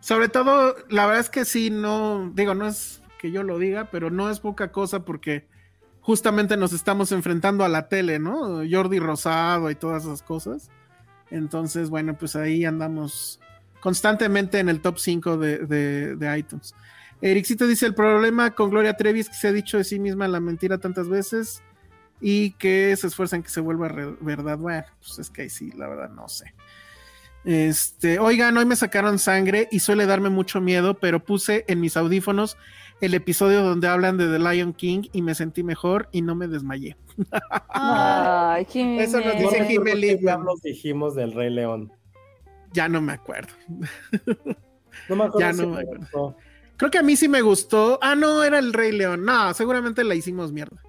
Sobre 0.00 0.28
todo, 0.28 0.76
la 0.88 1.06
verdad 1.06 1.20
es 1.20 1.30
que 1.30 1.44
sí, 1.44 1.70
no, 1.70 2.30
digo, 2.34 2.54
no 2.54 2.66
es 2.66 3.02
que 3.18 3.30
yo 3.30 3.42
lo 3.42 3.58
diga, 3.58 3.88
pero 3.90 4.10
no 4.10 4.30
es 4.30 4.40
poca 4.40 4.72
cosa 4.72 5.04
porque 5.04 5.46
justamente 6.00 6.56
nos 6.56 6.72
estamos 6.72 7.12
enfrentando 7.12 7.64
a 7.64 7.68
la 7.68 7.88
tele, 7.88 8.18
¿no? 8.18 8.62
Jordi 8.68 8.98
Rosado 8.98 9.70
y 9.70 9.76
todas 9.76 10.04
esas 10.04 10.22
cosas. 10.22 10.70
Entonces, 11.30 11.88
bueno, 11.88 12.16
pues 12.18 12.36
ahí 12.36 12.64
andamos 12.64 13.40
constantemente 13.80 14.58
en 14.58 14.68
el 14.68 14.80
top 14.80 14.98
5 14.98 15.36
de, 15.38 15.58
de, 15.58 16.16
de 16.16 16.38
iTunes. 16.38 16.74
Ericito 17.22 17.66
dice, 17.66 17.86
el 17.86 17.94
problema 17.94 18.50
con 18.50 18.70
Gloria 18.70 18.94
Trevi 18.96 19.20
es 19.20 19.28
que 19.28 19.34
se 19.36 19.48
ha 19.48 19.52
dicho 19.52 19.78
de 19.78 19.84
sí 19.84 19.98
misma 19.98 20.28
la 20.28 20.40
mentira 20.40 20.78
tantas 20.78 21.08
veces 21.08 21.62
y 22.20 22.50
que 22.52 22.94
se 22.96 23.06
esfuerzan 23.06 23.42
que 23.42 23.48
se 23.48 23.60
vuelva 23.60 23.88
verdad. 24.20 24.58
Bueno, 24.58 24.84
pues 25.00 25.18
es 25.18 25.30
que 25.30 25.42
ahí 25.42 25.48
sí, 25.50 25.72
la 25.76 25.88
verdad 25.88 26.10
no 26.10 26.28
sé. 26.28 26.52
Este, 27.44 28.20
oigan, 28.20 28.56
hoy 28.56 28.64
me 28.66 28.76
sacaron 28.76 29.18
sangre 29.18 29.68
y 29.72 29.80
suele 29.80 30.06
darme 30.06 30.30
mucho 30.30 30.60
miedo, 30.60 30.94
pero 30.94 31.24
puse 31.24 31.64
en 31.66 31.80
mis 31.80 31.96
audífonos 31.96 32.56
el 33.00 33.14
episodio 33.14 33.62
donde 33.64 33.88
hablan 33.88 34.16
de 34.16 34.28
The 34.28 34.38
Lion 34.38 34.72
King 34.72 35.08
y 35.12 35.22
me 35.22 35.34
sentí 35.34 35.64
mejor 35.64 36.08
y 36.12 36.22
no 36.22 36.36
me 36.36 36.46
desmayé. 36.46 36.96
Ah, 37.68 38.54
Ay, 38.56 38.66
Eso 39.00 39.18
nos 39.20 39.34
No 39.34 39.40
dice 39.40 39.66
qué 39.66 39.94
Liebman. 39.96 40.20
diablos 40.20 40.62
dijimos 40.62 41.16
del 41.16 41.32
Rey 41.32 41.50
León. 41.50 41.92
Ya 42.72 42.88
no 42.88 43.00
me 43.02 43.12
acuerdo. 43.12 43.52
No 45.08 45.16
me 45.16 45.24
acuerdo 45.24 45.40
Ya 45.40 45.52
si 45.52 45.62
no 45.62 45.68
me 45.68 45.76
me 45.76 45.82
acuerdo. 45.82 46.36
Creo 46.82 46.90
que 46.90 46.98
a 46.98 47.02
mí 47.04 47.14
sí 47.14 47.28
me 47.28 47.42
gustó. 47.42 47.96
Ah, 48.02 48.16
no, 48.16 48.42
era 48.42 48.58
el 48.58 48.72
Rey 48.72 48.90
León. 48.90 49.24
No, 49.24 49.54
seguramente 49.54 50.02
la 50.02 50.16
hicimos 50.16 50.50
mierda. 50.50 50.82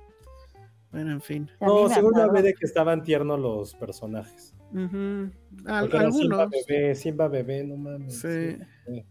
Bueno, 0.92 1.12
en 1.12 1.22
fin. 1.22 1.52
No, 1.62 1.88
de 1.88 2.54
que 2.56 2.66
estaban 2.66 3.04
tiernos 3.04 3.40
los 3.40 3.76
personajes. 3.76 4.56
Ujú. 4.72 5.30
Al- 5.68 5.82
Porque 5.82 5.98
era 5.98 6.12
Simba 6.12 6.42
algunos. 6.42 6.50
bebé, 6.68 6.96
Simba 6.96 7.28
bebé, 7.28 7.64
no 7.64 7.78
mames. 7.78 8.20
Sí. 8.20 8.58
sí. 8.88 9.06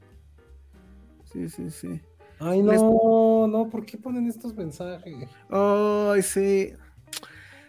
Sí, 1.32 1.48
sí, 1.48 1.70
sí. 1.70 2.00
Ay, 2.40 2.62
no, 2.64 3.46
no, 3.46 3.68
¿por 3.70 3.86
qué 3.86 3.96
ponen 3.96 4.26
estos 4.26 4.52
mensajes? 4.56 5.28
Ay, 5.50 6.22
sí. 6.22 6.72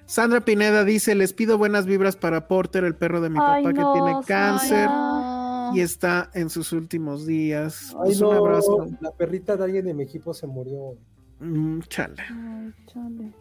Sandra 0.07 0.41
Pineda 0.41 0.83
dice, 0.83 1.13
les 1.13 1.33
pido 1.33 1.59
buenas 1.59 1.85
vibras 1.85 2.15
para 2.15 2.47
Porter, 2.47 2.83
el 2.83 2.95
perro 2.95 3.21
de 3.21 3.29
mi 3.29 3.37
Ay, 3.39 3.63
papá 3.63 3.73
no, 3.73 3.93
que 3.93 3.99
tiene 3.99 4.19
cáncer 4.25 4.87
No. 4.89 5.32
Y 5.73 5.81
está 5.81 6.29
en 6.33 6.49
sus 6.49 6.71
últimos 6.71 7.25
días. 7.25 7.89
Ay, 7.91 7.95
Pues 8.05 8.21
un 8.21 8.33
abrazo. 8.33 8.87
la 9.01 9.11
perrita 9.11 9.55
de 9.57 9.63
alguien 9.63 9.85
de 9.85 9.93
mi 9.93 10.03
equipo 10.03 10.33
se 10.33 10.47
murió. 10.47 10.95
Mm, 11.39 11.79
chale. 11.87 12.21
Ay, 12.29 12.73
chale. 12.87 13.31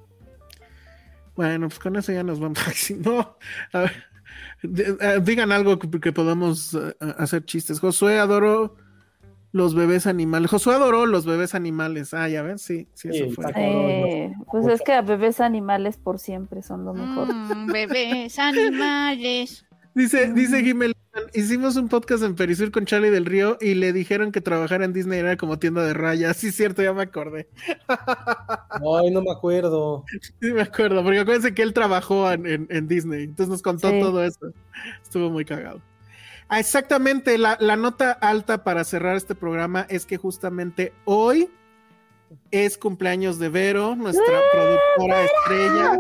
Bueno, 1.37 1.69
pues 1.69 1.79
con 1.79 1.97
eso 1.97 2.13
ya 2.13 2.23
nos 2.23 2.41
vamos. 2.41 2.59
Si 2.75 2.95
no, 2.95 3.37
a 3.73 3.79
ver, 3.81 3.93
de- 4.63 4.97
eh, 5.01 5.21
digan 5.23 5.53
algo 5.53 5.79
que, 5.79 5.89
que 6.01 6.13
podamos 6.13 6.75
eh, 6.75 6.95
hacer 7.19 7.45
chistes. 7.45 7.81
Josué 7.81 8.19
adoró 8.19 8.77
los 9.53 9.75
bebés 9.75 10.07
animales. 10.07 10.51
Josué 10.51 10.75
adoró 10.75 11.07
los 11.07 11.25
bebés 11.27 11.55
animales. 11.55 12.15
Ah, 12.15 12.29
ya 12.29 12.43
ven, 12.43 12.59
sí, 12.59 12.89
sí, 12.95 13.09
eso 13.09 13.25
Sí, 13.27 13.31
fue. 13.33 13.45
Eh, 13.55 14.33
pues 14.51 14.67
es 14.67 14.81
que 14.83 14.93
a 14.95 15.03
bebés 15.03 15.41
animales 15.41 15.97
por 15.99 16.19
siempre 16.19 16.63
son 16.63 16.85
lo 16.85 16.95
mejor. 16.95 17.33
Mm, 17.33 17.67
bebés, 17.73 18.39
animales. 18.39 19.65
Dice, 19.95 20.33
dice 20.33 20.63
Gimel, 20.63 20.97
hicimos 21.35 21.77
un 21.77 21.89
podcast 21.89 22.23
en 22.25 22.35
Perisur 22.35 22.71
con 22.71 22.87
Charlie 22.87 23.11
del 23.11 23.27
Río 23.27 23.59
y 23.61 23.75
le 23.75 23.93
dijeron 23.93 24.33
que 24.33 24.41
trabajar 24.41 24.83
en 24.83 24.95
Disney 24.95 25.19
era 25.19 25.37
como 25.37 25.59
tienda 25.59 25.85
de 25.85 25.93
rayas. 25.93 26.37
Sí, 26.39 26.51
cierto, 26.51 26.83
ya 26.83 26.95
me 26.95 27.03
acordé. 27.03 27.49
Ay, 27.89 29.11
no 29.11 29.21
me 29.23 29.31
acuerdo. 29.31 30.05
Sí, 30.41 30.53
me 30.53 30.63
acuerdo, 30.63 31.03
porque 31.03 31.19
acuérdense 31.21 31.55
que 31.55 31.63
él 31.63 31.75
trabajó 31.75 32.31
en, 32.33 32.47
en- 32.47 32.67
en 32.71 32.89
Disney, 32.89 33.25
entonces 33.25 33.49
nos 33.51 33.63
contó 33.63 33.91
Sí. 33.91 34.01
todo 34.01 34.25
eso. 34.25 34.53
Estuvo 35.03 35.29
muy 35.31 35.45
cagado. 35.45 35.83
Ah, 36.49 36.59
exactamente, 36.61 37.37
la, 37.39 37.57
la 37.61 37.77
nota 37.77 38.13
alta 38.13 38.65
para 38.65 38.85
cerrar 38.85 39.17
este 39.17 39.35
programa 39.35 39.87
es 39.91 40.07
que 40.07 40.17
justamente 40.17 40.93
hoy 41.05 41.51
es 42.51 42.79
cumpleaños 42.79 43.39
de 43.39 43.49
Vero, 43.49 43.97
nuestra 43.97 44.41
productora 44.53 45.25
estrella, 45.25 45.99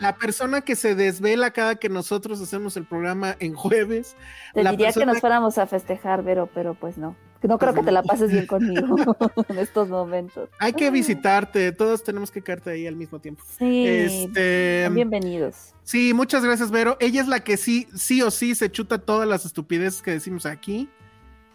la 0.00 0.16
persona 0.16 0.60
que 0.60 0.76
se 0.76 0.94
desvela 0.94 1.50
cada 1.52 1.76
que 1.76 1.88
nosotros 1.88 2.40
hacemos 2.40 2.76
el 2.76 2.84
programa 2.84 3.36
en 3.40 3.54
jueves. 3.54 4.16
te 4.54 4.62
la 4.62 4.70
diría 4.72 4.92
que 4.92 5.06
nos 5.06 5.20
fuéramos 5.20 5.58
a 5.58 5.66
festejar, 5.66 6.22
Vero, 6.22 6.48
pero 6.52 6.74
pues 6.74 6.98
no. 6.98 7.16
No 7.42 7.58
creo 7.58 7.74
que 7.74 7.82
te 7.82 7.92
la 7.92 8.02
pases 8.02 8.32
bien 8.32 8.46
conmigo 8.46 8.96
en 9.50 9.58
estos 9.58 9.90
momentos. 9.90 10.48
Hay 10.58 10.72
que 10.72 10.90
visitarte, 10.90 11.72
todos 11.72 12.02
tenemos 12.02 12.30
que 12.30 12.40
caerte 12.40 12.70
ahí 12.70 12.86
al 12.86 12.96
mismo 12.96 13.18
tiempo. 13.18 13.44
Sí, 13.58 13.86
Este, 13.86 14.88
bienvenidos. 14.90 15.74
Sí, 15.82 16.14
muchas 16.14 16.42
gracias, 16.42 16.70
Vero. 16.70 16.96
Ella 17.00 17.20
es 17.20 17.28
la 17.28 17.40
que 17.40 17.58
sí, 17.58 17.86
sí 17.94 18.22
o 18.22 18.30
sí 18.30 18.54
se 18.54 18.70
chuta 18.70 18.96
todas 18.98 19.28
las 19.28 19.44
estupideces 19.44 20.00
que 20.00 20.12
decimos 20.12 20.46
aquí. 20.46 20.88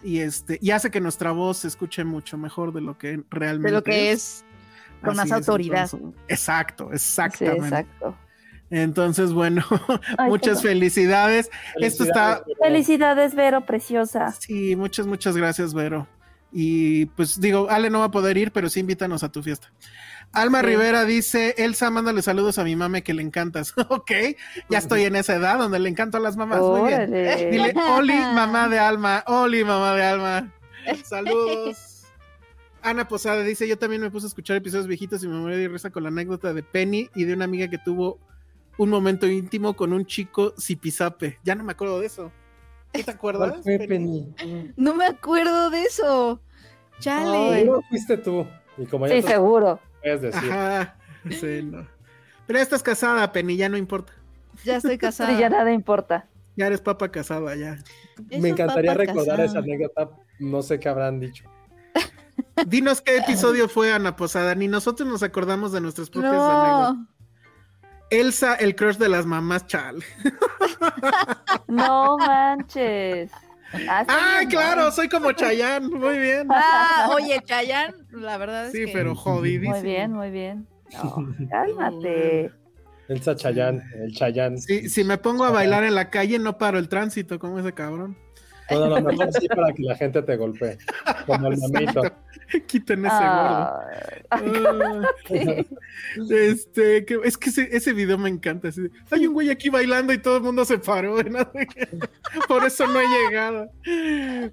Y 0.03 0.19
este, 0.19 0.57
y 0.61 0.71
hace 0.71 0.91
que 0.91 1.01
nuestra 1.01 1.31
voz 1.31 1.57
se 1.57 1.67
escuche 1.67 2.03
mucho 2.03 2.37
mejor 2.37 2.71
de 2.73 2.81
lo 2.81 2.97
que 2.97 3.21
realmente 3.29 3.67
De 3.69 3.77
lo 3.77 3.83
que 3.83 4.11
es 4.11 4.45
con 5.01 5.15
más 5.15 5.31
Así 5.31 5.41
es, 5.41 5.47
autoridad. 5.49 5.89
entonces, 5.93 6.21
exacto, 6.27 6.87
Sí, 6.89 6.95
exactamente. 6.95 7.67
exacto. 7.67 8.17
Entonces, 8.69 9.33
bueno, 9.33 9.63
Ay, 10.17 10.29
muchas 10.29 10.59
perdón. 10.61 10.73
felicidades. 10.77 11.49
Esto 11.79 12.03
está, 12.03 12.43
Felicidades, 12.43 12.57
Felicidades, 12.61 13.35
Vero, 13.35 13.65
preciosa. 13.65 14.31
sí, 14.31 14.75
muchas, 14.75 15.07
muchas 15.07 15.35
gracias, 15.35 15.73
Vero. 15.73 16.07
Y 16.51 17.05
pues 17.07 17.39
digo, 17.39 17.67
Ale 17.69 17.89
no 17.89 17.99
va 17.99 18.05
a 18.05 18.11
poder 18.11 18.37
ir, 18.37 18.51
pero 18.51 18.69
sí 18.69 18.79
invítanos 18.79 19.23
a 19.23 19.31
tu 19.31 19.41
fiesta. 19.43 19.71
Alma 20.31 20.59
Sí. 20.59 20.67
Rivera 20.67 21.05
dice, 21.05 21.55
Elsa, 21.57 21.89
mándale 21.89 22.21
saludos 22.21 22.59
a 22.59 22.63
mi 22.63 22.75
mame 22.75 23.03
que 23.03 23.13
le 23.13 23.21
encantas. 23.23 23.73
ok, 23.89 24.11
ya 24.69 24.77
estoy 24.77 25.03
en 25.03 25.15
esa 25.15 25.35
edad 25.35 25.57
donde 25.57 25.79
le 25.79 25.89
encanto 25.89 26.17
a 26.17 26.19
las 26.19 26.37
mamás. 26.37 26.61
Muy 26.61 26.87
bien. 26.89 27.11
Dile, 27.11 27.73
Oli, 27.91 28.13
mamá 28.35 28.69
de 28.69 28.79
Alma, 28.79 29.23
Oli, 29.27 29.63
mamá 29.63 29.95
de 29.95 30.03
Alma. 30.03 30.53
Saludos. 31.03 31.85
Ana 32.81 33.07
Posada 33.07 33.43
dice, 33.43 33.67
yo 33.67 33.77
también 33.77 34.01
me 34.01 34.09
puse 34.09 34.25
a 34.25 34.29
escuchar 34.29 34.55
episodios 34.55 34.87
viejitos 34.87 35.21
y 35.23 35.27
me 35.27 35.35
morí 35.37 35.57
de 35.57 35.67
risa 35.67 35.89
con 35.89 36.03
la 36.03 36.09
anécdota 36.09 36.53
de 36.53 36.63
Penny 36.63 37.09
y 37.13 37.25
de 37.25 37.33
una 37.33 37.43
amiga 37.45 37.67
que 37.67 37.77
tuvo 37.77 38.19
un 38.77 38.89
momento 38.89 39.27
íntimo 39.27 39.75
con 39.75 39.91
un 39.91 40.05
chico 40.05 40.53
zipizape. 40.57 41.39
Ya 41.43 41.55
no 41.55 41.63
me 41.65 41.73
acuerdo 41.73 41.99
de 41.99 42.05
eso. 42.05 42.31
¿Tú 42.93 43.03
te 43.03 43.11
acuerdas? 43.11 43.49
¿Cuál 43.51 43.63
fue, 43.63 43.79
Penny? 43.79 44.33
Penny? 44.37 44.71
No 44.77 44.95
me 44.95 45.05
acuerdo 45.05 45.69
de 45.69 45.83
eso. 45.83 46.39
Chale. 46.99 47.37
Ay. 47.37 47.59
Seguro 47.63 47.81
fuiste 47.89 48.17
tú. 48.17 48.47
Y 48.77 48.85
como 48.85 49.07
ya 49.07 49.15
Sí, 49.15 49.21
te 49.23 49.27
seguro. 49.27 49.79
Puedes 50.01 50.21
decir. 50.21 50.51
Ajá. 50.51 50.95
Sí, 51.29 51.61
no. 51.63 51.85
Pero 52.47 52.59
ya 52.59 52.63
estás 52.63 52.81
casada, 52.81 53.31
Penny, 53.33 53.57
ya 53.57 53.67
no 53.67 53.75
importa. 53.75 54.13
Ya 54.63 54.77
estoy 54.77 54.97
casada. 54.97 55.31
Sí, 55.31 55.37
ya 55.37 55.49
nada 55.49 55.71
importa. 55.73 56.27
Ya 56.55 56.67
eres 56.67 56.79
papa 56.81 57.11
casada, 57.11 57.55
ya. 57.55 57.77
Me 58.31 58.49
encantaría 58.49 58.93
recordar 58.93 59.37
casado. 59.37 59.43
esa 59.43 59.59
anécdota. 59.59 60.09
No 60.39 60.61
sé 60.61 60.79
qué 60.79 60.87
habrán 60.89 61.19
dicho. 61.19 61.43
Dinos 62.67 63.01
qué 63.01 63.17
episodio 63.17 63.67
fue, 63.67 63.91
Ana 63.91 64.15
Posada. 64.15 64.55
Ni 64.55 64.67
nosotros 64.69 65.07
nos 65.07 65.23
acordamos 65.23 65.73
de 65.73 65.81
nuestras 65.81 66.09
propias 66.09 66.33
anécdotas. 66.33 66.95
No. 66.95 67.07
Elsa, 68.09 68.55
el 68.55 68.75
crush 68.75 68.95
de 68.97 69.09
las 69.09 69.25
mamás, 69.25 69.67
chal. 69.67 70.03
No 71.67 72.17
manches. 72.17 73.31
Ah, 73.87 74.03
¡Ah, 74.07 74.35
bien, 74.39 74.49
claro! 74.49 74.85
¿no? 74.85 74.91
Soy 74.91 75.09
como 75.09 75.31
Chayanne. 75.31 75.87
Muy 75.89 76.17
bien. 76.17 76.47
Ah, 76.49 77.09
oye, 77.11 77.39
Chayanne, 77.45 77.93
la 78.11 78.37
verdad 78.37 78.65
es 78.67 78.71
Sí, 78.71 78.85
que 78.85 78.91
pero 78.93 79.15
jodidísimo. 79.15 79.75
Muy 79.75 79.83
bien, 79.83 80.11
muy 80.13 80.31
bien. 80.31 80.67
No, 80.93 81.25
cálmate. 81.49 82.51
Elsa 83.07 83.35
Chayán, 83.35 83.83
el 83.95 84.13
Chayán. 84.13 84.57
Sí, 84.59 84.87
si 84.87 85.03
me 85.03 85.17
pongo 85.17 85.43
a 85.43 85.49
bailar 85.49 85.83
en 85.83 85.95
la 85.95 86.09
calle, 86.11 86.37
no 86.37 86.57
paro 86.59 86.77
el 86.77 86.89
tránsito, 86.89 87.39
como 87.39 87.57
ese 87.59 87.73
cabrón. 87.73 88.15
Bueno, 88.69 88.85
a 88.95 88.99
lo 88.99 89.01
mejor 89.01 89.29
sí 89.39 89.47
para 89.47 89.73
que 89.73 89.83
la 89.83 89.95
gente 89.95 90.21
te 90.21 90.35
golpee. 90.37 90.77
Como 91.25 91.47
el 91.47 91.57
mamito. 91.57 92.01
Quiten 92.67 93.05
ese 93.05 93.15
Ah, 93.15 93.81
gordo. 94.31 95.07
Ah, 95.29 95.63
este, 96.29 97.05
que- 97.05 97.19
es 97.23 97.37
que 97.37 97.49
ese, 97.49 97.69
ese 97.75 97.93
video 97.93 98.17
me 98.17 98.29
encanta. 98.29 98.69
así 98.69 98.81
de, 98.83 98.91
Hay 99.11 99.27
un 99.27 99.33
güey 99.33 99.49
aquí 99.49 99.69
bailando 99.69 100.13
y 100.13 100.17
todo 100.17 100.37
el 100.37 100.43
mundo 100.43 100.65
se 100.65 100.77
paró. 100.79 101.15
Por 102.47 102.65
eso 102.65 102.87
no 102.87 102.99
he 102.99 103.05
llegado. 103.27 103.69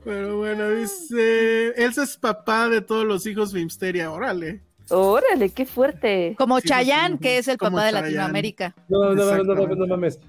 Pero 0.05 0.39
bueno, 0.39 0.71
dice: 0.71 1.69
Elsa 1.83 2.03
es 2.05 2.17
papá 2.17 2.69
de 2.69 2.81
todos 2.81 3.05
los 3.05 3.27
hijos 3.27 3.53
Filmsteria. 3.53 4.11
Órale. 4.11 4.61
Órale, 4.89 5.51
qué 5.51 5.67
fuerte. 5.67 6.35
como 6.39 6.61
Sí, 6.61 6.69
sí, 6.69 7.19
que 7.21 7.39
es 7.39 7.49
el 7.49 7.59
como 7.59 7.73
papá 7.79 7.87
de 7.87 7.93
Chayanne. 7.93 8.09
Latinoamérica. 8.13 8.75
No, 8.89 8.99
no, 9.01 9.15
no, 9.15 9.15
no, 9.15 9.15
no, 9.15 9.25
no, 9.25 9.33
Exactamente. 9.33 9.77
no 9.77 9.87
mames. 9.89 10.21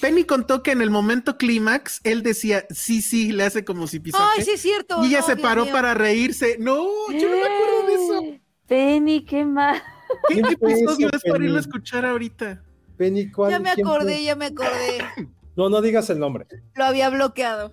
Penny 0.00 0.24
contó 0.24 0.62
que 0.62 0.72
en 0.72 0.82
el 0.82 0.90
momento 0.90 1.38
clímax 1.38 2.00
él 2.04 2.22
decía: 2.22 2.66
Sí, 2.70 3.02
sí, 3.02 3.32
le 3.32 3.44
hace 3.44 3.64
como 3.64 3.86
si 3.86 4.00
pisase. 4.00 4.24
Ay, 4.36 4.44
sí 4.44 4.50
es 4.52 4.60
cierto. 4.60 5.02
Y 5.02 5.08
ella 5.08 5.20
no, 5.20 5.26
se 5.26 5.34
Dios 5.36 5.46
paró 5.48 5.64
mío. 5.64 5.72
para 5.72 5.94
reírse. 5.94 6.56
No, 6.58 6.86
yo 7.12 7.28
no 7.30 7.36
me 7.36 7.44
acuerdo 7.44 7.86
de 7.86 7.94
eso. 7.94 8.40
Penny, 8.66 9.24
qué 9.24 9.44
mal. 9.44 9.82
¿Qué 10.28 10.34
¿Quién 10.34 10.58
fue 10.58 10.72
episodio 10.72 11.10
es 11.12 11.22
para 11.22 11.44
irlo 11.44 11.56
a 11.56 11.60
escuchar 11.60 12.04
ahorita? 12.04 12.62
Penny, 12.96 13.30
¿cuál? 13.30 13.50
Ya 13.50 13.58
me 13.58 13.70
acordé, 13.70 14.22
ya 14.22 14.36
me 14.36 14.46
acordé. 14.46 14.98
No, 15.56 15.70
no 15.70 15.80
digas 15.80 16.10
el 16.10 16.18
nombre. 16.18 16.46
Lo 16.74 16.84
había 16.84 17.08
bloqueado. 17.08 17.72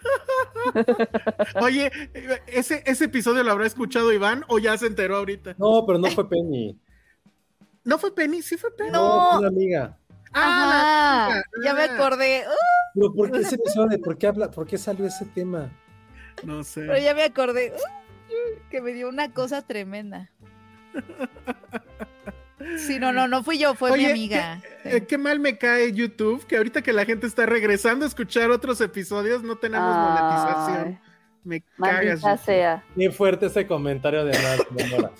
Oye, 1.60 1.92
¿ese, 2.46 2.82
¿ese 2.86 3.04
episodio 3.04 3.42
lo 3.44 3.52
habrá 3.52 3.66
escuchado 3.66 4.10
Iván 4.14 4.46
o 4.48 4.58
ya 4.58 4.78
se 4.78 4.86
enteró 4.86 5.16
ahorita? 5.18 5.54
No, 5.58 5.84
pero 5.86 5.98
no 5.98 6.10
fue 6.10 6.26
Penny. 6.26 6.80
¿No 7.84 7.98
fue 7.98 8.14
Penny? 8.14 8.40
Sí 8.40 8.56
fue 8.56 8.74
Penny. 8.74 8.92
No. 8.92 9.28
fue 9.32 9.38
una 9.40 9.48
amiga. 9.48 9.98
Ah, 10.32 11.42
ya 11.64 11.74
me 11.74 11.82
ah. 11.82 11.94
acordé. 11.94 12.44
Uh, 12.46 12.92
Pero 12.94 13.12
¿por 13.14 13.30
qué 13.30 13.38
ese 13.38 13.54
episodio? 13.56 14.00
¿Por 14.00 14.18
qué 14.18 14.26
habla? 14.26 14.50
¿Por 14.50 14.66
qué 14.66 14.78
salió 14.78 15.06
ese 15.06 15.24
tema? 15.26 15.70
no 16.44 16.62
sé. 16.62 16.82
pero 16.82 16.98
ya 16.98 17.14
me 17.14 17.24
acordé. 17.24 17.72
Uh, 17.72 18.68
que 18.70 18.80
me 18.80 18.92
dio 18.92 19.08
una 19.08 19.32
cosa 19.32 19.62
tremenda. 19.62 20.30
Sí, 22.76 22.98
no, 22.98 23.12
no, 23.12 23.28
no 23.28 23.42
fui 23.44 23.58
yo, 23.58 23.74
fue 23.74 23.96
mi 23.96 24.04
amiga. 24.04 24.60
Qué, 24.82 24.96
eh, 24.96 25.06
qué 25.06 25.16
mal 25.16 25.38
me 25.38 25.58
cae 25.58 25.92
YouTube, 25.92 26.44
que 26.46 26.56
ahorita 26.56 26.82
que 26.82 26.92
la 26.92 27.04
gente 27.04 27.26
está 27.26 27.46
regresando 27.46 28.04
a 28.04 28.08
escuchar 28.08 28.50
otros 28.50 28.80
episodios, 28.80 29.42
no 29.42 29.56
tenemos 29.56 29.96
monetización. 29.96 31.00
Me 31.44 31.60
cagas. 31.60 31.78
maldita 31.78 32.30
YouTube. 32.32 32.44
sea. 32.44 32.84
Qué 32.96 33.10
fuerte 33.10 33.46
ese 33.46 33.66
comentario 33.66 34.24
de 34.24 34.36
Leonora. 34.76 35.12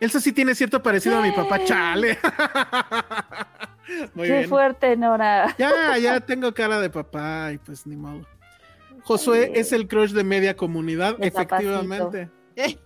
Elsa 0.00 0.18
sí 0.20 0.32
tiene 0.32 0.54
cierto 0.54 0.82
parecido 0.82 1.18
a 1.18 1.22
mi 1.22 1.30
papá, 1.30 1.62
chale. 1.64 2.18
Muy 4.14 4.28
qué 4.28 4.38
bien. 4.38 4.48
fuerte, 4.48 4.96
Nora. 4.96 5.54
Ya, 5.58 5.98
ya 5.98 6.20
tengo 6.20 6.52
cara 6.54 6.80
de 6.80 6.88
papá 6.90 7.52
y 7.52 7.58
pues 7.58 7.86
ni 7.86 7.96
modo. 7.96 8.26
Josué 9.02 9.52
es 9.54 9.72
el 9.72 9.88
crush 9.88 10.12
de 10.12 10.24
media 10.24 10.56
comunidad, 10.56 11.16
De 11.18 11.28
efectivamente. 11.28 12.30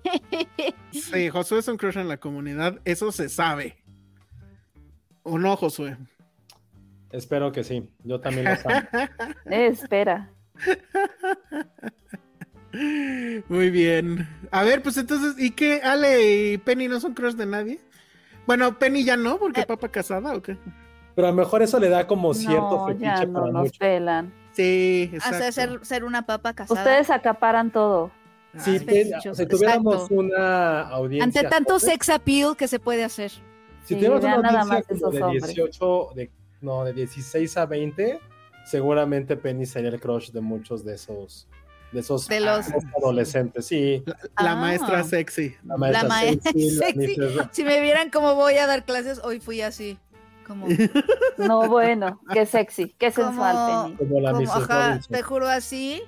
Sí, 0.93 1.28
Josué 1.28 1.59
es 1.59 1.69
un 1.69 1.77
crush 1.77 1.99
en 1.99 2.07
la 2.07 2.19
comunidad, 2.19 2.81
eso 2.85 3.11
se 3.11 3.28
sabe. 3.28 3.82
¿O 5.24 5.39
no, 5.39 5.57
Josué? 5.57 5.97
Espero 7.11 7.51
que 7.51 7.65
sí. 7.65 7.89
Yo 8.05 8.20
también 8.20 8.45
lo. 8.47 8.53
Eh, 9.51 9.66
espera. 9.66 10.31
Muy 13.49 13.71
bien. 13.71 14.29
A 14.51 14.63
ver, 14.65 14.83
pues 14.83 14.97
entonces, 14.97 15.35
¿y 15.39 15.51
qué? 15.53 15.81
¿Ale 15.83 16.53
y 16.53 16.59
Penny 16.59 16.89
no 16.89 17.01
son 17.01 17.15
crush 17.15 17.35
de 17.35 17.47
nadie? 17.47 17.81
Bueno, 18.47 18.79
Penny 18.79 19.05
ya 19.05 19.17
no, 19.17 19.39
porque 19.39 19.63
Eh. 19.63 19.67
papá 19.67 19.89
casada 19.89 20.35
o 20.35 20.43
qué? 20.43 20.57
Pero 21.15 21.29
a 21.29 21.31
lo 21.31 21.37
mejor 21.37 21.63
eso 21.63 21.79
le 21.79 21.89
da 21.89 22.07
como 22.07 22.35
cierto 22.35 22.71
No, 22.79 22.87
fetiche 22.89 23.05
ya 23.07 23.25
no 23.27 23.41
para 23.41 23.53
nos 23.53 23.79
pelan. 23.79 24.33
Sí, 24.53 25.11
exacto. 25.13 25.37
Hacer 25.39 25.53
ser, 25.53 25.85
ser 25.87 26.05
una 26.05 26.23
papa 26.27 26.53
casada. 26.55 26.81
Ustedes 26.81 27.11
acaparan 27.11 27.71
todo. 27.71 28.11
Te- 28.65 28.79
fetichos, 28.81 29.37
si 29.37 29.47
tuviéramos 29.47 29.95
exacto. 29.95 30.15
una 30.15 30.81
audiencia. 30.83 31.25
Ante 31.43 31.49
tanto 31.49 31.75
joven, 31.75 31.91
sex 31.91 32.09
appeal 32.11 32.57
que 32.57 32.69
se 32.69 32.79
puede 32.79 33.03
hacer. 33.05 33.31
Si 33.31 33.95
Sí, 33.95 33.97
tenemos 33.97 34.23
una 34.23 34.35
audiencia 34.37 34.65
más 34.65 34.85
como 34.87 34.97
esos 34.99 35.13
de 35.15 35.23
hombres. 35.23 35.47
18, 35.47 36.09
de, 36.15 36.31
no, 36.61 36.85
de 36.85 36.93
16 36.93 37.57
a 37.57 37.67
20, 37.67 38.21
seguramente 38.65 39.37
Penny 39.37 39.67
sería 39.67 39.91
el 39.91 40.01
crush 40.01 40.31
de 40.31 40.41
muchos 40.41 40.85
de 40.85 40.95
esos, 40.95 41.49
de 41.95 42.01
esos, 42.01 42.29
De 42.29 42.41
los- 42.41 42.66
adolescentes. 42.99 43.66
Sí, 43.66 44.03
La, 44.05 44.43
la 44.45 44.53
Ah. 44.53 44.57
maestra 44.57 45.05
sexy. 45.05 45.55
la 45.65 45.77
maestra 45.77 46.03
La 46.03 46.09
maestra 46.09 46.53
sexy, 46.53 46.71
la 46.77 46.87
sexy. 46.87 47.16
Mrs. 47.21 47.49
Si 47.53 47.65
me 47.65 47.81
vieran 47.81 48.11
cómo 48.11 48.35
voy 48.35 48.55
a 48.59 48.66
dar 48.66 48.85
clases, 48.85 49.21
hoy 49.25 49.41
fui 49.41 49.61
así. 49.62 49.99
Como, 50.47 50.66
No, 51.39 51.69
bueno, 51.69 52.21
qué 52.33 52.45
sexy, 52.45 52.95
qué 52.99 53.11
sensual, 53.11 53.97
Como- 53.97 54.21
la 54.21 54.33
como, 54.33 54.53
ajá, 54.53 55.01
te 55.09 55.23
juro 55.23 55.49
así, 55.49 56.03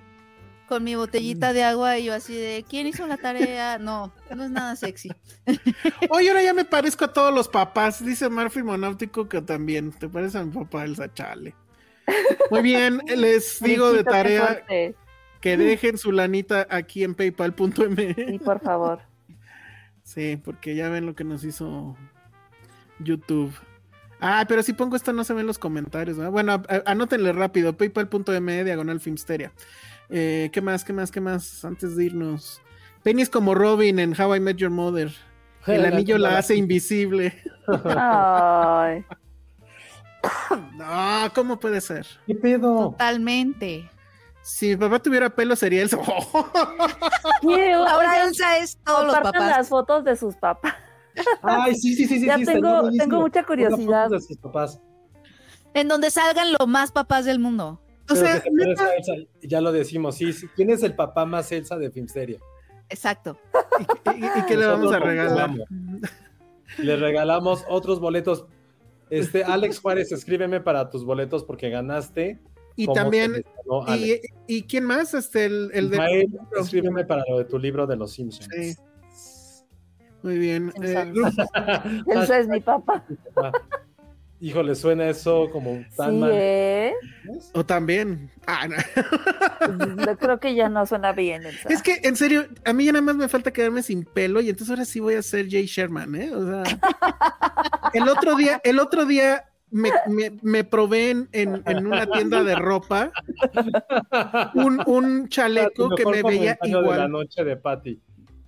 con 0.69 0.83
mi 0.85 0.95
botellita 0.97 1.53
de 1.53 1.63
agua 1.63 1.97
y 1.99 2.05
yo 2.07 2.13
así 2.15 2.35
de, 2.35 2.65
¿quién 2.69 2.87
hizo 2.89 3.07
la 3.07 3.17
tarea? 3.17 3.79
No, 3.79 4.13
no 4.35 4.45
es 4.45 4.51
nada 4.51 4.75
sexy. 4.77 5.11
Oye, 6.11 6.29
ahora 6.29 6.43
ya 6.43 6.53
me 6.53 6.65
parezco 6.65 7.05
a 7.05 7.13
todos 7.13 7.33
los 7.33 7.49
papás. 7.49 8.05
Dice 8.05 8.29
Murphy 8.29 8.63
Monáutico 8.65 9.29
que 9.29 9.41
también. 9.41 9.93
¿Te 9.93 10.09
parece 10.09 10.39
a 10.39 10.45
mi 10.45 10.51
papá 10.53 10.85
Elsa 10.85 11.13
Chale? 11.15 11.55
Muy 12.51 12.63
bien, 12.63 13.01
les 13.17 13.59
digo 13.61 13.93
de 13.93 14.05
tarea. 14.05 14.65
Que 15.41 15.57
dejen 15.57 15.99
su 15.99 16.13
lanita 16.13 16.67
aquí 16.71 17.05
en 17.05 17.15
paypal.me. 17.15 18.15
Sí, 18.15 18.39
por 18.45 18.61
favor. 18.61 19.01
Sí, 20.03 20.37
porque 20.37 20.77
ya 20.77 20.89
ven 20.89 21.05
lo 21.05 21.17
que 21.17 21.25
nos 21.25 21.43
hizo 21.43 21.97
YouTube. 23.01 23.53
Ah, 24.21 24.45
pero 24.49 24.63
si 24.63 24.73
pongo 24.73 24.95
esto 24.95 25.13
no 25.13 25.25
se 25.25 25.35
ven 25.35 25.49
los 25.49 25.59
comentarios. 25.59 26.17
Bueno, 26.31 26.53
a- 26.53 26.83
anótenle 26.87 27.33
rápido, 27.33 27.77
paypal.me, 27.77 28.63
diagonal 28.63 29.01
filmsteria. 29.01 29.53
Eh, 30.09 30.49
¿Qué 30.53 30.61
más, 30.61 30.85
qué 30.85 30.93
más, 30.93 31.11
qué 31.11 31.21
más? 31.21 31.65
Antes 31.65 31.97
de 31.97 32.05
irnos. 32.05 32.63
Penny 33.03 33.23
es 33.23 33.31
como 33.31 33.57
Robin 33.57 33.99
en 33.99 34.15
How 34.21 34.37
I 34.37 34.41
Met 34.41 34.59
Your 34.59 34.71
Mother. 34.71 35.11
El 35.67 35.85
anillo 35.85 36.19
la 36.19 36.39
hace 36.39 36.55
invisible. 36.55 37.35
Ay, 37.85 39.05
No, 40.77 41.33
¿cómo 41.35 41.59
puede 41.59 41.81
ser? 41.81 42.07
¿Qué 42.29 42.35
pedo? 42.37 42.91
Totalmente. 42.91 43.91
Si 44.48 44.68
mi 44.68 44.77
papá 44.77 45.01
tuviera 45.01 45.28
pelo 45.28 45.56
sería 45.56 45.82
él. 45.82 45.90
¿qué? 45.90 47.73
Ahora 47.73 48.23
Elsa 48.23 48.59
es 48.59 48.78
todos 48.85 49.05
los 49.06 49.14
papás. 49.16 49.35
las 49.56 49.68
fotos 49.68 50.05
de 50.05 50.14
sus 50.16 50.36
papás. 50.36 50.73
Ay, 51.43 51.74
sí, 51.74 51.94
sí, 51.94 52.06
sí, 52.06 52.20
sí. 52.20 52.27
Ya 52.27 52.36
sí, 52.39 52.44
tengo- 52.44 53.20
mucha 53.20 53.43
curiosidad. 53.44 54.09
de 54.09 54.20
sus 54.20 54.36
papás. 54.36 54.81
En 55.74 55.89
donde 55.89 56.10
salgan 56.10 56.52
los 56.52 56.68
más 56.68 56.93
papás 56.93 57.24
del 57.24 57.39
mundo. 57.40 57.81
O 58.09 58.14
sea, 58.14 58.36
Elsa, 58.36 59.14
ya 59.43 59.60
lo 59.60 59.73
decimos, 59.73 60.14
sí, 60.16 60.32
sí. 60.32 60.47
¿Quién 60.55 60.70
es 60.70 60.85
el 60.85 60.94
papá 60.94 61.24
más 61.27 61.51
Elsa 61.51 61.77
de 61.77 61.90
Filmsteria? 61.90 62.39
Exacto. 62.89 63.36
¿y, 64.14 64.20
y- 64.24 64.27
y 64.27 64.43
qué 64.47 64.56
le 64.56 64.66
vamos 64.66 64.93
a 64.93 65.01
regalar? 65.01 65.51
Le 66.78 66.97
regalamos 66.97 67.64
otros 67.68 67.98
boletos. 67.98 68.47
Este, 69.10 69.43
Alex 69.43 69.81
Juárez, 69.81 70.12
escríbeme 70.12 70.60
para 70.60 70.89
tus 70.89 71.05
boletos 71.05 71.43
porque 71.43 71.68
ganaste. 71.68 72.39
Y 72.77 72.85
¿Cómo 72.86 72.94
también, 72.94 73.43
y, 74.47 74.62
quién 74.65 74.85
más? 74.85 75.15
Este, 75.15 75.47
el, 75.47 75.70
el 75.73 75.90
de... 75.90 75.97
Ismael, 75.97 76.39
escríbeme 76.61 77.05
para 77.05 77.23
lo 77.28 77.39
de 77.39 77.44
tu 77.47 77.59
libro 77.59 77.86
de 77.86 77.97
los 77.97 78.12
Simpsons. 78.12 78.48
Sí. 78.55 78.77
Muy 80.23 80.39
bien. 80.39 80.73
Eh. 80.82 81.12
Ese 82.07 82.40
es 82.40 82.48
mi 82.48 82.61
papá. 82.61 83.05
Híjole, 84.39 84.74
suena 84.74 85.09
eso 85.09 85.48
como 85.51 85.82
tan 85.97 86.11
Sí, 86.11 86.16
mal. 86.19 86.31
¿eh? 86.35 86.94
o 87.55 87.65
también. 87.65 88.31
Ah, 88.47 88.69
no. 88.69 88.77
Yo 90.05 90.19
creo 90.19 90.39
que 90.39 90.55
ya 90.55 90.69
no 90.69 90.85
suena 90.85 91.12
bien. 91.12 91.47
Elsa. 91.47 91.69
Es 91.70 91.82
que, 91.82 92.01
en 92.03 92.16
serio, 92.16 92.47
a 92.65 92.74
mí 92.74 92.85
ya 92.85 92.93
nada 92.93 93.03
más 93.03 93.16
me 93.16 93.28
falta 93.28 93.53
quedarme 93.53 93.82
sin 93.82 94.05
pelo 94.05 94.40
y 94.43 94.51
entonces 94.51 94.70
ahora 94.70 94.85
sí 94.85 95.01
voy 95.01 95.15
a 95.15 95.23
ser 95.23 95.48
Jay 95.48 95.65
Sherman, 95.65 96.15
¿eh? 96.16 96.31
O 96.35 96.44
sea, 96.44 96.78
el 97.94 98.09
otro 98.09 98.35
día, 98.36 98.61
el 98.62 98.78
otro 98.78 99.07
día 99.07 99.47
me, 99.71 99.91
me, 100.09 100.39
me 100.43 100.65
probé 100.65 101.11
en, 101.11 101.29
en- 101.33 101.87
una 101.87 102.07
tienda 102.07 102.43
de 102.45 102.55
ropa 102.55 103.11
un, 104.55 104.83
un 104.87 105.29
chaleco 105.29 105.91
que 105.91 106.05
me 106.07 106.23
veía 106.23 106.59
de 106.63 106.71
la 106.71 106.79
igual. 106.81 107.11
noche 107.11 107.45
de 107.45 107.57
Patty. 107.57 108.01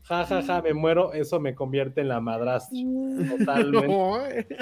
Ja, 0.04 0.24
ja, 0.24 0.42
ja, 0.42 0.62
me 0.62 0.72
muero, 0.72 1.12
eso 1.12 1.38
me 1.38 1.54
convierte 1.54 2.00
en 2.00 2.08
la 2.08 2.20
madrastra. 2.20 2.78
Totalmente. 3.38 4.46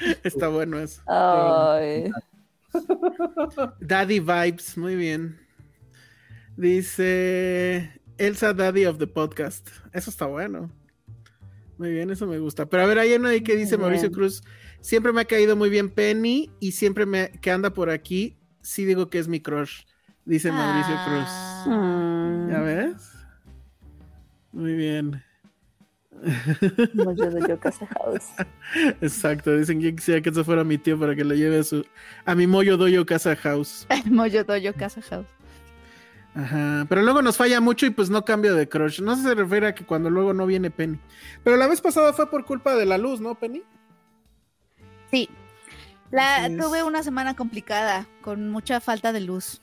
No. 0.00 0.16
Está 0.24 0.48
bueno 0.48 0.78
eso. 0.78 1.02
Ay. 1.06 2.10
Daddy 3.80 4.18
Vibes, 4.20 4.78
muy 4.78 4.96
bien. 4.96 5.38
Dice 6.56 8.00
Elsa 8.18 8.54
Daddy 8.54 8.86
of 8.86 8.98
the 8.98 9.06
Podcast. 9.06 9.68
Eso 9.92 10.08
está 10.10 10.24
bueno. 10.26 10.70
Muy 11.78 11.90
bien, 11.90 12.10
eso 12.10 12.26
me 12.26 12.38
gusta. 12.38 12.66
Pero 12.66 12.82
a 12.82 12.86
ver, 12.86 12.98
hay 12.98 13.12
uno 13.14 13.28
ahí 13.28 13.42
que 13.42 13.56
dice 13.56 13.76
Mauricio. 13.76 14.10
Cruz. 14.10 14.42
Siempre 14.80 15.12
me 15.12 15.20
ha 15.20 15.24
caído 15.24 15.56
muy 15.56 15.70
bien 15.70 15.90
Penny 15.90 16.50
y 16.58 16.72
siempre 16.72 17.06
me 17.06 17.30
que 17.40 17.50
anda 17.50 17.70
por 17.70 17.90
aquí, 17.90 18.36
sí 18.62 18.84
digo 18.84 19.10
que 19.10 19.18
es 19.18 19.28
mi 19.28 19.40
crush. 19.40 19.82
Dice 20.24 20.52
Mauricio 20.52 20.94
Cruz. 21.04 21.28
Ah. 21.28 21.64
Mm, 21.66 22.50
¿Ya 22.50 22.60
ves? 22.60 23.12
Muy 24.52 24.74
bien. 24.74 25.22
Moyo 26.94 27.30
de 27.30 27.48
Yo 27.48 27.58
Casa 27.60 27.86
House. 27.86 28.28
Exacto. 29.00 29.56
Dicen 29.56 29.80
que 29.80 29.94
quisiera 29.94 30.20
que 30.20 30.30
eso 30.30 30.44
fuera 30.44 30.64
mi 30.64 30.78
tío 30.78 30.98
para 30.98 31.14
que 31.14 31.24
lo 31.24 31.34
lleve 31.34 31.60
a 31.60 31.64
su 31.64 31.84
a 32.24 32.34
mi 32.34 32.46
Moyo 32.46 32.76
Doyo 32.76 33.06
Casa 33.06 33.36
House. 33.36 33.86
Moyo 34.06 34.44
Doyo 34.44 34.74
Casa 34.74 35.00
House. 35.02 35.26
Ajá, 36.34 36.86
pero 36.88 37.02
luego 37.02 37.22
nos 37.22 37.36
falla 37.36 37.60
mucho 37.60 37.86
y 37.86 37.90
pues 37.90 38.08
no 38.08 38.24
cambio 38.24 38.54
de 38.54 38.68
crush. 38.68 39.00
No 39.00 39.16
se 39.16 39.34
refiere 39.34 39.68
a 39.68 39.74
que 39.74 39.84
cuando 39.84 40.10
luego 40.10 40.32
no 40.32 40.46
viene 40.46 40.70
Penny. 40.70 40.98
Pero 41.42 41.56
la 41.56 41.66
vez 41.66 41.80
pasada 41.80 42.12
fue 42.12 42.30
por 42.30 42.44
culpa 42.44 42.76
de 42.76 42.86
la 42.86 42.98
luz, 42.98 43.20
¿no, 43.20 43.34
Penny? 43.34 43.62
Sí. 45.10 45.28
La, 46.10 46.48
tuve 46.48 46.82
una 46.82 47.02
semana 47.02 47.34
complicada, 47.36 48.06
con 48.22 48.50
mucha 48.50 48.80
falta 48.80 49.12
de 49.12 49.20
luz. 49.20 49.60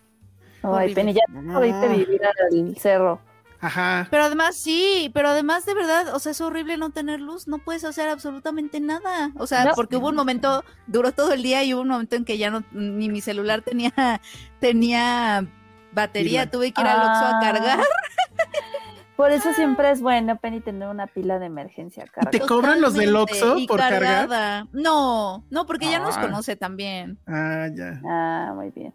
Ay. 0.63 0.93
Penny, 0.93 1.13
ya 1.13 1.21
no 1.29 1.59
pudiste 1.59 1.87
vivir 1.89 2.21
al 2.25 2.75
cerro. 2.77 3.21
Ajá. 3.59 4.07
Pero 4.11 4.23
además, 4.25 4.55
sí, 4.55 5.09
pero 5.13 5.29
además 5.29 5.65
de 5.65 5.73
verdad, 5.73 6.13
o 6.15 6.19
sea, 6.19 6.31
es 6.31 6.41
horrible 6.41 6.77
no 6.77 6.91
tener 6.91 7.19
luz, 7.19 7.47
no 7.47 7.57
puedes 7.57 7.83
hacer 7.83 8.07
absolutamente 8.07 8.79
nada. 8.79 9.31
O 9.37 9.47
sea, 9.47 9.65
No. 9.65 9.71
porque 9.75 9.97
hubo 9.97 10.09
un 10.09 10.15
momento, 10.15 10.63
duró 10.85 11.11
todo 11.11 11.33
el 11.33 11.41
día 11.43 11.63
y 11.63 11.73
hubo 11.73 11.81
un 11.81 11.87
momento 11.89 12.15
en 12.15 12.23
que 12.23 12.37
ya 12.37 12.49
no, 12.51 12.63
ni 12.71 13.09
mi 13.09 13.19
celular 13.19 13.61
tenía, 13.63 14.21
tenía 14.59 15.45
batería, 15.91 16.49
tuve 16.51 16.71
que 16.71 16.81
ir 16.81 16.87
al 16.87 16.97
Oxxo 16.99 17.25
a 17.25 17.37
Ah. 17.37 17.39
cargar. 17.41 17.79
Por 19.17 19.31
eso 19.31 19.51
siempre 19.53 19.89
es 19.91 19.99
bueno, 19.99 20.37
Penny, 20.39 20.61
tener 20.61 20.87
una 20.87 21.07
pila 21.07 21.39
de 21.39 21.47
emergencia 21.47 22.03
¿Te 22.05 22.11
cargada. 22.11 22.47
cobran 22.47 22.79
los 22.81 22.93
del 22.93 23.15
Oxxo 23.15 23.57
por 23.67 23.79
cargar? 23.79 23.99
cargada. 24.29 24.67
No, 24.73 25.43
no, 25.49 25.65
porque 25.65 25.89
ya 25.89 25.97
nos 25.99 26.15
Ah. 26.17 26.21
conoce 26.21 26.55
también. 26.55 27.17
Ah, 27.27 27.67
ya. 27.73 27.99
Ah, 28.07 28.53
muy 28.55 28.69
bien. 28.69 28.93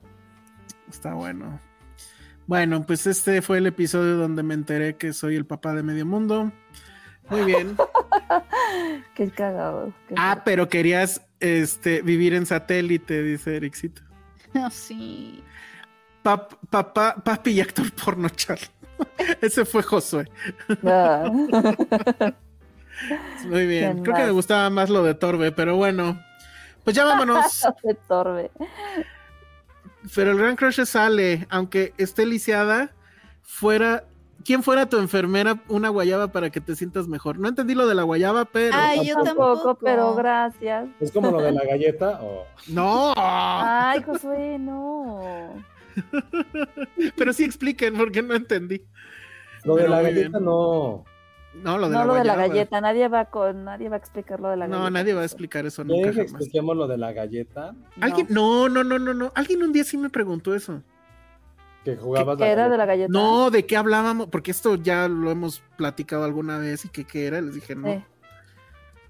Está 0.89 1.15
bueno. 1.15 1.61
Bueno, 2.47 2.85
pues 2.87 3.07
este 3.07 3.43
fue 3.43 3.59
el 3.59 3.67
episodio 3.67 4.17
donde 4.17 4.43
me 4.45 4.55
enteré 4.55 4.97
que 4.97 5.13
soy 5.13 5.35
el 5.37 5.45
papá 5.45 5.75
de 5.75 5.83
medio 5.83 6.07
mundo. 6.07 6.53
Muy 7.29 7.43
bien. 7.45 7.77
Qué 9.15 9.31
cagado. 9.31 9.93
qué 10.09 10.15
Ah, 10.17 10.43
pero 10.45 10.69
querías 10.69 11.23
este 11.41 12.03
vivir 12.03 12.35
en 12.35 12.47
satélite, 12.47 13.23
dice 13.23 13.57
Ericito. 13.57 14.03
No, 14.55 14.71
sí. 14.71 15.43
Pap- 16.23 16.59
papá, 16.71 17.17
papi 17.25 17.51
y 17.53 17.61
actor 17.61 17.91
porno, 17.93 18.29
chal. 18.29 18.59
Ese 19.41 19.65
fue 19.65 19.83
Josué. 19.83 20.29
Ah. 20.85 21.31
Muy 23.47 23.67
bien. 23.67 23.93
¿Quién 23.95 24.05
Creo 24.05 24.17
que 24.17 24.25
me 24.25 24.31
gustaba 24.31 24.71
más 24.71 24.91
lo 24.91 25.03
de 25.03 25.15
Torbe, 25.15 25.53
pero 25.53 25.77
bueno. 25.77 26.21
Pues 26.85 26.97
ya 26.97 27.05
vámonos. 27.05 27.63
Qué 27.83 27.95
torbe. 28.09 28.51
pero 30.15 30.33
el 30.33 30.39
Gran 30.39 30.57
Crush 30.57 30.85
sale, 30.85 31.47
aunque 31.51 31.95
esté 31.99 32.27
lisiada, 32.27 32.91
fuera. 33.43 34.05
¿Quién 34.45 34.65
fuera 34.65 34.87
tu 34.87 34.99
enfermera 34.99 35.61
una 35.69 35.89
guayaba 35.89 36.33
para 36.33 36.51
que 36.51 36.61
te 36.61 36.75
sientas 36.75 37.07
mejor? 37.07 37.39
No 37.39 37.47
entendí 37.49 37.77
lo 37.77 37.87
de 37.87 37.95
la 37.95 38.03
guayaba, 38.03 38.45
pero. 38.45 38.75
Ay, 38.77 39.07
yo 39.07 39.15
Tampoco, 39.23 39.55
tampoco. 39.55 39.79
pero 39.85 40.15
gracias. 40.17 40.89
Es 40.99 41.13
como 41.13 41.31
lo 41.31 41.41
de 41.41 41.53
la 41.53 41.63
galleta. 41.65 42.19
o 42.21 42.45
No, 42.67 43.15
Ay, 43.17 44.03
Josué, 44.03 44.59
no. 44.59 45.21
pero 47.17 47.33
sí 47.33 47.45
expliquen 47.45 47.97
porque 47.97 48.23
no 48.23 48.35
entendí. 48.35 48.83
Lo 49.65 49.77
de 49.77 49.83
Pero 49.83 49.95
la 49.95 50.03
galleta 50.03 50.39
bien. 50.39 50.45
no. 50.45 51.05
No, 51.55 51.77
lo 51.77 51.89
de 51.91 51.93
No 51.95 52.01
la 52.01 52.05
lo 52.07 52.15
de 52.15 52.25
la 52.25 52.35
galleta, 52.35 52.81
nadie 52.81 53.09
va 53.09 53.27
con, 53.27 53.65
nadie 53.65 53.89
va 53.91 53.97
a 53.97 53.99
explicar 53.99 54.41
lo 54.41 54.49
de 54.49 54.57
la 54.57 54.67
galleta. 54.67 54.85
No, 54.85 54.91
nadie 54.91 55.13
va 55.13 55.21
a 55.21 55.25
explicar 55.25 55.67
eso 55.67 55.85
¿Quieren 55.85 56.07
nunca 56.07 56.11
que 56.23 56.27
jamás. 56.27 56.33
expliquemos 56.33 56.77
lo 56.77 56.87
de 56.89 56.97
la 56.97 57.13
galleta? 57.13 57.75
Alguien, 58.01 58.27
no, 58.31 58.69
no, 58.71 58.83
no, 58.83 58.99
no, 58.99 59.13
no. 59.13 59.33
Alguien 59.35 59.63
un 59.63 59.73
día 59.73 59.85
sí 59.85 59.99
me 59.99 60.09
preguntó 60.09 60.55
eso. 60.55 60.83
Que 61.85 61.97
jugabas 61.97 62.39
¿Qué 62.39 62.45
la 62.45 62.51
era 62.51 62.69
de 62.71 62.79
la 62.79 62.87
galleta? 62.87 63.09
No, 63.13 63.51
¿de 63.51 63.67
qué 63.67 63.77
hablábamos? 63.77 64.29
Porque 64.29 64.51
esto 64.51 64.77
ya 64.77 65.09
lo 65.09 65.31
hemos 65.31 65.63
platicado 65.77 66.25
alguna 66.25 66.57
vez 66.59 66.85
y 66.87 66.89
que 66.89 67.05
qué 67.05 67.27
era. 67.27 67.41
Les 67.43 67.55
dije, 67.55 67.75
no. 67.75 67.89
Eh, 67.89 68.07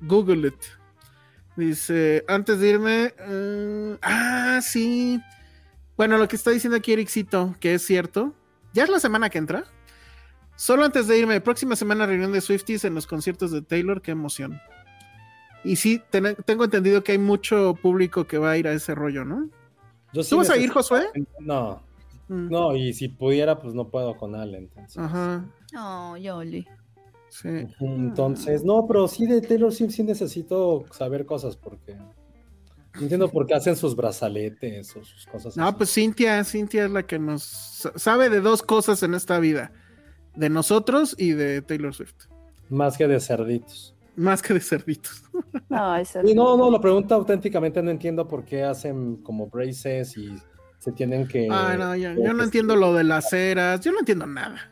Google 0.00 0.48
it. 0.48 0.56
Dice, 1.54 2.24
antes 2.28 2.58
de 2.58 2.68
irme. 2.70 3.14
eh, 3.18 3.96
ah, 4.02 4.58
sí. 4.62 5.20
Bueno, 6.02 6.18
lo 6.18 6.26
que 6.26 6.34
está 6.34 6.50
diciendo 6.50 6.76
aquí 6.76 6.92
Ericito, 6.92 7.54
que 7.60 7.74
es 7.74 7.86
cierto. 7.86 8.34
Ya 8.74 8.82
es 8.82 8.88
la 8.90 8.98
semana 8.98 9.30
que 9.30 9.38
entra. 9.38 9.62
Solo 10.56 10.84
antes 10.84 11.06
de 11.06 11.16
irme, 11.16 11.40
próxima 11.40 11.76
semana 11.76 12.06
reunión 12.06 12.32
de 12.32 12.40
Swifties 12.40 12.84
en 12.84 12.96
los 12.96 13.06
conciertos 13.06 13.52
de 13.52 13.62
Taylor, 13.62 14.02
qué 14.02 14.10
emoción. 14.10 14.60
Y 15.62 15.76
sí, 15.76 16.02
ten- 16.10 16.34
tengo 16.44 16.64
entendido 16.64 17.04
que 17.04 17.12
hay 17.12 17.18
mucho 17.18 17.74
público 17.80 18.26
que 18.26 18.36
va 18.36 18.50
a 18.50 18.56
ir 18.58 18.66
a 18.66 18.72
ese 18.72 18.96
rollo, 18.96 19.24
¿no? 19.24 19.48
Yo 20.12 20.24
sí 20.24 20.30
¿Tú 20.30 20.38
vas 20.38 20.50
a 20.50 20.56
ir, 20.56 20.70
Josué? 20.70 21.04
No, 21.38 21.80
Mm. 22.26 22.48
no, 22.50 22.74
y 22.74 22.92
si 22.94 23.06
pudiera, 23.06 23.60
pues 23.60 23.72
no 23.72 23.86
puedo 23.86 24.16
con 24.16 24.34
Ale, 24.34 24.58
entonces. 24.58 24.98
Ajá, 24.98 25.44
No, 25.72 26.16
Yoli. 26.16 26.66
sí. 27.28 27.48
Entonces, 27.78 28.64
no, 28.64 28.88
pero 28.88 29.06
sí 29.06 29.24
de 29.26 29.40
Taylor 29.40 29.72
Swift 29.72 29.92
sí 29.92 30.02
necesito 30.02 30.84
saber 30.90 31.26
cosas 31.26 31.54
porque 31.56 31.96
no 32.94 33.00
entiendo 33.02 33.28
por 33.30 33.46
qué 33.46 33.54
hacen 33.54 33.76
sus 33.76 33.96
brazaletes 33.96 34.94
o 34.96 35.04
sus 35.04 35.26
cosas 35.26 35.56
No, 35.56 35.66
así. 35.68 35.74
pues 35.78 35.92
Cintia, 35.94 36.44
Cintia 36.44 36.84
es 36.84 36.90
la 36.90 37.04
que 37.06 37.18
nos 37.18 37.42
sa- 37.42 37.92
sabe 37.96 38.28
de 38.30 38.40
dos 38.40 38.62
cosas 38.62 39.02
en 39.02 39.14
esta 39.14 39.38
vida, 39.38 39.72
de 40.36 40.48
nosotros 40.50 41.14
y 41.18 41.32
de 41.32 41.62
Taylor 41.62 41.94
Swift, 41.94 42.14
Más 42.68 42.96
que 42.98 43.06
de 43.08 43.20
cerditos. 43.20 43.94
más 44.16 44.42
que 44.42 44.54
de 44.54 44.60
cerditos. 44.60 45.22
No, 45.68 45.98
Y 46.24 46.34
no, 46.34 46.56
no, 46.56 46.70
lo 46.70 46.80
pregunto 46.80 47.14
auténticamente, 47.14 47.82
no 47.82 47.90
entiendo 47.90 48.28
por 48.28 48.44
qué 48.44 48.62
hacen 48.62 49.16
como 49.22 49.46
braces 49.48 50.16
y 50.18 50.34
se 50.78 50.92
tienen 50.92 51.26
que... 51.28 51.48
Ah, 51.50 51.76
no, 51.78 51.94
yo, 51.96 52.12
yo 52.14 52.32
no 52.34 52.42
entiendo 52.44 52.76
lo 52.76 52.92
de 52.92 53.04
las 53.04 53.30
ceras, 53.30 53.80
yo 53.80 53.92
no 53.92 54.00
entiendo 54.00 54.26
nada. 54.26 54.71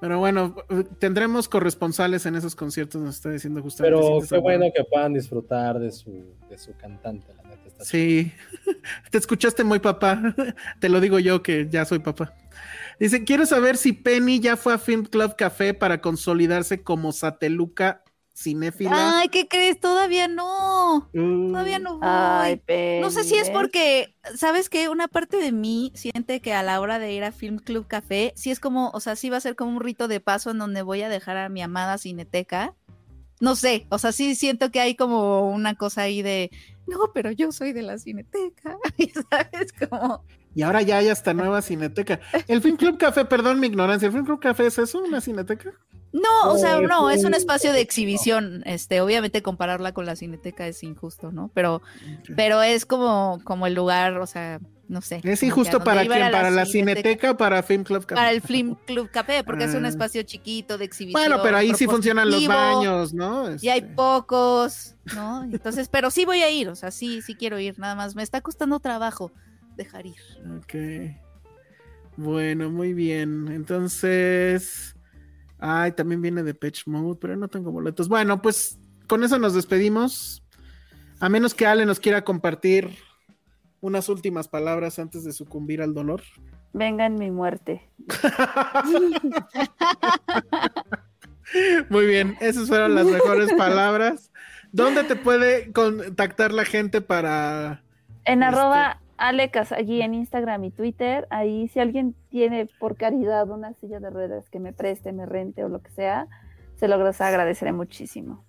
Pero 0.00 0.18
bueno, 0.18 0.54
tendremos 1.00 1.48
corresponsales 1.48 2.24
en 2.26 2.36
esos 2.36 2.54
conciertos, 2.54 3.02
nos 3.02 3.16
está 3.16 3.30
diciendo 3.30 3.60
justamente. 3.62 3.98
Pero 3.98 4.20
qué 4.28 4.38
bueno 4.38 4.66
que 4.74 4.84
puedan 4.84 5.12
disfrutar 5.12 5.78
de 5.80 5.90
su, 5.90 6.36
de 6.48 6.56
su 6.56 6.76
cantante, 6.76 7.34
la 7.34 7.42
neta. 7.42 7.66
Está 7.66 7.84
Sí, 7.84 8.32
te 9.10 9.18
escuchaste 9.18 9.64
muy 9.64 9.80
papá. 9.80 10.34
Te 10.80 10.88
lo 10.88 11.00
digo 11.00 11.18
yo 11.18 11.42
que 11.42 11.68
ya 11.68 11.84
soy 11.84 11.98
papá. 11.98 12.34
Dice, 13.00 13.24
quiero 13.24 13.46
saber 13.46 13.76
si 13.76 13.92
Penny 13.92 14.40
ya 14.40 14.56
fue 14.56 14.74
a 14.74 14.78
Film 14.78 15.04
Club 15.04 15.36
Café 15.36 15.74
para 15.74 16.00
consolidarse 16.00 16.82
como 16.82 17.12
sateluca 17.12 18.02
cinéfila. 18.38 19.18
Ay, 19.18 19.28
¿qué 19.28 19.48
crees? 19.48 19.80
Todavía 19.80 20.28
no. 20.28 21.08
Uh, 21.12 21.48
Todavía 21.48 21.78
no 21.78 21.98
voy. 21.98 22.08
Ay, 22.08 22.62
No 23.00 23.10
sé 23.10 23.24
si 23.24 23.34
es 23.34 23.50
porque, 23.50 24.14
¿sabes 24.36 24.68
qué? 24.68 24.88
Una 24.88 25.08
parte 25.08 25.38
de 25.38 25.52
mí 25.52 25.92
siente 25.94 26.40
que 26.40 26.52
a 26.52 26.62
la 26.62 26.80
hora 26.80 26.98
de 26.98 27.12
ir 27.12 27.24
a 27.24 27.32
Film 27.32 27.58
Club 27.58 27.86
Café, 27.86 28.32
sí 28.36 28.50
es 28.50 28.60
como, 28.60 28.90
o 28.90 29.00
sea, 29.00 29.16
sí 29.16 29.28
va 29.28 29.38
a 29.38 29.40
ser 29.40 29.56
como 29.56 29.72
un 29.72 29.80
rito 29.80 30.08
de 30.08 30.20
paso 30.20 30.50
en 30.50 30.58
donde 30.58 30.82
voy 30.82 31.02
a 31.02 31.08
dejar 31.08 31.36
a 31.36 31.48
mi 31.48 31.62
amada 31.62 31.98
cineteca. 31.98 32.74
No 33.40 33.54
sé, 33.54 33.86
o 33.90 33.98
sea, 33.98 34.12
sí 34.12 34.34
siento 34.34 34.70
que 34.70 34.80
hay 34.80 34.96
como 34.96 35.48
una 35.50 35.76
cosa 35.76 36.02
ahí 36.02 36.22
de, 36.22 36.50
no, 36.88 36.98
pero 37.14 37.30
yo 37.30 37.52
soy 37.52 37.72
de 37.72 37.82
la 37.82 37.98
cineteca, 37.98 38.76
y 38.96 39.10
sabes, 39.10 39.72
como, 39.72 40.24
Y 40.56 40.62
ahora 40.62 40.82
ya 40.82 40.98
hay 40.98 41.08
hasta 41.08 41.34
nueva 41.34 41.62
cineteca. 41.62 42.18
El 42.48 42.62
Film 42.62 42.76
Club 42.76 42.98
Café, 42.98 43.24
perdón 43.24 43.60
mi 43.60 43.68
ignorancia, 43.68 44.06
¿el 44.06 44.12
Film 44.12 44.24
Club 44.24 44.40
Café 44.40 44.66
es 44.66 44.78
eso? 44.78 45.00
¿Una 45.00 45.20
cineteca? 45.20 45.72
No, 46.12 46.52
o 46.52 46.58
sea, 46.58 46.80
No, 46.80 47.10
es 47.10 47.24
un 47.24 47.34
espacio 47.34 47.72
de 47.72 47.80
exhibición, 47.80 48.62
este, 48.66 49.00
obviamente 49.00 49.42
compararla 49.42 49.92
con 49.92 50.06
la 50.06 50.16
cineteca 50.16 50.66
es 50.66 50.82
injusto, 50.82 51.32
¿no? 51.32 51.50
Pero, 51.54 51.82
pero 52.36 52.62
es 52.62 52.86
como, 52.86 53.40
como 53.44 53.66
el 53.66 53.74
lugar, 53.74 54.18
o 54.18 54.26
sea, 54.26 54.60
no 54.88 55.02
sé. 55.02 55.20
¿Es 55.22 55.42
injusto 55.42 55.84
para 55.84 56.00
quién? 56.06 56.30
¿Para 56.32 56.50
la 56.50 56.64
cineteca 56.64 57.32
o 57.32 57.36
para 57.36 57.62
Film 57.62 57.84
Club 57.84 58.06
Café? 58.06 58.14
para 58.14 58.30
el 58.32 58.40
Film 58.40 58.74
Club 58.86 59.10
Café, 59.10 59.44
porque 59.44 59.64
es 59.64 59.74
un 59.74 59.84
Ah. 59.84 59.88
espacio 59.88 60.22
chiquito 60.22 60.78
de 60.78 60.86
exhibición. 60.86 61.20
Bueno, 61.22 61.42
pero 61.42 61.58
ahí 61.58 61.74
sí 61.74 61.86
funcionan 61.86 62.30
los 62.30 62.46
baños, 62.46 63.12
¿no? 63.12 63.54
Y 63.60 63.68
hay 63.68 63.80
Este, 63.80 63.92
pocos, 63.94 64.94
¿no? 65.14 65.44
Entonces, 65.44 65.88
pero 65.92 66.10
sí 66.10 66.24
voy 66.24 66.40
a 66.40 66.50
ir, 66.50 66.70
o 66.70 66.74
sea, 66.74 66.90
sí, 66.90 67.20
sí 67.20 67.34
quiero 67.34 67.58
ir, 67.58 67.78
nada 67.78 67.94
más. 67.94 68.14
Me 68.16 68.22
está 68.22 68.40
costando 68.40 68.80
trabajo 68.80 69.30
dejar 69.76 70.06
ir. 70.06 70.16
Ok. 70.56 70.74
Bueno, 72.16 72.70
muy 72.70 72.94
bien. 72.94 73.48
Entonces. 73.48 74.94
Ay, 75.58 75.92
también 75.92 76.22
viene 76.22 76.42
de 76.42 76.54
Pitch 76.54 76.86
Mode, 76.86 77.18
pero 77.20 77.36
no 77.36 77.48
tengo 77.48 77.72
boletos. 77.72 78.08
Bueno, 78.08 78.40
pues 78.42 78.78
con 79.06 79.24
eso 79.24 79.38
nos 79.38 79.54
despedimos. 79.54 80.42
A 81.20 81.28
menos 81.28 81.54
que 81.54 81.66
Ale 81.66 81.84
nos 81.84 81.98
quiera 81.98 82.22
compartir 82.22 82.96
unas 83.80 84.08
últimas 84.08 84.48
palabras 84.48 84.98
antes 84.98 85.24
de 85.24 85.32
sucumbir 85.32 85.82
al 85.82 85.94
dolor. 85.94 86.22
Venga 86.72 87.06
en 87.06 87.16
mi 87.16 87.30
muerte. 87.30 87.88
Muy 91.88 92.06
bien, 92.06 92.36
esas 92.40 92.68
fueron 92.68 92.94
las 92.94 93.06
mejores 93.06 93.52
palabras. 93.54 94.30
¿Dónde 94.70 95.02
te 95.04 95.16
puede 95.16 95.72
contactar 95.72 96.52
la 96.52 96.66
gente 96.66 97.00
para 97.00 97.82
En 98.24 98.42
Este- 98.42 98.54
arroba 98.56 99.00
Ale 99.18 99.50
Casagui 99.50 100.00
en 100.00 100.14
Instagram 100.14 100.64
y 100.64 100.70
Twitter. 100.70 101.26
Ahí, 101.30 101.68
si 101.68 101.80
alguien 101.80 102.14
tiene 102.30 102.68
por 102.78 102.96
caridad 102.96 103.50
una 103.50 103.74
silla 103.74 104.00
de 104.00 104.10
ruedas 104.10 104.48
que 104.48 104.60
me 104.60 104.72
preste, 104.72 105.12
me 105.12 105.26
rente 105.26 105.64
o 105.64 105.68
lo 105.68 105.82
que 105.82 105.90
sea, 105.90 106.28
se 106.76 106.88
lo 106.88 106.94
agradeceré 106.94 107.72
muchísimo. 107.72 108.44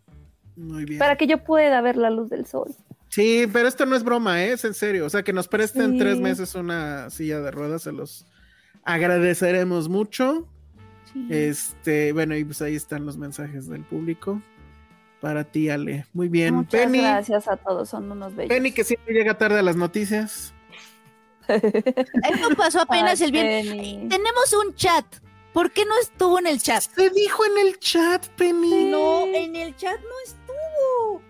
Muy 0.56 0.86
bien. 0.86 1.00
Para 1.00 1.16
que 1.16 1.26
yo 1.26 1.44
pueda 1.44 1.82
ver 1.82 1.98
la 1.98 2.10
luz 2.10 2.30
del 2.30 2.46
sol. 2.46 2.76
Sí, 3.08 3.48
pero 3.52 3.68
esto 3.68 3.86
no 3.88 3.96
es 3.96 4.04
broma, 4.04 4.44
¿eh? 4.44 4.52
es 4.54 4.66
en 4.66 4.76
serio. 4.76 5.06
O 5.06 5.10
sea, 5.10 5.24
que 5.24 5.34
nos 5.34 5.48
presten 5.48 5.94
Sí. 5.94 6.00
tres 6.00 6.20
meses 6.20 6.54
una 6.54 7.10
silla 7.10 7.40
de 7.40 7.50
ruedas, 7.50 7.82
se 7.82 7.92
los 7.92 8.28
agradeceremos 8.84 9.90
mucho. 9.90 10.48
Este, 11.30 12.14
bueno, 12.14 12.36
y 12.36 12.46
pues 12.46 12.62
ahí 12.62 12.76
están 12.76 13.06
los 13.06 13.18
mensajes 13.18 13.68
del 13.68 13.84
público. 13.84 14.42
Para 15.22 15.44
ti, 15.44 15.70
Ale. 15.70 16.06
Muy 16.14 16.30
bien. 16.30 16.54
Muchas 16.54 16.82
Penny, 16.82 17.00
gracias 17.02 17.48
a 17.48 17.58
todos, 17.58 17.90
son 17.90 18.12
unos 18.12 18.36
bellos. 18.36 18.50
Penny, 18.50 18.72
que 18.72 18.84
siempre 18.84 19.14
llega 19.14 19.38
tarde 19.38 19.60
a 19.60 19.64
las 19.64 19.76
noticias. 19.76 20.54
Esto 21.50 22.56
pasó 22.56 22.82
apenas 22.82 23.20
Ay, 23.22 23.26
el 23.28 23.32
viernes. 23.32 23.68
Penny. 23.68 24.08
Tenemos 24.10 24.54
un 24.54 24.76
chat. 24.76 25.06
¿Por 25.54 25.72
qué 25.72 25.86
no 25.86 25.98
estuvo 26.00 26.40
en 26.40 26.48
el 26.48 26.62
chat? 26.62 26.84
Se 26.84 27.10
dijo 27.10 27.44
en 27.46 27.68
el 27.68 27.80
chat, 27.80 28.26
Penny. 28.30 28.86
No, 28.86 29.26
en 29.26 29.56
el 29.56 29.76
chat 29.76 30.00
no 30.00 30.16
estuvo. 30.24 31.22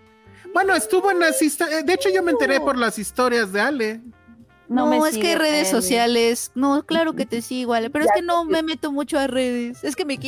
Bueno, 0.52 0.74
estuvo 0.74 1.10
en 1.10 1.20
las 1.20 1.40
historias. 1.40 1.86
De 1.86 1.94
hecho, 1.94 2.10
yo 2.10 2.22
me 2.22 2.32
enteré 2.32 2.60
por 2.60 2.76
las 2.76 2.98
historias 2.98 3.52
de 3.52 3.60
Ale. 3.60 4.00
No, 4.68 4.86
me 4.86 4.98
es 4.98 5.04
que 5.04 5.12
sigue, 5.12 5.38
redes 5.38 5.68
Penny. 5.68 5.82
sociales. 5.82 6.52
No, 6.54 6.84
claro 6.84 7.14
que 7.14 7.26
te 7.26 7.42
sigo, 7.42 7.74
Ale, 7.74 7.90
pero 7.90 8.04
es 8.04 8.10
que 8.14 8.22
no 8.22 8.44
me 8.44 8.62
meto 8.62 8.92
mucho 8.92 9.18
a 9.18 9.26
redes. 9.26 9.82
Es 9.82 9.96
que 9.96 10.04
me 10.04 10.18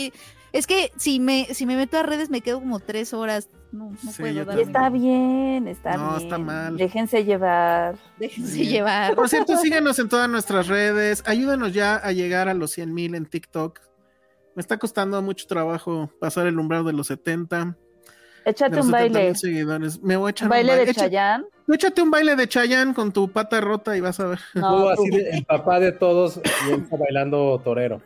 es 0.53 0.67
que 0.67 0.93
si 0.97 1.21
me 1.21 1.47
si 1.55 1.65
me 1.67 1.77
meto 1.77 1.99
a 1.99 2.03
redes 2.03 2.31
me 2.31 2.41
quedo 2.41 2.61
como 2.61 2.81
tres 2.81 3.13
horas. 3.13 3.49
No, 3.73 3.91
no 4.03 4.13
Sí, 4.13 4.21
puedo 4.23 4.45
darme. 4.45 4.63
está 4.63 4.91
bien, 4.91 5.67
está 5.67 5.97
No, 5.97 6.11
bien. 6.11 6.23
está 6.23 6.39
mal. 6.39 6.77
Déjense 6.77 7.25
llevar. 7.25 7.97
Déjense 8.19 8.67
llevar. 8.67 9.15
Por 9.15 9.29
cierto, 9.31 9.57
síganos 9.57 9.99
en 9.99 10.09
todas 10.11 10.29
nuestras 10.29 10.67
redes. 10.69 11.23
Ayúdanos 11.27 11.73
ya 11.73 11.97
a 11.97 12.13
llegar 12.13 12.49
a 12.49 12.55
los 12.55 12.71
100 12.73 12.93
mil 12.93 13.15
en 13.15 13.25
TikTok. 13.27 13.81
Me 14.55 14.61
está 14.61 14.79
costando 14.79 15.21
mucho 15.23 15.47
trabajo 15.47 16.11
pasar 16.21 16.47
el 16.47 16.59
umbral 16.59 16.85
de 16.85 16.93
los 16.93 17.07
70. 17.07 17.65
de 18.45 18.51
Échate 18.51 18.77
los 18.77 18.87
un 18.87 18.93
70,000 18.93 19.13
baile. 19.13 19.35
seguidores. 19.39 20.03
Me 20.03 20.17
voy 20.17 20.29
a 20.29 20.31
echar 20.33 20.47
Un 20.47 20.51
baile 20.51 20.85
de 20.85 20.95
Chayanne. 20.95 21.45
échate 21.73 22.03
un 22.03 22.11
baile 22.11 22.37
de 22.37 22.49
Chayanne 22.49 22.93
con 22.93 23.11
tu 23.13 23.31
pata 23.31 23.61
rota 23.63 23.97
y 23.97 24.01
vas 24.03 24.21
a 24.21 24.27
ver. 24.27 24.41
Tú 24.53 24.61
No, 24.61 24.89
así 24.91 25.09
de- 25.09 25.31
el 25.31 25.45
papá 25.47 25.81
de 25.81 25.93
todos 25.93 26.41
y 26.69 26.73
él 26.73 26.83
está 26.83 26.97
bailando 26.97 27.59
torero. 27.65 28.03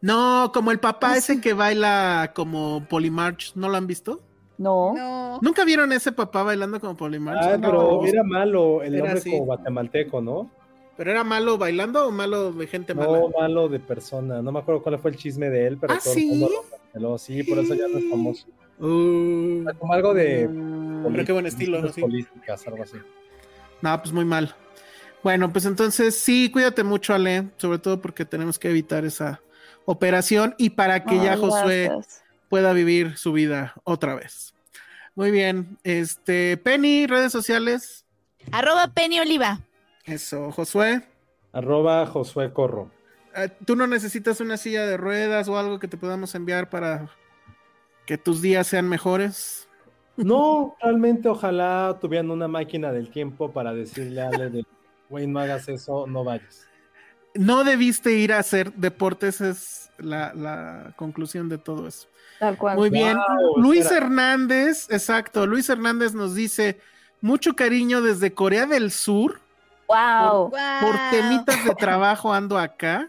No, 0.00 0.50
como 0.52 0.72
el 0.72 0.80
papá 0.80 1.16
ese 1.16 1.40
que 1.40 1.52
baila 1.52 2.32
como 2.34 2.84
Polymarch. 2.88 3.52
¿No 3.54 3.68
lo 3.68 3.76
han 3.76 3.86
visto? 3.86 4.20
No. 4.62 4.94
No. 4.94 5.38
¿Nunca 5.42 5.64
vieron 5.64 5.92
ese 5.92 6.12
papá 6.12 6.42
bailando 6.42 6.80
como 6.80 6.96
Polymarch? 6.96 7.38
Ah, 7.42 7.56
No. 7.56 8.00
pero 8.00 8.06
era 8.06 8.22
malo 8.24 8.82
el 8.82 8.94
Era 8.94 9.04
nombre 9.04 9.20
así. 9.20 9.30
como 9.30 9.44
guatemalteco, 9.46 10.20
¿no? 10.20 10.50
¿Pero 10.96 11.10
era 11.10 11.24
malo 11.24 11.56
bailando 11.58 12.06
o 12.06 12.10
malo 12.10 12.52
de 12.52 12.66
gente 12.66 12.94
mala? 12.94 13.18
No, 13.18 13.28
malo 13.30 13.68
de 13.68 13.80
persona. 13.80 14.42
No 14.42 14.52
me 14.52 14.58
acuerdo 14.58 14.82
cuál 14.82 14.98
fue 14.98 15.10
el 15.10 15.16
chisme 15.16 15.48
de 15.50 15.66
él, 15.66 15.78
pero 15.80 15.94
¿Ah, 15.94 15.98
todo 16.02 16.14
sí? 16.14 16.30
el 16.32 16.38
mundo 16.38 16.50
lo. 16.94 17.18
Sí, 17.18 17.42
por 17.42 17.58
eso 17.58 17.74
ya 17.74 17.88
no 17.88 17.98
es 17.98 18.10
famoso. 18.10 18.46
Uh, 18.78 19.64
Como 19.78 19.92
algo 19.92 20.12
de 20.14 20.48
pero 21.12 21.24
qué 21.24 21.32
buen 21.32 21.46
estilo, 21.46 21.78
políticas, 21.80 21.94
sí. 21.94 22.00
políticas, 22.00 22.66
algo 22.66 22.82
así. 22.82 22.96
No, 23.80 24.00
pues 24.00 24.12
muy 24.12 24.24
mal. 24.24 24.54
Bueno, 25.22 25.52
pues 25.52 25.64
entonces 25.66 26.16
sí, 26.16 26.50
cuídate 26.52 26.84
mucho, 26.84 27.14
Ale, 27.14 27.48
sobre 27.56 27.78
todo 27.78 28.00
porque 28.00 28.24
tenemos 28.24 28.58
que 28.58 28.70
evitar 28.70 29.04
esa 29.04 29.40
operación 29.84 30.54
y 30.58 30.70
para 30.70 31.04
que 31.04 31.16
ya 31.16 31.32
Ay, 31.34 31.38
Josué 31.40 31.84
gracias. 31.88 32.22
pueda 32.48 32.72
vivir 32.72 33.16
su 33.16 33.32
vida 33.32 33.74
otra 33.84 34.14
vez. 34.14 34.51
Muy 35.14 35.30
bien, 35.30 35.78
este, 35.84 36.56
Penny, 36.56 37.06
redes 37.06 37.32
sociales. 37.32 38.04
Arroba 38.50 38.88
Penny 38.88 39.20
Oliva. 39.20 39.60
Eso, 40.04 40.50
Josué. 40.52 41.02
Arroba 41.52 42.06
Josué 42.06 42.52
Corro. 42.52 42.90
eh, 43.36 43.50
¿Tú 43.66 43.76
no 43.76 43.86
necesitas 43.86 44.40
una 44.40 44.56
silla 44.56 44.86
de 44.86 44.96
ruedas 44.96 45.48
o 45.48 45.58
algo 45.58 45.78
que 45.78 45.88
te 45.88 45.96
podamos 45.98 46.34
enviar 46.34 46.70
para 46.70 47.10
que 48.06 48.16
tus 48.18 48.40
días 48.40 48.66
sean 48.66 48.88
mejores? 48.88 49.68
No, 50.16 50.76
realmente 50.80 51.28
ojalá 51.28 51.98
tuvieran 52.00 52.30
una 52.30 52.48
máquina 52.48 52.90
del 52.92 53.10
tiempo 53.10 53.52
para 53.52 53.72
decirle 53.72 54.22
a 54.22 54.28
Ale 54.28 54.50
de, 54.50 54.66
güey, 55.10 55.26
no 55.26 55.40
hagas 55.40 55.68
eso, 55.68 56.06
no 56.06 56.24
vayas. 56.24 56.66
No 57.34 57.64
debiste 57.64 58.12
ir 58.12 58.32
a 58.32 58.38
hacer 58.38 58.72
deportes, 58.74 59.40
es 59.40 59.90
la, 59.98 60.34
la 60.34 60.92
conclusión 60.96 61.48
de 61.48 61.58
todo 61.58 61.86
eso. 61.88 62.08
Tal 62.42 62.58
cual. 62.58 62.76
Muy 62.76 62.90
bien. 62.90 63.16
Wow, 63.16 63.58
Luis 63.62 63.82
espera. 63.82 63.98
Hernández, 64.06 64.88
exacto. 64.90 65.46
Luis 65.46 65.68
Hernández 65.68 66.12
nos 66.12 66.34
dice 66.34 66.80
mucho 67.20 67.54
cariño 67.54 68.02
desde 68.02 68.34
Corea 68.34 68.66
del 68.66 68.90
Sur. 68.90 69.40
Wow. 69.86 70.50
Por 70.50 70.96
temitas 71.12 71.64
de 71.64 71.72
trabajo 71.76 72.32
ando 72.32 72.58
acá. 72.58 73.08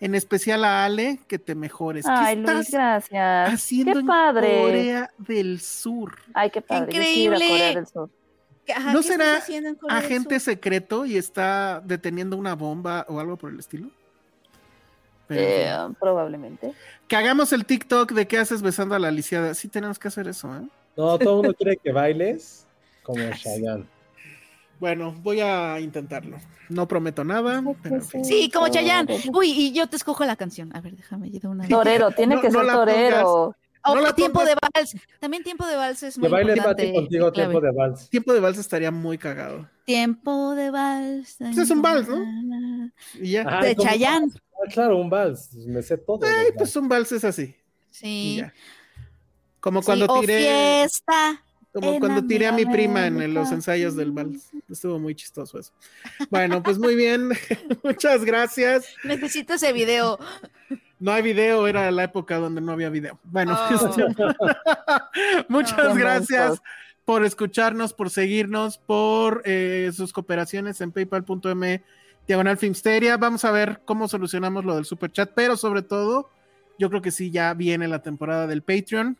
en 0.00 0.16
especial 0.16 0.64
a 0.64 0.84
Ale, 0.84 1.20
que 1.28 1.38
te 1.38 1.54
mejores. 1.54 2.04
¿Qué 2.04 2.10
Ay, 2.12 2.34
Luis, 2.34 2.68
gracias. 2.68 3.52
haciendo 3.54 3.92
Qué 3.92 3.98
en 4.00 4.06
padre. 4.06 4.60
Corea 4.62 5.10
del 5.18 5.60
Sur? 5.60 6.16
Ay, 6.34 6.50
qué 6.50 6.60
padre. 6.60 6.92
Yo 6.92 6.98
Increíble. 6.98 7.48
Corea 7.48 7.74
del 7.74 7.86
Sur. 7.86 8.10
Ajá, 8.74 8.92
¿No 8.92 9.02
¿qué 9.02 9.06
será 9.06 9.42
agente 9.88 10.40
secreto 10.40 11.06
y 11.06 11.16
está 11.16 11.80
deteniendo 11.84 12.36
una 12.36 12.56
bomba 12.56 13.06
o 13.08 13.20
algo 13.20 13.36
por 13.36 13.52
el 13.52 13.60
estilo? 13.60 13.88
Pero, 15.26 15.90
Eh, 15.90 15.94
probablemente. 15.98 16.72
Que 17.08 17.16
hagamos 17.16 17.52
el 17.52 17.64
TikTok 17.64 18.12
de 18.12 18.26
qué 18.26 18.38
haces 18.38 18.62
besando 18.62 18.94
a 18.94 18.98
la 18.98 19.10
lisiada. 19.10 19.54
Sí 19.54 19.68
tenemos 19.68 19.98
que 19.98 20.08
hacer 20.08 20.28
eso, 20.28 20.54
¿eh? 20.54 20.62
No, 20.96 21.18
todo 21.18 21.30
el 21.30 21.36
mundo 21.42 21.54
quiere 21.54 21.76
que 21.76 21.92
bailes 21.92 22.66
como 23.02 23.18
Chayanne. 23.36 23.86
Bueno, 24.80 25.12
voy 25.22 25.40
a 25.40 25.80
intentarlo. 25.80 26.36
No 26.68 26.88
prometo 26.88 27.24
nada, 27.24 27.62
pero 27.82 27.96
en 27.96 28.02
fin. 28.02 28.24
Sí, 28.24 28.50
como 28.52 28.68
Chayanne. 28.68 29.20
Uy, 29.32 29.50
y 29.50 29.72
yo 29.72 29.86
te 29.86 29.96
escojo 29.96 30.24
la 30.24 30.36
canción. 30.36 30.74
A 30.74 30.80
ver, 30.80 30.96
déjame, 30.96 31.30
yo 31.30 31.38
de 31.40 31.48
una. 31.48 31.68
Torero, 31.68 32.10
tiene 32.10 32.36
No- 32.36 32.40
que 32.40 32.48
no 32.50 32.62
ser 32.64 32.72
torero. 32.72 33.56
No 33.92 34.00
la 34.00 34.14
tiempo 34.14 34.40
pongas- 34.40 34.48
de 34.54 34.56
vals. 34.72 34.96
También 35.20 35.42
tiempo 35.42 35.66
de 35.66 35.76
vals 35.76 36.02
es 36.02 36.16
muy 36.18 36.28
baile 36.28 36.52
importante. 36.56 36.92
Contigo 36.92 37.32
tiempo 37.32 37.60
de 37.60 37.70
vals. 37.72 38.08
Tiempo 38.08 38.32
de 38.32 38.40
vals 38.40 38.58
estaría 38.58 38.90
muy 38.90 39.18
cagado. 39.18 39.68
Tiempo 39.84 40.54
de 40.54 40.70
vals. 40.70 41.36
Pues 41.38 41.58
es 41.58 41.70
un 41.70 41.82
vals, 41.82 42.08
¿no? 42.08 42.90
Y 43.20 43.32
ya. 43.32 43.42
Ajá, 43.42 43.62
De. 43.64 43.76
Chayanne. 43.76 44.32
Ah, 44.54 44.70
claro, 44.72 44.96
un 44.98 45.10
vals. 45.10 45.52
Me 45.66 45.82
sé 45.82 45.98
todo. 45.98 46.20
Ay, 46.24 46.52
pues 46.56 46.74
un 46.76 46.88
vals 46.88 47.12
es 47.12 47.24
así. 47.24 47.54
Sí. 47.90 48.40
Como 49.60 49.82
Sí, 49.82 49.86
cuando 49.86 50.06
o 50.08 50.20
tiré, 50.20 50.38
fiesta. 50.38 51.42
como 51.72 51.98
cuando 51.98 52.26
tiré 52.26 52.46
a 52.46 52.52
mi 52.52 52.64
prima 52.66 53.06
en 53.06 53.34
los 53.34 53.50
ensayos 53.50 53.96
del 53.96 54.12
vals. 54.12 54.50
Estuvo 54.70 54.98
muy 54.98 55.14
chistoso 55.14 55.58
eso. 55.58 55.72
Bueno, 56.30 56.62
pues 56.62 56.78
muy 56.78 56.94
bien. 56.94 57.30
Muchas 57.82 58.24
gracias. 58.24 58.86
Necesito 59.04 59.54
ese 59.54 59.72
video. 59.72 60.18
No 61.04 61.12
hay 61.12 61.20
video, 61.20 61.66
era 61.66 61.90
la 61.90 62.04
época 62.04 62.38
donde 62.38 62.62
no 62.62 62.72
había 62.72 62.88
video. 62.88 63.20
Bueno, 63.24 63.54
Oh. 63.54 63.68
muchas 65.48 65.98
gracias 65.98 66.62
por 67.04 67.26
escucharnos, 67.26 67.92
por 67.92 68.08
seguirnos, 68.08 68.78
por 68.78 69.42
eh, 69.44 69.90
sus 69.94 70.14
cooperaciones 70.14 70.80
en 70.80 70.92
paypal.me 70.92 71.82
diagonal 72.26 72.56
Filmsteria. 72.56 73.18
Vamos 73.18 73.44
a 73.44 73.50
ver 73.50 73.82
cómo 73.84 74.08
solucionamos 74.08 74.64
lo 74.64 74.76
del 74.76 74.86
super 74.86 75.12
chat, 75.12 75.30
pero 75.34 75.58
sobre 75.58 75.82
todo, 75.82 76.30
yo 76.78 76.88
creo 76.88 77.02
que 77.02 77.10
sí, 77.10 77.30
ya 77.30 77.52
viene 77.52 77.86
la 77.86 78.00
temporada 78.00 78.46
del 78.46 78.62
Patreon. 78.62 79.18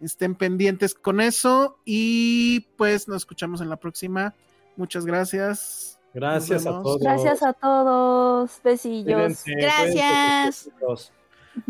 Estén 0.00 0.36
pendientes 0.36 0.94
con 0.94 1.20
eso 1.20 1.76
y 1.84 2.60
pues 2.78 3.08
nos 3.08 3.18
escuchamos 3.18 3.60
en 3.60 3.68
la 3.68 3.76
próxima. 3.76 4.32
Muchas 4.78 5.04
gracias. 5.04 5.98
Gracias 6.14 6.64
a 6.64 6.70
todos. 6.70 7.02
Gracias 7.02 7.42
a 7.42 7.52
todos. 7.52 8.58
Besillos. 8.64 9.04
Cuídense, 9.04 9.52
Gracias. 9.54 10.70
cuídense. 10.80 11.15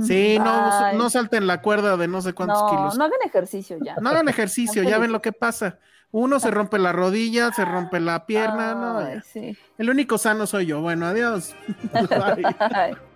Sí, 0.03 0.39
no, 0.39 0.93
no 0.95 1.11
salten 1.11 1.47
la 1.47 1.63
cuerda 1.63 1.97
de 1.97 2.09
no 2.09 2.21
sé 2.21 2.33
cuántos 2.33 2.61
no, 2.63 2.71
kilos. 2.71 2.99
no 2.99 3.05
hagan 3.05 3.19
ejercicio 3.25 3.79
ya. 3.83 3.97
No 3.97 4.11
hagan 4.11 4.29
ejercicio, 4.29 4.83
ya 4.83 4.99
ven 4.99 5.13
lo 5.13 5.23
que 5.23 5.33
pasa. 5.33 5.79
Uno 6.11 6.41
se 6.41 6.51
rompe 6.51 6.79
la 6.79 6.93
rodilla, 6.93 7.53
se 7.53 7.65
rompe 7.65 8.01
la 8.01 8.27
pierna, 8.27 8.75
no. 8.75 8.99
Ay, 8.99 9.17
ya. 9.17 9.23
sí. 9.23 9.59
El 9.79 9.91
único 9.91 10.19
sano 10.19 10.47
soy 10.47 10.67
yo. 10.67 10.81
Bueno, 10.81 11.07
adiós. 11.07 11.55
Bye. 11.93 12.97